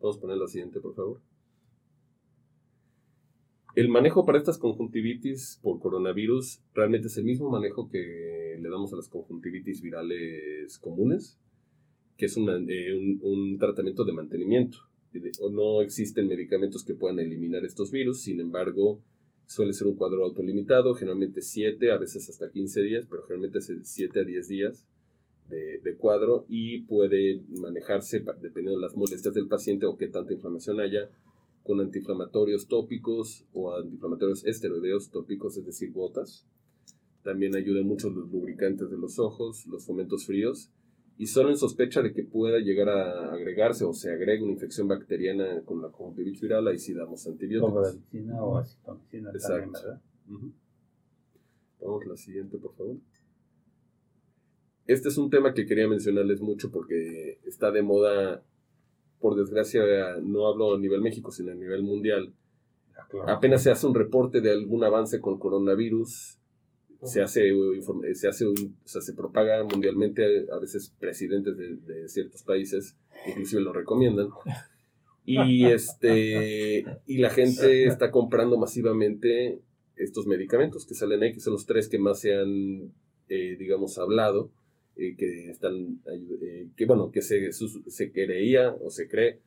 Vamos 0.00 0.16
a 0.16 0.20
poner 0.20 0.38
la 0.38 0.48
siguiente, 0.48 0.80
por 0.80 0.94
favor. 0.94 1.20
El 3.76 3.88
manejo 3.88 4.24
para 4.24 4.38
estas 4.38 4.58
conjuntivitis 4.58 5.60
por 5.62 5.78
coronavirus 5.78 6.60
realmente 6.74 7.06
es 7.06 7.16
el 7.18 7.24
mismo 7.24 7.50
manejo 7.50 7.88
que 7.88 8.58
le 8.58 8.68
damos 8.68 8.92
a 8.92 8.96
las 8.96 9.08
conjuntivitis 9.08 9.80
virales 9.82 10.78
comunes, 10.78 11.38
que 12.16 12.24
es 12.26 12.36
eh, 12.36 12.40
un, 12.40 13.20
un 13.22 13.58
tratamiento 13.58 14.04
de 14.04 14.12
mantenimiento 14.12 14.89
no 15.50 15.82
existen 15.82 16.28
medicamentos 16.28 16.84
que 16.84 16.94
puedan 16.94 17.18
eliminar 17.18 17.64
estos 17.64 17.90
virus, 17.90 18.22
sin 18.22 18.40
embargo, 18.40 19.00
suele 19.46 19.72
ser 19.72 19.88
un 19.88 19.96
cuadro 19.96 20.24
autolimitado, 20.24 20.94
generalmente 20.94 21.42
7, 21.42 21.90
a 21.90 21.98
veces 21.98 22.28
hasta 22.28 22.50
15 22.50 22.82
días, 22.82 23.06
pero 23.10 23.22
generalmente 23.22 23.58
es 23.58 23.72
7 23.82 24.20
a 24.20 24.24
10 24.24 24.48
días 24.48 24.86
de, 25.48 25.96
cuadro 25.96 26.46
y 26.48 26.82
puede 26.82 27.42
manejarse 27.48 28.20
dependiendo 28.20 28.78
de 28.78 28.86
las 28.86 28.96
molestias 28.96 29.34
del 29.34 29.48
paciente 29.48 29.86
o 29.86 29.96
qué 29.96 30.06
tanta 30.06 30.32
inflamación 30.32 30.80
haya, 30.80 31.10
con 31.64 31.80
antiinflamatorios 31.80 32.68
tópicos 32.68 33.44
o 33.52 33.74
antiinflamatorios 33.74 34.44
esteroideos 34.46 35.10
tópicos, 35.10 35.56
es 35.56 35.66
decir, 35.66 35.92
gotas. 35.92 36.46
También 37.22 37.54
ayudan 37.56 37.86
mucho 37.86 38.08
los 38.08 38.30
lubricantes 38.30 38.88
de 38.90 38.96
los 38.96 39.18
ojos, 39.18 39.66
los 39.66 39.84
fomentos 39.84 40.26
fríos 40.26 40.70
y 41.18 41.26
solo 41.26 41.50
en 41.50 41.56
sospecha 41.56 42.00
de 42.02 42.12
que 42.12 42.24
pueda 42.24 42.58
llegar 42.58 42.88
a 42.88 43.32
agregarse 43.32 43.84
o 43.84 43.92
se 43.92 44.10
agregue 44.10 44.42
una 44.42 44.52
infección 44.52 44.88
bacteriana 44.88 45.62
con 45.64 45.82
la 45.82 45.88
conjuntivitis 45.88 46.40
viral, 46.40 46.68
ahí 46.68 46.78
sí 46.78 46.94
damos 46.94 47.26
antibióticos. 47.26 47.98
o 48.40 48.56
acitromicina 48.56 49.32
también, 49.32 49.72
¿verdad? 49.72 50.00
Vamos 51.80 52.02
a 52.04 52.08
la 52.08 52.16
siguiente, 52.16 52.58
por 52.58 52.74
favor. 52.74 52.96
Este 54.86 55.08
es 55.08 55.18
un 55.18 55.30
tema 55.30 55.54
que 55.54 55.66
quería 55.66 55.88
mencionarles 55.88 56.40
mucho 56.40 56.70
porque 56.70 57.38
está 57.44 57.70
de 57.70 57.82
moda, 57.82 58.42
por 59.20 59.36
desgracia, 59.36 59.82
no 60.22 60.46
hablo 60.48 60.74
a 60.74 60.78
nivel 60.78 61.00
México, 61.00 61.30
sino 61.30 61.52
a 61.52 61.54
nivel 61.54 61.82
mundial, 61.82 62.34
Claro. 63.08 63.28
Apenas 63.30 63.62
se 63.62 63.70
hace 63.70 63.86
un 63.86 63.94
reporte 63.94 64.40
de 64.40 64.52
algún 64.52 64.84
avance 64.84 65.20
con 65.20 65.38
coronavirus, 65.38 66.38
se 67.02 67.22
hace, 67.22 67.48
eh, 67.48 68.14
se 68.14 68.28
hace 68.28 68.46
un- 68.46 68.76
o 68.84 68.88
sea, 68.88 69.00
se 69.00 69.14
propaga 69.14 69.62
mundialmente, 69.64 70.46
a 70.52 70.58
veces 70.58 70.92
presidentes 70.98 71.56
de, 71.56 71.76
de 71.76 72.08
ciertos 72.08 72.42
países 72.42 72.96
inclusive 73.26 73.62
lo 73.62 73.72
recomiendan. 73.72 74.28
Y 75.24 75.64
este 75.66 76.84
y 77.06 77.18
la 77.18 77.30
gente 77.30 77.86
está 77.86 78.10
comprando 78.10 78.58
masivamente 78.58 79.60
estos 79.96 80.26
medicamentos 80.26 80.86
que 80.86 80.94
salen 80.94 81.22
ahí, 81.22 81.32
que 81.32 81.40
son 81.40 81.52
los 81.54 81.66
tres 81.66 81.88
que 81.88 81.98
más 81.98 82.20
se 82.20 82.34
han, 82.34 82.92
eh, 83.28 83.56
digamos, 83.58 83.98
hablado, 83.98 84.50
eh, 84.96 85.14
que 85.16 85.50
están, 85.50 86.00
eh, 86.06 86.68
que 86.76 86.86
bueno, 86.86 87.10
que 87.10 87.20
se, 87.22 87.52
se 87.52 88.10
creía 88.12 88.70
o 88.72 88.90
se 88.90 89.08
cree 89.08 89.40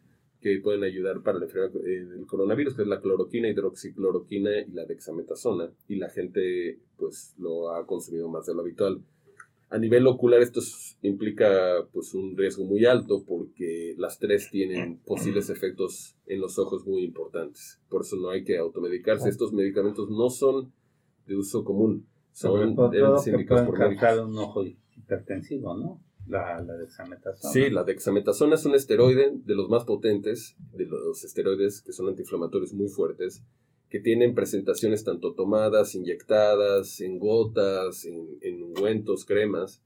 que 0.44 0.60
pueden 0.62 0.84
ayudar 0.84 1.24
para 1.24 1.40
eh, 1.40 2.06
del 2.06 2.28
coronavirus, 2.28 2.76
que 2.76 2.84
es 2.84 2.88
la 2.88 3.02
cloroquina, 3.02 3.48
hidroxicloroquina 3.50 4.52
y 4.60 4.72
la 4.72 4.86
dexametasona. 4.86 5.72
Y 5.88 5.96
la 5.96 6.10
gente, 6.10 6.80
pues, 6.98 7.34
lo 7.40 7.72
ha 7.74 7.88
consumido 7.88 8.30
más 8.30 8.46
de 8.46 8.54
lo 8.54 8.62
habitual. 8.62 9.02
A 9.70 9.80
nivel 9.80 10.06
ocular 10.06 10.40
esto 10.42 10.60
es- 10.60 11.00
implica 11.02 11.88
pues 11.92 12.14
un 12.14 12.38
riesgo 12.38 12.64
muy 12.64 12.86
alto 12.86 13.24
porque 13.26 13.96
las 13.98 14.20
tres 14.20 14.50
tienen 14.52 15.00
posibles 15.06 15.50
efectos 15.50 16.16
en 16.28 16.42
los 16.42 16.60
ojos 16.60 16.86
muy 16.86 17.04
importantes. 17.04 17.80
Por 17.90 18.02
eso 18.02 18.16
no 18.18 18.30
hay 18.30 18.44
que 18.44 18.58
automedicarse. 18.60 19.30
Estos 19.30 19.52
medicamentos 19.52 20.12
no 20.12 20.30
son 20.30 20.72
de 21.26 21.36
uso 21.36 21.64
común. 21.64 22.06
Son 22.34 22.52
indicados 23.38 23.66
por 23.66 23.80
médicos. 23.80 24.30
un 24.30 24.38
ojo 24.38 24.64
hipertensivo, 24.96 25.76
¿no? 25.76 26.02
La, 26.28 26.62
la 26.62 26.78
dexametasona. 26.78 27.54
Sí, 27.54 27.70
la 27.70 27.84
dexametasona 27.84 28.56
es 28.56 28.66
un 28.66 28.76
esteroide 28.76 29.32
de 29.34 29.56
los 29.56 29.70
más 29.70 29.84
potentes, 29.84 30.56
de 30.72 30.86
los 30.86 31.24
esteroides 31.24 31.82
que 31.82 31.92
son 31.92 32.08
antiinflamatorios 32.08 32.74
muy 32.74 32.88
fuertes, 32.88 33.44
que 33.90 34.00
tienen 34.00 34.34
presentaciones 34.34 35.04
tanto 35.04 35.34
tomadas, 35.34 35.96
inyectadas, 35.96 37.02
en 37.02 37.20
gotas, 37.20 38.06
en, 38.06 38.38
en 38.42 38.64
ungüentos, 38.64 39.26
cremas. 39.26 39.84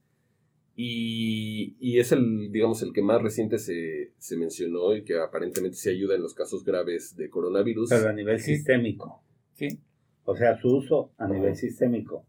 Y, 0.80 1.76
y 1.80 1.98
es 1.98 2.12
el, 2.12 2.52
digamos, 2.52 2.82
el 2.82 2.92
que 2.92 3.02
más 3.02 3.20
reciente 3.20 3.58
se, 3.58 4.12
se 4.16 4.36
mencionó 4.36 4.94
y 4.94 5.02
que 5.02 5.18
aparentemente 5.18 5.76
se 5.76 5.90
ayuda 5.90 6.14
en 6.14 6.22
los 6.22 6.34
casos 6.34 6.64
graves 6.64 7.16
de 7.16 7.28
coronavirus. 7.28 7.90
Pero 7.90 8.08
a 8.08 8.12
nivel 8.12 8.38
sistémico. 8.38 9.24
Sí. 9.54 9.66
O 10.24 10.36
sea, 10.36 10.56
su 10.60 10.68
uso 10.68 11.10
a 11.18 11.26
nivel 11.26 11.56
sistémico. 11.56 12.26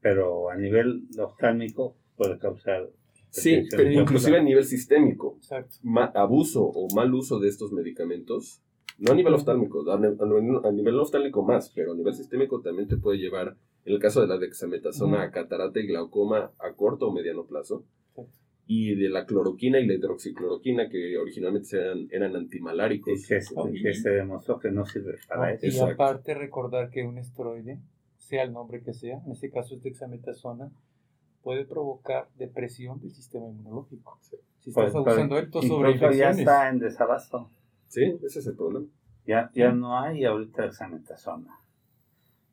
Pero 0.00 0.50
a 0.50 0.56
nivel 0.56 1.04
oftálmico 1.18 1.94
puede 2.16 2.36
causar. 2.38 2.90
Sí, 3.30 3.62
pero 3.70 3.90
inclusive 3.92 4.38
a 4.38 4.42
nivel 4.42 4.64
sistémico. 4.64 5.36
Exacto. 5.38 5.76
ma- 5.82 6.10
abuso 6.14 6.64
o 6.64 6.88
mal 6.94 7.12
uso 7.14 7.38
de 7.38 7.48
estos 7.48 7.72
medicamentos, 7.72 8.62
no 8.98 9.12
a 9.12 9.14
nivel 9.14 9.34
oftálmico, 9.34 9.80
a, 9.90 9.98
nivel- 9.98 10.60
a 10.66 10.72
nivel 10.72 10.98
oftálmico 10.98 11.42
más, 11.42 11.70
pero 11.74 11.92
a 11.92 11.94
nivel 11.94 12.14
sistémico 12.14 12.60
también 12.60 12.88
te 12.88 12.96
puede 12.96 13.18
llevar, 13.18 13.56
en 13.84 13.92
el 13.94 14.00
caso 14.00 14.20
de 14.20 14.26
la 14.28 14.38
dexametasona, 14.38 15.22
a 15.22 15.30
catarata 15.30 15.78
y 15.80 15.86
glaucoma 15.86 16.50
a 16.58 16.72
corto 16.74 17.08
o 17.08 17.12
mediano 17.12 17.44
plazo, 17.44 17.84
Exacto. 18.16 18.32
y 18.66 18.94
de 18.96 19.08
la 19.08 19.24
cloroquina 19.24 19.78
y 19.78 19.86
la 19.86 19.94
hidroxicloroquina, 19.94 20.88
que 20.88 21.16
originalmente 21.16 21.76
eran, 21.76 22.08
eran 22.10 22.34
antimaláricos. 22.36 23.12
Y 23.24 23.28
que, 23.28 23.38
y 23.78 23.82
que 23.82 23.94
se 23.94 24.10
demostró 24.10 24.58
que 24.58 24.70
no 24.70 24.84
sirve 24.84 25.16
para 25.28 25.52
eso. 25.54 25.66
Y 25.86 25.90
aparte 25.90 26.34
recordar 26.34 26.90
que 26.90 27.04
un 27.04 27.18
esteroide, 27.18 27.78
sea 28.16 28.42
el 28.42 28.52
nombre 28.52 28.82
que 28.82 28.92
sea, 28.92 29.22
en 29.24 29.32
este 29.32 29.50
caso 29.50 29.74
es 29.76 29.82
dexametasona, 29.82 30.70
puede 31.48 31.64
provocar 31.64 32.28
depresión 32.36 33.00
del 33.00 33.10
sistema 33.10 33.48
inmunológico. 33.48 34.18
Sí. 34.20 34.36
Si 34.58 34.68
estás 34.68 34.94
abusando 34.94 35.36
de 35.36 35.40
esto 35.40 35.62
sobre 35.62 35.92
incluso 35.92 36.12
ya 36.12 36.28
está 36.28 36.68
en 36.68 36.78
desabasto. 36.78 37.50
Sí, 37.86 38.02
ese 38.22 38.40
es 38.40 38.46
el 38.48 38.54
problema. 38.54 38.86
Ya, 39.26 39.50
ya 39.54 39.72
no 39.72 39.98
hay 39.98 40.26
ahorita 40.26 40.64
dexametasona. 40.64 41.58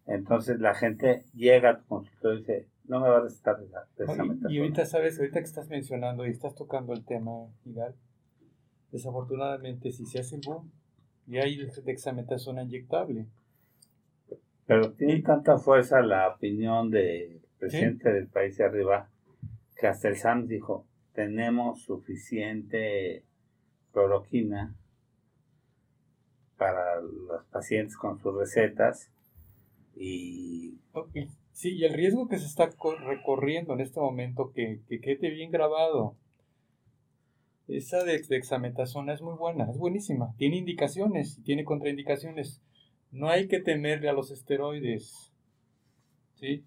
Entonces 0.05 0.61
la 0.61 0.73
gente 0.75 1.25
llega 1.33 1.71
a 1.71 1.77
tu 1.79 1.85
consultorio 1.87 2.37
y 2.37 2.39
dice, 2.39 2.69
no 2.85 3.01
me 3.01 3.09
va 3.09 3.17
a 3.17 3.23
recetar 3.23 3.59
¿no? 3.59 3.65
dexametasona. 3.97 4.49
Y, 4.49 4.55
y 4.55 4.59
ahorita 4.59 4.85
sabes, 4.85 5.19
ahorita 5.19 5.39
que 5.41 5.45
estás 5.45 5.67
mencionando 5.67 6.25
y 6.25 6.29
estás 6.29 6.55
tocando 6.55 6.93
el 6.93 7.03
tema, 7.03 7.31
Igal, 7.65 7.95
desafortunadamente 8.93 9.91
si 9.91 10.05
se 10.05 10.19
hace 10.19 10.37
el 10.37 10.41
boom 10.45 10.71
y 11.27 11.39
hay 11.39 11.57
dexametasona 11.83 12.63
inyectable, 12.63 13.27
Pero 14.65 14.93
tiene 14.93 15.21
tanta 15.21 15.57
fuerza 15.57 15.99
la 16.01 16.29
opinión 16.29 16.89
del 16.89 17.44
presidente 17.69 18.11
del 18.13 18.27
país 18.27 18.57
de 18.57 18.65
arriba 18.65 19.09
que 19.77 19.87
hasta 19.87 20.07
el 20.07 20.17
SAMS 20.17 20.47
dijo, 20.47 20.85
tenemos 21.13 21.81
suficiente 21.83 23.23
cloroquina 23.91 24.75
para 26.57 27.01
los 27.01 27.43
pacientes 27.51 27.97
con 27.97 28.17
sus 28.19 28.35
recetas 28.35 29.11
y 29.95 30.79
Ok, 30.93 31.11
Sí, 31.51 31.71
y 31.77 31.85
el 31.85 31.93
riesgo 31.93 32.27
que 32.27 32.37
se 32.37 32.45
está 32.47 32.69
co- 32.71 32.95
recorriendo 32.97 33.73
en 33.73 33.79
este 33.81 33.99
momento, 34.01 34.51
que, 34.53 34.81
que 34.89 34.99
quede 34.99 35.29
bien 35.29 35.51
grabado, 35.51 36.17
esa 37.67 38.03
de 38.03 38.21
dexametasona 38.27 39.13
es 39.13 39.21
muy 39.21 39.35
buena, 39.35 39.69
es 39.69 39.77
buenísima, 39.77 40.33
tiene 40.37 40.57
indicaciones 40.57 41.37
y 41.37 41.43
tiene 41.43 41.63
contraindicaciones. 41.63 42.61
No 43.11 43.29
hay 43.29 43.47
que 43.47 43.59
temerle 43.59 44.09
a 44.09 44.13
los 44.13 44.31
esteroides, 44.31 45.31
¿sí? 46.35 46.63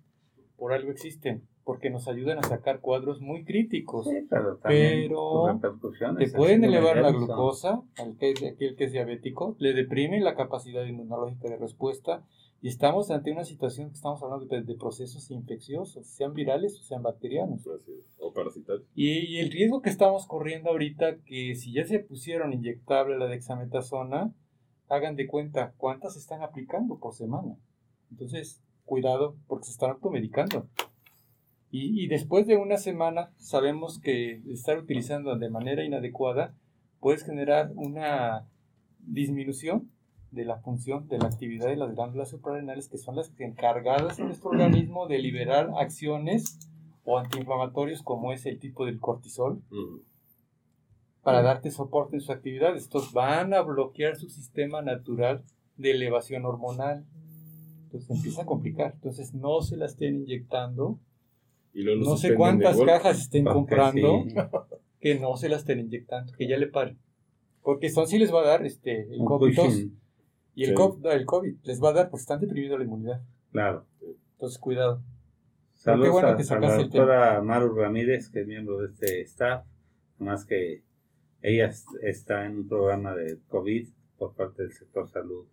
Por 0.58 0.74
algo 0.74 0.90
existen, 0.90 1.42
porque 1.64 1.88
nos 1.88 2.08
ayudan 2.08 2.38
a 2.38 2.42
sacar 2.42 2.80
cuadros 2.80 3.20
muy 3.20 3.44
críticos. 3.44 4.06
sí, 4.06 4.26
pero 4.28 4.58
Pero. 4.62 5.60
Te 6.18 6.30
pueden 6.30 6.64
elevar 6.64 6.98
la 6.98 7.12
glucosa, 7.12 7.80
al 7.96 8.16
que, 8.18 8.34
aquel 8.52 8.76
que 8.76 8.84
es 8.84 8.92
diabético, 8.92 9.56
le 9.58 9.72
deprimen 9.72 10.24
la 10.24 10.34
capacidad 10.34 10.84
inmunológica 10.84 11.48
de 11.48 11.56
respuesta 11.56 12.24
y 12.60 12.68
estamos 12.68 13.10
ante 13.12 13.30
una 13.30 13.44
situación 13.44 13.90
que 13.90 13.94
estamos 13.94 14.20
hablando 14.22 14.46
de, 14.46 14.62
de 14.62 14.74
procesos 14.74 15.30
infecciosos, 15.30 16.06
sean 16.08 16.34
virales 16.34 16.78
o 16.80 16.82
sean 16.82 17.02
bacterianos. 17.02 17.68
O 18.18 18.32
parasitarios. 18.32 18.84
Y, 18.96 19.20
y 19.26 19.38
el 19.38 19.50
riesgo 19.50 19.80
que 19.80 19.90
estamos 19.90 20.26
corriendo 20.26 20.70
ahorita, 20.70 21.18
que 21.18 21.54
si 21.54 21.72
ya 21.72 21.86
se 21.86 22.00
pusieron 22.00 22.52
inyectable 22.52 23.16
la 23.16 23.26
dexametasona, 23.26 24.34
hagan 24.88 25.14
de 25.14 25.28
cuenta 25.28 25.74
cuántas 25.76 26.16
están 26.16 26.42
aplicando 26.42 26.98
por 26.98 27.14
semana. 27.14 27.56
Entonces, 28.10 28.60
cuidado, 28.88 29.36
porque 29.46 29.66
se 29.66 29.72
están 29.72 29.90
automedicando. 29.90 30.66
Y, 31.70 32.02
y 32.02 32.08
después 32.08 32.46
de 32.46 32.56
una 32.56 32.78
semana, 32.78 33.30
sabemos 33.36 34.00
que 34.00 34.42
estar 34.50 34.78
utilizando 34.78 35.36
de 35.36 35.50
manera 35.50 35.84
inadecuada 35.84 36.54
puedes 36.98 37.24
generar 37.24 37.70
una 37.74 38.48
disminución 39.00 39.90
de 40.30 40.44
la 40.44 40.58
función 40.58 41.08
de 41.08 41.18
la 41.18 41.26
actividad 41.26 41.68
de 41.68 41.76
las 41.76 41.94
glándulas 41.94 42.30
suprarrenales, 42.30 42.88
que 42.88 42.98
son 42.98 43.16
las 43.16 43.32
encargadas 43.38 44.18
en 44.18 44.26
nuestro 44.26 44.50
organismo 44.50 45.06
de 45.06 45.18
liberar 45.18 45.70
acciones 45.78 46.58
o 47.04 47.18
antiinflamatorios 47.18 48.02
como 48.02 48.32
es 48.32 48.44
el 48.44 48.58
tipo 48.58 48.84
del 48.84 49.00
cortisol 49.00 49.62
para 51.22 51.42
darte 51.42 51.70
soporte 51.70 52.16
en 52.16 52.20
su 52.20 52.32
actividad. 52.32 52.76
Estos 52.76 53.12
van 53.12 53.54
a 53.54 53.62
bloquear 53.62 54.16
su 54.16 54.28
sistema 54.28 54.82
natural 54.82 55.44
de 55.76 55.92
elevación 55.92 56.44
hormonal. 56.44 57.04
Entonces 57.88 58.10
empieza 58.10 58.42
a 58.42 58.46
complicar. 58.46 58.92
Entonces 58.94 59.32
no 59.34 59.62
se 59.62 59.76
la 59.76 59.86
estén 59.86 60.16
inyectando. 60.16 60.98
Y 61.72 61.82
luego 61.82 62.02
lo 62.02 62.10
No 62.10 62.16
sé 62.16 62.34
cuántas 62.34 62.78
cajas 62.80 63.18
estén 63.18 63.44
Porque 63.44 63.54
comprando 63.58 64.24
sí, 64.26 64.34
que 65.00 65.18
no 65.18 65.36
se 65.36 65.48
la 65.48 65.56
estén 65.56 65.78
inyectando, 65.80 66.32
que 66.34 66.46
ya 66.48 66.56
le 66.58 66.66
paren. 66.66 66.98
Porque 67.62 67.86
esto 67.86 68.04
sí 68.06 68.18
les 68.18 68.32
va 68.32 68.40
a 68.42 68.46
dar 68.46 68.66
este, 68.66 69.02
el 69.02 69.20
un 69.20 69.26
COVID 69.26 69.54
pushing, 69.56 69.98
y 70.54 70.64
el, 70.64 70.68
Sí. 70.70 70.74
COVID, 70.74 71.06
el 71.06 71.24
COVID 71.26 71.56
les 71.64 71.82
va 71.82 71.90
a 71.90 71.92
dar 71.92 72.10
porque 72.10 72.22
están 72.22 72.40
deprimiendo 72.40 72.76
la 72.78 72.84
inmunidad. 72.84 73.22
Claro. 73.52 73.84
Entonces 74.32 74.58
cuidado. 74.58 75.02
Saludos 75.74 76.10
bueno 76.10 76.28
a, 76.28 76.36
que 76.36 76.42
a 76.52 76.58
la 76.58 76.76
doctora 76.76 77.42
Maru 77.42 77.74
Ramírez, 77.74 78.28
que 78.28 78.40
es 78.40 78.46
miembro 78.46 78.78
de 78.78 78.86
este 78.88 79.20
staff, 79.22 79.64
más 80.18 80.44
que 80.44 80.82
ella 81.42 81.66
es- 81.66 81.86
está 82.02 82.44
en 82.46 82.58
un 82.58 82.68
programa 82.68 83.14
de 83.14 83.38
COVID 83.48 83.88
por 84.18 84.34
parte 84.34 84.62
del 84.62 84.72
sector 84.72 85.08
salud. 85.08 85.46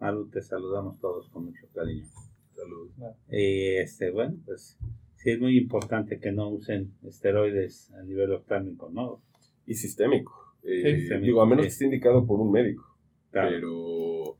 Maru, 0.00 0.28
te 0.30 0.40
saludamos 0.42 0.98
todos 0.98 1.28
con 1.28 1.44
mucho 1.44 1.66
cariño. 1.74 2.06
Salud. 2.54 2.90
Y 3.30 3.76
este, 3.76 4.10
bueno, 4.10 4.36
pues 4.46 4.78
sí 5.16 5.30
es 5.30 5.40
muy 5.40 5.58
importante 5.58 6.18
que 6.18 6.32
no 6.32 6.48
usen 6.48 6.94
esteroides 7.04 7.92
a 7.92 8.02
nivel 8.02 8.32
oftálmico, 8.32 8.90
¿no? 8.90 9.22
Y 9.66 9.74
sistémico. 9.74 10.32
Eh, 10.62 10.82
Sí, 10.82 11.00
sistémico, 11.00 11.26
digo, 11.26 11.42
a 11.42 11.46
menos 11.46 11.64
que 11.64 11.68
esté 11.68 11.84
indicado 11.84 12.26
por 12.26 12.40
un 12.40 12.50
médico. 12.50 12.84
Claro. 13.30 13.50
Pero. 13.50 14.36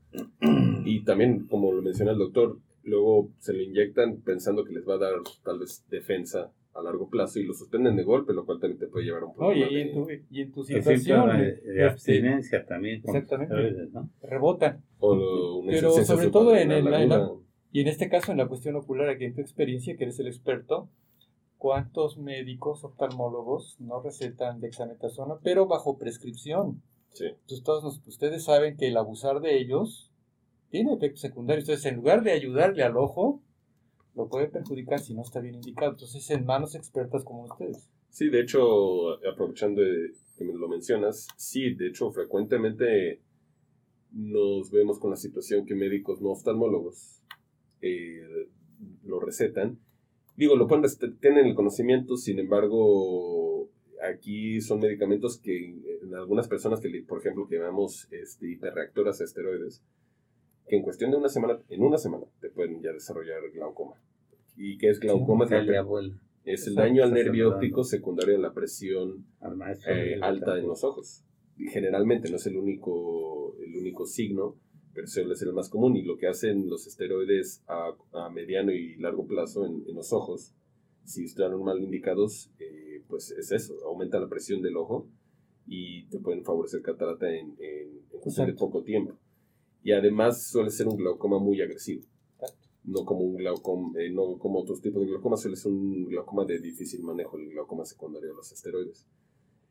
Y 0.85 1.05
también, 1.05 1.47
como 1.47 1.73
lo 1.73 1.83
menciona 1.83 2.13
el 2.13 2.19
doctor, 2.19 2.59
luego 2.83 3.31
se 3.39 3.53
lo 3.53 3.63
inyectan 3.63 4.23
pensando 4.23 4.65
que 4.65 4.73
les 4.73 4.89
va 4.89 4.95
a 4.95 4.99
dar 4.99 5.13
tal 5.45 5.59
vez 5.59 5.85
defensa 5.89 6.53
a 6.75 6.83
largo 6.83 7.09
plazo 7.11 7.39
y 7.41 7.45
lo 7.45 7.53
suspenden 7.55 7.97
de 7.97 8.05
golpe, 8.05 8.33
lo 8.33 8.47
cual 8.47 8.61
también 8.61 8.79
te 8.79 8.87
puede 8.87 9.05
llevar 9.07 9.23
a 9.23 9.27
un 9.27 9.33
No, 9.37 9.53
y, 9.53 9.61
problema. 9.61 9.71
y 9.73 9.81
en 9.81 9.93
tu, 9.93 10.11
y 10.31 10.41
en 10.43 10.53
tu 10.53 10.65
situación 10.65 11.29
de, 11.39 11.45
de 11.45 11.53
este, 11.57 11.85
abstinencia 11.85 12.65
también 12.67 13.03
con 13.03 13.17
Exactamente. 13.17 13.55
esteroides, 13.55 13.93
¿no? 13.93 14.09
rebotan. 14.23 14.83
o 15.01 15.15
lo- 15.17 15.57
una 15.59 15.73
Pero 15.73 15.93
sobre 15.93 16.31
todo 16.31 16.55
en 16.55 16.71
el- 16.73 16.87
en 16.93 17.09
la-. 17.09 17.31
Y 17.73 17.81
en 17.81 17.89
este 17.89 18.09
caso, 18.09 18.33
en 18.33 18.39
la 18.39 18.47
cuestión 18.49 18.77
ocular, 18.77 19.09
aquí 19.09 19.25
en 19.25 19.35
tu 19.35 19.41
experiencia, 19.41 19.97
que 19.97 20.05
eres 20.05 20.19
el 20.21 20.27
experto, 20.27 20.89
¿cuántos 21.59 22.19
médicos 22.19 22.85
oftalmólogos 22.85 23.77
no 23.81 24.01
recetan 24.03 24.61
dexametasona, 24.61 25.37
pero 25.43 25.67
bajo 25.67 25.99
prescripción? 25.99 26.83
Sí. 27.13 27.27
Entonces, 27.27 27.63
todos 27.63 27.83
nos- 27.85 28.07
ustedes 28.07 28.45
saben 28.45 28.77
que 28.77 28.89
el 28.89 28.97
abusar 28.97 29.41
de 29.41 29.59
ellos 29.59 30.11
tiene 30.71 30.95
efectos 30.95 31.21
secundarios. 31.21 31.65
Entonces, 31.69 31.87
en 31.91 31.97
lugar 31.97 32.23
de 32.23 32.33
ayudarle 32.33 32.83
al 32.85 32.97
ojo, 32.97 33.41
lo 34.15 34.29
puede 34.29 34.49
perjudicar 34.49 35.01
si 35.01 35.15
no 35.15 35.23
está 35.23 35.41
bien 35.41 35.57
indicado. 35.57 35.93
Entonces, 35.93 36.29
en 36.31 36.45
manos 36.45 36.75
expertas 36.75 37.25
como 37.25 37.45
ustedes. 37.45 37.89
Sí, 38.11 38.29
de 38.29 38.41
hecho, 38.41 39.25
aprovechando 39.27 39.83
que 40.37 40.45
me 40.45 40.55
lo 40.55 40.69
mencionas, 40.69 41.29
sí, 41.37 41.75
de 41.75 41.89
hecho, 41.89 42.11
frecuentemente 42.11 43.21
nos 44.13 44.71
vemos 44.71 44.99
con 44.99 45.11
la 45.11 45.17
situación 45.17 45.65
que 45.65 45.75
médicos 45.75 46.21
no 46.21 46.31
oftalmólogos 46.31 47.23
eh, 47.81 48.49
lo 49.05 49.21
recetan. 49.21 49.79
Digo, 50.37 50.57
lo 50.57 50.67
pueden 50.67 50.85
tienen 51.21 51.47
el 51.47 51.55
conocimiento, 51.55 52.17
sin 52.17 52.39
embargo, 52.39 53.69
aquí 54.03 54.61
son 54.61 54.81
medicamentos 54.81 55.39
que 55.39 55.77
en 56.03 56.15
algunas 56.15 56.49
personas 56.49 56.81
que, 56.81 56.89
por 57.07 57.21
ejemplo, 57.21 57.47
que 57.47 57.57
llamamos 57.57 58.09
este, 58.11 58.51
hiperreactoras 58.51 59.21
a 59.21 59.25
esteroides, 59.25 59.83
que 60.71 60.77
en 60.77 60.83
cuestión 60.83 61.11
de 61.11 61.17
una 61.17 61.29
semana, 61.29 61.59
en 61.69 61.83
una 61.83 61.99
semana, 61.99 62.27
te 62.41 62.49
pueden 62.49 62.81
ya 62.81 62.93
desarrollar 62.93 63.43
glaucoma. 63.53 63.97
¿Y 64.57 64.79
qué 64.79 64.89
es 64.91 65.01
glaucoma? 65.01 65.47
es 66.45 66.67
el 66.69 66.75
daño 66.77 67.03
al 67.03 67.13
nervio 67.13 67.51
óptico 67.51 67.83
secundario 67.83 68.37
a 68.37 68.41
la 68.41 68.55
presión 68.55 69.27
eh, 69.87 70.19
alta 70.23 70.57
en 70.57 70.69
los 70.69 70.85
ojos. 70.85 71.25
Y 71.59 71.67
generalmente 71.67 72.31
no 72.31 72.37
es 72.37 72.47
el 72.47 72.57
único, 72.57 73.57
el 73.61 73.77
único 73.77 74.07
signo, 74.07 74.57
pero 74.95 75.09
suele 75.09 75.35
ser 75.35 75.49
el 75.49 75.55
más 75.55 75.69
común. 75.69 75.97
Y 75.97 76.03
lo 76.03 76.17
que 76.17 76.29
hacen 76.29 76.71
los 76.71 76.87
esteroides 76.87 77.65
a, 77.67 77.93
a 78.13 78.31
mediano 78.31 78.71
y 78.71 78.95
largo 78.97 79.27
plazo 79.27 79.67
en, 79.67 79.83
en, 79.89 79.97
los 79.97 80.13
ojos, 80.13 80.55
si 81.03 81.25
están 81.25 81.61
mal 81.65 81.83
indicados, 81.83 82.53
eh, 82.61 83.03
pues 83.09 83.33
es 83.33 83.51
eso, 83.51 83.75
aumenta 83.87 84.21
la 84.21 84.29
presión 84.29 84.63
del 84.63 84.77
ojo 84.77 85.09
y 85.67 86.05
te 86.11 86.21
pueden 86.21 86.45
favorecer 86.45 86.81
catarata 86.81 87.29
en, 87.29 87.57
en, 87.59 88.03
en 88.13 88.21
cuestión 88.21 88.47
de 88.47 88.55
poco 88.55 88.85
tiempo. 88.85 89.19
Y 89.83 89.93
además 89.93 90.47
suele 90.49 90.71
ser 90.71 90.89
un 90.89 90.97
glaucoma 90.97 91.39
muy 91.39 91.61
agresivo 91.61 92.05
no 92.85 93.05
como 93.05 93.21
un 93.21 93.37
glaucoma, 93.37 93.93
eh, 94.01 94.11
no 94.11 94.39
como 94.39 94.61
otros 94.61 94.81
tipos 94.81 95.03
de 95.03 95.09
glaucoma, 95.09 95.37
suele 95.37 95.57
ser 95.57 95.73
un 95.73 96.07
glaucoma 96.07 96.45
de 96.45 96.59
difícil 96.61 97.03
manejo, 97.03 97.37
el 97.37 97.51
glaucoma 97.51 97.85
secundario 97.85 98.31
de 98.31 98.35
los 98.35 98.51
esteroides. 98.53 99.07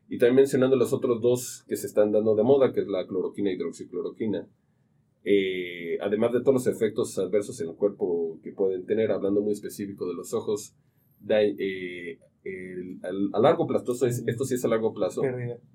Y 0.08 0.18
también 0.18 0.36
mencionando 0.36 0.76
los 0.76 0.92
otros 0.92 1.20
dos 1.20 1.64
que 1.68 1.76
se 1.76 1.86
están 1.86 2.12
dando 2.12 2.34
de 2.34 2.42
moda, 2.42 2.72
que 2.72 2.80
es 2.80 2.88
la 2.88 3.06
cloroquina 3.06 3.50
y 3.50 3.54
hidroxicloroquina, 3.54 4.48
eh, 5.24 5.98
además 6.00 6.32
de 6.32 6.40
todos 6.40 6.54
los 6.54 6.66
efectos 6.66 7.18
adversos 7.18 7.60
en 7.60 7.68
el 7.68 7.76
cuerpo 7.76 8.38
que 8.42 8.52
pueden 8.52 8.86
tener, 8.86 9.10
hablando 9.10 9.40
muy 9.40 9.52
específico 9.52 10.08
de 10.08 10.14
los 10.14 10.32
ojos, 10.32 10.74
eh, 11.28 12.18
a 13.32 13.38
largo 13.40 13.66
plazo, 13.66 13.92
esto, 14.06 14.44
sí 14.44 14.54
es 14.54 14.64
a 14.64 14.68
largo 14.68 14.94
plazo, 14.94 15.22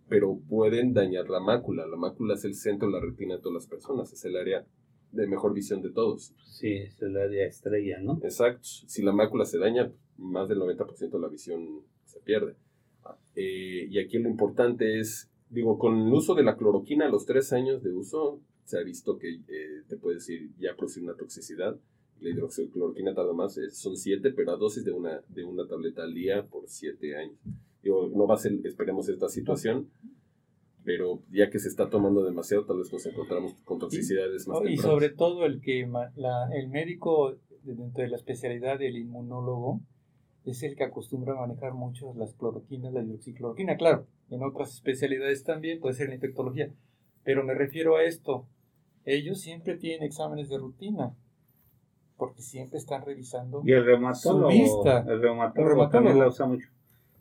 pero 0.08 0.40
pueden 0.50 0.94
dañar 0.94 1.30
la 1.30 1.40
mácula. 1.40 1.86
La 1.88 1.98
mácula 1.98 2.34
es 2.36 2.46
el 2.46 2.56
centro 2.56 2.88
de 2.88 2.94
la 2.94 3.00
retina 3.00 3.36
de 3.36 3.42
todas 3.42 3.56
las 3.56 3.68
personas, 3.68 4.12
es 4.12 4.26
el 4.26 4.36
área 4.36 4.66
de 5.12 5.28
mejor 5.28 5.54
visión 5.54 5.82
de 5.82 5.92
todos. 5.92 6.34
Sí, 6.46 6.74
es 6.74 7.02
el 7.02 7.18
área 7.18 7.46
estrella, 7.48 8.00
¿no? 8.02 8.20
Exacto. 8.24 8.64
Si 8.64 9.02
la 9.02 9.12
mácula 9.12 9.46
se 9.46 9.60
daña, 9.60 9.92
más 10.18 10.50
del 10.50 10.60
90% 10.60 11.10
de 11.10 11.20
la 11.20 11.28
visión 11.28 11.84
se 12.06 12.20
pierde. 12.20 12.56
Eh, 13.36 13.88
y 13.90 14.00
aquí 14.00 14.18
lo 14.18 14.30
importante 14.30 15.00
es, 15.00 15.30
digo, 15.50 15.78
con 15.78 16.08
el 16.08 16.14
uso 16.14 16.36
de 16.36 16.44
la 16.44 16.58
cloroquina 16.58 17.06
a 17.06 17.10
los 17.10 17.26
tres 17.26 17.54
años 17.54 17.84
de 17.84 17.92
uso, 17.92 18.42
se 18.64 18.80
ha 18.80 18.84
visto 18.84 19.18
que 19.18 19.30
eh, 19.30 19.84
te 19.88 19.98
puede 19.98 20.16
decir 20.16 20.50
ya 20.58 20.76
producir 20.76 21.04
una 21.04 21.16
toxicidad. 21.16 21.78
La 22.22 22.30
hidroxicloroquina 22.30 23.14
tarda 23.14 23.34
más, 23.34 23.60
son 23.72 23.98
siete, 23.98 24.32
pero 24.32 24.52
a 24.52 24.58
dosis 24.58 24.86
de 24.86 24.92
una, 24.92 25.22
de 25.30 25.44
una 25.44 25.68
tableta 25.68 26.04
al 26.04 26.14
día 26.14 26.46
por 26.46 26.68
siete 26.68 27.16
años. 27.18 27.38
Digo, 27.84 28.10
no 28.16 28.26
va 28.26 28.36
a 28.36 28.38
ser, 28.38 28.54
esperemos, 28.64 29.10
esta 29.10 29.30
situación, 29.30 29.90
pero 30.84 31.22
ya 31.32 31.50
que 31.50 31.60
se 31.60 31.68
está 31.68 31.90
tomando 31.90 32.24
demasiado, 32.24 32.66
tal 32.66 32.78
vez 32.78 32.92
nos 32.92 33.06
encontramos 33.06 33.56
con 33.64 33.80
toxicidades 33.80 34.48
más 34.48 34.60
Y 34.66 34.78
sobre 34.78 35.10
todo 35.10 35.46
el 35.46 35.62
que 35.62 35.88
la, 36.16 36.50
el 36.54 36.70
médico 36.70 37.38
dentro 37.64 38.04
de 38.04 38.10
la 38.10 38.16
especialidad 38.16 38.80
del 38.80 38.98
inmunólogo 38.98 39.82
es 40.46 40.62
el 40.64 40.76
que 40.76 40.84
acostumbra 40.84 41.34
a 41.34 41.48
manejar 41.48 41.74
mucho 41.74 42.14
las 42.16 42.34
cloroquinas, 42.36 42.94
la 42.94 43.04
hidroxicloroquina. 43.04 43.78
Claro, 43.78 44.08
en 44.30 44.44
otras 44.44 44.74
especialidades 44.74 45.44
también 45.44 45.80
puede 45.80 45.96
ser 45.96 46.10
la 46.10 46.16
infectología, 46.16 46.72
pero 47.24 47.44
me 47.44 47.56
refiero 47.56 47.98
a 47.98 48.04
esto. 48.04 48.48
Ellos 49.06 49.42
siempre 49.42 49.78
tienen 49.78 50.04
exámenes 50.04 50.50
de 50.50 50.58
rutina, 50.58 51.16
porque 52.18 52.42
siempre 52.42 52.78
están 52.78 53.06
revisando 53.06 53.62
y 53.66 53.72
el 53.72 53.86
reumatólogo, 53.86 54.52
su 54.52 54.58
vista. 54.58 55.00
El 55.08 55.22
reumatólogo, 55.22 55.90
también 55.90 56.20
la 56.20 56.28
usa 56.28 56.46
mucho. 56.46 56.70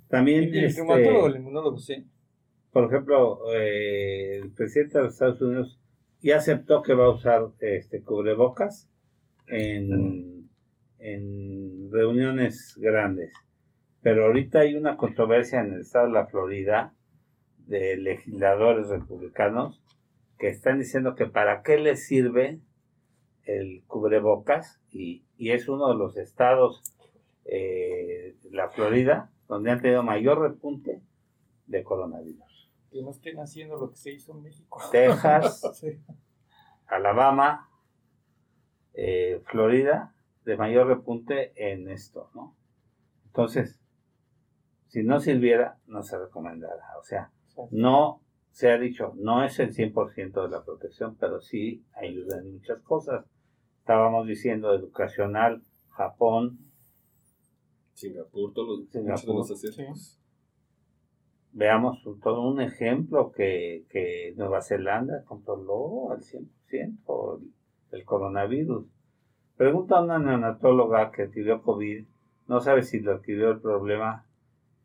También 0.09 0.45
el, 0.45 0.65
este, 0.65 0.83
reumatólogo, 0.83 1.27
el 1.27 1.37
inmunólogo, 1.37 1.79
sí 1.79 2.07
por 2.75 2.87
ejemplo, 2.87 3.39
eh, 3.55 4.41
el 4.43 4.51
presidente 4.51 4.99
de 4.99 5.05
los 5.05 5.12
Estados 5.15 5.41
Unidos 5.41 5.79
ya 6.21 6.39
aceptó 6.39 6.83
que 6.83 6.93
va 6.93 7.05
a 7.05 7.11
usar 7.11 7.47
este 7.61 8.03
cubrebocas 8.03 8.91
en, 9.47 10.51
en 10.99 11.89
reuniones 11.93 12.77
grandes. 12.77 13.33
Pero 14.03 14.27
ahorita 14.27 14.61
hay 14.61 14.75
una 14.75 14.97
controversia 14.97 15.61
en 15.61 15.75
el 15.75 15.81
estado 15.83 16.09
de 16.09 16.15
la 16.15 16.27
Florida 16.27 16.93
de 17.69 17.97
legisladores 17.97 18.89
republicanos 18.89 19.81
que 20.37 20.49
están 20.49 20.81
diciendo 20.81 21.15
que 21.15 21.27
para 21.27 21.62
qué 21.62 21.79
les 21.79 22.09
sirve 22.09 22.59
el 23.45 23.83
cubrebocas 23.87 24.81
y, 24.91 25.25
y 25.37 25.51
es 25.51 25.69
uno 25.69 25.89
de 25.89 25.97
los 25.97 26.16
estados, 26.16 26.83
eh, 27.45 28.37
la 28.51 28.69
Florida, 28.71 29.31
donde 29.49 29.71
han 29.71 29.81
tenido 29.81 30.03
mayor 30.03 30.41
repunte 30.41 31.03
de 31.66 31.83
coronavirus 31.83 32.55
que 32.95 33.03
no 33.03 33.11
estén 33.11 33.41
haciendo 33.41 33.77
lo 33.77 33.91
que 33.91 33.97
se 33.97 34.12
hizo 34.12 34.33
en 34.37 34.43
México. 34.43 34.81
Texas, 34.93 35.61
Alabama, 36.87 37.69
eh, 38.93 39.43
Florida, 39.47 40.15
de 40.45 40.57
mayor 40.57 40.87
repunte 40.87 41.53
en 41.57 41.91
esto, 41.91 42.31
¿no? 42.35 42.57
Entonces, 43.27 43.81
si 44.87 45.03
no 45.03 45.19
sirviera, 45.19 45.81
no 45.87 46.05
se 46.05 46.16
recomendará. 46.16 46.85
O 47.01 47.03
sea, 47.03 47.33
no 47.73 48.23
se 48.53 48.71
ha 48.71 48.79
dicho, 48.79 49.12
no 49.16 49.43
es 49.43 49.59
el 49.59 49.75
100% 49.75 50.45
de 50.45 50.49
la 50.49 50.65
protección, 50.65 51.16
pero 51.19 51.41
sí 51.41 51.85
ayuda 51.95 52.39
en 52.39 52.53
muchas 52.53 52.81
cosas. 52.83 53.27
Estábamos 53.85 54.27
diciendo 54.27 54.73
educacional, 54.73 55.62
Japón, 55.90 56.59
Singapur, 57.93 58.55
todos 58.55 58.81
los, 58.81 58.89
Singapur, 58.89 59.44
veamos 61.52 62.02
todo 62.23 62.48
un 62.48 62.62
ejemplo 62.62 63.31
que, 63.31 63.85
que 63.90 64.32
Nueva 64.39 64.62
Zelanda 64.62 65.23
controló 65.27 66.12
al 66.12 66.23
100% 66.23 67.43
el 67.90 68.05
coronavirus. 68.06 68.86
Pregunta 69.59 69.98
a 69.98 70.02
una 70.02 70.19
neonatóloga 70.19 71.11
que 71.11 71.24
adquirió 71.24 71.61
COVID, 71.61 72.06
no 72.48 72.61
sabe 72.62 72.85
si 72.85 73.01
lo 73.01 73.12
adquirió 73.12 73.51
el 73.51 73.61
problema 73.61 74.24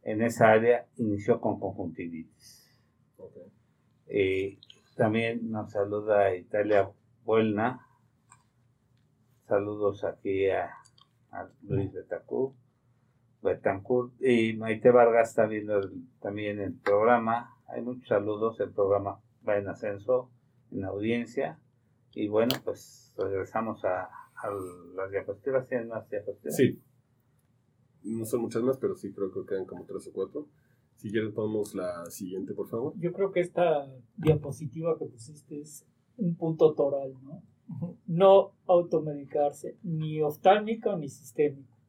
en 0.04 0.22
esa 0.24 0.52
área, 0.52 0.88
inició 0.98 1.40
con 1.40 1.58
conjuntivitis. 1.58 2.70
Okay. 3.16 4.60
también 4.98 5.50
nos 5.50 5.72
saluda 5.72 6.36
Italia 6.36 6.92
Buelna. 7.24 7.86
Saludos 9.50 10.04
aquí 10.04 10.48
a, 10.48 10.70
Luis 11.64 11.92
Betacú. 11.92 12.54
Betancourt 13.42 14.14
y 14.22 14.54
Maite 14.54 14.92
Vargas 14.92 15.30
está 15.30 15.48
viendo 15.48 15.82
también 16.20 16.60
el 16.60 16.76
programa. 16.76 17.58
Hay 17.66 17.82
muchos 17.82 18.08
saludos, 18.10 18.60
el 18.60 18.70
programa 18.72 19.20
va 19.48 19.58
en 19.58 19.68
ascenso, 19.68 20.30
en 20.72 20.86
audiencia. 20.86 21.60
Y 22.14 22.28
bueno, 22.28 22.54
pues 22.64 23.12
regresamos 23.18 23.84
a, 23.86 24.04
a 24.04 24.52
las 24.96 25.10
diapositivas. 25.10 25.68
¿Tienen 25.68 25.88
más 25.88 26.08
diapositivas? 26.12 26.56
Sí. 26.56 26.80
No 28.04 28.26
son 28.26 28.42
muchas 28.42 28.62
más, 28.62 28.78
pero 28.78 28.96
sí 28.96 29.12
creo 29.12 29.32
que 29.32 29.48
quedan 29.48 29.66
como 29.66 29.84
tres 29.84 30.08
o 30.10 30.14
cuatro. 30.14 30.48
Si 30.98 31.10
quieres, 31.10 31.34
ponemos 31.34 31.74
la 31.74 32.06
siguiente, 32.12 32.54
por 32.54 32.68
favor. 32.68 32.94
Yo 33.00 33.12
creo 33.14 33.32
que 33.32 33.40
esta 33.40 33.88
diapositiva 34.16 34.96
que 35.00 35.06
pusiste 35.06 35.60
es 35.60 35.88
un 36.18 36.36
punto 36.36 36.76
toral, 36.76 37.14
¿no? 37.24 37.42
No 38.08 38.52
automedicarse, 38.66 39.78
ni 39.84 40.22
oftálmico 40.22 40.96
ni 40.98 41.10
sistémico 41.10 41.80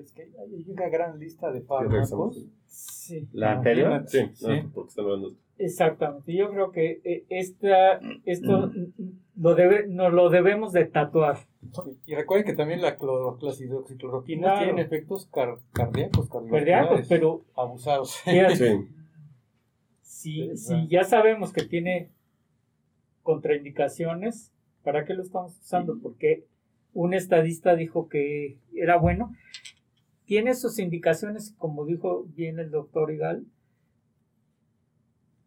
es 0.00 0.12
que 0.12 0.22
hay 0.22 0.64
una 0.68 0.88
gran 0.88 1.18
lista 1.18 1.50
de 1.52 1.60
fármacos. 1.60 2.46
Sí. 2.66 3.28
¿La 3.32 3.52
anterior? 3.52 4.04
Sí, 4.06 4.30
porque 4.72 4.88
están 4.88 5.04
hablando. 5.04 5.34
Exactamente. 5.58 6.34
Yo 6.34 6.50
creo 6.50 6.72
que 6.72 7.00
eh, 7.04 7.24
esta, 7.28 8.00
esto 8.24 8.72
lo 9.36 9.54
debe, 9.54 9.86
nos 9.86 10.12
lo 10.12 10.30
debemos 10.30 10.72
de 10.72 10.86
tatuar. 10.86 11.38
Y 12.06 12.14
recuerden 12.14 12.46
que 12.46 12.54
también 12.54 12.82
la 12.82 12.96
cloroquina 12.96 14.58
tiene 14.64 14.82
efectos 14.82 15.28
cardíacos, 15.72 16.28
cardíacos, 16.28 17.06
pero 17.08 17.42
abusados. 17.54 18.16
Sí. 20.02 20.52
Si, 20.56 20.88
ya 20.88 21.04
sabemos 21.04 21.52
que 21.52 21.64
tiene 21.64 22.08
contraindicaciones, 23.22 24.53
¿para 24.84 25.04
qué 25.04 25.14
lo 25.14 25.22
estamos 25.22 25.58
usando? 25.58 25.98
Porque 26.00 26.46
un 26.92 27.14
estadista 27.14 27.74
dijo 27.74 28.08
que 28.08 28.58
era 28.74 28.96
bueno 28.96 29.32
tiene 30.26 30.54
sus 30.54 30.78
indicaciones, 30.78 31.54
como 31.58 31.84
dijo 31.84 32.24
bien 32.34 32.58
el 32.58 32.70
doctor 32.70 33.10
Igal, 33.10 33.44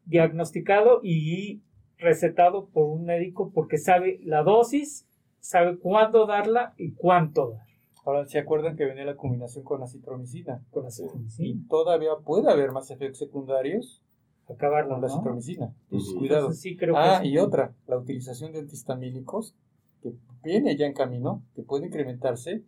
diagnosticado 0.06 1.02
y 1.04 1.62
recetado 1.98 2.68
por 2.68 2.90
un 2.90 3.06
médico 3.06 3.52
porque 3.54 3.78
sabe 3.78 4.20
la 4.24 4.44
dosis, 4.44 5.08
sabe 5.40 5.80
cuándo 5.80 6.28
darla 6.28 6.74
y 6.78 6.92
cuánto 6.92 7.52
dar. 7.52 7.68
Ahora, 8.06 8.26
¿se 8.26 8.40
acuerdan 8.40 8.78
que 8.78 8.86
venía 8.86 9.04
la 9.04 9.18
combinación 9.18 9.66
con 9.66 9.84
acitromicina? 9.84 10.64
Con 10.70 10.84
la 10.84 10.90
Y 10.90 10.94
citromicina. 10.94 11.66
todavía 11.68 12.12
puede 12.24 12.50
haber 12.50 12.72
más 12.72 12.90
efectos 12.92 13.18
secundarios 13.18 14.02
Acabarla, 14.50 14.94
con 14.94 15.02
la 15.02 15.08
¿no? 15.08 15.18
citromicina. 15.18 15.74
Entonces, 15.86 16.14
cuidado. 16.14 16.40
Entonces, 16.42 16.62
sí, 16.62 16.78
creo 16.78 16.94
que 16.94 17.00
Ah, 17.02 17.20
sí. 17.22 17.30
y 17.30 17.38
otra, 17.38 17.74
la 17.88 17.98
utilización 17.98 18.54
de 18.54 18.60
antihistamínicos, 18.60 19.56
que 20.02 20.14
viene 20.44 20.76
ya 20.78 20.86
en 20.86 20.94
camino, 20.94 21.44
que 21.56 21.64
puede 21.64 21.88
incrementarse. 21.88 22.64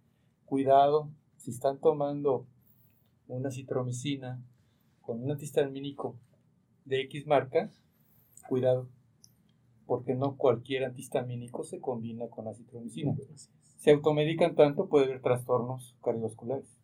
Cuidado, 0.45 1.09
si 1.37 1.51
están 1.51 1.77
tomando 1.79 2.45
una 3.27 3.51
citromicina 3.51 4.41
con 5.01 5.23
un 5.23 5.31
antihistamínico 5.31 6.15
de 6.85 7.01
X 7.01 7.27
marca, 7.27 7.71
cuidado, 8.47 8.89
porque 9.85 10.15
no 10.15 10.35
cualquier 10.37 10.83
antihistamínico 10.85 11.63
se 11.63 11.79
combina 11.79 12.27
con 12.29 12.45
la 12.45 12.53
citromicina. 12.55 13.15
Si 13.77 13.89
automedican 13.91 14.55
tanto, 14.55 14.87
puede 14.89 15.05
haber 15.05 15.21
trastornos 15.21 15.95
cardiovasculares. 16.03 16.78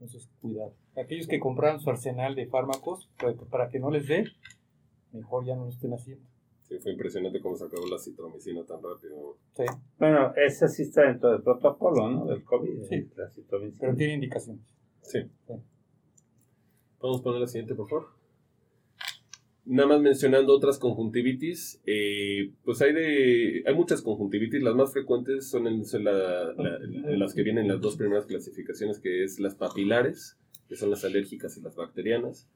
Entonces, 0.00 0.28
cuidado. 0.40 0.74
Aquellos 0.96 1.26
que 1.26 1.40
compraron 1.40 1.80
su 1.80 1.90
arsenal 1.90 2.34
de 2.34 2.46
fármacos, 2.46 3.08
para 3.18 3.34
que- 3.34 3.44
para 3.46 3.68
que 3.68 3.80
no 3.80 3.90
les 3.90 4.06
dé, 4.06 4.24
mejor 5.12 5.44
ya 5.44 5.56
no 5.56 5.64
lo 5.64 5.70
estén 5.70 5.92
haciendo. 5.92 6.24
Sí, 6.68 6.78
fue 6.80 6.92
impresionante 6.92 7.40
cómo 7.40 7.56
se 7.56 7.64
acabó 7.64 7.86
la 7.86 7.98
citromicina 7.98 8.62
tan 8.64 8.82
rápido. 8.82 9.36
Sí. 9.56 9.64
Bueno, 9.98 10.32
esa 10.36 10.68
sí 10.68 10.82
está 10.82 11.02
dentro 11.02 11.30
del 11.30 11.42
protocolo, 11.42 12.08
¿no? 12.10 12.26
Del 12.26 12.44
COVID, 12.44 12.82
Sí. 12.84 13.08
la 13.16 13.28
citromicina. 13.30 13.80
Pero 13.80 13.96
tiene 13.96 14.14
indicaciones. 14.14 14.62
Sí. 15.02 15.20
Sí. 15.46 15.54
Vamos 17.00 17.20
a 17.20 17.24
poner 17.24 17.40
la 17.40 17.46
siguiente, 17.46 17.74
por 17.74 17.88
favor. 17.88 18.08
Nada 19.70 19.86
más 19.86 20.00
mencionando 20.00 20.54
otras 20.54 20.78
conjuntivitis, 20.78 21.78
eh, 21.84 22.52
pues 22.64 22.80
hay 22.80 22.94
de 22.94 23.62
hay 23.66 23.74
muchas 23.74 24.00
conjuntivitis, 24.00 24.62
las 24.62 24.74
más 24.74 24.92
frecuentes 24.94 25.46
son, 25.46 25.66
en- 25.66 25.82
la- 26.04 26.54
la- 26.54 26.78
las 27.18 27.34
que 27.34 27.42
vienen 27.42 27.64
en 27.64 27.72
las 27.72 27.80
dos 27.82 27.96
primeras 27.96 28.24
clasificaciones, 28.24 28.98
que 28.98 29.24
es 29.24 29.38
las 29.38 29.54
papilares, 29.54 30.38
que 30.70 30.76
son 30.76 30.88
las 30.88 31.04
alérgicas 31.04 31.56
y 31.58 31.60
las 31.60 31.76
bacterianas, 31.76 32.48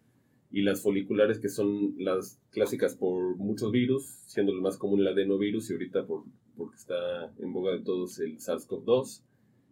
y 0.51 0.63
las 0.63 0.81
foliculares, 0.83 1.39
que 1.39 1.51
son 1.51 1.95
las 1.99 2.41
clásicas 2.51 2.97
por 2.97 3.37
muchos 3.37 3.73
virus, 3.73 4.05
siendo 4.27 4.53
el 4.53 4.63
más 4.63 4.79
común 4.79 5.01
el 5.01 5.09
adenovirus 5.09 5.69
y 5.69 5.75
ahorita 5.75 6.07
por, 6.07 6.25
porque 6.57 6.77
está 6.77 7.31
en 7.41 7.53
boga 7.53 7.73
de 7.73 7.81
todos 7.81 8.21
el 8.21 8.39
SARS-CoV-2, 8.39 9.23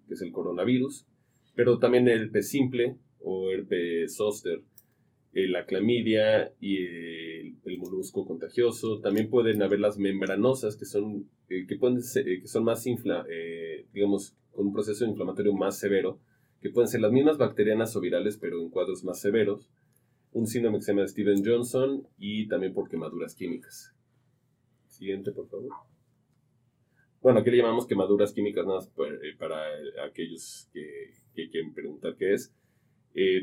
que 0.08 0.14
es 0.14 0.20
el 0.20 0.32
coronavirus, 0.32 1.06
pero 1.54 1.78
también 1.78 2.06
el 2.06 2.20
herpes 2.22 2.48
simple 2.50 2.96
o 3.20 3.50
herpes 3.50 4.14
zóster, 4.16 4.60
eh, 5.32 5.46
la 5.48 5.64
clamidia 5.64 6.52
y 6.60 6.78
el, 6.78 7.29
el 7.64 7.78
molusco 7.78 8.26
contagioso. 8.26 9.00
También 9.00 9.28
pueden 9.30 9.62
haber 9.62 9.80
las 9.80 9.98
membranosas, 9.98 10.76
que 10.76 10.84
son, 10.84 11.28
eh, 11.48 11.66
que 11.66 11.76
pueden 11.76 12.02
ser- 12.02 12.28
eh, 12.28 12.40
que 12.40 12.48
son 12.48 12.64
más, 12.64 12.86
infla, 12.86 13.24
eh, 13.30 13.86
digamos, 13.92 14.34
con 14.52 14.66
un 14.66 14.72
proceso 14.72 15.04
inflamatorio 15.04 15.52
más 15.52 15.78
severo, 15.78 16.18
que 16.60 16.70
pueden 16.70 16.88
ser 16.88 17.00
las 17.00 17.12
mismas 17.12 17.38
bacterianas 17.38 17.94
o 17.96 18.00
virales, 18.00 18.36
pero 18.36 18.60
en 18.60 18.70
cuadros 18.70 19.04
más 19.04 19.20
severos. 19.20 19.68
Un 20.32 20.46
síndrome 20.46 20.78
que 20.78 20.84
se 20.84 20.92
llama 20.92 21.08
Steven 21.08 21.44
Johnson 21.44 22.06
y 22.18 22.46
también 22.48 22.72
por 22.72 22.88
quemaduras 22.88 23.34
químicas. 23.34 23.92
Siguiente, 24.88 25.32
por 25.32 25.48
favor. 25.48 25.70
Bueno, 27.22 27.40
aquí 27.40 27.50
le 27.50 27.58
llamamos 27.58 27.86
quemaduras 27.86 28.32
químicas, 28.32 28.64
nada 28.64 28.78
más 28.78 28.88
para, 29.38 29.60
aquellos 30.06 30.68
que, 30.72 31.12
quieren 31.34 31.72
preguntar 31.74 32.16
qué 32.16 32.34
es 32.34 32.52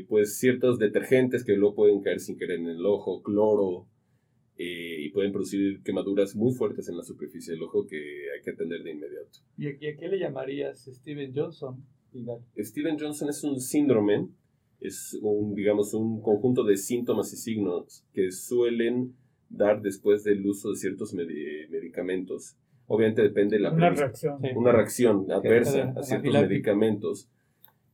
pues 0.08 0.38
ciertos 0.38 0.78
detergentes 0.78 1.44
que 1.44 1.56
luego 1.56 1.74
pueden 1.74 2.00
caer 2.00 2.20
sin 2.20 2.38
querer 2.38 2.58
en 2.60 2.68
el 2.68 2.86
ojo, 2.86 3.22
cloro, 3.22 3.86
eh, 4.58 4.96
y 5.00 5.10
pueden 5.10 5.30
producir 5.32 5.80
quemaduras 5.84 6.34
muy 6.36 6.52
fuertes 6.52 6.88
en 6.88 6.96
la 6.96 7.04
superficie 7.04 7.54
del 7.54 7.62
ojo 7.62 7.86
que 7.86 7.96
hay 7.96 8.42
que 8.44 8.50
atender 8.50 8.82
de 8.82 8.90
inmediato. 8.90 9.38
¿Y 9.56 9.68
a, 9.68 9.70
y 9.80 9.86
a 9.86 9.96
qué 9.96 10.08
le 10.08 10.18
llamarías 10.18 10.84
Steven 10.92 11.32
Johnson? 11.34 11.82
Steven 12.58 12.98
Johnson 12.98 13.28
es 13.28 13.44
un 13.44 13.60
síndrome, 13.60 14.26
es 14.80 15.16
un, 15.22 15.54
digamos, 15.54 15.94
un 15.94 16.20
conjunto 16.22 16.64
de 16.64 16.76
síntomas 16.76 17.32
y 17.32 17.36
signos 17.36 18.04
que 18.12 18.32
suelen 18.32 19.14
dar 19.48 19.80
después 19.80 20.24
del 20.24 20.44
uso 20.46 20.70
de 20.70 20.76
ciertos 20.76 21.14
medi- 21.14 21.68
medicamentos. 21.70 22.56
Obviamente 22.86 23.22
depende 23.22 23.56
de 23.56 23.62
la 23.62 23.72
Una 23.72 23.90
reacción. 23.90 24.40
Sí. 24.40 24.48
una 24.56 24.72
reacción 24.72 25.30
adversa 25.30 25.92
a 25.96 26.02
ciertos 26.02 26.32
medicamentos, 26.32 27.28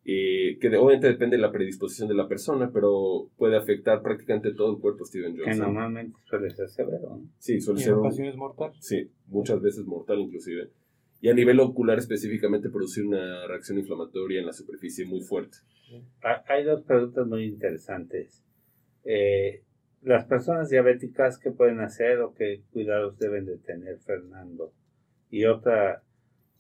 eh, 0.07 0.59
que 0.61 0.69
de- 0.69 0.77
obviamente 0.77 1.07
depende 1.09 1.37
de 1.37 1.43
la 1.43 1.51
predisposición 1.53 2.09
de 2.09 2.15
la 2.15 2.29
persona, 2.29 2.71
pero 2.73 3.29
puede 3.39 3.57
afectar 3.57 4.03
prácticamente 4.03 4.53
todo 4.55 4.75
el 4.75 4.81
cuerpo 4.81 5.05
Steven 5.05 5.35
Que 5.35 5.43
Johnson. 5.45 5.61
normalmente 5.67 6.19
suele 6.25 6.51
ser 6.51 6.69
severo, 6.69 7.09
¿no? 7.17 7.23
Sí, 7.39 7.61
suele 7.61 7.81
y 7.81 7.83
en 7.83 7.87
ser 7.87 7.95
ocasiones 7.95 8.37
mortal. 8.37 8.73
sí, 8.81 9.11
muchas 9.27 9.61
veces 9.63 9.85
mortal 9.87 10.21
inclusive. 10.21 10.71
Y 11.21 11.31
a 11.31 11.35
nivel 11.35 11.59
ocular 11.61 11.99
específicamente 11.99 12.69
producir 12.69 13.07
una 13.07 13.47
reacción 13.47 13.79
inflamatoria 13.79 14.41
en 14.41 14.47
la 14.47 14.53
superficie 14.53 15.07
muy 15.07 15.23
fuerte. 15.23 15.57
Ha- 16.23 16.45
Hay 16.53 16.65
dos 16.65 16.83
preguntas 16.83 17.27
muy 17.27 17.45
interesantes. 17.45 18.45
Eh, 19.05 19.63
las 20.03 20.27
personas 20.27 20.69
diabéticas, 20.69 21.39
¿qué 21.39 21.51
pueden 21.51 21.81
hacer 21.81 22.21
o 22.21 22.35
qué 22.35 22.61
cuidados 22.73 23.19
deben 23.19 23.47
de 23.47 23.57
tener, 23.57 23.99
Fernando? 24.01 24.73
Y 25.31 25.47
otra, 25.47 26.03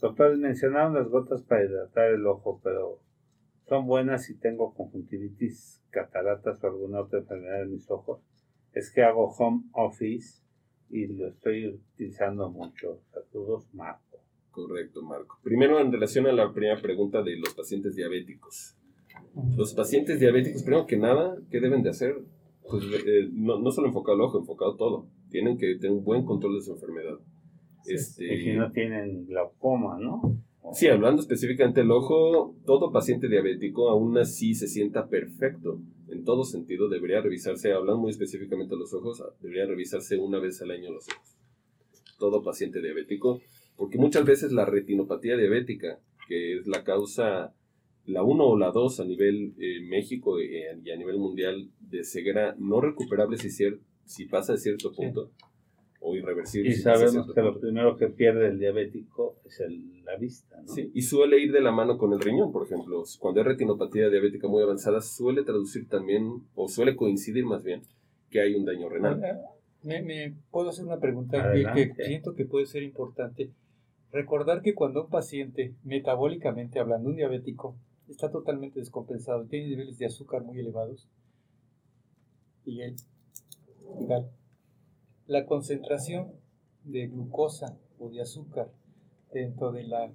doctores, 0.00 0.38
mencionaron 0.38 0.94
las 0.94 1.08
gotas 1.08 1.42
para 1.42 1.62
hidratar 1.64 2.10
el 2.12 2.26
ojo, 2.26 2.58
pero 2.64 3.00
son 3.66 3.86
buenas 3.86 4.24
si 4.24 4.34
tengo 4.34 4.74
conjuntivitis, 4.74 5.82
cataratas 5.90 6.62
o 6.62 6.66
alguna 6.66 7.00
otra 7.00 7.20
enfermedad 7.20 7.62
en 7.62 7.72
mis 7.72 7.90
ojos. 7.90 8.20
Es 8.72 8.90
que 8.90 9.02
hago 9.02 9.30
home 9.30 9.64
office 9.72 10.42
y 10.90 11.06
lo 11.06 11.28
estoy 11.28 11.68
utilizando 11.68 12.50
mucho. 12.50 13.00
Saludos, 13.12 13.66
Marco. 13.72 14.20
Correcto, 14.50 15.02
Marco. 15.02 15.38
Primero, 15.42 15.80
en 15.80 15.90
relación 15.90 16.26
a 16.26 16.32
la 16.32 16.52
primera 16.52 16.80
pregunta 16.80 17.22
de 17.22 17.36
los 17.36 17.54
pacientes 17.54 17.96
diabéticos. 17.96 18.76
Los 19.56 19.74
pacientes 19.74 20.20
diabéticos, 20.20 20.62
primero 20.62 20.86
que 20.86 20.96
nada, 20.96 21.36
¿qué 21.50 21.60
deben 21.60 21.82
de 21.82 21.90
hacer? 21.90 22.16
Pues 22.68 22.84
eh, 22.84 23.28
no, 23.32 23.58
no 23.58 23.70
solo 23.70 23.88
enfocado 23.88 24.16
al 24.16 24.22
ojo, 24.22 24.38
enfocado 24.38 24.76
todo. 24.76 25.08
Tienen 25.30 25.58
que 25.58 25.74
tener 25.76 25.92
un 25.92 26.04
buen 26.04 26.24
control 26.24 26.54
de 26.54 26.62
su 26.62 26.72
enfermedad. 26.72 27.18
Este, 27.86 28.34
Y 28.34 28.44
si 28.44 28.52
no 28.52 28.70
tienen 28.70 29.26
glaucoma, 29.26 29.98
¿no? 29.98 30.38
Sí, 30.72 30.88
hablando 30.88 31.20
específicamente 31.20 31.80
del 31.80 31.90
ojo, 31.90 32.56
todo 32.64 32.90
paciente 32.90 33.28
diabético 33.28 33.90
aún 33.90 34.16
así 34.18 34.54
se 34.54 34.66
sienta 34.66 35.08
perfecto. 35.08 35.78
En 36.08 36.24
todo 36.24 36.44
sentido, 36.44 36.88
debería 36.88 37.20
revisarse, 37.20 37.72
hablando 37.72 38.00
muy 38.00 38.10
específicamente 38.10 38.74
de 38.74 38.78
los 38.80 38.94
ojos, 38.94 39.22
debería 39.40 39.66
revisarse 39.66 40.16
una 40.16 40.38
vez 40.38 40.60
al 40.62 40.70
año 40.70 40.90
los 40.92 41.06
ojos. 41.08 41.36
Todo 42.18 42.42
paciente 42.42 42.80
diabético, 42.80 43.40
porque 43.76 43.98
muchas 43.98 44.24
veces 44.24 44.52
la 44.52 44.64
retinopatía 44.64 45.36
diabética, 45.36 45.98
que 46.28 46.56
es 46.58 46.66
la 46.66 46.82
causa, 46.82 47.52
la 48.06 48.22
1 48.22 48.44
o 48.46 48.56
la 48.58 48.70
2 48.70 49.00
a 49.00 49.04
nivel 49.04 49.54
eh, 49.58 49.80
México 49.86 50.38
eh, 50.40 50.78
y 50.82 50.90
a 50.90 50.96
nivel 50.96 51.18
mundial 51.18 51.68
de 51.80 52.04
ceguera 52.04 52.54
no 52.58 52.80
recuperable 52.80 53.36
si, 53.36 53.48
cier- 53.48 53.80
si 54.04 54.26
pasa 54.26 54.52
de 54.54 54.58
cierto 54.58 54.92
punto, 54.92 55.30
o 56.00 56.14
irreversible. 56.16 56.70
Y 56.70 56.72
si 56.74 56.82
sabemos 56.82 57.26
que 57.34 57.40
lo 57.42 57.60
primero 57.60 57.96
que 57.96 58.08
pierde 58.08 58.48
el 58.48 58.58
diabético 58.58 59.36
es 59.44 59.60
el- 59.60 59.93
la 60.04 60.16
vista, 60.16 60.60
¿no? 60.60 60.72
Sí, 60.72 60.90
y 60.94 61.02
suele 61.02 61.38
ir 61.40 61.52
de 61.52 61.60
la 61.60 61.72
mano 61.72 61.98
con 61.98 62.12
el 62.12 62.20
riñón, 62.20 62.52
por 62.52 62.66
ejemplo. 62.66 63.02
Cuando 63.18 63.40
hay 63.40 63.46
retinopatía 63.46 64.08
diabética 64.08 64.48
muy 64.48 64.62
avanzada, 64.62 65.00
suele 65.00 65.44
traducir 65.44 65.88
también, 65.88 66.42
o 66.54 66.68
suele 66.68 66.96
coincidir 66.96 67.44
más 67.44 67.64
bien, 67.64 67.82
que 68.30 68.40
hay 68.40 68.54
un 68.54 68.64
daño 68.64 68.88
renal. 68.88 69.20
¿Me, 69.82 70.02
me 70.02 70.34
puedo 70.50 70.70
hacer 70.70 70.84
una 70.84 70.98
pregunta 70.98 71.52
que, 71.52 71.92
siento 72.04 72.34
que 72.34 72.44
puede 72.44 72.66
ser 72.66 72.82
importante? 72.82 73.50
Recordar 74.12 74.62
que 74.62 74.74
cuando 74.74 75.04
un 75.04 75.10
paciente, 75.10 75.74
metabólicamente 75.82 76.78
hablando, 76.78 77.10
un 77.10 77.16
diabético, 77.16 77.76
está 78.08 78.30
totalmente 78.30 78.78
descompensado, 78.78 79.44
tiene 79.44 79.68
niveles 79.68 79.98
de 79.98 80.06
azúcar 80.06 80.42
muy 80.42 80.58
elevados, 80.58 81.08
y 82.64 82.80
él, 82.80 82.96
igual, 84.00 84.30
la 85.26 85.44
concentración 85.46 86.32
de 86.84 87.08
glucosa 87.08 87.76
o 87.98 88.08
de 88.08 88.20
azúcar 88.20 88.70
dentro 89.40 89.72
de 89.72 89.84
la 89.84 90.12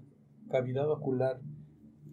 cavidad 0.49 0.89
ocular 0.89 1.39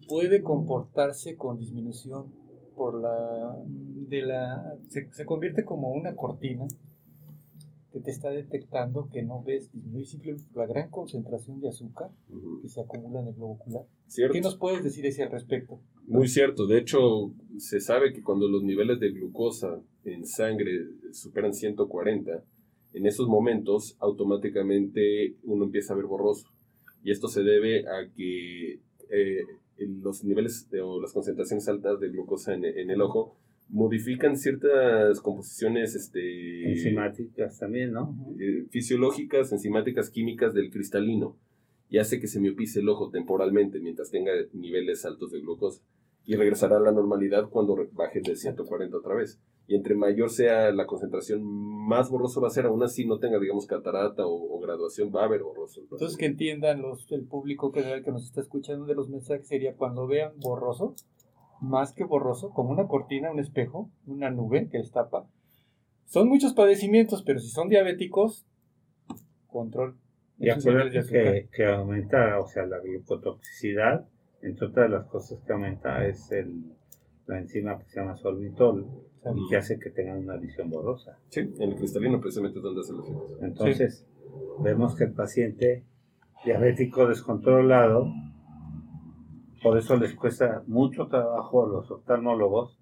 puede 0.07 0.41
comportarse 0.41 1.35
con 1.35 1.57
disminución 1.57 2.33
por 2.75 3.01
la 3.01 3.57
de 3.65 4.21
la 4.21 4.75
se, 4.89 5.11
se 5.11 5.25
convierte 5.25 5.65
como 5.65 5.91
una 5.91 6.15
cortina 6.15 6.67
que 7.91 7.99
te 7.99 8.11
está 8.11 8.29
detectando 8.29 9.09
que 9.11 9.23
no 9.23 9.43
ves 9.43 9.71
disminuir 9.71 10.05
simplemente 10.05 10.45
la 10.53 10.67
gran 10.67 10.89
concentración 10.89 11.59
de 11.61 11.69
azúcar 11.69 12.11
que 12.61 12.69
se 12.69 12.81
acumula 12.81 13.21
en 13.21 13.27
el 13.27 13.33
globo 13.33 13.53
ocular. 13.53 13.83
¿Cierto? 14.07 14.33
¿Qué 14.33 14.41
nos 14.41 14.57
puedes 14.57 14.83
decir 14.83 15.05
ese 15.05 15.23
al 15.23 15.31
respecto? 15.31 15.79
Muy 16.05 16.27
cierto. 16.27 16.67
De 16.67 16.77
hecho, 16.77 17.33
se 17.57 17.79
sabe 17.79 18.13
que 18.13 18.21
cuando 18.21 18.47
los 18.47 18.63
niveles 18.63 18.99
de 18.99 19.11
glucosa 19.11 19.81
en 20.03 20.25
sangre 20.25 20.71
superan 21.11 21.53
140, 21.53 22.43
en 22.93 23.05
esos 23.05 23.27
momentos 23.27 23.95
automáticamente 23.99 25.35
uno 25.43 25.65
empieza 25.65 25.93
a 25.93 25.97
ver 25.97 26.05
borroso. 26.05 26.47
Y 27.07 27.11
esto 27.11 27.29
se 27.29 27.41
debe 27.41 27.87
a 27.87 28.09
que 28.13 28.81
eh, 29.09 29.39
los 29.77 30.25
niveles 30.25 30.69
de- 30.69 30.81
o 30.81 30.99
las 30.99 31.13
concentraciones 31.13 31.65
altas 31.69 32.01
de 32.01 32.09
glucosa 32.09 32.53
en, 32.53 32.65
en 32.65 32.89
el 32.91 32.99
ojo 33.01 33.33
modifican 33.69 34.35
ciertas 34.35 35.21
composiciones 35.21 35.95
este, 35.95 36.69
Enzimáticas 36.69 37.59
también, 37.59 37.93
¿no? 37.93 38.13
eh, 38.37 38.65
fisiológicas, 38.71 39.53
enzimáticas, 39.53 40.09
químicas 40.09 40.53
del 40.53 40.69
cristalino 40.69 41.37
y 41.89 41.99
hace 41.99 42.19
que 42.19 42.27
se 42.27 42.41
miopice 42.41 42.81
el 42.81 42.89
ojo 42.89 43.09
temporalmente 43.09 43.79
mientras 43.79 44.11
tenga 44.11 44.33
niveles 44.51 45.05
altos 45.05 45.31
de 45.31 45.39
glucosa 45.39 45.81
y 46.25 46.35
regresará 46.35 46.75
a 46.75 46.81
la 46.81 46.91
normalidad 46.91 47.49
cuando 47.49 47.87
baje 47.93 48.19
de 48.19 48.35
140 48.35 48.97
otra 48.97 49.15
vez. 49.15 49.39
Y 49.69 49.75
entre 49.75 49.95
mayor 49.95 50.29
sea 50.29 50.71
la 50.71 50.85
concentración, 50.85 51.43
más 51.43 52.09
borroso 52.09 52.39
va 52.39 52.47
a 52.47 52.51
ser, 52.51 52.65
aún 52.67 52.81
así 52.83 53.05
no 53.05 53.19
tenga, 53.19 53.37
digamos, 53.37 53.67
catarata 53.67 54.25
o, 54.25 54.55
o 54.55 54.59
graduación, 54.61 55.11
va 55.13 55.23
a 55.23 55.25
haber 55.25 55.43
borroso. 55.43 55.81
Entonces 55.81 56.15
que 56.15 56.25
entiendan 56.25 56.81
los, 56.81 57.11
el 57.11 57.25
público 57.25 57.71
general 57.73 58.01
que 58.03 58.11
nos 58.11 58.23
está 58.23 58.39
escuchando 58.39 58.85
de 58.85 58.95
los 58.95 59.09
mensajes 59.09 59.47
sería 59.47 59.75
cuando 59.75 60.07
vean 60.07 60.31
borroso, 60.37 60.95
más 61.59 61.91
que 61.91 62.05
borroso, 62.05 62.51
como 62.51 62.69
una 62.69 62.87
cortina, 62.87 63.31
un 63.31 63.39
espejo, 63.39 63.89
una 64.05 64.29
nube 64.29 64.69
que 64.69 64.77
les 64.77 64.91
tapa. 64.91 65.27
Son 66.05 66.29
muchos 66.29 66.53
padecimientos, 66.53 67.23
pero 67.23 67.39
si 67.39 67.49
son 67.49 67.67
diabéticos, 67.67 68.47
control. 69.47 69.97
Y 70.39 70.49
acuérdate 70.49 71.01
que, 71.09 71.49
que 71.51 71.65
aumenta, 71.65 72.39
o 72.39 72.47
sea, 72.47 72.65
la 72.65 72.79
glucotoxicidad, 72.79 74.07
entre 74.41 74.67
otras 74.67 74.89
las 74.89 75.07
cosas 75.07 75.41
que 75.45 75.51
aumenta 75.51 76.05
es 76.05 76.31
el, 76.31 76.73
la 77.25 77.39
enzima 77.39 77.77
que 77.79 77.85
se 77.85 77.99
llama 77.99 78.15
y 79.35 79.47
que 79.49 79.57
hace 79.57 79.79
que 79.79 79.89
tengan 79.89 80.19
una 80.19 80.35
visión 80.37 80.69
borrosa. 80.69 81.17
Sí, 81.29 81.41
en 81.41 81.71
el 81.71 81.75
cristalino 81.75 82.19
precisamente 82.19 82.59
es 82.59 82.63
donde 82.63 82.81
hace 82.81 82.93
el 82.93 82.99
efecto. 82.99 83.37
Entonces, 83.41 84.05
vemos 84.59 84.95
que 84.95 85.05
el 85.05 85.13
paciente 85.13 85.83
diabético 86.45 87.07
descontrolado, 87.07 88.11
por 89.61 89.77
eso 89.77 89.97
les 89.97 90.13
cuesta 90.13 90.63
mucho 90.67 91.07
trabajo 91.07 91.65
a 91.65 91.69
los 91.69 91.91
oftalmólogos 91.91 92.79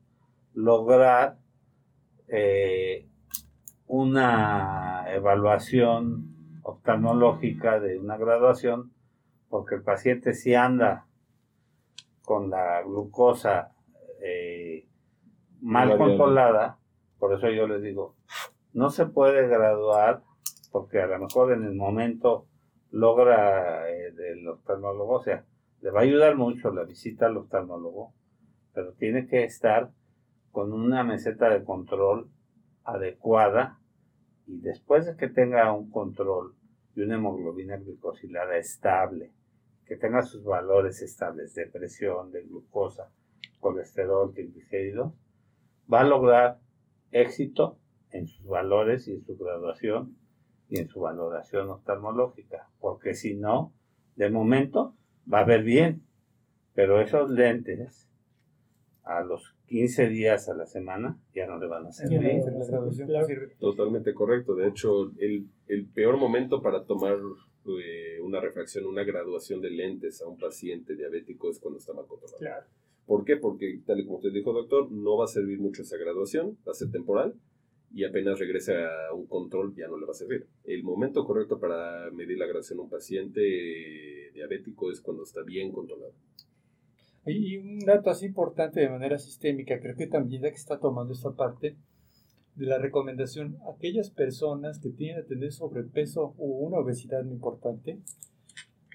lograr 0.54 1.38
eh, 2.28 3.08
una 3.88 5.06
evaluación 5.14 6.60
oftalmológica 6.64 7.80
de 7.80 8.00
una 8.00 8.18
graduación, 8.18 8.92
porque 9.50 9.76
el 9.76 9.84
paciente 9.84 10.34
si 10.34 10.56
anda 10.56 11.06
con 12.24 12.50
la 12.50 12.82
glucosa 12.82 13.72
eh, 14.22 14.88
mal 15.66 15.98
controlada, 15.98 16.78
por 17.18 17.34
eso 17.34 17.50
yo 17.50 17.68
les 17.68 17.82
digo, 17.82 18.16
no 18.74 18.92
se 18.92 19.08
puede 19.08 19.48
graduar 19.48 20.22
porque 20.72 21.02
a 21.02 21.08
lo 21.08 21.18
mejor 21.20 21.54
en 21.54 21.64
el 21.64 21.74
momento 21.74 22.46
logra 22.92 23.90
eh, 23.90 24.14
el 24.16 24.48
oftalmólogo, 24.48 25.16
o 25.16 25.24
sea, 25.24 25.44
le 25.82 25.90
va 25.90 26.02
a 26.02 26.04
ayudar 26.04 26.36
mucho 26.36 26.72
la 26.72 26.84
visita 26.84 27.26
al 27.26 27.38
oftalmólogo, 27.38 28.14
pero 28.74 28.94
tiene 28.94 29.28
que 29.28 29.44
estar 29.44 29.92
con 30.52 30.72
una 30.72 31.04
meseta 31.04 31.50
de 31.50 31.64
control 31.64 32.30
adecuada 32.84 33.80
y 34.46 34.60
después 34.60 35.08
de 35.08 35.18
que 35.18 35.30
tenga 35.30 35.74
un 35.74 35.90
control 35.90 36.56
y 36.96 37.02
una 37.02 37.16
hemoglobina 37.16 37.78
glicosilada 37.78 38.56
estable, 38.58 39.34
que 39.88 39.98
tenga 39.98 40.22
sus 40.22 40.44
valores 40.44 41.02
estables 41.02 41.56
de 41.56 41.66
presión, 41.66 42.32
de 42.32 42.44
glucosa, 42.44 43.12
colesterol, 43.60 44.32
triglicéridos, 44.32 45.14
va 45.92 46.02
a 46.02 46.04
lograr 46.04 46.60
éxito 47.12 47.78
en 48.12 48.28
sus 48.28 48.46
valores 48.46 49.08
y 49.08 49.14
en 49.14 49.24
su 49.24 49.38
graduación 49.38 50.18
y 50.70 50.80
en 50.80 50.88
su 50.88 51.00
valoración 51.00 51.70
oftalmológica, 51.70 52.70
porque 52.80 53.14
si 53.14 53.36
no, 53.36 53.74
de 54.16 54.30
momento 54.30 54.96
va 55.32 55.40
a 55.40 55.46
ver 55.46 55.64
bien, 55.64 56.04
pero 56.74 57.02
esos 57.02 57.30
lentes 57.30 58.10
a 59.04 59.22
los 59.22 59.56
15 59.68 60.10
días 60.10 60.50
a 60.50 60.56
la 60.56 60.66
semana 60.66 61.20
ya 61.34 61.48
no 61.48 61.60
le 61.60 61.68
van 61.68 61.86
a 61.88 61.92
servir. 61.92 62.42
Totalmente 63.60 64.14
correcto. 64.14 64.56
De 64.56 64.68
hecho, 64.68 65.12
el, 65.20 65.48
el 65.68 65.88
peor 65.88 66.18
momento 66.18 66.62
para 66.62 66.86
tomar 66.86 67.18
eh, 67.66 68.20
una 68.22 68.40
refracción, 68.40 68.86
una 68.86 69.04
graduación 69.04 69.62
de 69.62 69.72
lentes 69.72 70.22
a 70.22 70.28
un 70.28 70.38
paciente 70.38 70.96
diabético 70.96 71.50
es 71.50 71.60
cuando 71.60 71.80
está 71.80 71.94
mal 71.94 72.06
controlado. 72.08 72.40
Claro. 72.40 72.66
¿Por 73.06 73.24
qué? 73.24 73.38
Porque, 73.38 73.82
tal 73.86 74.00
y 74.00 74.06
como 74.06 74.18
usted 74.18 74.32
dijo, 74.32 74.52
doctor, 74.52 74.92
no 74.92 75.18
va 75.18 75.26
a 75.26 75.28
servir 75.28 75.60
mucho 75.60 75.84
esa 75.84 75.98
graduación, 75.98 76.58
va 76.68 76.72
a 76.72 76.76
ser 76.76 76.92
temporal 76.92 77.36
y 77.94 78.04
apenas 78.04 78.40
regrese 78.40 78.74
a 78.76 79.14
un 79.14 79.26
control 79.28 79.74
ya 79.76 79.88
no 79.88 79.98
le 79.98 80.06
va 80.06 80.12
a 80.12 80.16
servir. 80.16 80.48
El 80.66 80.84
momento 80.84 81.24
correcto 81.24 81.60
para 81.60 82.10
medir 82.12 82.38
la 82.38 82.46
graduación 82.46 82.80
a 82.80 82.82
un 82.84 82.90
paciente 82.90 83.42
eh, 83.42 84.32
diabético 84.34 84.92
es 84.92 85.02
cuando 85.02 85.24
está 85.24 85.44
bien 85.44 85.72
controlado. 85.72 86.14
Y 87.26 87.58
un 87.58 87.80
dato 87.80 88.10
así 88.10 88.26
importante 88.26 88.82
de 88.82 88.90
manera 88.90 89.18
sistémica, 89.18 89.80
creo 89.80 89.96
que 89.96 90.08
también 90.08 90.44
ya 90.44 90.50
que 90.50 90.58
está 90.58 90.80
tomando 90.80 91.14
esta 91.14 91.32
parte 91.32 91.76
de 92.56 92.66
la 92.66 92.78
recomendación, 92.78 93.58
aquellas 93.74 94.12
personas 94.12 94.80
que 94.80 94.90
tienen 94.90 95.24
a 95.24 95.26
tener 95.26 95.52
sobrepeso 95.52 96.36
o 96.38 96.46
una 96.46 96.78
obesidad 96.78 97.24
muy 97.24 97.34
importante, 97.34 98.00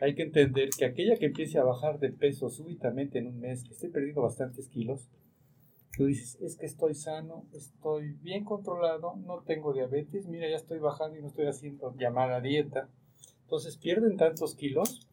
hay 0.00 0.14
que 0.14 0.22
entender 0.22 0.70
que 0.76 0.86
aquella 0.86 1.16
que 1.16 1.26
empiece 1.26 1.58
a 1.58 1.64
bajar 1.64 1.98
de 1.98 2.10
peso 2.10 2.48
súbitamente 2.48 3.18
en 3.18 3.26
un 3.26 3.38
mes, 3.38 3.64
que 3.64 3.72
esté 3.72 3.90
perdiendo 3.90 4.22
bastantes 4.22 4.68
kilos, 4.68 5.10
tú 5.96 6.06
dices, 6.06 6.38
es 6.40 6.56
que 6.56 6.64
estoy 6.66 6.94
sano, 6.94 7.46
estoy 7.52 8.14
bien 8.22 8.44
controlado, 8.44 9.16
no 9.16 9.42
tengo 9.42 9.74
diabetes, 9.74 10.26
mira, 10.26 10.48
ya 10.48 10.56
estoy 10.56 10.78
bajando 10.78 11.18
y 11.18 11.20
no 11.20 11.28
estoy 11.28 11.46
haciendo 11.46 11.94
llamada 11.96 12.40
dieta. 12.40 12.88
Entonces 13.42 13.76
pierden 13.76 14.16
tantos 14.16 14.54
kilos 14.54 15.06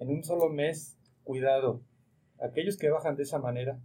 en 0.00 0.08
un 0.10 0.24
solo 0.24 0.48
mes, 0.48 0.98
cuidado, 1.22 1.82
aquellos 2.40 2.76
que 2.76 2.90
bajan 2.90 3.16
de 3.16 3.22
esa 3.22 3.38
manera, 3.38 3.80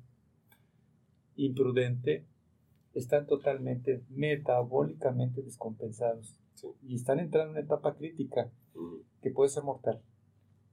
imprudente, 1.35 2.25
están 2.93 3.25
totalmente 3.27 4.03
metabólicamente 4.09 5.41
descompensados 5.41 6.35
Sí. 6.55 6.67
y 6.83 6.95
están 6.95 7.19
entrando 7.19 7.51
en 7.51 7.57
una 7.57 7.65
etapa 7.65 7.95
crítica 7.95 8.51
que 9.21 9.31
puede 9.31 9.49
ser 9.49 9.63
mortal. 9.63 10.01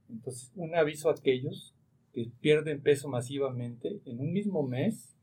Entonces, 0.09 0.51
un 0.55 0.75
aviso 0.75 1.09
a 1.09 1.13
aquellos 1.13 1.75
que 2.13 2.31
pierden 2.41 2.81
peso 2.81 3.07
masivamente 3.07 3.99
en 4.05 4.19
un 4.19 4.31
mismo 4.31 4.63
mes 4.63 5.15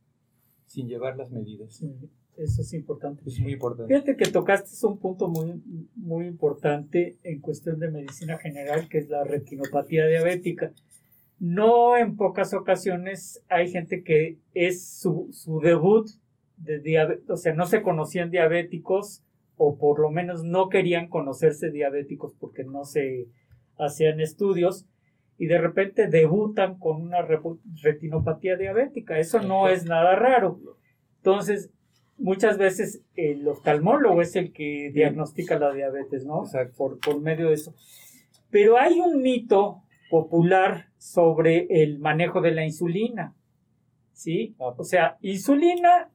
sin 0.66 0.88
llevar 0.88 1.16
las 1.16 1.30
medidas. 1.30 1.82
Eso 2.36 2.60
es 2.62 2.72
importante. 2.74 3.22
Es 3.26 3.40
muy 3.40 3.54
importante. 3.54 3.92
Fíjate 3.92 4.16
que 4.16 4.30
tocaste 4.30 4.86
un 4.86 4.98
punto 4.98 5.28
muy, 5.28 5.62
muy 5.94 6.26
importante 6.26 7.16
en 7.22 7.40
cuestión 7.40 7.78
de 7.78 7.90
medicina 7.90 8.38
general, 8.38 8.88
que 8.88 8.98
es 8.98 9.08
la 9.08 9.24
retinopatía 9.24 10.06
diabética. 10.06 10.72
No 11.38 11.96
en 11.96 12.16
pocas 12.16 12.54
ocasiones 12.54 13.42
hay 13.48 13.70
gente 13.70 14.02
que 14.02 14.38
es 14.54 14.86
su, 14.86 15.28
su 15.32 15.60
debut 15.60 16.08
de 16.56 16.80
diabetes, 16.80 17.28
o 17.28 17.36
sea, 17.36 17.54
no 17.54 17.66
se 17.66 17.82
conocían 17.82 18.30
diabéticos 18.30 19.22
o 19.56 19.76
por 19.76 20.00
lo 20.00 20.10
menos 20.10 20.44
no 20.44 20.68
querían 20.68 21.08
conocerse 21.08 21.70
diabéticos 21.70 22.34
porque 22.38 22.64
no 22.64 22.84
se 22.84 23.26
hacían 23.78 24.20
estudios 24.20 24.86
y 25.38 25.46
de 25.46 25.58
repente 25.58 26.08
debutan 26.08 26.78
con 26.78 27.02
una 27.02 27.18
repu- 27.18 27.60
retinopatía 27.82 28.56
diabética. 28.56 29.18
Eso 29.18 29.40
no 29.40 29.68
es 29.68 29.84
nada 29.84 30.16
raro. 30.16 30.58
Entonces, 31.18 31.70
muchas 32.16 32.56
veces 32.56 33.02
el 33.14 33.46
oftalmólogo 33.46 34.22
es 34.22 34.34
el 34.36 34.52
que 34.52 34.90
diagnostica 34.94 35.58
la 35.58 35.72
diabetes, 35.72 36.24
¿no? 36.24 36.44
Exacto. 36.44 36.74
Por, 36.76 37.00
por 37.00 37.20
medio 37.20 37.48
de 37.48 37.54
eso. 37.54 37.74
Pero 38.50 38.78
hay 38.78 38.98
un 39.00 39.20
mito 39.22 39.82
popular 40.08 40.86
sobre 40.96 41.66
el 41.68 41.98
manejo 41.98 42.40
de 42.40 42.52
la 42.52 42.64
insulina, 42.64 43.34
¿sí? 44.12 44.54
Ah. 44.58 44.72
O 44.76 44.84
sea, 44.84 45.18
insulina, 45.20 46.10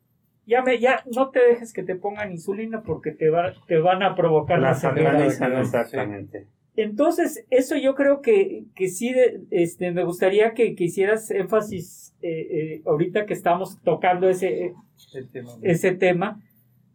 ya, 0.47 0.63
me, 0.63 0.79
ya 0.79 1.03
no 1.15 1.29
te 1.29 1.41
dejes 1.45 1.73
que 1.73 1.83
te 1.83 1.95
pongan 1.95 2.31
insulina 2.31 2.81
porque 2.81 3.11
te, 3.11 3.29
va, 3.29 3.53
te 3.67 3.77
van 3.77 4.01
a 4.01 4.15
provocar 4.15 4.59
la 4.59 4.69
La 4.69 5.25
exactamente. 5.61 6.47
Entonces, 6.75 7.45
eso 7.49 7.75
yo 7.75 7.95
creo 7.95 8.21
que, 8.21 8.65
que 8.75 8.87
sí, 8.87 9.13
este, 9.49 9.91
me 9.91 10.03
gustaría 10.03 10.53
que, 10.53 10.73
que 10.75 10.85
hicieras 10.85 11.29
énfasis 11.29 12.15
eh, 12.21 12.29
eh, 12.29 12.81
ahorita 12.85 13.25
que 13.25 13.33
estamos 13.33 13.81
tocando 13.81 14.29
ese, 14.29 14.73
El 15.13 15.29
tema. 15.29 15.51
ese 15.63 15.91
tema 15.95 16.41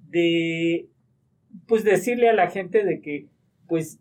de 0.08 0.88
pues 1.66 1.84
decirle 1.84 2.28
a 2.28 2.34
la 2.34 2.48
gente 2.48 2.84
de 2.84 3.00
que 3.00 3.26
pues 3.66 3.98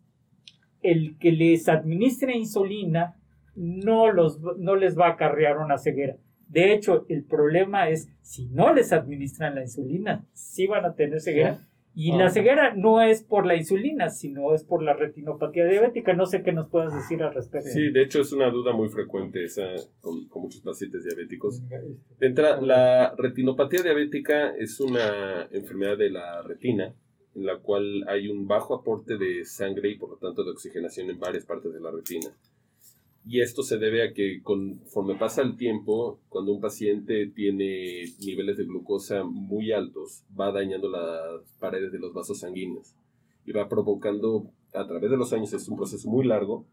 el 0.81 1.17
que 1.17 1.31
les 1.31 1.67
administre 1.67 2.37
insulina 2.37 3.15
no 3.55 4.11
los 4.11 4.39
no 4.59 4.75
les 4.75 4.97
va 4.97 5.07
a 5.07 5.11
acarrear 5.11 5.57
una 5.57 5.77
ceguera. 5.77 6.17
De 6.47 6.73
hecho, 6.73 7.05
el 7.09 7.23
problema 7.23 7.89
es 7.89 8.07
si 8.21 8.47
no 8.47 8.73
les 8.73 8.93
administran 8.93 9.55
la 9.55 9.61
insulina, 9.61 10.25
sí 10.33 10.67
van 10.67 10.85
a 10.85 10.93
tener 10.93 11.21
ceguera. 11.21 11.59
Y 11.97 12.11
Ah. 12.11 12.17
la 12.17 12.29
ceguera 12.29 12.73
no 12.75 13.01
es 13.01 13.23
por 13.23 13.45
la 13.45 13.55
insulina, 13.55 14.09
sino 14.09 14.53
es 14.53 14.63
por 14.65 14.83
la 14.83 14.93
retinopatía 14.93 15.65
diabética. 15.65 16.13
No 16.13 16.25
sé 16.25 16.43
qué 16.43 16.51
nos 16.51 16.67
puedas 16.67 16.93
decir 16.93 17.23
al 17.23 17.33
respecto. 17.33 17.69
Sí, 17.69 17.89
de 17.89 18.01
hecho 18.03 18.19
es 18.21 18.33
una 18.33 18.49
duda 18.49 18.73
muy 18.73 18.89
frecuente 18.89 19.43
esa 19.45 19.63
con, 20.01 20.27
con 20.27 20.41
muchos 20.43 20.61
pacientes 20.61 21.05
diabéticos. 21.05 21.61
Este, 21.61 21.79
De 22.19 22.27
entrada, 22.27 22.61
la 22.61 23.15
retinopatía 23.17 23.81
diabética 23.81 24.55
es 24.57 24.79
una 24.81 25.47
enfermedad 25.51 25.97
de 25.97 26.09
la 26.09 26.41
retina 26.41 26.93
en 27.33 27.45
la 27.45 27.57
cual 27.59 28.05
hay 28.07 28.27
un 28.27 28.45
bajo 28.47 28.75
aporte 28.75 29.17
de 29.17 29.43
sangre 29.45 29.89
y 29.89 29.97
por 29.97 30.09
lo 30.09 30.17
tanto 30.17 30.43
de 30.43 30.51
oxigenación 30.51 31.09
en 31.09 31.19
varias 31.19 31.45
partes 31.45 31.73
de 31.73 31.79
la 31.81 31.91
retina. 31.91 32.27
Y 33.27 33.41
esto 33.41 33.63
se 33.63 33.77
debe 33.77 34.07
a 34.07 34.13
que 34.13 34.41
conforme 34.43 35.15
pasa 35.15 35.41
el 35.41 35.57
tiempo, 35.57 36.19
cuando 36.29 36.51
un 36.51 36.61
paciente 36.61 37.25
tiene 37.27 38.05
niveles 38.19 38.57
de 38.57 38.65
glucosa 38.65 39.23
muy 39.23 39.71
altos, 39.71 40.23
va 40.39 40.51
dañando 40.51 40.89
las 40.89 41.41
paredes 41.59 41.91
de 41.91 41.99
los 41.99 42.13
vasos 42.13 42.39
sanguíneos 42.39 42.93
y 43.45 43.51
va 43.51 43.67
provocando 43.67 44.51
a 44.73 44.85
través 44.85 45.09
de 45.09 45.17
los 45.17 45.33
años, 45.33 45.53
es 45.53 45.67
un 45.67 45.77
proceso 45.77 46.07
muy 46.07 46.25
largo, 46.25 46.65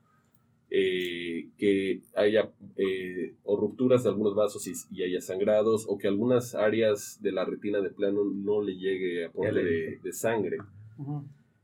eh, 0.74 1.48
que 1.58 2.00
haya 2.16 2.50
eh, 2.76 3.34
o 3.44 3.56
rupturas 3.56 4.04
de 4.04 4.10
algunos 4.10 4.34
vasos 4.34 4.66
y, 4.90 5.02
haya 5.02 5.20
sangrados 5.20 5.86
o 5.86 5.98
que 5.98 6.08
algunas 6.08 6.54
áreas 6.54 7.18
de 7.22 7.32
la 7.32 7.44
retina 7.44 7.80
de 7.80 7.90
plano 7.90 8.24
no 8.24 8.62
le 8.62 8.76
llegue 8.76 9.26
aporte 9.26 9.62
de, 9.62 9.98
de 10.02 10.12
sangre. 10.12 10.58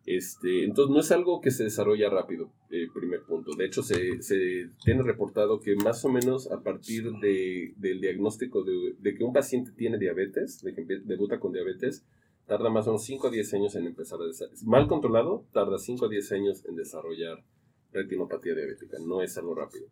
Este, 0.07 0.65
entonces 0.65 0.95
no 0.95 1.01
es 1.01 1.11
algo 1.13 1.41
que 1.41 1.51
se 1.51 1.65
desarrolla 1.65 2.09
rápido, 2.09 2.51
eh, 2.71 2.87
primer 2.95 3.23
punto. 3.25 3.51
De 3.57 3.67
hecho, 3.67 3.83
se, 3.83 4.23
se, 4.23 4.71
tiene 4.83 5.03
reportado 5.03 5.61
que 5.61 5.77
más 5.77 6.05
o 6.05 6.09
menos 6.09 6.51
a 6.51 6.63
partir 6.63 7.13
de, 7.21 7.75
del 7.77 8.01
diagnóstico 8.01 8.65
de, 8.65 8.95
de, 8.99 9.15
que 9.15 9.25
un 9.25 9.35
paciente 9.35 9.73
tiene 9.77 9.99
diabetes, 9.99 10.63
de 10.63 10.75
que 10.75 10.85
debuta 11.05 11.39
con 11.39 11.53
diabetes, 11.53 12.07
tarda 12.47 12.71
más 12.71 12.87
o 12.87 12.91
menos 12.91 13.05
5 13.05 13.27
a 13.27 13.31
10 13.31 13.55
años 13.55 13.75
en 13.75 13.87
empezar 13.87 14.21
a 14.23 14.27
desarrollar. 14.27 14.65
Mal 14.65 14.89
controlado, 14.89 15.45
tarda 15.53 15.79
5 15.79 16.07
a 16.07 16.09
10 16.09 16.33
años 16.33 16.65
en 16.65 16.77
desarrollar 16.77 17.45
retinopatía 17.93 18.55
diabética. 18.55 18.97
No 19.07 19.23
es 19.23 19.37
algo 19.37 19.55
rápido. 19.55 19.87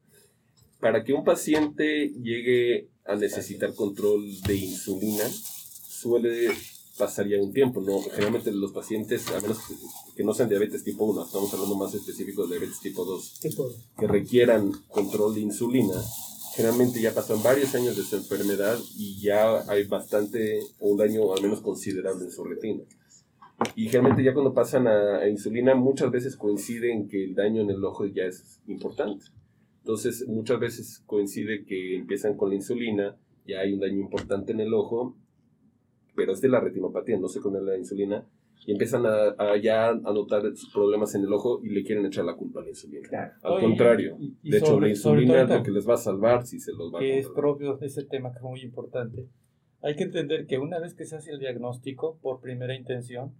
Para 0.80 1.04
que 1.04 1.12
un 1.12 1.24
paciente 1.24 2.08
llegue 2.22 2.88
a 3.04 3.16
necesitar 3.16 3.74
control 3.74 4.24
de 4.46 4.56
insulina, 4.56 5.24
suele 5.28 6.48
pasaría 6.96 7.40
un 7.40 7.52
tiempo, 7.52 7.80
¿no? 7.80 8.00
Generalmente 8.00 8.52
los 8.52 8.72
pacientes, 8.72 9.28
a 9.30 9.40
menos 9.40 9.58
que, 10.16 10.24
no 10.24 10.32
sean 10.34 10.48
diabetes 10.48 10.82
tipo 10.82 11.04
1, 11.04 11.24
estamos 11.24 11.52
hablando 11.52 11.76
más 11.76 11.94
específico 11.94 12.46
de 12.46 12.58
diabetes 12.58 12.80
tipo 12.80 13.04
2, 13.04 13.40
que 13.98 14.06
requieran 14.06 14.72
control 14.88 15.34
de 15.34 15.40
insulina, 15.42 15.94
generalmente 16.54 17.00
ya 17.00 17.14
pasan 17.14 17.42
varios 17.42 17.74
años 17.74 17.96
de 17.96 18.02
su 18.02 18.16
enfermedad 18.16 18.78
y 18.96 19.20
ya 19.20 19.70
hay 19.70 19.84
bastante, 19.84 20.60
o 20.80 20.90
un 20.90 20.96
daño 20.96 21.32
al 21.34 21.42
menos 21.42 21.60
considerable 21.60 22.24
en 22.24 22.30
su 22.30 22.44
retina. 22.44 22.82
Y 23.74 23.86
generalmente 23.86 24.22
ya 24.22 24.34
cuando 24.34 24.52
pasan 24.52 24.86
a, 24.86 25.18
a 25.18 25.28
insulina, 25.28 25.74
muchas 25.74 26.10
veces 26.10 26.36
coincide 26.36 26.92
en 26.92 27.08
que 27.08 27.24
el 27.24 27.34
daño 27.34 27.62
en 27.62 27.70
el 27.70 27.84
ojo 27.84 28.06
ya 28.06 28.24
es 28.24 28.60
importante. 28.66 29.26
Entonces, 29.80 30.26
muchas 30.28 30.58
veces 30.58 31.02
coincide 31.06 31.64
que 31.64 31.96
empiezan 31.96 32.36
con 32.36 32.50
la 32.50 32.56
insulina, 32.56 33.16
ya 33.46 33.60
hay 33.60 33.72
un 33.72 33.80
daño 33.80 34.00
importante 34.00 34.52
en 34.52 34.60
el 34.60 34.74
ojo 34.74 35.16
pero 36.16 36.32
es 36.32 36.40
de 36.40 36.48
la 36.48 36.60
retinopatía, 36.60 37.18
no 37.18 37.28
se 37.28 37.40
con 37.40 37.64
la 37.64 37.76
insulina, 37.76 38.26
y 38.66 38.72
empiezan 38.72 39.04
a, 39.06 39.56
ya 39.62 39.90
a 39.90 39.94
notar 39.94 40.42
problemas 40.72 41.14
en 41.14 41.22
el 41.22 41.32
ojo 41.32 41.60
y 41.62 41.68
le 41.68 41.84
quieren 41.84 42.04
echar 42.06 42.24
la 42.24 42.34
culpa 42.34 42.60
a 42.60 42.62
la 42.64 42.70
insulina. 42.70 43.08
Al 43.42 43.60
contrario, 43.60 44.16
de 44.42 44.58
hecho 44.58 44.80
la 44.80 44.88
insulina 44.88 45.42
es 45.42 45.48
lo 45.48 45.62
que 45.62 45.70
les 45.70 45.88
va 45.88 45.94
a 45.94 45.98
salvar 45.98 46.44
si 46.44 46.58
se 46.58 46.72
los 46.72 46.92
va 46.92 46.98
a 46.98 47.00
Que 47.00 47.18
es 47.18 47.28
propio 47.28 47.76
de 47.76 47.86
ese 47.86 48.04
tema 48.04 48.32
que 48.32 48.38
es 48.38 48.42
muy 48.42 48.60
importante. 48.62 49.28
Hay 49.82 49.94
que 49.94 50.04
entender 50.04 50.46
que 50.46 50.58
una 50.58 50.80
vez 50.80 50.94
que 50.94 51.04
se 51.04 51.14
hace 51.14 51.30
el 51.30 51.38
diagnóstico 51.38 52.18
por 52.20 52.40
primera 52.40 52.74
intención, 52.74 53.34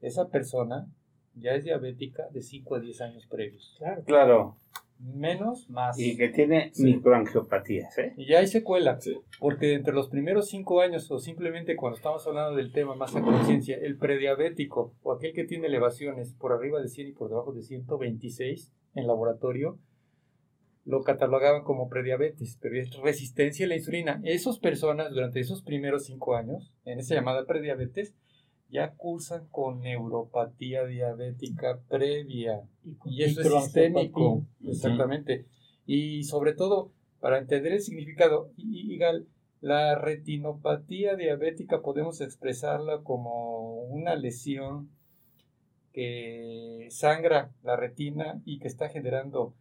esa 0.00 0.30
persona 0.30 0.88
ya 1.34 1.54
es 1.54 1.62
diabética 1.62 2.24
de 2.32 2.42
5 2.42 2.74
a 2.74 2.80
10 2.80 3.00
años 3.02 3.26
previos. 3.26 3.76
Claro. 3.78 4.02
Claro 4.04 4.56
menos, 4.98 5.68
más. 5.70 5.98
Y 5.98 6.16
que 6.16 6.28
tiene 6.28 6.72
microangiopatías, 6.76 7.98
¿eh? 7.98 8.14
Y 8.16 8.26
ya 8.26 8.38
hay 8.38 8.46
secuela, 8.46 8.98
porque 9.38 9.74
entre 9.74 9.94
los 9.94 10.08
primeros 10.08 10.48
cinco 10.48 10.80
años, 10.80 11.10
o 11.10 11.18
simplemente 11.18 11.76
cuando 11.76 11.96
estamos 11.96 12.26
hablando 12.26 12.56
del 12.56 12.72
tema 12.72 12.94
más 12.94 13.14
a 13.14 13.22
conciencia, 13.22 13.76
el 13.76 13.96
prediabético, 13.98 14.94
o 15.02 15.12
aquel 15.12 15.32
que 15.32 15.44
tiene 15.44 15.66
elevaciones 15.66 16.34
por 16.34 16.52
arriba 16.52 16.80
de 16.80 16.88
100 16.88 17.08
y 17.08 17.12
por 17.12 17.28
debajo 17.28 17.52
de 17.52 17.62
126 17.62 18.72
en 18.94 19.06
laboratorio, 19.06 19.78
lo 20.84 21.02
catalogaban 21.02 21.64
como 21.64 21.88
prediabetes, 21.88 22.58
pero 22.62 22.80
es 22.80 22.94
resistencia 23.02 23.66
a 23.66 23.68
la 23.68 23.74
insulina. 23.74 24.20
Esas 24.22 24.60
personas, 24.60 25.10
durante 25.10 25.40
esos 25.40 25.62
primeros 25.62 26.04
cinco 26.04 26.36
años, 26.36 26.72
en 26.84 27.00
esa 27.00 27.16
llamada 27.16 27.44
prediabetes, 27.44 28.14
ya 28.68 28.94
cursan 28.94 29.46
con 29.50 29.80
neuropatía 29.80 30.84
diabética 30.86 31.80
previa. 31.88 32.62
Y, 33.04 33.22
eso 33.22 33.40
es 33.40 33.64
sistémico. 33.64 34.44
Exactamente. 34.64 35.46
Y 35.86 36.24
sobre 36.24 36.54
todo, 36.54 36.92
para 37.20 37.38
entender 37.38 37.72
el 37.72 37.80
significado, 37.80 38.50
Igal, 38.56 39.26
la 39.60 39.96
retinopatía 39.96 41.16
diabética 41.16 41.80
podemos 41.80 42.20
expresarla 42.20 43.02
como 43.02 43.82
una 43.84 44.14
lesión 44.16 44.90
que 45.92 46.88
sangra 46.90 47.50
la 47.62 47.76
retina 47.76 48.42
y 48.44 48.58
que 48.58 48.68
está 48.68 48.90
generando 48.90 49.54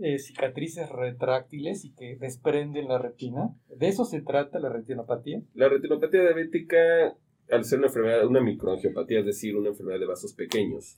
eh, 0.00 0.18
cicatrices 0.18 0.88
retráctiles 0.90 1.84
y 1.84 1.92
que 1.92 2.16
desprenden 2.16 2.88
la 2.88 2.98
retina. 2.98 3.54
¿De 3.68 3.88
eso 3.88 4.04
se 4.04 4.20
trata 4.20 4.58
la 4.58 4.68
retinopatía? 4.68 5.40
La 5.54 5.68
retinopatía 5.68 6.22
diabética 6.22 7.16
al 7.52 7.64
ser 7.64 7.78
una 7.78 7.88
enfermedad, 7.88 8.26
una 8.26 8.40
microangiopatía, 8.40 9.20
es 9.20 9.26
decir, 9.26 9.56
una 9.56 9.68
enfermedad 9.68 10.00
de 10.00 10.06
vasos 10.06 10.32
pequeños, 10.32 10.96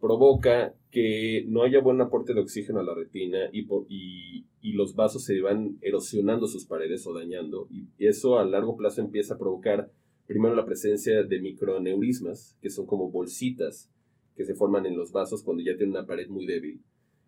provoca 0.00 0.72
que 0.90 1.44
no 1.48 1.64
haya 1.64 1.80
buen 1.80 2.00
aporte 2.00 2.32
de 2.32 2.40
oxígeno 2.40 2.78
a 2.78 2.84
la 2.84 2.94
retina 2.94 3.50
y, 3.52 3.62
por, 3.62 3.86
y, 3.88 4.46
y, 4.62 4.72
los 4.72 4.94
vasos 4.94 5.24
se 5.24 5.40
van 5.40 5.78
erosionando 5.82 6.46
sus 6.46 6.64
paredes 6.64 7.06
o 7.06 7.12
dañando. 7.12 7.66
Y 7.70 7.88
eso 7.98 8.38
a 8.38 8.44
largo 8.44 8.76
plazo 8.76 9.00
empieza 9.00 9.34
a 9.34 9.38
provocar 9.38 9.90
primero 10.26 10.54
la 10.54 10.64
presencia 10.64 11.24
de 11.24 11.40
microaneurismas, 11.40 12.56
que 12.62 12.70
son 12.70 12.86
como 12.86 13.10
bolsitas 13.10 13.90
que 14.36 14.44
se 14.44 14.54
forman 14.54 14.86
en 14.86 14.96
los 14.96 15.10
vasos 15.10 15.42
cuando 15.42 15.62
ya 15.62 15.76
tienen 15.76 15.96
una 15.96 16.06
pared 16.06 16.28
muy 16.28 16.46
débil. 16.46 16.80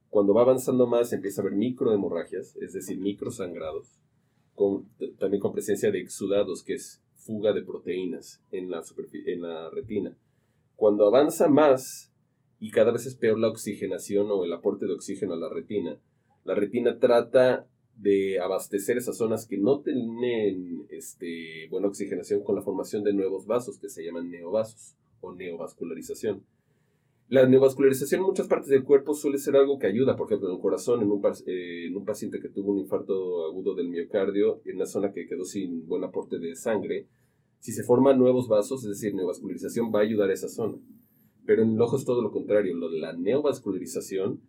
Cuando 0.09 0.35
va 0.35 0.43
avanzando 0.43 0.87
más 0.87 1.13
empieza 1.13 1.41
a 1.41 1.45
haber 1.45 1.59
microhemorragias, 1.59 2.57
es 2.57 2.73
decir, 2.73 2.99
microsangrados, 2.99 4.01
con, 4.55 4.89
también 5.19 5.41
con 5.41 5.53
presencia 5.53 5.91
de 5.91 6.01
exudados, 6.01 6.63
que 6.63 6.75
es 6.75 7.03
fuga 7.25 7.53
de 7.53 7.63
proteínas 7.63 8.43
en 8.51 8.71
la, 8.71 8.83
en 9.27 9.43
la 9.43 9.71
retina. 9.71 10.17
Cuando 10.77 11.07
avanza 11.07 11.49
más 11.49 12.13
y 12.59 12.71
cada 12.71 12.93
vez 12.93 13.07
es 13.07 13.15
peor 13.15 13.39
la 13.39 13.49
oxigenación 13.49 14.29
o 14.31 14.45
el 14.45 14.53
aporte 14.53 14.87
de 14.87 14.95
oxígeno 14.95 15.35
a 15.35 15.39
la 15.39 15.49
retina, 15.49 15.99
la 16.45 16.55
retina 16.55 16.99
trata 16.99 17.67
de 17.97 18.41
abastecer 18.41 18.97
esas 18.97 19.17
zonas 19.17 19.47
que 19.47 19.59
no 19.59 19.81
tienen 19.81 20.87
este, 20.91 21.69
buena 21.71 21.89
oxigenación 21.89 22.43
con 22.43 22.57
la 22.57 22.63
formación 22.63 23.05
de 23.05 23.13
nuevos 23.13 23.47
vasos 23.47 23.79
que 23.79 23.89
se 23.89 24.05
llaman 24.05 24.31
neovasos 24.31 24.97
o 25.21 25.33
neovascularización. 25.33 26.45
La 27.33 27.47
neovascularización 27.47 28.21
en 28.21 28.27
muchas 28.27 28.47
partes 28.47 28.69
del 28.69 28.85
cuerpo 28.85 29.15
suele 29.15 29.39
ser 29.39 29.57
algo 29.57 29.79
que 29.79 29.87
ayuda, 29.87 30.17
por 30.17 30.27
ejemplo, 30.27 30.51
en 30.51 30.57
el 30.57 30.61
corazón, 30.61 31.01
en 31.01 31.11
un, 31.11 31.23
eh, 31.47 31.87
en 31.87 31.97
un 31.97 32.05
paciente 32.05 32.39
que 32.39 32.51
tuvo 32.51 32.73
un 32.73 32.81
infarto 32.81 33.47
agudo 33.47 33.75
del 33.75 33.89
miocardio, 33.89 34.61
en 34.67 34.77
una 34.77 34.85
zona 34.85 35.15
que 35.15 35.27
quedó 35.27 35.47
sin 35.47 35.87
buen 35.87 36.05
aporte 36.05 36.39
de 36.39 36.55
sangre. 36.55 37.07
Si 37.59 37.73
se 37.73 37.85
forman 37.85 38.19
nuevos 38.19 38.49
vasos, 38.49 38.83
es 38.83 38.91
decir, 38.91 39.15
neovascularización, 39.15 39.91
va 39.91 40.01
a 40.01 40.03
ayudar 40.03 40.29
a 40.29 40.35
esa 40.35 40.51
zona. 40.51 40.77
Pero 41.47 41.63
en 41.63 41.71
el 41.71 41.81
ojo 41.81 41.97
es 41.97 42.05
todo 42.05 42.21
lo 42.21 42.33
contrario. 42.33 42.77
Lo 42.77 42.91
de 42.91 42.99
la 42.99 43.15
neovascularización 43.15 44.43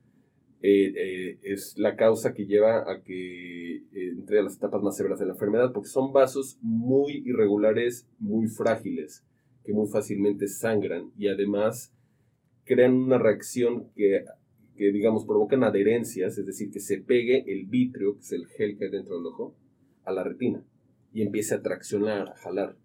eh, 0.61 0.91
eh, 0.93 1.39
es 1.41 1.77
la 1.77 1.95
causa 1.95 2.33
que 2.33 2.45
lleva 2.45 2.91
a 2.91 3.01
que 3.01 3.85
entre 3.93 4.39
a 4.39 4.43
las 4.43 4.57
etapas 4.57 4.83
más 4.83 4.97
severas 4.97 5.19
de 5.19 5.27
la 5.27 5.31
enfermedad, 5.31 5.71
porque 5.71 5.87
son 5.87 6.11
vasos 6.11 6.57
muy 6.61 7.23
irregulares, 7.25 8.09
muy 8.19 8.47
frágiles, 8.47 9.23
que 9.63 9.71
muy 9.71 9.87
fácilmente 9.87 10.49
sangran 10.49 11.13
y 11.17 11.29
además 11.29 11.92
crean 12.65 12.93
una 12.93 13.17
reacción 13.17 13.89
que, 13.95 14.25
que, 14.75 14.91
digamos, 14.91 15.25
provocan 15.25 15.63
adherencias, 15.63 16.37
es 16.37 16.45
decir, 16.45 16.71
que 16.71 16.79
se 16.79 16.99
pegue 16.99 17.43
el 17.47 17.65
vitrio, 17.65 18.15
que 18.15 18.21
es 18.21 18.31
el 18.31 18.47
gel 18.47 18.77
que 18.77 18.85
hay 18.85 18.91
dentro 18.91 19.17
del 19.17 19.27
ojo, 19.27 19.55
a 20.05 20.11
la 20.11 20.23
retina 20.23 20.63
y 21.13 21.21
empiece 21.21 21.55
a 21.55 21.61
traccionar, 21.61 22.29
a 22.29 22.35
jalar. 22.35 22.75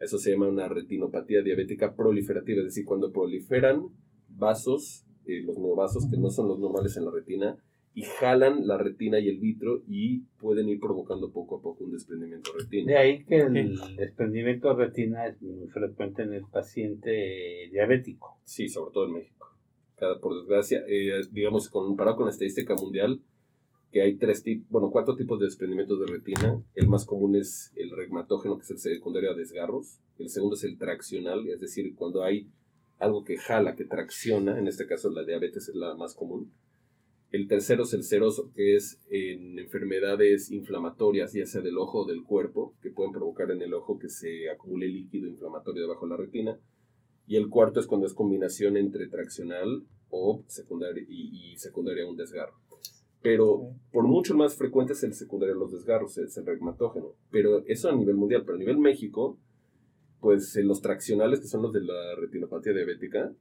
Eso 0.00 0.18
se 0.18 0.30
llama 0.30 0.48
una 0.48 0.68
retinopatía 0.68 1.42
diabética 1.42 1.94
proliferativa, 1.94 2.60
es 2.60 2.66
decir, 2.66 2.84
cuando 2.84 3.12
proliferan 3.12 3.88
vasos, 4.28 5.04
eh, 5.26 5.42
los 5.42 5.58
neovasos, 5.58 6.08
que 6.10 6.16
no 6.16 6.30
son 6.30 6.48
los 6.48 6.58
normales 6.58 6.96
en 6.96 7.04
la 7.04 7.10
retina, 7.10 7.56
y 7.94 8.02
jalan 8.02 8.66
la 8.66 8.76
retina 8.76 9.20
y 9.20 9.28
el 9.28 9.38
vitro 9.38 9.82
y 9.86 10.22
pueden 10.40 10.68
ir 10.68 10.80
provocando 10.80 11.30
poco 11.30 11.58
a 11.58 11.62
poco 11.62 11.84
un 11.84 11.92
desprendimiento 11.92 12.52
de 12.52 12.64
retina. 12.64 12.92
De 12.92 12.98
ahí 12.98 13.24
que 13.24 13.36
el 13.36 13.78
desprendimiento 13.96 14.68
de 14.68 14.86
retina 14.86 15.26
es 15.28 15.40
muy 15.40 15.68
frecuente 15.68 16.22
en 16.22 16.34
el 16.34 16.44
paciente 16.44 17.68
diabético. 17.70 18.40
Sí, 18.42 18.68
sobre 18.68 18.92
todo 18.92 19.06
en 19.06 19.12
México. 19.12 19.46
Cada, 19.96 20.18
por 20.18 20.36
desgracia, 20.40 20.82
eh, 20.88 21.20
digamos, 21.30 21.68
comparado 21.68 22.16
con 22.16 22.26
la 22.26 22.32
estadística 22.32 22.74
mundial, 22.74 23.20
que 23.92 24.02
hay 24.02 24.16
tres 24.16 24.42
tipos, 24.42 24.68
bueno, 24.70 24.90
cuatro 24.90 25.14
tipos 25.14 25.38
de 25.38 25.44
desprendimientos 25.44 26.00
de 26.00 26.06
retina. 26.06 26.60
El 26.74 26.88
más 26.88 27.06
común 27.06 27.36
es 27.36 27.72
el 27.76 27.92
regmatógeno, 27.92 28.56
que 28.56 28.64
es 28.64 28.70
el 28.72 28.78
secundario 28.78 29.30
a 29.30 29.34
desgarros. 29.34 30.00
El 30.18 30.30
segundo 30.30 30.56
es 30.56 30.64
el 30.64 30.78
traccional, 30.78 31.46
es 31.46 31.60
decir, 31.60 31.94
cuando 31.94 32.24
hay 32.24 32.48
algo 32.98 33.22
que 33.22 33.36
jala, 33.36 33.76
que 33.76 33.84
tracciona, 33.84 34.58
en 34.58 34.66
este 34.66 34.88
caso 34.88 35.10
la 35.10 35.24
diabetes 35.24 35.68
es 35.68 35.76
la 35.76 35.94
más 35.94 36.14
común 36.14 36.50
el 37.34 37.48
tercero 37.48 37.82
es 37.82 37.92
el 37.92 38.04
seroso, 38.04 38.52
que 38.54 38.76
es 38.76 39.00
en 39.10 39.58
enfermedades 39.58 40.52
inflamatorias, 40.52 41.32
ya 41.32 41.44
sea 41.46 41.62
del 41.62 41.78
ojo 41.78 42.02
o 42.02 42.06
del 42.06 42.22
cuerpo, 42.22 42.76
que 42.80 42.92
pueden 42.92 43.10
provocar 43.10 43.50
en 43.50 43.60
el 43.60 43.74
ojo 43.74 43.98
que 43.98 44.08
se 44.08 44.48
acumule 44.48 44.86
líquido 44.86 45.26
inflamatorio 45.26 45.82
debajo 45.82 46.06
de 46.06 46.10
la 46.10 46.16
retina. 46.16 46.56
Y 47.26 47.34
el 47.34 47.48
cuarto 47.48 47.80
es 47.80 47.88
cuando 47.88 48.06
es 48.06 48.14
combinación 48.14 48.76
entre 48.76 49.08
traccional 49.08 49.82
o 50.10 50.44
secundaria 50.46 51.02
y, 51.08 51.56
secundaria 51.56 52.06
un 52.06 52.16
desgarro. 52.16 52.54
Pero 53.20 53.72
por 53.90 54.04
mucho 54.06 54.36
más 54.36 54.54
frecuente 54.54 54.92
es 54.92 55.02
el 55.02 55.14
secundario 55.14 55.54
de 55.54 55.60
los 55.60 55.72
desgarros, 55.72 56.16
es 56.18 56.36
el 56.36 56.46
regmatógeno. 56.46 57.16
Pero 57.32 57.64
eso 57.66 57.88
a 57.88 57.96
nivel 57.96 58.14
mundial, 58.14 58.44
pero 58.44 58.54
a 58.54 58.60
nivel 58.60 58.78
México, 58.78 59.40
pues 60.20 60.54
los 60.62 60.80
traccionales, 60.80 61.40
que 61.40 61.48
son 61.48 61.62
los 61.62 61.72
de 61.72 61.80
la 61.80 62.14
retinopatía 62.14 62.74
diabética, 62.74 63.34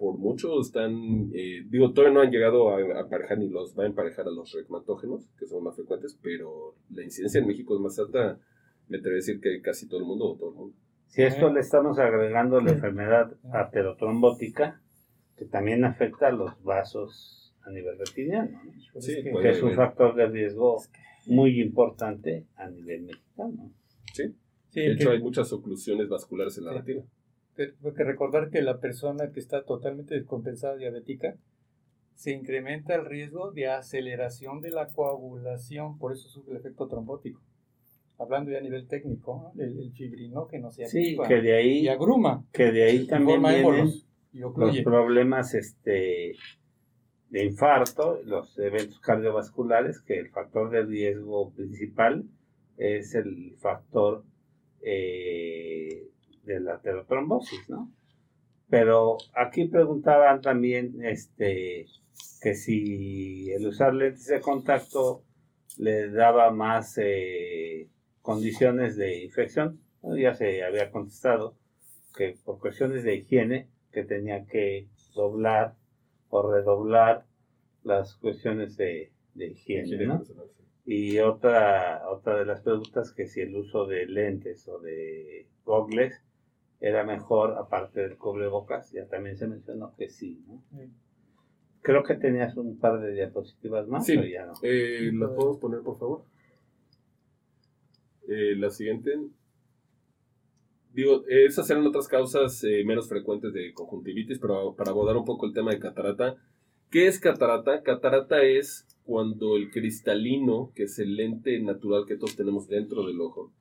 por 0.00 0.16
mucho 0.16 0.58
están, 0.62 1.30
eh, 1.34 1.62
digo, 1.68 1.92
todavía 1.92 2.14
no 2.14 2.20
han 2.22 2.30
llegado 2.30 2.70
a, 2.70 3.00
aparejar 3.02 3.36
ni 3.36 3.50
los 3.50 3.78
va 3.78 3.84
a 3.84 3.86
emparejar 3.86 4.26
a 4.26 4.30
los 4.30 4.50
regmatógenos, 4.50 5.28
que 5.38 5.46
son 5.46 5.62
más 5.62 5.76
frecuentes, 5.76 6.18
pero 6.22 6.74
la 6.88 7.04
incidencia 7.04 7.38
en 7.38 7.46
México 7.46 7.74
es 7.74 7.82
más 7.82 7.98
alta, 7.98 8.38
me 8.88 8.96
atrevo 8.96 9.12
a 9.12 9.16
decir 9.16 9.42
que 9.42 9.60
casi 9.60 9.86
todo 9.86 10.00
el 10.00 10.06
mundo 10.06 10.24
o 10.24 10.36
todo 10.36 10.48
el 10.52 10.56
mundo. 10.56 10.76
Si 11.08 11.20
a 11.20 11.26
esto 11.26 11.52
le 11.52 11.60
estamos 11.60 11.98
agregando 11.98 12.62
la 12.62 12.70
enfermedad 12.70 13.36
aterotrombótica, 13.52 14.80
que 15.36 15.44
también 15.44 15.84
afecta 15.84 16.28
a 16.28 16.32
los 16.32 16.62
vasos 16.62 17.52
a 17.60 17.70
nivel 17.70 17.98
retiniano, 17.98 18.58
Sí, 19.00 19.22
que 19.22 19.50
es 19.50 19.62
un 19.62 19.74
factor 19.74 20.14
de 20.14 20.28
riesgo 20.28 20.82
muy 21.26 21.60
importante 21.60 22.46
a 22.56 22.70
nivel 22.70 23.02
mexicano. 23.02 23.70
Sí, 24.14 24.34
Sí, 24.70 24.80
de 24.80 24.92
hecho 24.92 25.10
que- 25.10 25.16
hay 25.16 25.22
muchas 25.22 25.52
oclusiones 25.52 26.08
vasculares 26.08 26.56
en 26.56 26.64
la 26.64 26.72
Sí. 26.72 26.78
retina. 26.78 27.02
Tengo 27.68 27.94
que 27.94 28.04
recordar 28.04 28.50
que 28.50 28.62
la 28.62 28.78
persona 28.78 29.30
que 29.32 29.40
está 29.40 29.64
totalmente 29.64 30.14
descompensada 30.14 30.76
diabética 30.76 31.36
se 32.14 32.32
incrementa 32.32 32.94
el 32.94 33.06
riesgo 33.06 33.50
de 33.50 33.68
aceleración 33.68 34.60
de 34.60 34.70
la 34.70 34.86
coagulación, 34.88 35.98
por 35.98 36.12
eso 36.12 36.28
sufre 36.28 36.52
el 36.52 36.60
efecto 36.60 36.86
trombótico. 36.88 37.40
Hablando 38.18 38.50
ya 38.50 38.58
a 38.58 38.62
nivel 38.62 38.86
técnico, 38.86 39.52
¿no? 39.54 39.62
el, 39.62 39.78
el 39.78 39.92
fibrinógeno 39.92 40.70
se 40.70 40.86
Sí, 40.86 41.12
activa 41.12 41.28
que 41.28 41.40
de 41.40 41.54
ahí, 41.54 41.78
y 41.80 41.88
agruma, 41.88 42.44
que 42.52 42.72
de 42.72 42.84
ahí 42.84 43.06
también 43.06 43.42
vienen 43.42 43.88
y 44.32 44.38
los 44.38 44.80
problemas 44.84 45.54
este, 45.54 46.36
de 47.30 47.44
infarto, 47.44 48.20
los 48.24 48.58
eventos 48.58 49.00
cardiovasculares, 49.00 50.00
que 50.00 50.18
el 50.18 50.30
factor 50.30 50.70
de 50.70 50.82
riesgo 50.82 51.52
principal 51.52 52.24
es 52.76 53.14
el 53.14 53.56
factor 53.58 54.24
eh, 54.82 56.08
de 56.54 56.60
la 56.60 56.74
aterotrombosis, 56.74 57.68
¿no? 57.68 57.92
Pero 58.68 59.16
aquí 59.34 59.66
preguntaban 59.66 60.40
también 60.40 61.04
este, 61.04 61.86
que 62.40 62.54
si 62.54 63.50
el 63.50 63.66
usar 63.66 63.94
lentes 63.94 64.26
de 64.26 64.40
contacto 64.40 65.24
le 65.78 66.10
daba 66.10 66.50
más 66.50 66.98
eh, 66.98 67.88
condiciones 68.22 68.96
de 68.96 69.24
infección. 69.24 69.80
Ya 70.02 70.34
se 70.34 70.62
había 70.62 70.90
contestado 70.90 71.56
que 72.16 72.36
por 72.44 72.58
cuestiones 72.58 73.04
de 73.04 73.16
higiene 73.16 73.68
que 73.92 74.04
tenía 74.04 74.46
que 74.46 74.88
doblar 75.14 75.74
o 76.28 76.50
redoblar 76.50 77.26
las 77.82 78.14
cuestiones 78.16 78.76
de, 78.76 79.12
de 79.34 79.46
higiene, 79.48 80.06
¿no? 80.06 80.22
Y 80.86 81.18
otra, 81.18 82.08
otra 82.08 82.38
de 82.38 82.46
las 82.46 82.62
preguntas 82.62 83.12
que 83.12 83.26
si 83.26 83.40
el 83.40 83.54
uso 83.54 83.86
de 83.86 84.06
lentes 84.06 84.66
o 84.68 84.80
de 84.80 85.46
gogles 85.64 86.22
era 86.80 87.04
mejor 87.04 87.56
aparte 87.58 88.00
del 88.00 88.16
cubrebocas, 88.16 88.90
ya 88.92 89.06
también 89.06 89.36
se 89.36 89.46
mencionó 89.46 89.94
que 89.96 90.08
sí, 90.08 90.42
¿no? 90.48 90.62
Sí. 90.76 90.90
Creo 91.82 92.02
que 92.02 92.14
tenías 92.14 92.56
un 92.56 92.78
par 92.78 93.00
de 93.00 93.12
diapositivas 93.12 93.86
más, 93.88 94.04
Sí. 94.06 94.16
ya 94.30 94.46
no. 94.46 94.54
Eh, 94.62 95.10
¿La 95.14 95.28
podemos 95.34 95.58
poner, 95.58 95.80
por 95.80 95.98
favor? 95.98 96.24
Eh, 98.28 98.54
la 98.56 98.70
siguiente. 98.70 99.12
Digo, 100.92 101.24
esas 101.28 101.70
eran 101.70 101.86
otras 101.86 102.08
causas 102.08 102.62
eh, 102.64 102.82
menos 102.84 103.08
frecuentes 103.08 103.52
de 103.52 103.72
conjuntivitis, 103.72 104.38
pero 104.38 104.74
para 104.74 104.90
abordar 104.90 105.16
un 105.16 105.24
poco 105.24 105.46
el 105.46 105.52
tema 105.52 105.70
de 105.70 105.78
catarata. 105.78 106.36
¿Qué 106.90 107.06
es 107.06 107.20
catarata? 107.20 107.82
Catarata 107.82 108.42
es 108.42 108.86
cuando 109.04 109.56
el 109.56 109.70
cristalino, 109.70 110.72
que 110.74 110.84
es 110.84 110.98
el 110.98 111.14
lente 111.16 111.58
natural 111.60 112.04
que 112.06 112.16
todos 112.16 112.36
tenemos 112.36 112.68
dentro 112.68 113.06
del 113.06 113.20
ojo, 113.20 113.52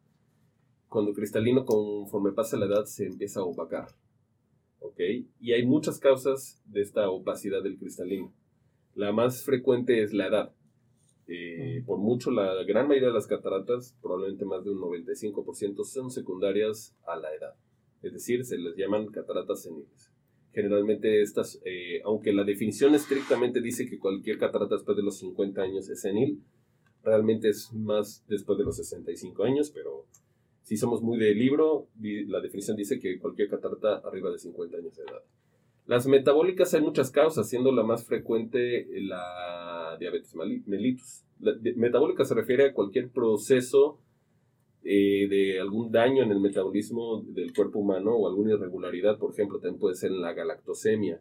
cuando 0.90 1.14
cristalino 1.14 1.66
conforme 1.66 2.32
pasa 2.32 2.58
la 2.58 2.66
edad 2.66 2.86
se 2.86 3.06
empieza 3.06 3.40
a 3.40 3.44
opacar. 3.44 3.90
¿Ok? 4.80 5.00
Y 5.40 5.54
hay 5.54 5.66
muchas 5.66 6.00
causas 6.00 6.62
de 6.66 6.82
esta 6.82 7.10
opacidad 7.10 7.62
del 7.64 7.78
cristalino. 7.78 8.34
La 8.96 9.14
más 9.14 9.44
frecuente 9.44 10.02
es 10.02 10.14
la 10.14 10.28
edad. 10.28 10.54
Eh, 11.28 11.84
por 11.86 12.00
mucho, 12.00 12.32
la 12.32 12.64
gran 12.64 12.88
mayoría 12.88 13.10
de 13.10 13.14
las 13.14 13.28
cataratas, 13.28 13.96
probablemente 14.02 14.46
más 14.46 14.64
de 14.64 14.72
un 14.72 14.80
95%, 14.80 15.84
son 15.86 16.10
secundarias 16.10 16.98
a 17.06 17.16
la 17.18 17.34
edad. 17.34 17.56
Es 18.02 18.14
decir, 18.14 18.44
se 18.46 18.58
les 18.58 18.76
llaman 18.76 19.08
cataratas 19.08 19.62
seniles. 19.62 20.12
Generalmente 20.54 21.22
estas, 21.22 21.62
eh, 21.66 22.02
aunque 22.04 22.34
la 22.34 22.44
definición 22.44 22.96
estrictamente 22.96 23.62
dice 23.62 23.88
que 23.88 24.00
cualquier 24.00 24.40
catarata 24.40 24.76
después 24.76 24.98
de 24.98 25.04
los 25.04 25.20
50 25.20 25.62
años 25.62 25.88
es 25.90 26.02
senil, 26.02 26.42
realmente 27.04 27.50
es 27.50 27.72
más 27.74 28.26
después 28.28 28.58
de 28.58 28.64
los 28.64 28.78
65 28.78 29.44
años, 29.44 29.70
pero 29.70 30.08
si 30.70 30.78
somos 30.78 31.02
muy 31.02 31.18
de 31.18 31.34
libro, 31.34 31.88
la 32.00 32.42
definición 32.42 32.78
dice 32.78 33.00
que 33.00 33.18
cualquier 33.18 33.50
catarata 33.50 34.08
arriba 34.08 34.30
de 34.30 34.38
50 34.38 34.78
años 34.78 34.96
de 34.96 35.02
edad. 35.02 35.24
Las 35.88 36.06
metabólicas 36.06 36.72
hay 36.76 36.82
muchas 36.82 37.10
causas, 37.10 37.50
siendo 37.50 37.72
la 37.72 37.82
más 37.82 38.06
frecuente 38.06 38.88
la 39.02 39.98
diabetes 40.00 40.36
mellitus. 40.36 41.24
La 41.40 41.54
metabólica 41.76 42.24
se 42.24 42.36
refiere 42.36 42.68
a 42.68 42.74
cualquier 42.74 43.10
proceso 43.10 44.00
eh, 44.84 45.28
de 45.28 45.60
algún 45.60 45.92
daño 45.92 46.22
en 46.22 46.30
el 46.30 46.40
metabolismo 46.40 47.24
del 47.24 47.52
cuerpo 47.52 47.80
humano 47.80 48.12
o 48.12 48.28
alguna 48.28 48.54
irregularidad, 48.54 49.18
por 49.18 49.32
ejemplo, 49.32 49.60
también 49.60 49.80
puede 49.80 49.96
ser 49.96 50.12
la 50.12 50.34
galactosemia, 50.34 51.20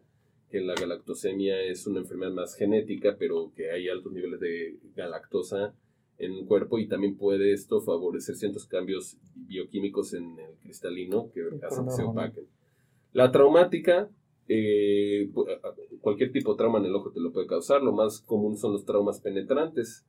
que 0.51 0.61
la 0.61 0.75
galactosemia 0.75 1.59
es 1.63 1.87
una 1.87 2.01
enfermedad 2.01 2.33
más 2.33 2.53
genética, 2.55 3.15
pero 3.17 3.51
que 3.55 3.71
hay 3.71 3.89
altos 3.89 4.13
niveles 4.13 4.39
de 4.39 4.77
galactosa 4.95 5.73
en 6.19 6.33
el 6.33 6.45
cuerpo 6.45 6.77
y 6.77 6.87
también 6.87 7.17
puede 7.17 7.53
esto 7.53 7.81
favorecer 7.81 8.35
ciertos 8.35 8.65
cambios 8.65 9.17
bioquímicos 9.35 10.13
en 10.13 10.37
el 10.37 10.55
cristalino 10.61 11.31
que 11.33 11.41
Sí, 11.41 11.65
hacen 11.65 11.85
que 11.85 11.91
se 11.91 12.03
opaquen. 12.03 12.45
La 13.13 13.31
traumática, 13.31 14.09
eh, 14.47 15.31
cualquier 16.01 16.31
tipo 16.31 16.51
de 16.51 16.57
trauma 16.57 16.79
en 16.79 16.85
el 16.85 16.95
ojo 16.95 17.11
te 17.11 17.21
lo 17.21 17.31
puede 17.31 17.47
causar. 17.47 17.81
Lo 17.81 17.93
más 17.93 18.21
común 18.21 18.57
son 18.57 18.73
los 18.73 18.85
traumas 18.85 19.21
penetrantes, 19.21 20.05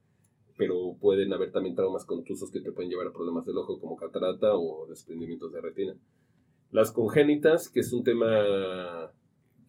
pero 0.58 0.96
pueden 1.00 1.32
haber 1.32 1.52
también 1.52 1.76
traumas 1.76 2.04
contusos 2.04 2.50
que 2.50 2.60
te 2.60 2.72
pueden 2.72 2.90
llevar 2.90 3.06
a 3.06 3.12
problemas 3.12 3.46
del 3.46 3.56
ojo 3.56 3.80
como 3.80 3.96
catarata 3.96 4.54
o 4.56 4.86
desprendimientos 4.88 5.52
de 5.52 5.60
retina. 5.60 5.96
Las 6.72 6.92
congénitas, 6.92 7.68
que 7.68 7.80
es 7.80 7.92
un 7.92 8.04
tema 8.04 9.12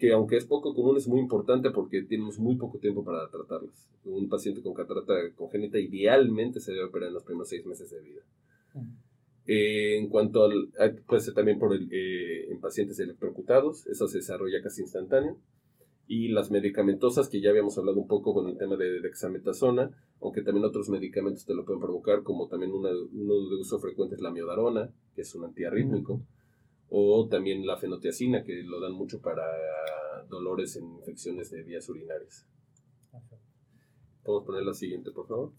que 0.02 0.11
aunque 0.14 0.36
es 0.38 0.45
poco 0.45 0.73
común 0.73 0.98
es 0.98 1.07
muy 1.07 1.19
importante 1.19 1.69
porque 1.69 2.02
tenemos 2.02 2.40
muy 2.40 2.56
poco 2.56 2.80
tiempo 2.80 3.03
para 3.06 3.30
tratarlas. 3.30 3.88
Un 4.03 4.28
paciente 4.30 4.64
con 4.64 4.73
catarata 4.73 5.14
congénita 5.36 5.78
idealmente 5.78 6.60
se 6.60 6.72
debe 6.72 6.86
operar 6.86 7.10
en 7.10 7.14
los 7.14 7.23
primeros 7.23 7.49
seis 7.49 7.64
meses 7.68 7.91
de 7.91 8.02
vida. 8.02 8.22
Eh, 9.45 9.99
en 9.99 10.07
cuanto 10.10 10.44
al, 10.45 10.72
puede 11.07 11.22
ser 11.22 11.36
también 11.36 11.60
por 11.60 11.76
el, 11.76 11.88
eh, 11.91 12.52
en 12.52 12.60
pacientes 12.60 12.99
electrocutados, 12.99 13.86
eso 13.86 14.07
se 14.07 14.18
desarrolla 14.18 14.64
casi 14.64 14.82
instantáneo. 14.82 15.38
Y 16.07 16.30
las 16.30 16.49
medicamentosas, 16.49 17.30
que 17.30 17.40
ya 17.40 17.52
habíamos 17.52 17.78
hablado 17.78 17.99
un 17.99 18.07
poco 18.07 18.34
con 18.34 18.48
el 18.49 18.57
tema 18.57 18.78
de 18.78 19.02
dexametasona, 19.02 19.91
aunque 20.19 20.41
también 20.41 20.65
otros 20.65 20.90
medicamentos 20.90 21.45
te 21.45 21.53
lo 21.53 21.64
pueden 21.64 21.80
provocar, 21.80 22.23
como 22.23 22.48
también 22.48 22.72
una- 22.72 22.90
uno 22.90 23.49
de 23.49 23.56
uso 23.56 23.78
frecuente 23.78 24.15
es 24.15 24.22
la 24.22 24.32
miodarona, 24.32 24.90
que 25.14 25.22
es 25.22 25.36
un 25.36 25.45
antiarrítmico, 25.45 26.22
o 26.93 27.26
también 27.30 27.65
la 27.65 27.77
fenotiacina, 27.77 28.43
que 28.43 28.63
lo 28.63 28.81
dan 28.81 28.91
mucho 28.91 29.22
para 29.22 29.43
dolores 30.27 30.76
en 30.76 30.91
infecciones 30.91 31.49
de 31.49 31.63
vías 31.63 31.88
urinarias. 31.88 32.45
Podemos 34.23 34.45
poner 34.45 34.63
la 34.63 34.73
siguiente, 34.73 35.09
por 35.11 35.26
favor. 35.26 35.53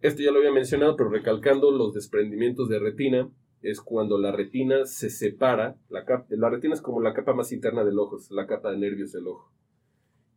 Esto 0.00 0.22
ya 0.22 0.32
lo 0.32 0.38
había 0.38 0.50
mencionado, 0.50 0.96
pero 0.96 1.10
recalcando 1.10 1.70
los 1.70 1.92
desprendimientos 1.92 2.70
de 2.70 2.78
retina, 2.78 3.30
es 3.60 3.82
cuando 3.82 4.18
la 4.18 4.32
retina 4.32 4.86
se 4.86 5.10
separa. 5.10 5.76
La, 5.90 6.06
la 6.30 6.48
retina 6.48 6.72
es 6.72 6.80
como 6.80 7.02
la 7.02 7.12
capa 7.12 7.34
más 7.34 7.52
interna 7.52 7.84
del 7.84 7.98
ojo, 7.98 8.16
es 8.16 8.30
la 8.30 8.46
capa 8.46 8.70
de 8.70 8.78
nervios 8.78 9.12
del 9.12 9.28
ojo. 9.28 9.52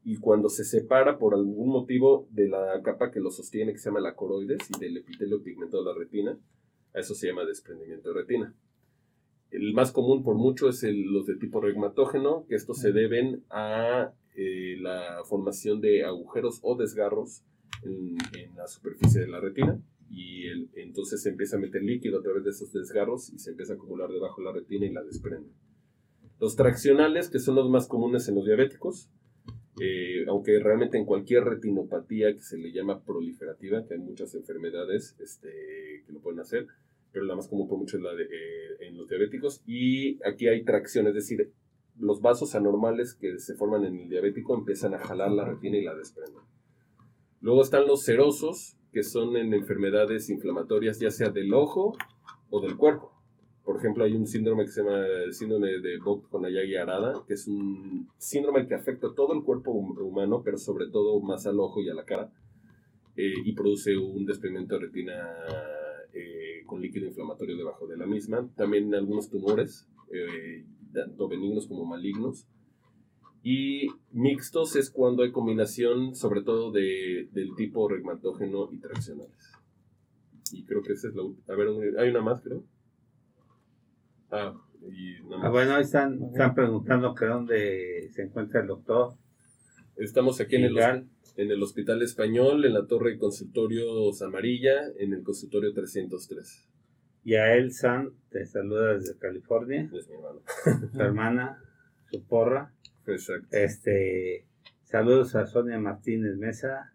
Y 0.03 0.17
cuando 0.17 0.49
se 0.49 0.65
separa 0.65 1.17
por 1.17 1.33
algún 1.33 1.69
motivo 1.69 2.27
de 2.29 2.49
la 2.49 2.81
capa 2.83 3.09
que 3.09 3.21
lo 3.21 3.31
sostiene, 3.31 3.71
que 3.71 3.79
se 3.79 3.89
llama 3.89 4.01
la 4.01 4.15
coroides, 4.15 4.69
y 4.69 4.79
del 4.79 4.97
epitelio 4.97 5.41
pigmentado 5.41 5.81
de 5.81 5.93
la 5.93 5.97
retina, 5.97 6.37
eso 6.93 7.15
se 7.15 7.27
llama 7.27 7.45
desprendimiento 7.45 8.09
de 8.09 8.15
retina. 8.15 8.53
El 9.51 9.73
más 9.73 9.91
común 9.91 10.23
por 10.23 10.35
mucho 10.35 10.67
es 10.69 10.83
el- 10.83 11.11
los 11.13 11.25
de 11.25 11.35
tipo 11.35 11.61
regmatógeno, 11.61 12.45
que 12.47 12.55
estos 12.55 12.79
se 12.79 12.91
deben 12.91 13.43
a 13.49 14.11
eh, 14.37 14.75
la 14.81 15.23
formación 15.25 15.79
de 15.79 16.03
agujeros 16.03 16.59
o 16.61 16.75
desgarros 16.75 17.43
en, 17.83 18.17
en 18.37 18.55
la 18.57 18.67
superficie 18.67 19.21
de 19.21 19.27
la 19.27 19.39
retina 19.39 19.79
y 20.09 20.47
el- 20.47 20.69
entonces 20.75 21.21
se 21.23 21.29
empieza 21.29 21.55
a 21.55 21.59
meter 21.59 21.81
líquido 21.83 22.19
a 22.19 22.21
través 22.21 22.43
de 22.43 22.49
esos 22.49 22.73
desgarros 22.73 23.31
y 23.31 23.39
se 23.39 23.51
empieza 23.51 23.73
a 23.73 23.75
acumular 23.77 24.09
debajo 24.11 24.41
de 24.41 24.45
la 24.45 24.51
retina 24.53 24.85
y 24.85 24.91
la 24.91 25.03
desprende. 25.03 25.49
Los 26.39 26.57
traccionales, 26.57 27.29
que 27.29 27.39
son 27.39 27.55
los 27.55 27.69
más 27.69 27.87
comunes 27.87 28.27
en 28.27 28.35
los 28.35 28.45
diabéticos, 28.45 29.09
eh, 29.79 30.25
aunque 30.27 30.59
realmente 30.59 30.97
en 30.97 31.05
cualquier 31.05 31.43
retinopatía 31.45 32.33
que 32.33 32.41
se 32.41 32.57
le 32.57 32.73
llama 32.73 33.03
proliferativa, 33.03 33.85
que 33.85 33.93
hay 33.93 33.99
muchas 34.01 34.35
enfermedades 34.35 35.15
este, 35.19 36.03
que 36.05 36.11
lo 36.11 36.19
pueden 36.19 36.41
hacer, 36.41 36.67
pero 37.15 37.27
la 37.27 37.35
más 37.37 37.47
común 37.47 37.65
por 37.69 37.77
mucho 37.77 37.95
es 37.95 38.03
la 38.03 38.13
de, 38.13 38.23
eh, 38.23 38.87
en 38.89 38.97
los 38.97 39.07
diabéticos. 39.07 39.63
Y 39.65 40.19
aquí 40.27 40.49
hay 40.49 40.65
tracción, 40.65 41.07
es 41.07 41.13
decir, 41.13 41.49
los 41.97 42.19
vasos 42.19 42.55
anormales 42.55 43.13
que 43.13 43.39
se 43.39 43.55
forman 43.55 43.85
en 43.85 43.97
el 44.01 44.09
diabético 44.09 44.53
empiezan 44.53 44.93
a 44.93 44.99
jalar 44.99 45.31
la 45.31 45.45
retina 45.45 45.77
y 45.77 45.83
la 45.85 45.95
desprenden. 45.95 46.43
Luego 47.39 47.61
están 47.61 47.87
los 47.87 48.03
serosos, 48.03 48.75
que 48.91 49.01
son 49.01 49.37
en 49.37 49.53
enfermedades 49.53 50.29
inflamatorias 50.29 50.99
ya 50.99 51.09
sea 51.09 51.29
del 51.29 51.53
ojo 51.53 51.93
o 52.49 52.59
del 52.59 52.75
cuerpo. 52.75 53.13
Por 53.63 53.77
ejemplo, 53.77 54.03
hay 54.03 54.13
un 54.13 54.27
síndrome 54.27 54.65
que 54.65 54.71
se 54.71 54.83
llama 54.83 55.05
el 55.07 55.33
síndrome 55.33 55.79
de 55.79 55.97
Bob 55.99 56.27
Konayagi 56.27 56.75
Arada, 56.75 57.23
que 57.25 57.35
es 57.35 57.47
un 57.47 58.09
síndrome 58.17 58.67
que 58.67 58.75
afecta 58.75 59.07
todo 59.15 59.33
el 59.33 59.41
cuerpo 59.41 59.71
humano, 59.71 60.41
pero 60.43 60.57
sobre 60.57 60.89
todo 60.89 61.21
más 61.21 61.47
al 61.47 61.61
ojo 61.61 61.81
y 61.81 61.87
a 61.87 61.93
la 61.93 62.03
cara, 62.03 62.29
eh, 63.15 63.33
y 63.45 63.53
produce 63.53 63.95
un 63.95 64.25
desprendimiento 64.25 64.77
de 64.77 64.85
retina 64.87 65.13
eh, 66.15 66.44
con 66.65 66.81
líquido 66.81 67.07
inflamatorio 67.07 67.57
debajo 67.57 67.87
de 67.87 67.97
la 67.97 68.05
misma. 68.05 68.49
También 68.55 68.93
algunos 68.93 69.29
tumores, 69.29 69.87
eh, 70.11 70.65
tanto 70.93 71.27
benignos 71.27 71.67
como 71.67 71.85
malignos. 71.85 72.47
Y 73.43 73.87
mixtos 74.11 74.75
es 74.75 74.89
cuando 74.89 75.23
hay 75.23 75.31
combinación, 75.31 76.15
sobre 76.15 76.41
todo 76.41 76.71
de, 76.71 77.29
del 77.31 77.55
tipo 77.55 77.87
regmatógeno 77.87 78.69
y 78.71 78.79
traccionales. 78.79 79.51
Y 80.51 80.63
creo 80.65 80.81
que 80.81 80.93
esa 80.93 81.09
es 81.09 81.15
la 81.15 81.23
última. 81.23 81.53
A 81.53 81.57
ver, 81.57 81.69
hay 81.99 82.09
una 82.09 82.21
más, 82.21 82.41
creo. 82.41 82.63
Ah, 84.31 84.53
ah, 85.43 85.49
bueno, 85.49 85.77
están, 85.77 86.21
están 86.23 86.55
preguntando 86.55 87.13
que 87.13 87.25
dónde 87.25 88.09
se 88.11 88.23
encuentra 88.23 88.61
el 88.61 88.67
doctor. 88.67 89.13
Estamos 89.97 90.41
aquí 90.41 90.57
en 90.57 90.65
el, 90.65 90.77
en 90.77 91.51
el 91.51 91.63
Hospital 91.63 92.01
Español, 92.01 92.65
en 92.65 92.73
la 92.73 92.85
Torre 92.85 93.11
de 93.11 93.17
Consultorios 93.17 94.21
Amarilla, 94.21 94.89
en 94.99 95.13
el 95.13 95.23
consultorio 95.23 95.73
303. 95.73 96.69
Y 97.23 97.35
a 97.35 97.55
él, 97.55 97.71
San, 97.71 98.11
te 98.29 98.45
saluda 98.45 98.95
desde 98.95 99.17
California. 99.17 99.89
Es 99.93 100.09
mi 100.09 100.15
hermano. 100.15 100.41
Su 100.91 101.01
hermana, 101.01 101.63
su 102.11 102.21
porra. 102.25 102.73
Exacto. 103.07 103.47
Este, 103.51 104.45
saludos 104.83 105.33
a 105.35 105.45
Sonia 105.45 105.79
Martínez 105.79 106.35
Mesa, 106.35 106.93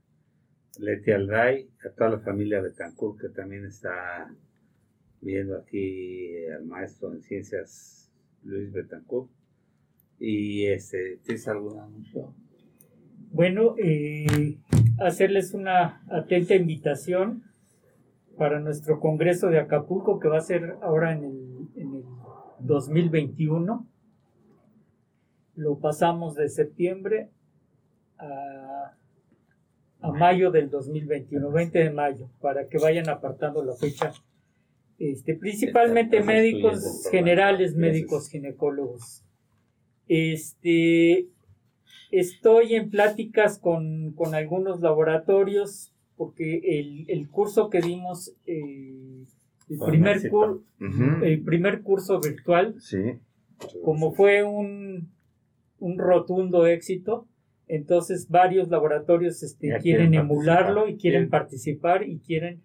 Leti 0.78 1.10
Alday, 1.10 1.70
a 1.86 1.90
toda 1.90 2.10
la 2.10 2.18
familia 2.20 2.62
Cancún 2.77 3.16
que 3.16 3.31
también 3.31 3.64
está 3.64 4.31
viendo 5.22 5.56
aquí 5.56 6.44
al 6.55 6.66
maestro 6.66 7.14
en 7.14 7.22
ciencias 7.22 8.12
Luis 8.44 8.70
Betancourt. 8.70 9.31
Y 10.18 10.66
este, 10.66 11.18
¿tienes 11.24 11.48
algún 11.48 11.81
anuncio? 11.81 12.35
Bueno, 13.31 13.74
eh, 13.78 14.59
hacerles 14.98 15.55
una 15.55 16.02
atenta 16.11 16.55
invitación 16.55 17.44
para 18.36 18.61
nuestro 18.61 19.01
Congreso 19.01 19.48
de 19.48 19.59
Acapulco 19.59 20.19
que 20.19 20.28
va 20.28 20.39
a 20.39 20.43
ser 20.43 20.77
ahora 20.82 21.12
en 21.12 21.24
el, 21.24 21.69
en 21.77 21.94
el 21.94 22.05
2021. 22.61 23.86
Lo 25.57 25.78
pasamos 25.78 26.35
de 26.35 26.48
septiembre 26.48 27.31
a, 28.19 28.94
a 30.01 30.12
mayo 30.12 30.51
del 30.51 30.70
2021, 30.70 31.51
20 31.51 31.78
de 31.78 31.90
mayo, 31.90 32.31
para 32.40 32.69
que 32.69 32.78
vayan 32.78 33.09
apartando 33.09 33.62
la 33.65 33.74
fecha 33.74 34.12
este, 35.01 35.35
principalmente 35.35 36.23
médicos 36.23 37.09
generales, 37.11 37.74
médicos 37.74 38.28
ginecólogos. 38.28 39.24
Este, 40.07 41.27
estoy 42.11 42.74
en 42.74 42.91
pláticas 42.91 43.59
con, 43.59 44.15
algunos 44.32 44.81
laboratorios 44.81 45.93
porque 46.16 47.07
el, 47.09 47.28
curso 47.31 47.70
que 47.70 47.81
dimos, 47.81 48.35
eh, 48.47 49.24
el, 49.69 49.78
primer 49.78 50.20
el 51.23 51.43
primer 51.43 51.82
curso 51.82 52.20
virtual, 52.20 52.77
como 53.82 54.12
fue 54.12 54.43
un, 54.43 55.11
un 55.78 55.99
rotundo 55.99 56.66
éxito, 56.66 57.27
entonces 57.69 58.28
varios 58.28 58.69
laboratorios 58.69 59.43
este, 59.43 59.78
quieren, 59.81 60.12
emularlo 60.15 60.89
y 60.89 60.97
quieren 60.97 61.31
participar 61.31 62.07
y 62.07 62.19
quieren 62.19 62.61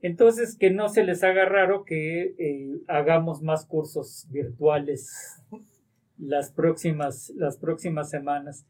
entonces, 0.00 0.56
que 0.56 0.70
no 0.70 0.88
se 0.88 1.02
les 1.02 1.24
haga 1.24 1.44
raro 1.44 1.84
que 1.84 2.34
eh, 2.38 2.80
hagamos 2.86 3.42
más 3.42 3.66
cursos 3.66 4.26
virtuales 4.30 5.42
las 6.18 6.52
próximas, 6.52 7.32
las 7.36 7.56
próximas 7.56 8.10
semanas. 8.10 8.64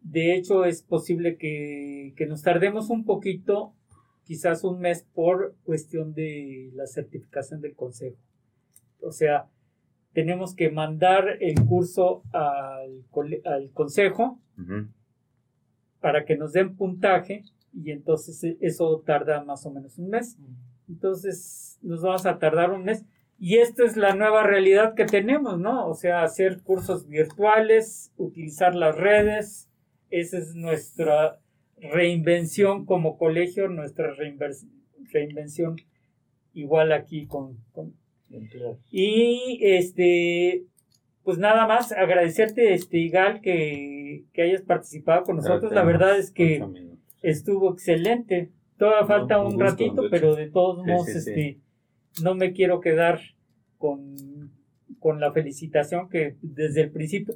De 0.00 0.34
hecho, 0.34 0.64
es 0.64 0.82
posible 0.82 1.36
que, 1.36 2.14
nos 2.28 2.42
tardemos 2.42 2.90
un 2.90 3.04
poquito, 3.04 3.74
quizás 4.24 4.64
un 4.64 4.80
mes, 4.80 5.06
por 5.14 5.54
cuestión 5.64 6.14
de 6.14 6.70
la 6.74 6.86
certificación 6.86 7.60
del 7.60 7.74
consejo. 7.74 8.16
O 9.00 9.12
sea, 9.12 9.48
tenemos 10.12 10.54
que 10.54 10.70
mandar 10.70 11.38
el 11.40 11.64
curso 11.64 12.22
al, 12.32 13.04
al 13.44 13.70
consejo 13.72 14.40
para 16.00 16.24
que 16.24 16.36
nos 16.36 16.52
den 16.52 16.76
puntaje 16.76 17.44
y 17.72 17.90
entonces 17.90 18.42
e, 18.44 18.56
eso 18.60 19.02
tarda 19.04 19.44
más 19.44 19.64
o 19.66 19.70
menos 19.70 19.98
un 19.98 20.10
mes. 20.10 20.36
Entonces 20.88 21.78
nos 21.82 22.02
vamos 22.02 22.26
a 22.26 22.38
tardar 22.38 22.70
un 22.70 22.84
mes. 22.84 23.04
Y 23.38 23.58
esta 23.58 23.84
es 23.84 23.96
la 23.96 24.14
nueva 24.14 24.42
realidad 24.42 24.94
que 24.94 25.04
tenemos, 25.04 25.60
¿no? 25.60 25.86
O 25.86 25.94
sea, 25.94 26.22
hacer 26.22 26.62
cursos 26.62 27.06
virtuales, 27.06 28.12
utilizar 28.16 28.74
las 28.74 28.96
redes, 28.96 29.68
esa 30.10 30.38
es 30.38 30.54
nuestra 30.54 31.38
reinvención 31.76 32.84
como 32.86 33.18
colegio, 33.18 33.68
nuestra 33.68 34.12
reinvención 35.12 35.76
igual 36.52 36.92
aquí 36.92 37.26
con... 37.26 37.56
y 38.90 39.60
este, 39.62 40.64
pues 41.22 41.38
nada 41.38 41.66
más 41.66 41.92
agradecerte, 41.92 42.74
este, 42.74 42.98
Igal, 42.98 43.40
que, 43.40 44.24
que 44.32 44.42
hayas 44.42 44.62
participado 44.62 45.24
con 45.24 45.36
nosotros. 45.36 45.72
La 45.72 45.84
verdad 45.84 46.18
es 46.18 46.30
que 46.30 46.64
estuvo 47.22 47.72
excelente. 47.72 48.50
Todavía 48.78 49.06
falta 49.06 49.42
un 49.42 49.58
ratito, 49.58 50.04
pero 50.10 50.34
de 50.34 50.50
todos 50.50 50.86
modos, 50.86 51.08
este, 51.08 51.58
no 52.22 52.34
me 52.34 52.52
quiero 52.52 52.80
quedar 52.80 53.20
con, 53.76 54.16
con, 54.98 55.20
la 55.20 55.32
felicitación 55.32 56.08
que 56.08 56.36
desde 56.42 56.82
el 56.82 56.90
principio. 56.90 57.34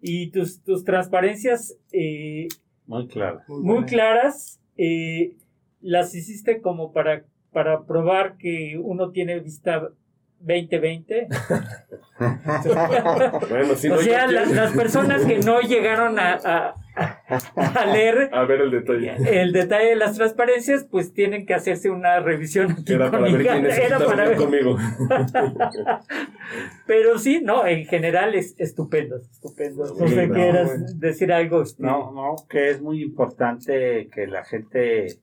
Y 0.00 0.30
tus, 0.30 0.62
tus 0.62 0.84
transparencias. 0.84 1.76
Eh, 1.92 2.48
muy 2.86 3.08
claras. 3.08 3.48
Muy, 3.48 3.84
claras. 3.84 4.60
Eh, 4.76 5.34
las 5.80 6.14
hiciste 6.14 6.60
como 6.60 6.92
para, 6.92 7.24
para 7.52 7.84
probar 7.84 8.36
que 8.36 8.78
uno 8.80 9.10
tiene 9.10 9.40
vista 9.40 9.90
2020. 10.40 11.28
bueno, 13.48 13.72
o 13.72 13.98
sea, 13.98 14.26
las, 14.26 14.72
personas 14.72 15.24
que 15.24 15.38
no 15.38 15.60
llegaron 15.60 16.18
a, 16.18 16.34
a, 16.34 16.74
leer 17.92 18.30
a 18.32 18.44
ver 18.44 18.62
el 18.62 18.70
detalle. 18.70 19.42
El 19.42 19.52
detalle 19.52 19.90
de 19.90 19.96
las 19.96 20.16
transparencias, 20.16 20.84
pues 20.84 21.12
tienen 21.12 21.46
que 21.46 21.54
hacerse 21.54 21.90
una 21.90 22.20
revisión. 22.20 22.76
Era 22.86 23.10
para 23.10 23.24
ver 23.24 23.42
quién 23.42 23.66
Era 23.66 23.98
para 23.98 24.28
ver 24.28 24.36
conmigo. 24.36 24.76
Pero 26.86 27.18
sí, 27.18 27.40
no, 27.42 27.66
en 27.66 27.86
general 27.86 28.34
es 28.34 28.54
estupendo, 28.58 29.16
estupendo. 29.16 29.94
No 29.94 30.08
sé, 30.08 30.30
quieras 30.30 30.98
decir 30.98 31.32
algo. 31.32 31.64
No, 31.78 32.12
no, 32.12 32.36
que 32.48 32.70
es 32.70 32.80
muy 32.80 33.02
importante 33.02 34.08
que 34.12 34.26
la 34.26 34.44
gente 34.44 35.18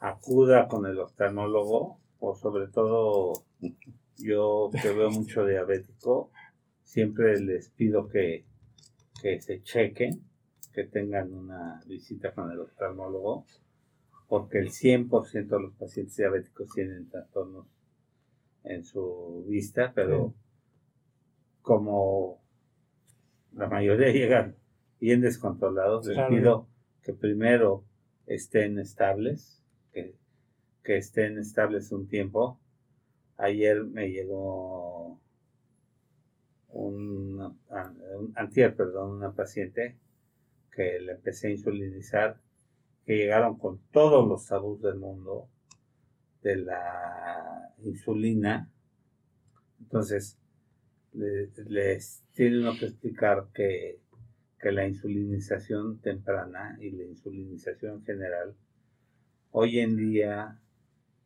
acuda 0.00 0.68
con 0.68 0.86
el 0.86 0.98
oftalmólogo 0.98 1.98
o 2.18 2.34
sobre 2.34 2.68
todo 2.68 3.44
yo 4.16 4.70
que 4.80 4.90
veo 4.90 5.10
mucho 5.10 5.46
diabético, 5.46 6.30
siempre 6.82 7.40
les 7.40 7.70
pido 7.70 8.08
que, 8.08 8.44
que 9.20 9.40
se 9.40 9.62
chequen, 9.62 10.22
que 10.74 10.84
tengan 10.84 11.32
una 11.32 11.82
visita 11.86 12.32
con 12.32 12.50
el 12.50 12.60
oftalmólogo, 12.60 13.46
porque 14.28 14.58
el 14.58 14.70
100% 14.70 15.46
de 15.46 15.60
los 15.60 15.74
pacientes 15.74 16.16
diabéticos 16.16 16.68
tienen 16.74 17.08
trastornos 17.08 17.66
en 18.64 18.84
su 18.84 19.44
vista, 19.48 19.92
pero 19.94 20.34
como 21.62 22.42
la 23.52 23.68
mayoría 23.68 24.10
llegan 24.12 24.56
bien 25.00 25.20
descontrolados, 25.20 26.06
les 26.06 26.18
pido 26.28 26.66
que 27.02 27.12
primero 27.12 27.84
estén 28.26 28.78
estables, 28.78 29.62
que, 29.92 30.14
que 30.82 30.96
estén 30.96 31.38
estables 31.38 31.92
un 31.92 32.08
tiempo, 32.08 32.58
Ayer 33.36 33.82
me 33.82 34.10
llegó 34.10 35.20
un, 36.68 37.58
antier, 38.36 38.76
perdón, 38.76 39.16
una 39.16 39.32
paciente 39.32 39.96
que 40.74 41.00
le 41.00 41.12
empecé 41.12 41.48
a 41.48 41.50
insulinizar, 41.52 42.40
que 43.04 43.16
llegaron 43.16 43.58
con 43.58 43.80
todos 43.92 44.26
los 44.26 44.46
tabús 44.46 44.80
del 44.82 44.96
mundo 44.96 45.48
de 46.42 46.56
la 46.56 47.74
insulina. 47.82 48.70
Entonces, 49.80 50.38
les, 51.12 52.24
tiene 52.32 52.60
uno 52.60 52.72
que 52.78 52.86
explicar 52.86 53.48
que, 53.54 54.00
que 54.58 54.72
la 54.72 54.86
insulinización 54.86 56.00
temprana 56.00 56.76
y 56.80 56.90
la 56.90 57.04
insulinización 57.04 58.02
general 58.04 58.56
hoy 59.52 59.78
en 59.78 59.96
día 59.96 60.58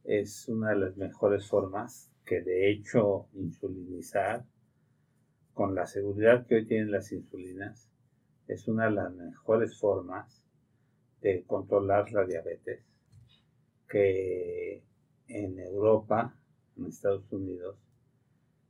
es 0.05 0.49
una 0.49 0.71
de 0.71 0.77
las 0.77 0.97
mejores 0.99 1.47
formas 1.47 2.11
que 2.27 2.43
de 2.43 2.71
hecho 2.71 3.29
insulinizar 3.33 4.45
con 5.55 5.75
la 5.75 5.87
seguridad 5.87 6.47
que 6.47 6.57
hoy 6.57 6.67
tienen 6.67 6.91
las 6.91 7.11
insulinas 7.13 7.88
es 8.49 8.67
una 8.67 8.87
de 8.87 8.93
las 8.93 9.15
mejores 9.15 9.79
formas 9.79 10.43
de 11.21 11.45
controlar 11.45 12.11
la 12.13 12.25
diabetes 12.25 12.83
que 13.89 14.83
en 15.29 15.59
Europa, 15.59 16.35
en 16.77 16.87
Estados 16.87 17.31
Unidos, 17.31 17.77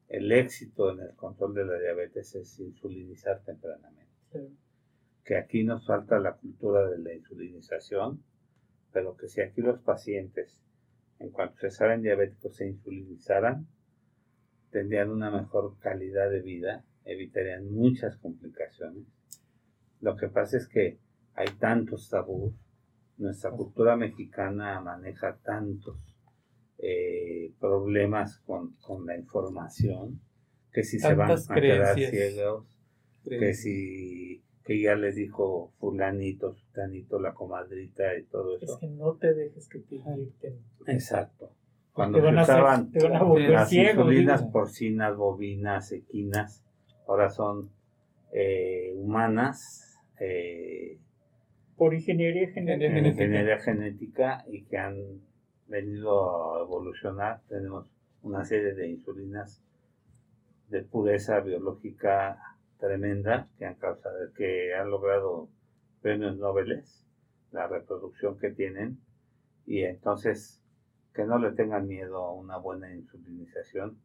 el 0.09 0.33
éxito 0.33 0.91
en 0.91 1.01
el 1.01 1.15
control 1.15 1.55
de 1.55 1.65
la 1.65 1.79
diabetes 1.79 2.35
es 2.35 2.59
insulinizar 2.59 3.43
tempranamente. 3.45 4.09
Que 5.25 5.37
aquí 5.37 5.63
nos 5.63 5.87
falta 5.87 6.19
la 6.19 6.37
cultura 6.37 6.89
de 6.89 6.99
la 6.99 7.15
insulinización, 7.15 8.25
pero 8.93 9.17
que 9.17 9.29
si 9.29 9.43
aquí 9.43 9.61
los 9.61 9.81
pacientes, 9.81 10.61
en 11.19 11.31
cuanto 11.31 11.59
se 11.59 11.71
saben 11.71 12.03
diabéticos, 12.03 12.57
se 12.57 12.67
insulinizaran, 12.67 13.69
tendrían 14.71 15.11
una 15.11 15.31
mejor 15.31 15.79
calidad 15.79 16.31
de 16.31 16.41
vida, 16.41 16.85
evitarían 17.05 17.71
muchas 17.71 18.17
complicaciones. 18.17 19.18
Lo 20.01 20.17
que 20.17 20.29
pasa 20.29 20.57
es 20.57 20.69
que 20.69 20.99
hay 21.35 21.49
tantos 21.59 22.09
tabús, 22.09 22.55
nuestra 23.17 23.51
cultura 23.51 23.97
mexicana 23.97 24.81
maneja 24.81 25.37
tantos 25.43 25.97
eh, 26.79 27.53
problemas 27.59 28.39
con, 28.39 28.77
la 29.07 29.17
información, 29.17 30.21
que 30.73 30.85
si 30.85 30.99
se 30.99 31.15
van 31.15 31.33
a 31.33 31.55
quedar 31.55 31.95
ciegos, 31.97 32.67
que 33.25 33.55
si 33.55 34.43
que 34.69 34.83
ya 34.83 34.95
les 34.97 35.17
dijo 35.17 35.73
fulanito, 35.79 36.53
sutanito, 36.53 37.19
la 37.19 37.33
comadrita 37.33 38.15
y 38.19 38.25
todo 38.25 38.59
eso. 38.59 38.75
Es 38.75 38.79
que 38.79 38.87
no 38.87 39.15
te 39.15 39.33
dejes 39.33 39.67
que 39.67 39.79
te 39.79 39.95
inyecten. 39.95 40.59
Exacto. 40.87 41.55
Cuando 41.95 42.21
se 42.21 42.37
usaban 42.37 42.91
las 42.93 43.73
insulinas 43.73 44.43
porcinas, 44.53 45.17
bovinas, 45.17 45.91
equinas, 45.93 46.63
ahora 47.07 47.31
son 47.31 47.71
eh, 48.31 48.93
humanas. 48.95 49.88
Eh, 50.21 50.99
por 51.77 51.95
ingeniería 51.95 52.51
genética. 52.51 52.99
Ingeniería 52.99 53.59
genética 53.61 54.45
y 54.49 54.65
que 54.65 54.79
han 54.79 54.97
venido 55.69 56.57
a 56.57 56.63
evolucionar. 56.63 57.43
Tenemos 57.49 57.87
una 58.23 58.45
serie 58.45 58.75
de 58.75 58.89
insulinas 58.89 59.63
de 60.69 60.83
pureza 60.83 61.41
biológica 61.41 62.39
tremenda 62.79 63.49
que 63.59 63.65
han 63.65 63.77
causado, 63.77 64.33
que 64.35 64.75
han 64.75 64.91
logrado 64.91 65.49
premios 66.03 66.37
Nobel, 66.37 66.85
la 67.53 67.67
reproducción 67.67 68.39
que 68.39 68.51
tienen, 68.51 68.99
y 69.67 69.83
entonces 69.83 70.63
que 71.15 71.25
no 71.25 71.39
le 71.39 71.53
tengan 71.53 71.87
miedo 71.87 72.19
a 72.19 72.33
una 72.33 72.59
buena 72.59 72.95
insulinización 72.95 73.99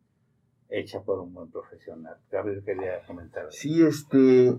hecha 0.70 1.02
por 1.04 1.20
un 1.20 1.34
buen 1.34 1.52
profesional. 1.52 2.18
Gabriel 2.32 2.64
quería 2.64 3.02
comentar. 3.06 3.52
Sí, 3.52 3.84
este, 3.84 4.54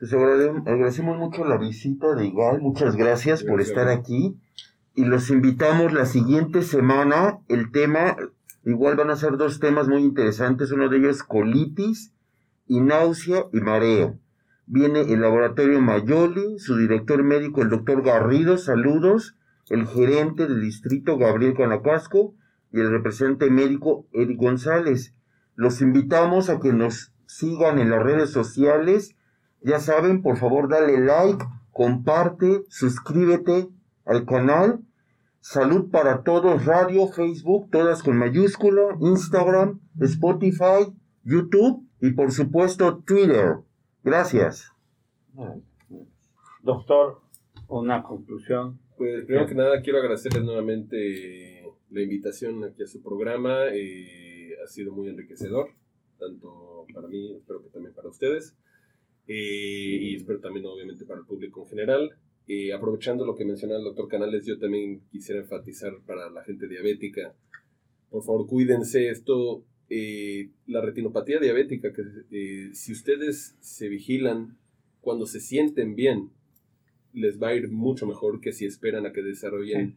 pues 0.00 0.14
agradecemos 0.14 1.18
mucho 1.18 1.44
la 1.44 1.58
visita 1.58 2.14
de 2.14 2.24
Igal, 2.24 2.62
muchas 2.62 2.96
gracias 2.96 3.44
por 3.44 3.60
estar 3.60 3.88
aquí 3.88 4.34
y 4.94 5.04
los 5.04 5.28
invitamos 5.28 5.92
la 5.92 6.06
siguiente 6.06 6.62
semana. 6.62 7.38
El 7.48 7.70
tema, 7.70 8.16
igual 8.64 8.96
van 8.96 9.10
a 9.10 9.16
ser 9.16 9.36
dos 9.36 9.60
temas 9.60 9.88
muy 9.88 10.00
interesantes, 10.02 10.72
uno 10.72 10.88
de 10.88 10.96
ellos 10.96 11.22
colitis 11.22 12.14
y 12.66 12.80
náusea 12.80 13.44
y 13.52 13.60
mareo. 13.60 14.18
Viene 14.64 15.02
el 15.02 15.20
laboratorio 15.20 15.82
Mayoli, 15.82 16.58
su 16.58 16.78
director 16.78 17.22
médico, 17.22 17.60
el 17.60 17.68
doctor 17.68 18.02
Garrido, 18.02 18.56
saludos, 18.56 19.36
el 19.68 19.86
gerente 19.86 20.46
del 20.46 20.62
distrito, 20.62 21.18
Gabriel 21.18 21.52
Canacasco, 21.54 22.34
y 22.72 22.80
el 22.80 22.90
representante 22.90 23.50
médico, 23.50 24.06
Eric 24.12 24.38
González. 24.38 25.14
Los 25.56 25.82
invitamos 25.82 26.48
a 26.48 26.58
que 26.58 26.72
nos 26.72 27.12
sigan 27.26 27.78
en 27.78 27.90
las 27.90 28.02
redes 28.02 28.30
sociales. 28.30 29.14
Ya 29.62 29.78
saben, 29.78 30.22
por 30.22 30.36
favor, 30.36 30.68
dale 30.68 30.98
like, 31.00 31.44
comparte, 31.72 32.64
suscríbete 32.68 33.68
al 34.04 34.24
canal. 34.24 34.80
Salud 35.40 35.90
para 35.90 36.22
todos, 36.22 36.66
radio, 36.66 37.08
Facebook, 37.08 37.70
todas 37.70 38.02
con 38.02 38.18
mayúscula, 38.18 38.96
Instagram, 39.00 39.80
Spotify, 40.00 40.92
YouTube 41.24 41.86
y 42.00 42.10
por 42.12 42.30
supuesto 42.32 42.98
Twitter. 43.06 43.56
Gracias. 44.02 44.72
Doctor, 46.62 47.20
una 47.68 48.02
conclusión. 48.02 48.78
Pues 48.98 49.24
primero 49.24 49.46
que 49.46 49.54
nada 49.54 49.80
quiero 49.80 49.98
agradecerles 49.98 50.44
nuevamente 50.44 51.64
la 51.90 52.02
invitación 52.02 52.62
aquí 52.64 52.82
a 52.82 52.86
su 52.86 53.02
programa. 53.02 53.68
Eh, 53.72 54.52
ha 54.62 54.66
sido 54.66 54.92
muy 54.92 55.08
enriquecedor, 55.08 55.70
tanto 56.18 56.84
para 56.92 57.08
mí, 57.08 57.34
espero 57.34 57.62
que 57.62 57.70
también 57.70 57.94
para 57.94 58.08
ustedes. 58.08 58.54
Eh, 59.32 59.98
y 60.02 60.16
espero 60.16 60.40
también 60.40 60.66
obviamente 60.66 61.04
para 61.04 61.20
el 61.20 61.26
público 61.26 61.62
en 61.62 61.68
general. 61.68 62.10
Eh, 62.48 62.72
aprovechando 62.72 63.24
lo 63.24 63.36
que 63.36 63.44
mencionaba 63.44 63.78
el 63.78 63.84
doctor 63.84 64.08
Canales, 64.08 64.44
yo 64.44 64.58
también 64.58 65.02
quisiera 65.12 65.40
enfatizar 65.40 65.92
para 66.04 66.28
la 66.30 66.42
gente 66.42 66.66
diabética, 66.66 67.32
por 68.10 68.24
favor 68.24 68.48
cuídense, 68.48 69.08
esto, 69.08 69.64
eh, 69.88 70.50
la 70.66 70.80
retinopatía 70.80 71.38
diabética, 71.38 71.92
que 71.92 72.02
eh, 72.32 72.70
si 72.72 72.90
ustedes 72.90 73.56
se 73.60 73.88
vigilan 73.88 74.58
cuando 75.00 75.26
se 75.26 75.38
sienten 75.38 75.94
bien, 75.94 76.30
les 77.12 77.40
va 77.40 77.50
a 77.50 77.54
ir 77.54 77.70
mucho 77.70 78.04
mejor 78.04 78.40
que 78.40 78.50
si 78.52 78.66
esperan 78.66 79.06
a 79.06 79.12
que 79.12 79.22
desarrollen 79.22 79.96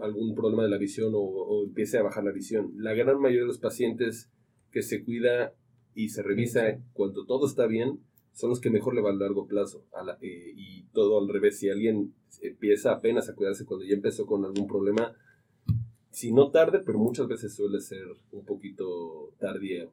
algún 0.00 0.34
problema 0.34 0.62
de 0.62 0.70
la 0.70 0.78
visión 0.78 1.12
o, 1.14 1.62
empiece 1.62 1.98
a 1.98 2.02
bajar 2.02 2.24
la 2.24 2.32
visión. 2.32 2.72
La 2.78 2.94
gran 2.94 3.20
mayoría 3.20 3.42
de 3.42 3.48
los 3.48 3.58
pacientes 3.58 4.30
que 4.70 4.80
se 4.80 5.04
cuida 5.04 5.52
y 5.94 6.08
se 6.08 6.22
revisa 6.22 6.78
cuando 6.94 7.26
todo 7.26 7.46
está 7.46 7.66
bien, 7.66 8.00
son 8.36 8.50
los 8.50 8.60
que 8.60 8.68
mejor 8.68 8.94
le 8.94 9.00
va 9.00 9.10
a 9.10 9.14
largo 9.14 9.46
plazo. 9.46 9.82
Eh, 10.20 10.52
y 10.54 10.82
todo 10.92 11.18
al 11.18 11.26
revés, 11.26 11.58
si 11.58 11.70
alguien 11.70 12.12
empieza 12.42 12.92
apenas 12.92 13.30
a 13.30 13.34
cuidarse 13.34 13.64
cuando 13.64 13.86
ya 13.86 13.94
empezó 13.94 14.26
con 14.26 14.44
algún 14.44 14.66
problema, 14.66 15.14
si 16.10 16.32
no 16.32 16.50
tarde, 16.50 16.82
pero 16.84 16.98
muchas 16.98 17.28
veces 17.28 17.54
suele 17.54 17.80
ser 17.80 18.04
un 18.32 18.44
poquito 18.44 19.32
tardío. 19.38 19.90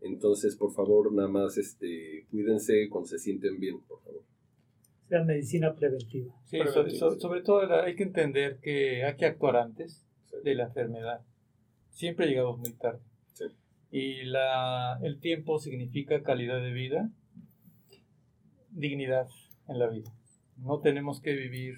Entonces, 0.00 0.56
por 0.56 0.72
favor, 0.72 1.12
nada 1.12 1.28
más 1.28 1.58
este, 1.58 2.26
cuídense 2.30 2.88
cuando 2.88 3.08
se 3.08 3.18
sienten 3.18 3.60
bien, 3.60 3.78
por 3.80 4.00
favor. 4.00 4.22
Sea 5.10 5.22
medicina 5.22 5.74
preventiva. 5.74 6.34
Sí, 6.46 6.60
sobre 7.18 7.42
todo 7.42 7.70
hay 7.82 7.94
que 7.94 8.04
entender 8.04 8.58
que 8.62 9.04
hay 9.04 9.16
que 9.16 9.26
actuar 9.26 9.56
antes 9.56 10.06
de 10.42 10.54
la 10.54 10.64
enfermedad. 10.64 11.20
Siempre 11.90 12.26
llegamos 12.26 12.58
muy 12.58 12.72
tarde. 12.72 13.00
Y 13.90 14.24
la, 14.24 14.98
el 15.02 15.20
tiempo 15.20 15.58
significa 15.58 16.22
calidad 16.22 16.62
de 16.62 16.72
vida 16.72 17.10
dignidad 18.72 19.28
en 19.68 19.78
la 19.78 19.88
vida. 19.88 20.12
No 20.56 20.80
tenemos 20.80 21.20
que 21.20 21.34
vivir 21.34 21.76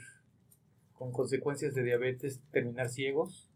con 0.93 1.12
consecuencias 1.12 1.75
de 1.75 1.83
diabetes, 1.83 2.41
terminar 2.51 2.89
ciegos, 2.89 3.51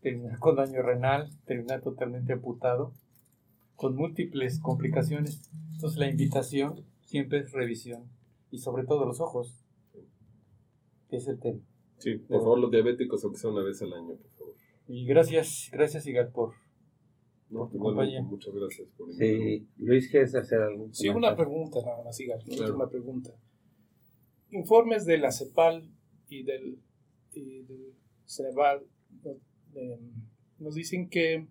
terminar 0.00 0.38
con 0.38 0.56
daño 0.56 0.82
renal, 0.82 1.30
terminar 1.46 1.82
totalmente 1.82 2.32
amputado, 2.32 2.92
con 3.74 3.94
múltiples 3.96 4.60
complicaciones. 4.60 5.50
Entonces 5.72 5.98
la 5.98 6.08
invitación 6.08 6.84
siempre 7.02 7.40
es 7.40 7.52
revisión 7.52 8.04
y 8.50 8.58
sobre 8.58 8.84
todo 8.84 9.04
los 9.04 9.20
ojos, 9.20 9.62
es 11.10 11.28
el 11.28 11.38
tema. 11.38 11.60
Sí, 11.98 12.16
por 12.16 12.40
favor 12.40 12.58
los 12.58 12.70
diabéticos 12.70 13.24
aunque 13.24 13.38
sea 13.38 13.50
una 13.50 13.62
vez 13.62 13.80
al 13.82 13.92
año, 13.92 14.16
por 14.16 14.30
favor. 14.32 14.54
Y 14.88 15.06
gracias, 15.06 15.70
gracias 15.72 16.06
Igal 16.06 16.30
por 16.30 16.54
no, 17.50 17.70
muchas 18.24 18.54
gracias 18.54 18.88
por 18.96 19.12
Sí, 19.14 19.66
Luis, 19.76 20.10
¿quieres 20.10 20.34
hacer 20.34 20.60
algo? 20.60 20.88
Sí, 20.92 21.08
una 21.08 21.36
pregunta 21.36 21.80
nada 21.84 22.02
más, 22.02 22.18
una 22.74 22.88
pregunta. 22.88 23.30
Informes 24.50 25.04
de 25.04 25.18
la 25.18 25.30
CEPAL 25.30 25.90
y 26.28 26.42
del, 26.42 26.78
y 27.32 27.62
del 27.62 27.94
Ceneval 28.24 28.86
nos 30.58 30.74
dicen 30.74 31.08
que 31.08 31.46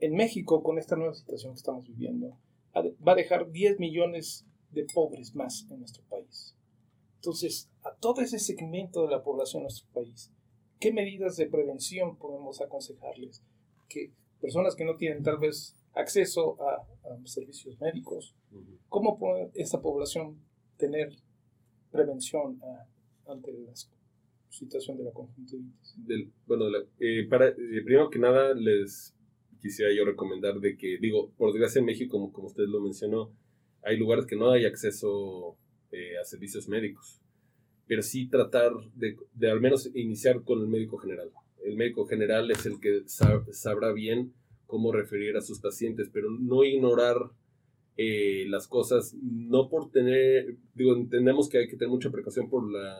en 0.00 0.14
México, 0.14 0.62
con 0.62 0.78
esta 0.78 0.96
nueva 0.96 1.14
situación 1.14 1.52
que 1.52 1.58
estamos 1.58 1.86
viviendo, 1.86 2.38
va 2.74 3.12
a 3.12 3.16
dejar 3.16 3.50
10 3.50 3.80
millones 3.80 4.46
de 4.70 4.86
pobres 4.92 5.34
más 5.34 5.66
en 5.70 5.80
nuestro 5.80 6.04
país. 6.04 6.54
Entonces, 7.16 7.70
a 7.82 7.94
todo 7.96 8.20
ese 8.20 8.38
segmento 8.38 9.02
de 9.02 9.10
la 9.10 9.22
población 9.22 9.62
de 9.62 9.64
nuestro 9.64 9.88
país, 9.92 10.32
¿qué 10.78 10.92
medidas 10.92 11.36
de 11.36 11.46
prevención 11.46 12.16
podemos 12.16 12.60
aconsejarles? 12.60 13.42
Que 13.88 14.12
personas 14.40 14.74
que 14.74 14.84
no 14.84 14.96
tienen 14.96 15.22
tal 15.22 15.38
vez 15.38 15.76
acceso 15.94 16.56
a, 16.62 16.86
servicios 17.24 17.80
médicos. 17.80 18.34
¿Cómo 18.88 19.18
puede 19.18 19.50
esta 19.54 19.80
población 19.80 20.38
tener 20.76 21.10
prevención 21.90 22.60
ante 23.26 23.52
la 23.52 23.72
situación 24.50 24.98
de 24.98 25.04
la 25.04 25.12
conjuntivitis? 25.12 25.96
bueno, 26.46 26.66
eh, 27.00 27.26
para, 27.28 27.48
eh, 27.48 27.82
primero 27.84 28.10
que 28.10 28.18
nada 28.18 28.54
les 28.54 29.14
quisiera 29.60 29.90
yo 29.94 30.04
recomendar 30.04 30.60
de 30.60 30.76
que, 30.76 30.98
digo, 30.98 31.30
por 31.36 31.52
desgracia 31.52 31.80
en 31.80 31.86
México, 31.86 32.12
como, 32.12 32.32
como 32.32 32.48
usted 32.48 32.64
lo 32.64 32.80
mencionó, 32.80 33.32
hay 33.82 33.96
lugares 33.96 34.26
que 34.26 34.36
no 34.36 34.50
hay 34.50 34.66
acceso 34.66 35.56
eh, 35.90 36.18
a 36.20 36.24
servicios 36.24 36.68
médicos, 36.68 37.20
pero 37.86 38.02
sí 38.02 38.28
tratar 38.28 38.72
de, 38.94 39.16
de 39.32 39.50
al 39.50 39.60
menos 39.60 39.90
iniciar 39.94 40.42
con 40.42 40.60
el 40.60 40.68
médico 40.68 40.98
general 40.98 41.30
el 41.68 41.76
médico 41.76 42.06
general 42.06 42.50
es 42.50 42.66
el 42.66 42.80
que 42.80 43.02
sabrá 43.06 43.92
bien 43.92 44.32
cómo 44.66 44.92
referir 44.92 45.36
a 45.36 45.40
sus 45.40 45.60
pacientes, 45.60 46.10
pero 46.12 46.30
no 46.30 46.64
ignorar 46.64 47.16
eh, 47.96 48.44
las 48.48 48.68
cosas, 48.68 49.14
no 49.20 49.68
por 49.68 49.90
tener, 49.90 50.56
digo, 50.74 50.94
entendemos 50.94 51.48
que 51.48 51.58
hay 51.58 51.68
que 51.68 51.76
tener 51.76 51.90
mucha 51.90 52.10
precaución 52.10 52.48
por 52.48 52.70
la 52.70 52.96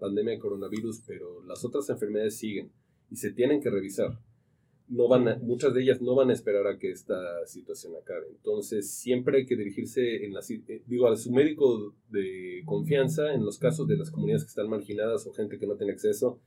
pandemia 0.00 0.32
de 0.32 0.40
coronavirus, 0.40 1.02
pero 1.06 1.44
las 1.44 1.64
otras 1.64 1.88
enfermedades 1.90 2.36
siguen 2.36 2.72
y 3.10 3.16
se 3.16 3.30
tienen 3.30 3.60
que 3.60 3.70
revisar. 3.70 4.18
No 4.88 5.06
van 5.06 5.40
muchas 5.46 5.72
de 5.72 5.82
ellas 5.82 6.00
no 6.00 6.16
van 6.16 6.30
a 6.30 6.32
esperar 6.32 6.66
a 6.66 6.78
que 6.78 6.90
esta 6.90 7.46
situación 7.46 7.92
acabe. 7.94 8.26
Entonces, 8.28 8.90
siempre 8.90 9.38
hay 9.38 9.46
que 9.46 9.54
dirigirse 9.54 10.24
en 10.24 10.34
la, 10.34 10.40
eh, 10.40 10.82
digo, 10.86 11.06
a 11.06 11.16
su 11.16 11.30
médico 11.30 11.94
de 12.08 12.62
confianza 12.64 13.32
en 13.32 13.44
los 13.44 13.56
casos 13.56 13.86
de 13.86 13.96
las 13.96 14.10
comunidades 14.10 14.42
que 14.42 14.48
están 14.48 14.68
marginadas 14.68 15.28
o 15.28 15.32
gente 15.32 15.60
que 15.60 15.66
no 15.68 15.76
tiene 15.76 15.92
acceso. 15.92 16.40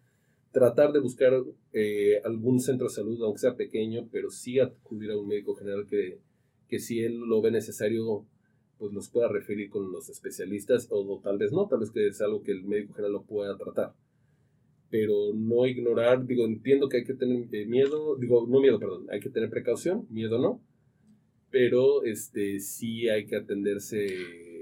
Tratar 0.53 0.93
de 0.93 0.99
buscar 0.99 1.33
eh, 1.73 2.21
algún 2.23 2.61
centro 2.61 2.87
de 2.87 2.93
salud, 2.93 3.21
aunque 3.21 3.39
sea 3.39 3.57
pequeño, 3.57 4.07
pero 4.09 4.29
sí 4.29 4.59
acudir 4.59 5.11
a 5.11 5.17
un 5.17 5.27
médico 5.27 5.55
general 5.55 5.85
que, 5.85 6.19
que 6.69 6.79
si 6.79 7.01
él 7.01 7.17
lo 7.19 7.41
ve 7.41 7.51
necesario, 7.51 8.25
pues 8.77 8.93
los 8.93 9.09
pueda 9.09 9.27
referir 9.27 9.69
con 9.69 9.91
los 9.91 10.09
especialistas 10.09 10.87
o, 10.89 11.19
tal 11.23 11.37
vez 11.37 11.51
no, 11.51 11.67
tal 11.67 11.79
vez 11.79 11.91
que 11.91 12.07
es 12.07 12.21
algo 12.21 12.43
que 12.43 12.51
el 12.51 12.63
médico 12.63 12.93
general 12.93 13.13
lo 13.13 13.23
pueda 13.23 13.57
tratar. 13.57 13.93
Pero 14.89 15.33
no 15.33 15.65
ignorar, 15.65 16.25
digo, 16.25 16.45
entiendo 16.45 16.87
que 16.87 16.97
hay 16.97 17.03
que 17.03 17.15
tener 17.15 17.47
eh, 17.51 17.65
miedo, 17.65 18.15
digo, 18.15 18.45
no 18.47 18.61
miedo, 18.61 18.79
perdón, 18.79 19.07
hay 19.09 19.19
que 19.19 19.29
tener 19.29 19.49
precaución, 19.49 20.05
miedo 20.09 20.37
no, 20.37 20.61
pero 21.49 22.03
este 22.03 22.59
sí 22.59 23.09
hay 23.09 23.25
que 23.25 23.35
atenderse 23.35 24.52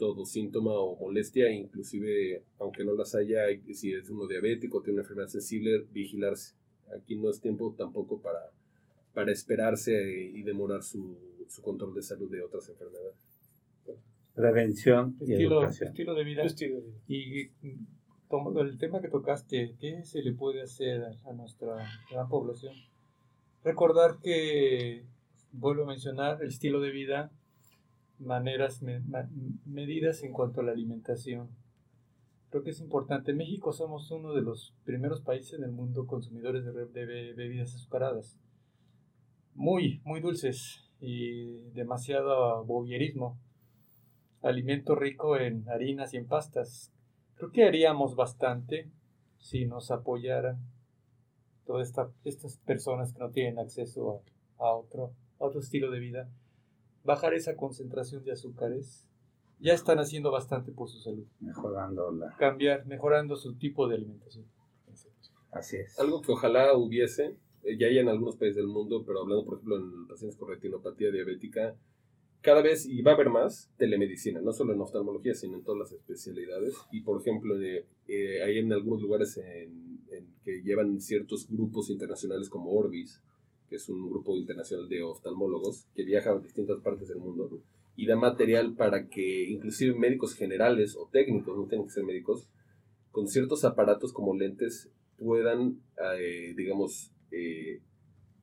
todo 0.00 0.24
síntoma 0.24 0.72
o 0.72 0.96
molestia, 0.96 1.52
inclusive 1.52 2.42
aunque 2.58 2.84
no 2.84 2.94
las 2.94 3.14
haya, 3.14 3.42
si 3.74 3.92
es 3.92 4.08
uno 4.08 4.26
diabético, 4.26 4.80
tiene 4.80 4.94
una 4.94 5.02
enfermedad 5.02 5.28
sensible, 5.28 5.84
vigilarse. 5.92 6.54
Aquí 6.96 7.16
no 7.16 7.28
es 7.28 7.38
tiempo 7.38 7.74
tampoco 7.76 8.18
para, 8.18 8.40
para 9.12 9.30
esperarse 9.30 9.92
y 9.92 10.42
demorar 10.42 10.82
su, 10.82 11.18
su 11.48 11.60
control 11.60 11.94
de 11.94 12.02
salud 12.02 12.30
de 12.30 12.42
otras 12.42 12.66
enfermedades. 12.70 13.14
Prevención 14.34 15.16
y 15.20 15.32
Estilo, 15.32 15.58
educación. 15.58 15.88
estilo 15.90 16.14
de 16.14 16.24
vida. 16.24 16.42
Estilo 16.44 16.76
de 16.76 16.86
vida. 16.86 16.98
Y 17.06 17.50
mm, 17.60 17.86
tomando 18.30 18.62
el 18.62 18.78
tema 18.78 19.02
que 19.02 19.08
tocaste, 19.08 19.76
¿qué 19.78 20.02
se 20.04 20.22
le 20.22 20.32
puede 20.32 20.62
hacer 20.62 21.02
a, 21.02 21.28
a 21.28 21.32
nuestra 21.34 21.76
gran 22.10 22.26
población? 22.30 22.74
Recordar 23.62 24.18
que, 24.22 25.04
vuelvo 25.52 25.82
a 25.82 25.86
mencionar, 25.88 26.40
el 26.40 26.48
estilo 26.48 26.80
de 26.80 26.90
vida, 26.90 27.30
maneras, 28.20 28.82
me- 28.82 29.00
ma- 29.00 29.28
medidas 29.66 30.22
en 30.22 30.32
cuanto 30.32 30.60
a 30.60 30.64
la 30.64 30.72
alimentación. 30.72 31.48
Creo 32.50 32.62
que 32.62 32.70
es 32.70 32.80
importante. 32.80 33.30
En 33.30 33.38
México 33.38 33.72
somos 33.72 34.10
uno 34.10 34.34
de 34.34 34.42
los 34.42 34.74
primeros 34.84 35.22
países 35.22 35.54
en 35.58 35.64
el 35.64 35.72
mundo 35.72 36.06
consumidores 36.06 36.64
de, 36.66 36.72
bebidas 37.34 37.74
azucaradas. 37.74 38.38
Muy, 39.54 40.00
muy 40.04 40.20
dulces 40.20 40.90
y 41.00 41.60
demasiado 41.72 42.64
bobierismo. 42.64 43.38
Alimento 44.42 44.96
rico 44.96 45.38
en 45.38 45.66
harinas 45.70 46.12
y 46.12 46.18
en 46.18 46.26
pastas. 46.26 46.92
Creo 47.36 47.52
que 47.52 47.64
haríamos 47.64 48.16
bastante 48.16 48.90
si 49.38 49.64
nos 49.64 49.90
apoyaran 49.90 50.58
todas 51.66 51.88
esta- 51.88 52.10
estas 52.24 52.58
personas 52.58 53.12
que 53.12 53.18
no 53.20 53.30
tienen 53.30 53.58
acceso 53.58 54.22
a, 54.58 54.64
a 54.66 54.74
otro, 54.74 55.12
a 55.38 55.44
otro 55.44 55.60
estilo 55.60 55.90
de 55.90 55.98
vida. 56.00 56.28
Bajar 57.04 57.34
esa 57.34 57.56
concentración 57.56 58.24
de 58.24 58.32
azúcares. 58.32 59.06
Ya 59.58 59.74
están 59.74 59.98
haciendo 59.98 60.30
bastante 60.30 60.72
por 60.72 60.88
su 60.88 60.98
salud. 60.98 61.26
Mejorando 61.40 62.10
la. 62.12 62.34
Cambiar, 62.38 62.86
mejorando 62.86 63.36
su 63.36 63.56
tipo 63.56 63.88
de 63.88 63.96
alimentación. 63.96 64.46
Así 65.50 65.76
es. 65.76 65.98
Algo 65.98 66.22
que 66.22 66.32
ojalá 66.32 66.76
hubiese, 66.76 67.36
eh, 67.64 67.76
ya 67.78 67.88
hay 67.88 67.98
en 67.98 68.08
algunos 68.08 68.36
países 68.36 68.56
del 68.56 68.68
mundo, 68.68 69.04
pero 69.04 69.20
hablando 69.20 69.44
por 69.44 69.54
ejemplo 69.54 69.76
en 69.76 70.06
pacientes 70.06 70.38
con 70.38 70.48
retinopatía 70.48 71.10
diabética, 71.10 71.76
cada 72.40 72.62
vez, 72.62 72.86
y 72.86 73.02
va 73.02 73.12
a 73.12 73.14
haber 73.14 73.28
más, 73.28 73.70
telemedicina, 73.76 74.40
no 74.40 74.52
solo 74.52 74.72
en 74.72 74.80
oftalmología, 74.80 75.34
sino 75.34 75.58
en 75.58 75.64
todas 75.64 75.80
las 75.80 75.92
especialidades. 75.92 76.74
Y 76.90 77.02
por 77.02 77.20
ejemplo, 77.20 77.60
eh, 77.60 77.84
eh, 78.08 78.42
hay 78.42 78.58
en 78.58 78.72
algunos 78.72 79.02
lugares 79.02 79.36
en, 79.36 80.00
en 80.10 80.26
que 80.42 80.62
llevan 80.62 81.00
ciertos 81.00 81.46
grupos 81.50 81.90
internacionales 81.90 82.48
como 82.48 82.72
Orbis, 82.72 83.20
que 83.70 83.76
es 83.76 83.88
un 83.88 84.10
grupo 84.10 84.36
internacional 84.36 84.88
de 84.88 85.02
oftalmólogos 85.02 85.86
que 85.94 86.04
viaja 86.04 86.32
a 86.32 86.38
distintas 86.40 86.80
partes 86.80 87.08
del 87.08 87.18
mundo 87.18 87.62
y 87.96 88.06
da 88.06 88.16
material 88.16 88.74
para 88.74 89.08
que 89.08 89.48
inclusive 89.48 89.96
médicos 89.96 90.34
generales 90.34 90.96
o 90.96 91.08
técnicos, 91.10 91.56
no 91.56 91.66
tienen 91.66 91.86
que 91.86 91.92
ser 91.92 92.04
médicos, 92.04 92.48
con 93.12 93.28
ciertos 93.28 93.64
aparatos 93.64 94.12
como 94.12 94.36
lentes 94.36 94.90
puedan, 95.16 95.80
eh, 96.18 96.52
digamos, 96.56 97.12
eh, 97.30 97.80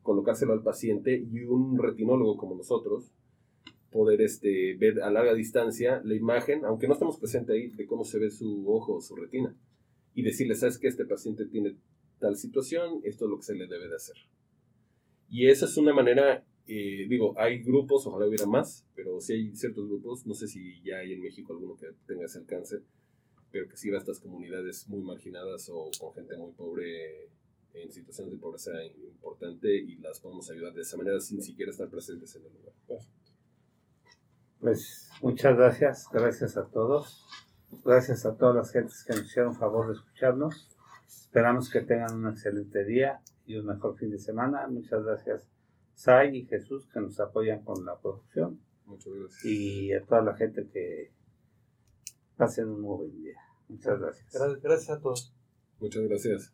colocárselo 0.01 0.53
al 0.53 0.63
paciente 0.63 1.17
y 1.17 1.43
un 1.43 1.77
retinólogo 1.77 2.37
como 2.37 2.55
nosotros 2.55 3.11
poder 3.91 4.21
este, 4.21 4.75
ver 4.75 5.01
a 5.01 5.11
larga 5.11 5.33
distancia 5.33 6.01
la 6.05 6.15
imagen, 6.15 6.63
aunque 6.65 6.87
no 6.87 6.93
estemos 6.93 7.17
presentes 7.17 7.53
ahí, 7.53 7.67
de 7.69 7.85
cómo 7.85 8.05
se 8.05 8.19
ve 8.19 8.29
su 8.29 8.69
ojo 8.69 8.95
o 8.95 9.01
su 9.01 9.15
retina. 9.15 9.55
Y 10.13 10.21
decirle, 10.21 10.55
sabes 10.55 10.77
que 10.77 10.87
este 10.87 11.05
paciente 11.05 11.45
tiene 11.45 11.75
tal 12.19 12.35
situación, 12.37 13.01
esto 13.03 13.25
es 13.25 13.31
lo 13.31 13.37
que 13.37 13.43
se 13.43 13.55
le 13.55 13.67
debe 13.67 13.87
de 13.87 13.95
hacer. 13.95 14.15
Y 15.29 15.47
esa 15.47 15.65
es 15.65 15.77
una 15.77 15.93
manera, 15.93 16.45
eh, 16.67 17.05
digo, 17.09 17.33
hay 17.37 17.61
grupos, 17.63 18.07
ojalá 18.07 18.27
hubiera 18.27 18.45
más, 18.45 18.85
pero 18.95 19.19
sí 19.19 19.33
hay 19.33 19.55
ciertos 19.55 19.87
grupos, 19.87 20.25
no 20.25 20.33
sé 20.33 20.47
si 20.47 20.81
ya 20.83 20.97
hay 20.97 21.13
en 21.13 21.21
México 21.21 21.53
alguno 21.53 21.75
que 21.75 21.87
tenga 22.05 22.25
ese 22.25 22.39
alcance, 22.39 22.81
pero 23.51 23.67
que 23.67 23.77
sirva 23.77 23.97
a 23.97 23.99
estas 23.99 24.19
comunidades 24.19 24.87
muy 24.87 25.01
marginadas 25.01 25.69
o 25.69 25.89
con 25.99 26.13
gente 26.13 26.37
muy 26.37 26.51
pobre 26.53 27.29
en 27.73 27.91
situaciones 27.91 28.33
de 28.33 28.39
pobreza 28.39 28.71
importante 28.83 29.75
y 29.75 29.97
las 29.97 30.19
podemos 30.19 30.49
ayudar 30.49 30.73
de 30.73 30.81
esa 30.81 30.97
manera 30.97 31.19
sin 31.19 31.41
siquiera 31.41 31.71
estar 31.71 31.89
presentes 31.89 32.35
en 32.35 32.45
el 32.45 32.53
lugar. 32.53 32.73
Pues 34.59 35.09
muchas 35.21 35.55
gracias, 35.55 36.07
gracias 36.11 36.57
a 36.57 36.67
todos. 36.67 37.25
Gracias 37.83 38.25
a 38.25 38.35
todas 38.37 38.55
las 38.55 38.71
gentes 38.71 39.03
que 39.03 39.13
nos 39.13 39.25
hicieron 39.25 39.53
favor 39.53 39.87
de 39.87 39.93
escucharnos. 39.93 40.69
Esperamos 41.05 41.69
que 41.69 41.81
tengan 41.81 42.15
un 42.15 42.29
excelente 42.29 42.85
día 42.85 43.21
y 43.47 43.55
un 43.55 43.65
mejor 43.65 43.97
fin 43.97 44.11
de 44.11 44.19
semana. 44.19 44.67
Muchas 44.67 45.03
gracias, 45.03 45.49
Sai 45.95 46.35
y 46.35 46.45
Jesús, 46.45 46.87
que 46.93 46.99
nos 46.99 47.19
apoyan 47.19 47.63
con 47.63 47.83
la 47.85 47.97
producción. 47.99 48.59
Muchas 48.85 49.13
gracias. 49.13 49.45
Y 49.45 49.93
a 49.93 50.05
toda 50.05 50.21
la 50.21 50.35
gente 50.35 50.67
que 50.71 51.11
pasen 52.35 52.69
un 52.69 52.81
muy 52.81 52.97
buen 52.97 53.23
día. 53.23 53.39
Muchas 53.67 53.99
gracias. 53.99 54.33
Gracias, 54.33 54.61
gracias 54.61 54.97
a 54.97 55.01
todos. 55.01 55.33
Muchas 55.79 56.03
gracias. 56.03 56.53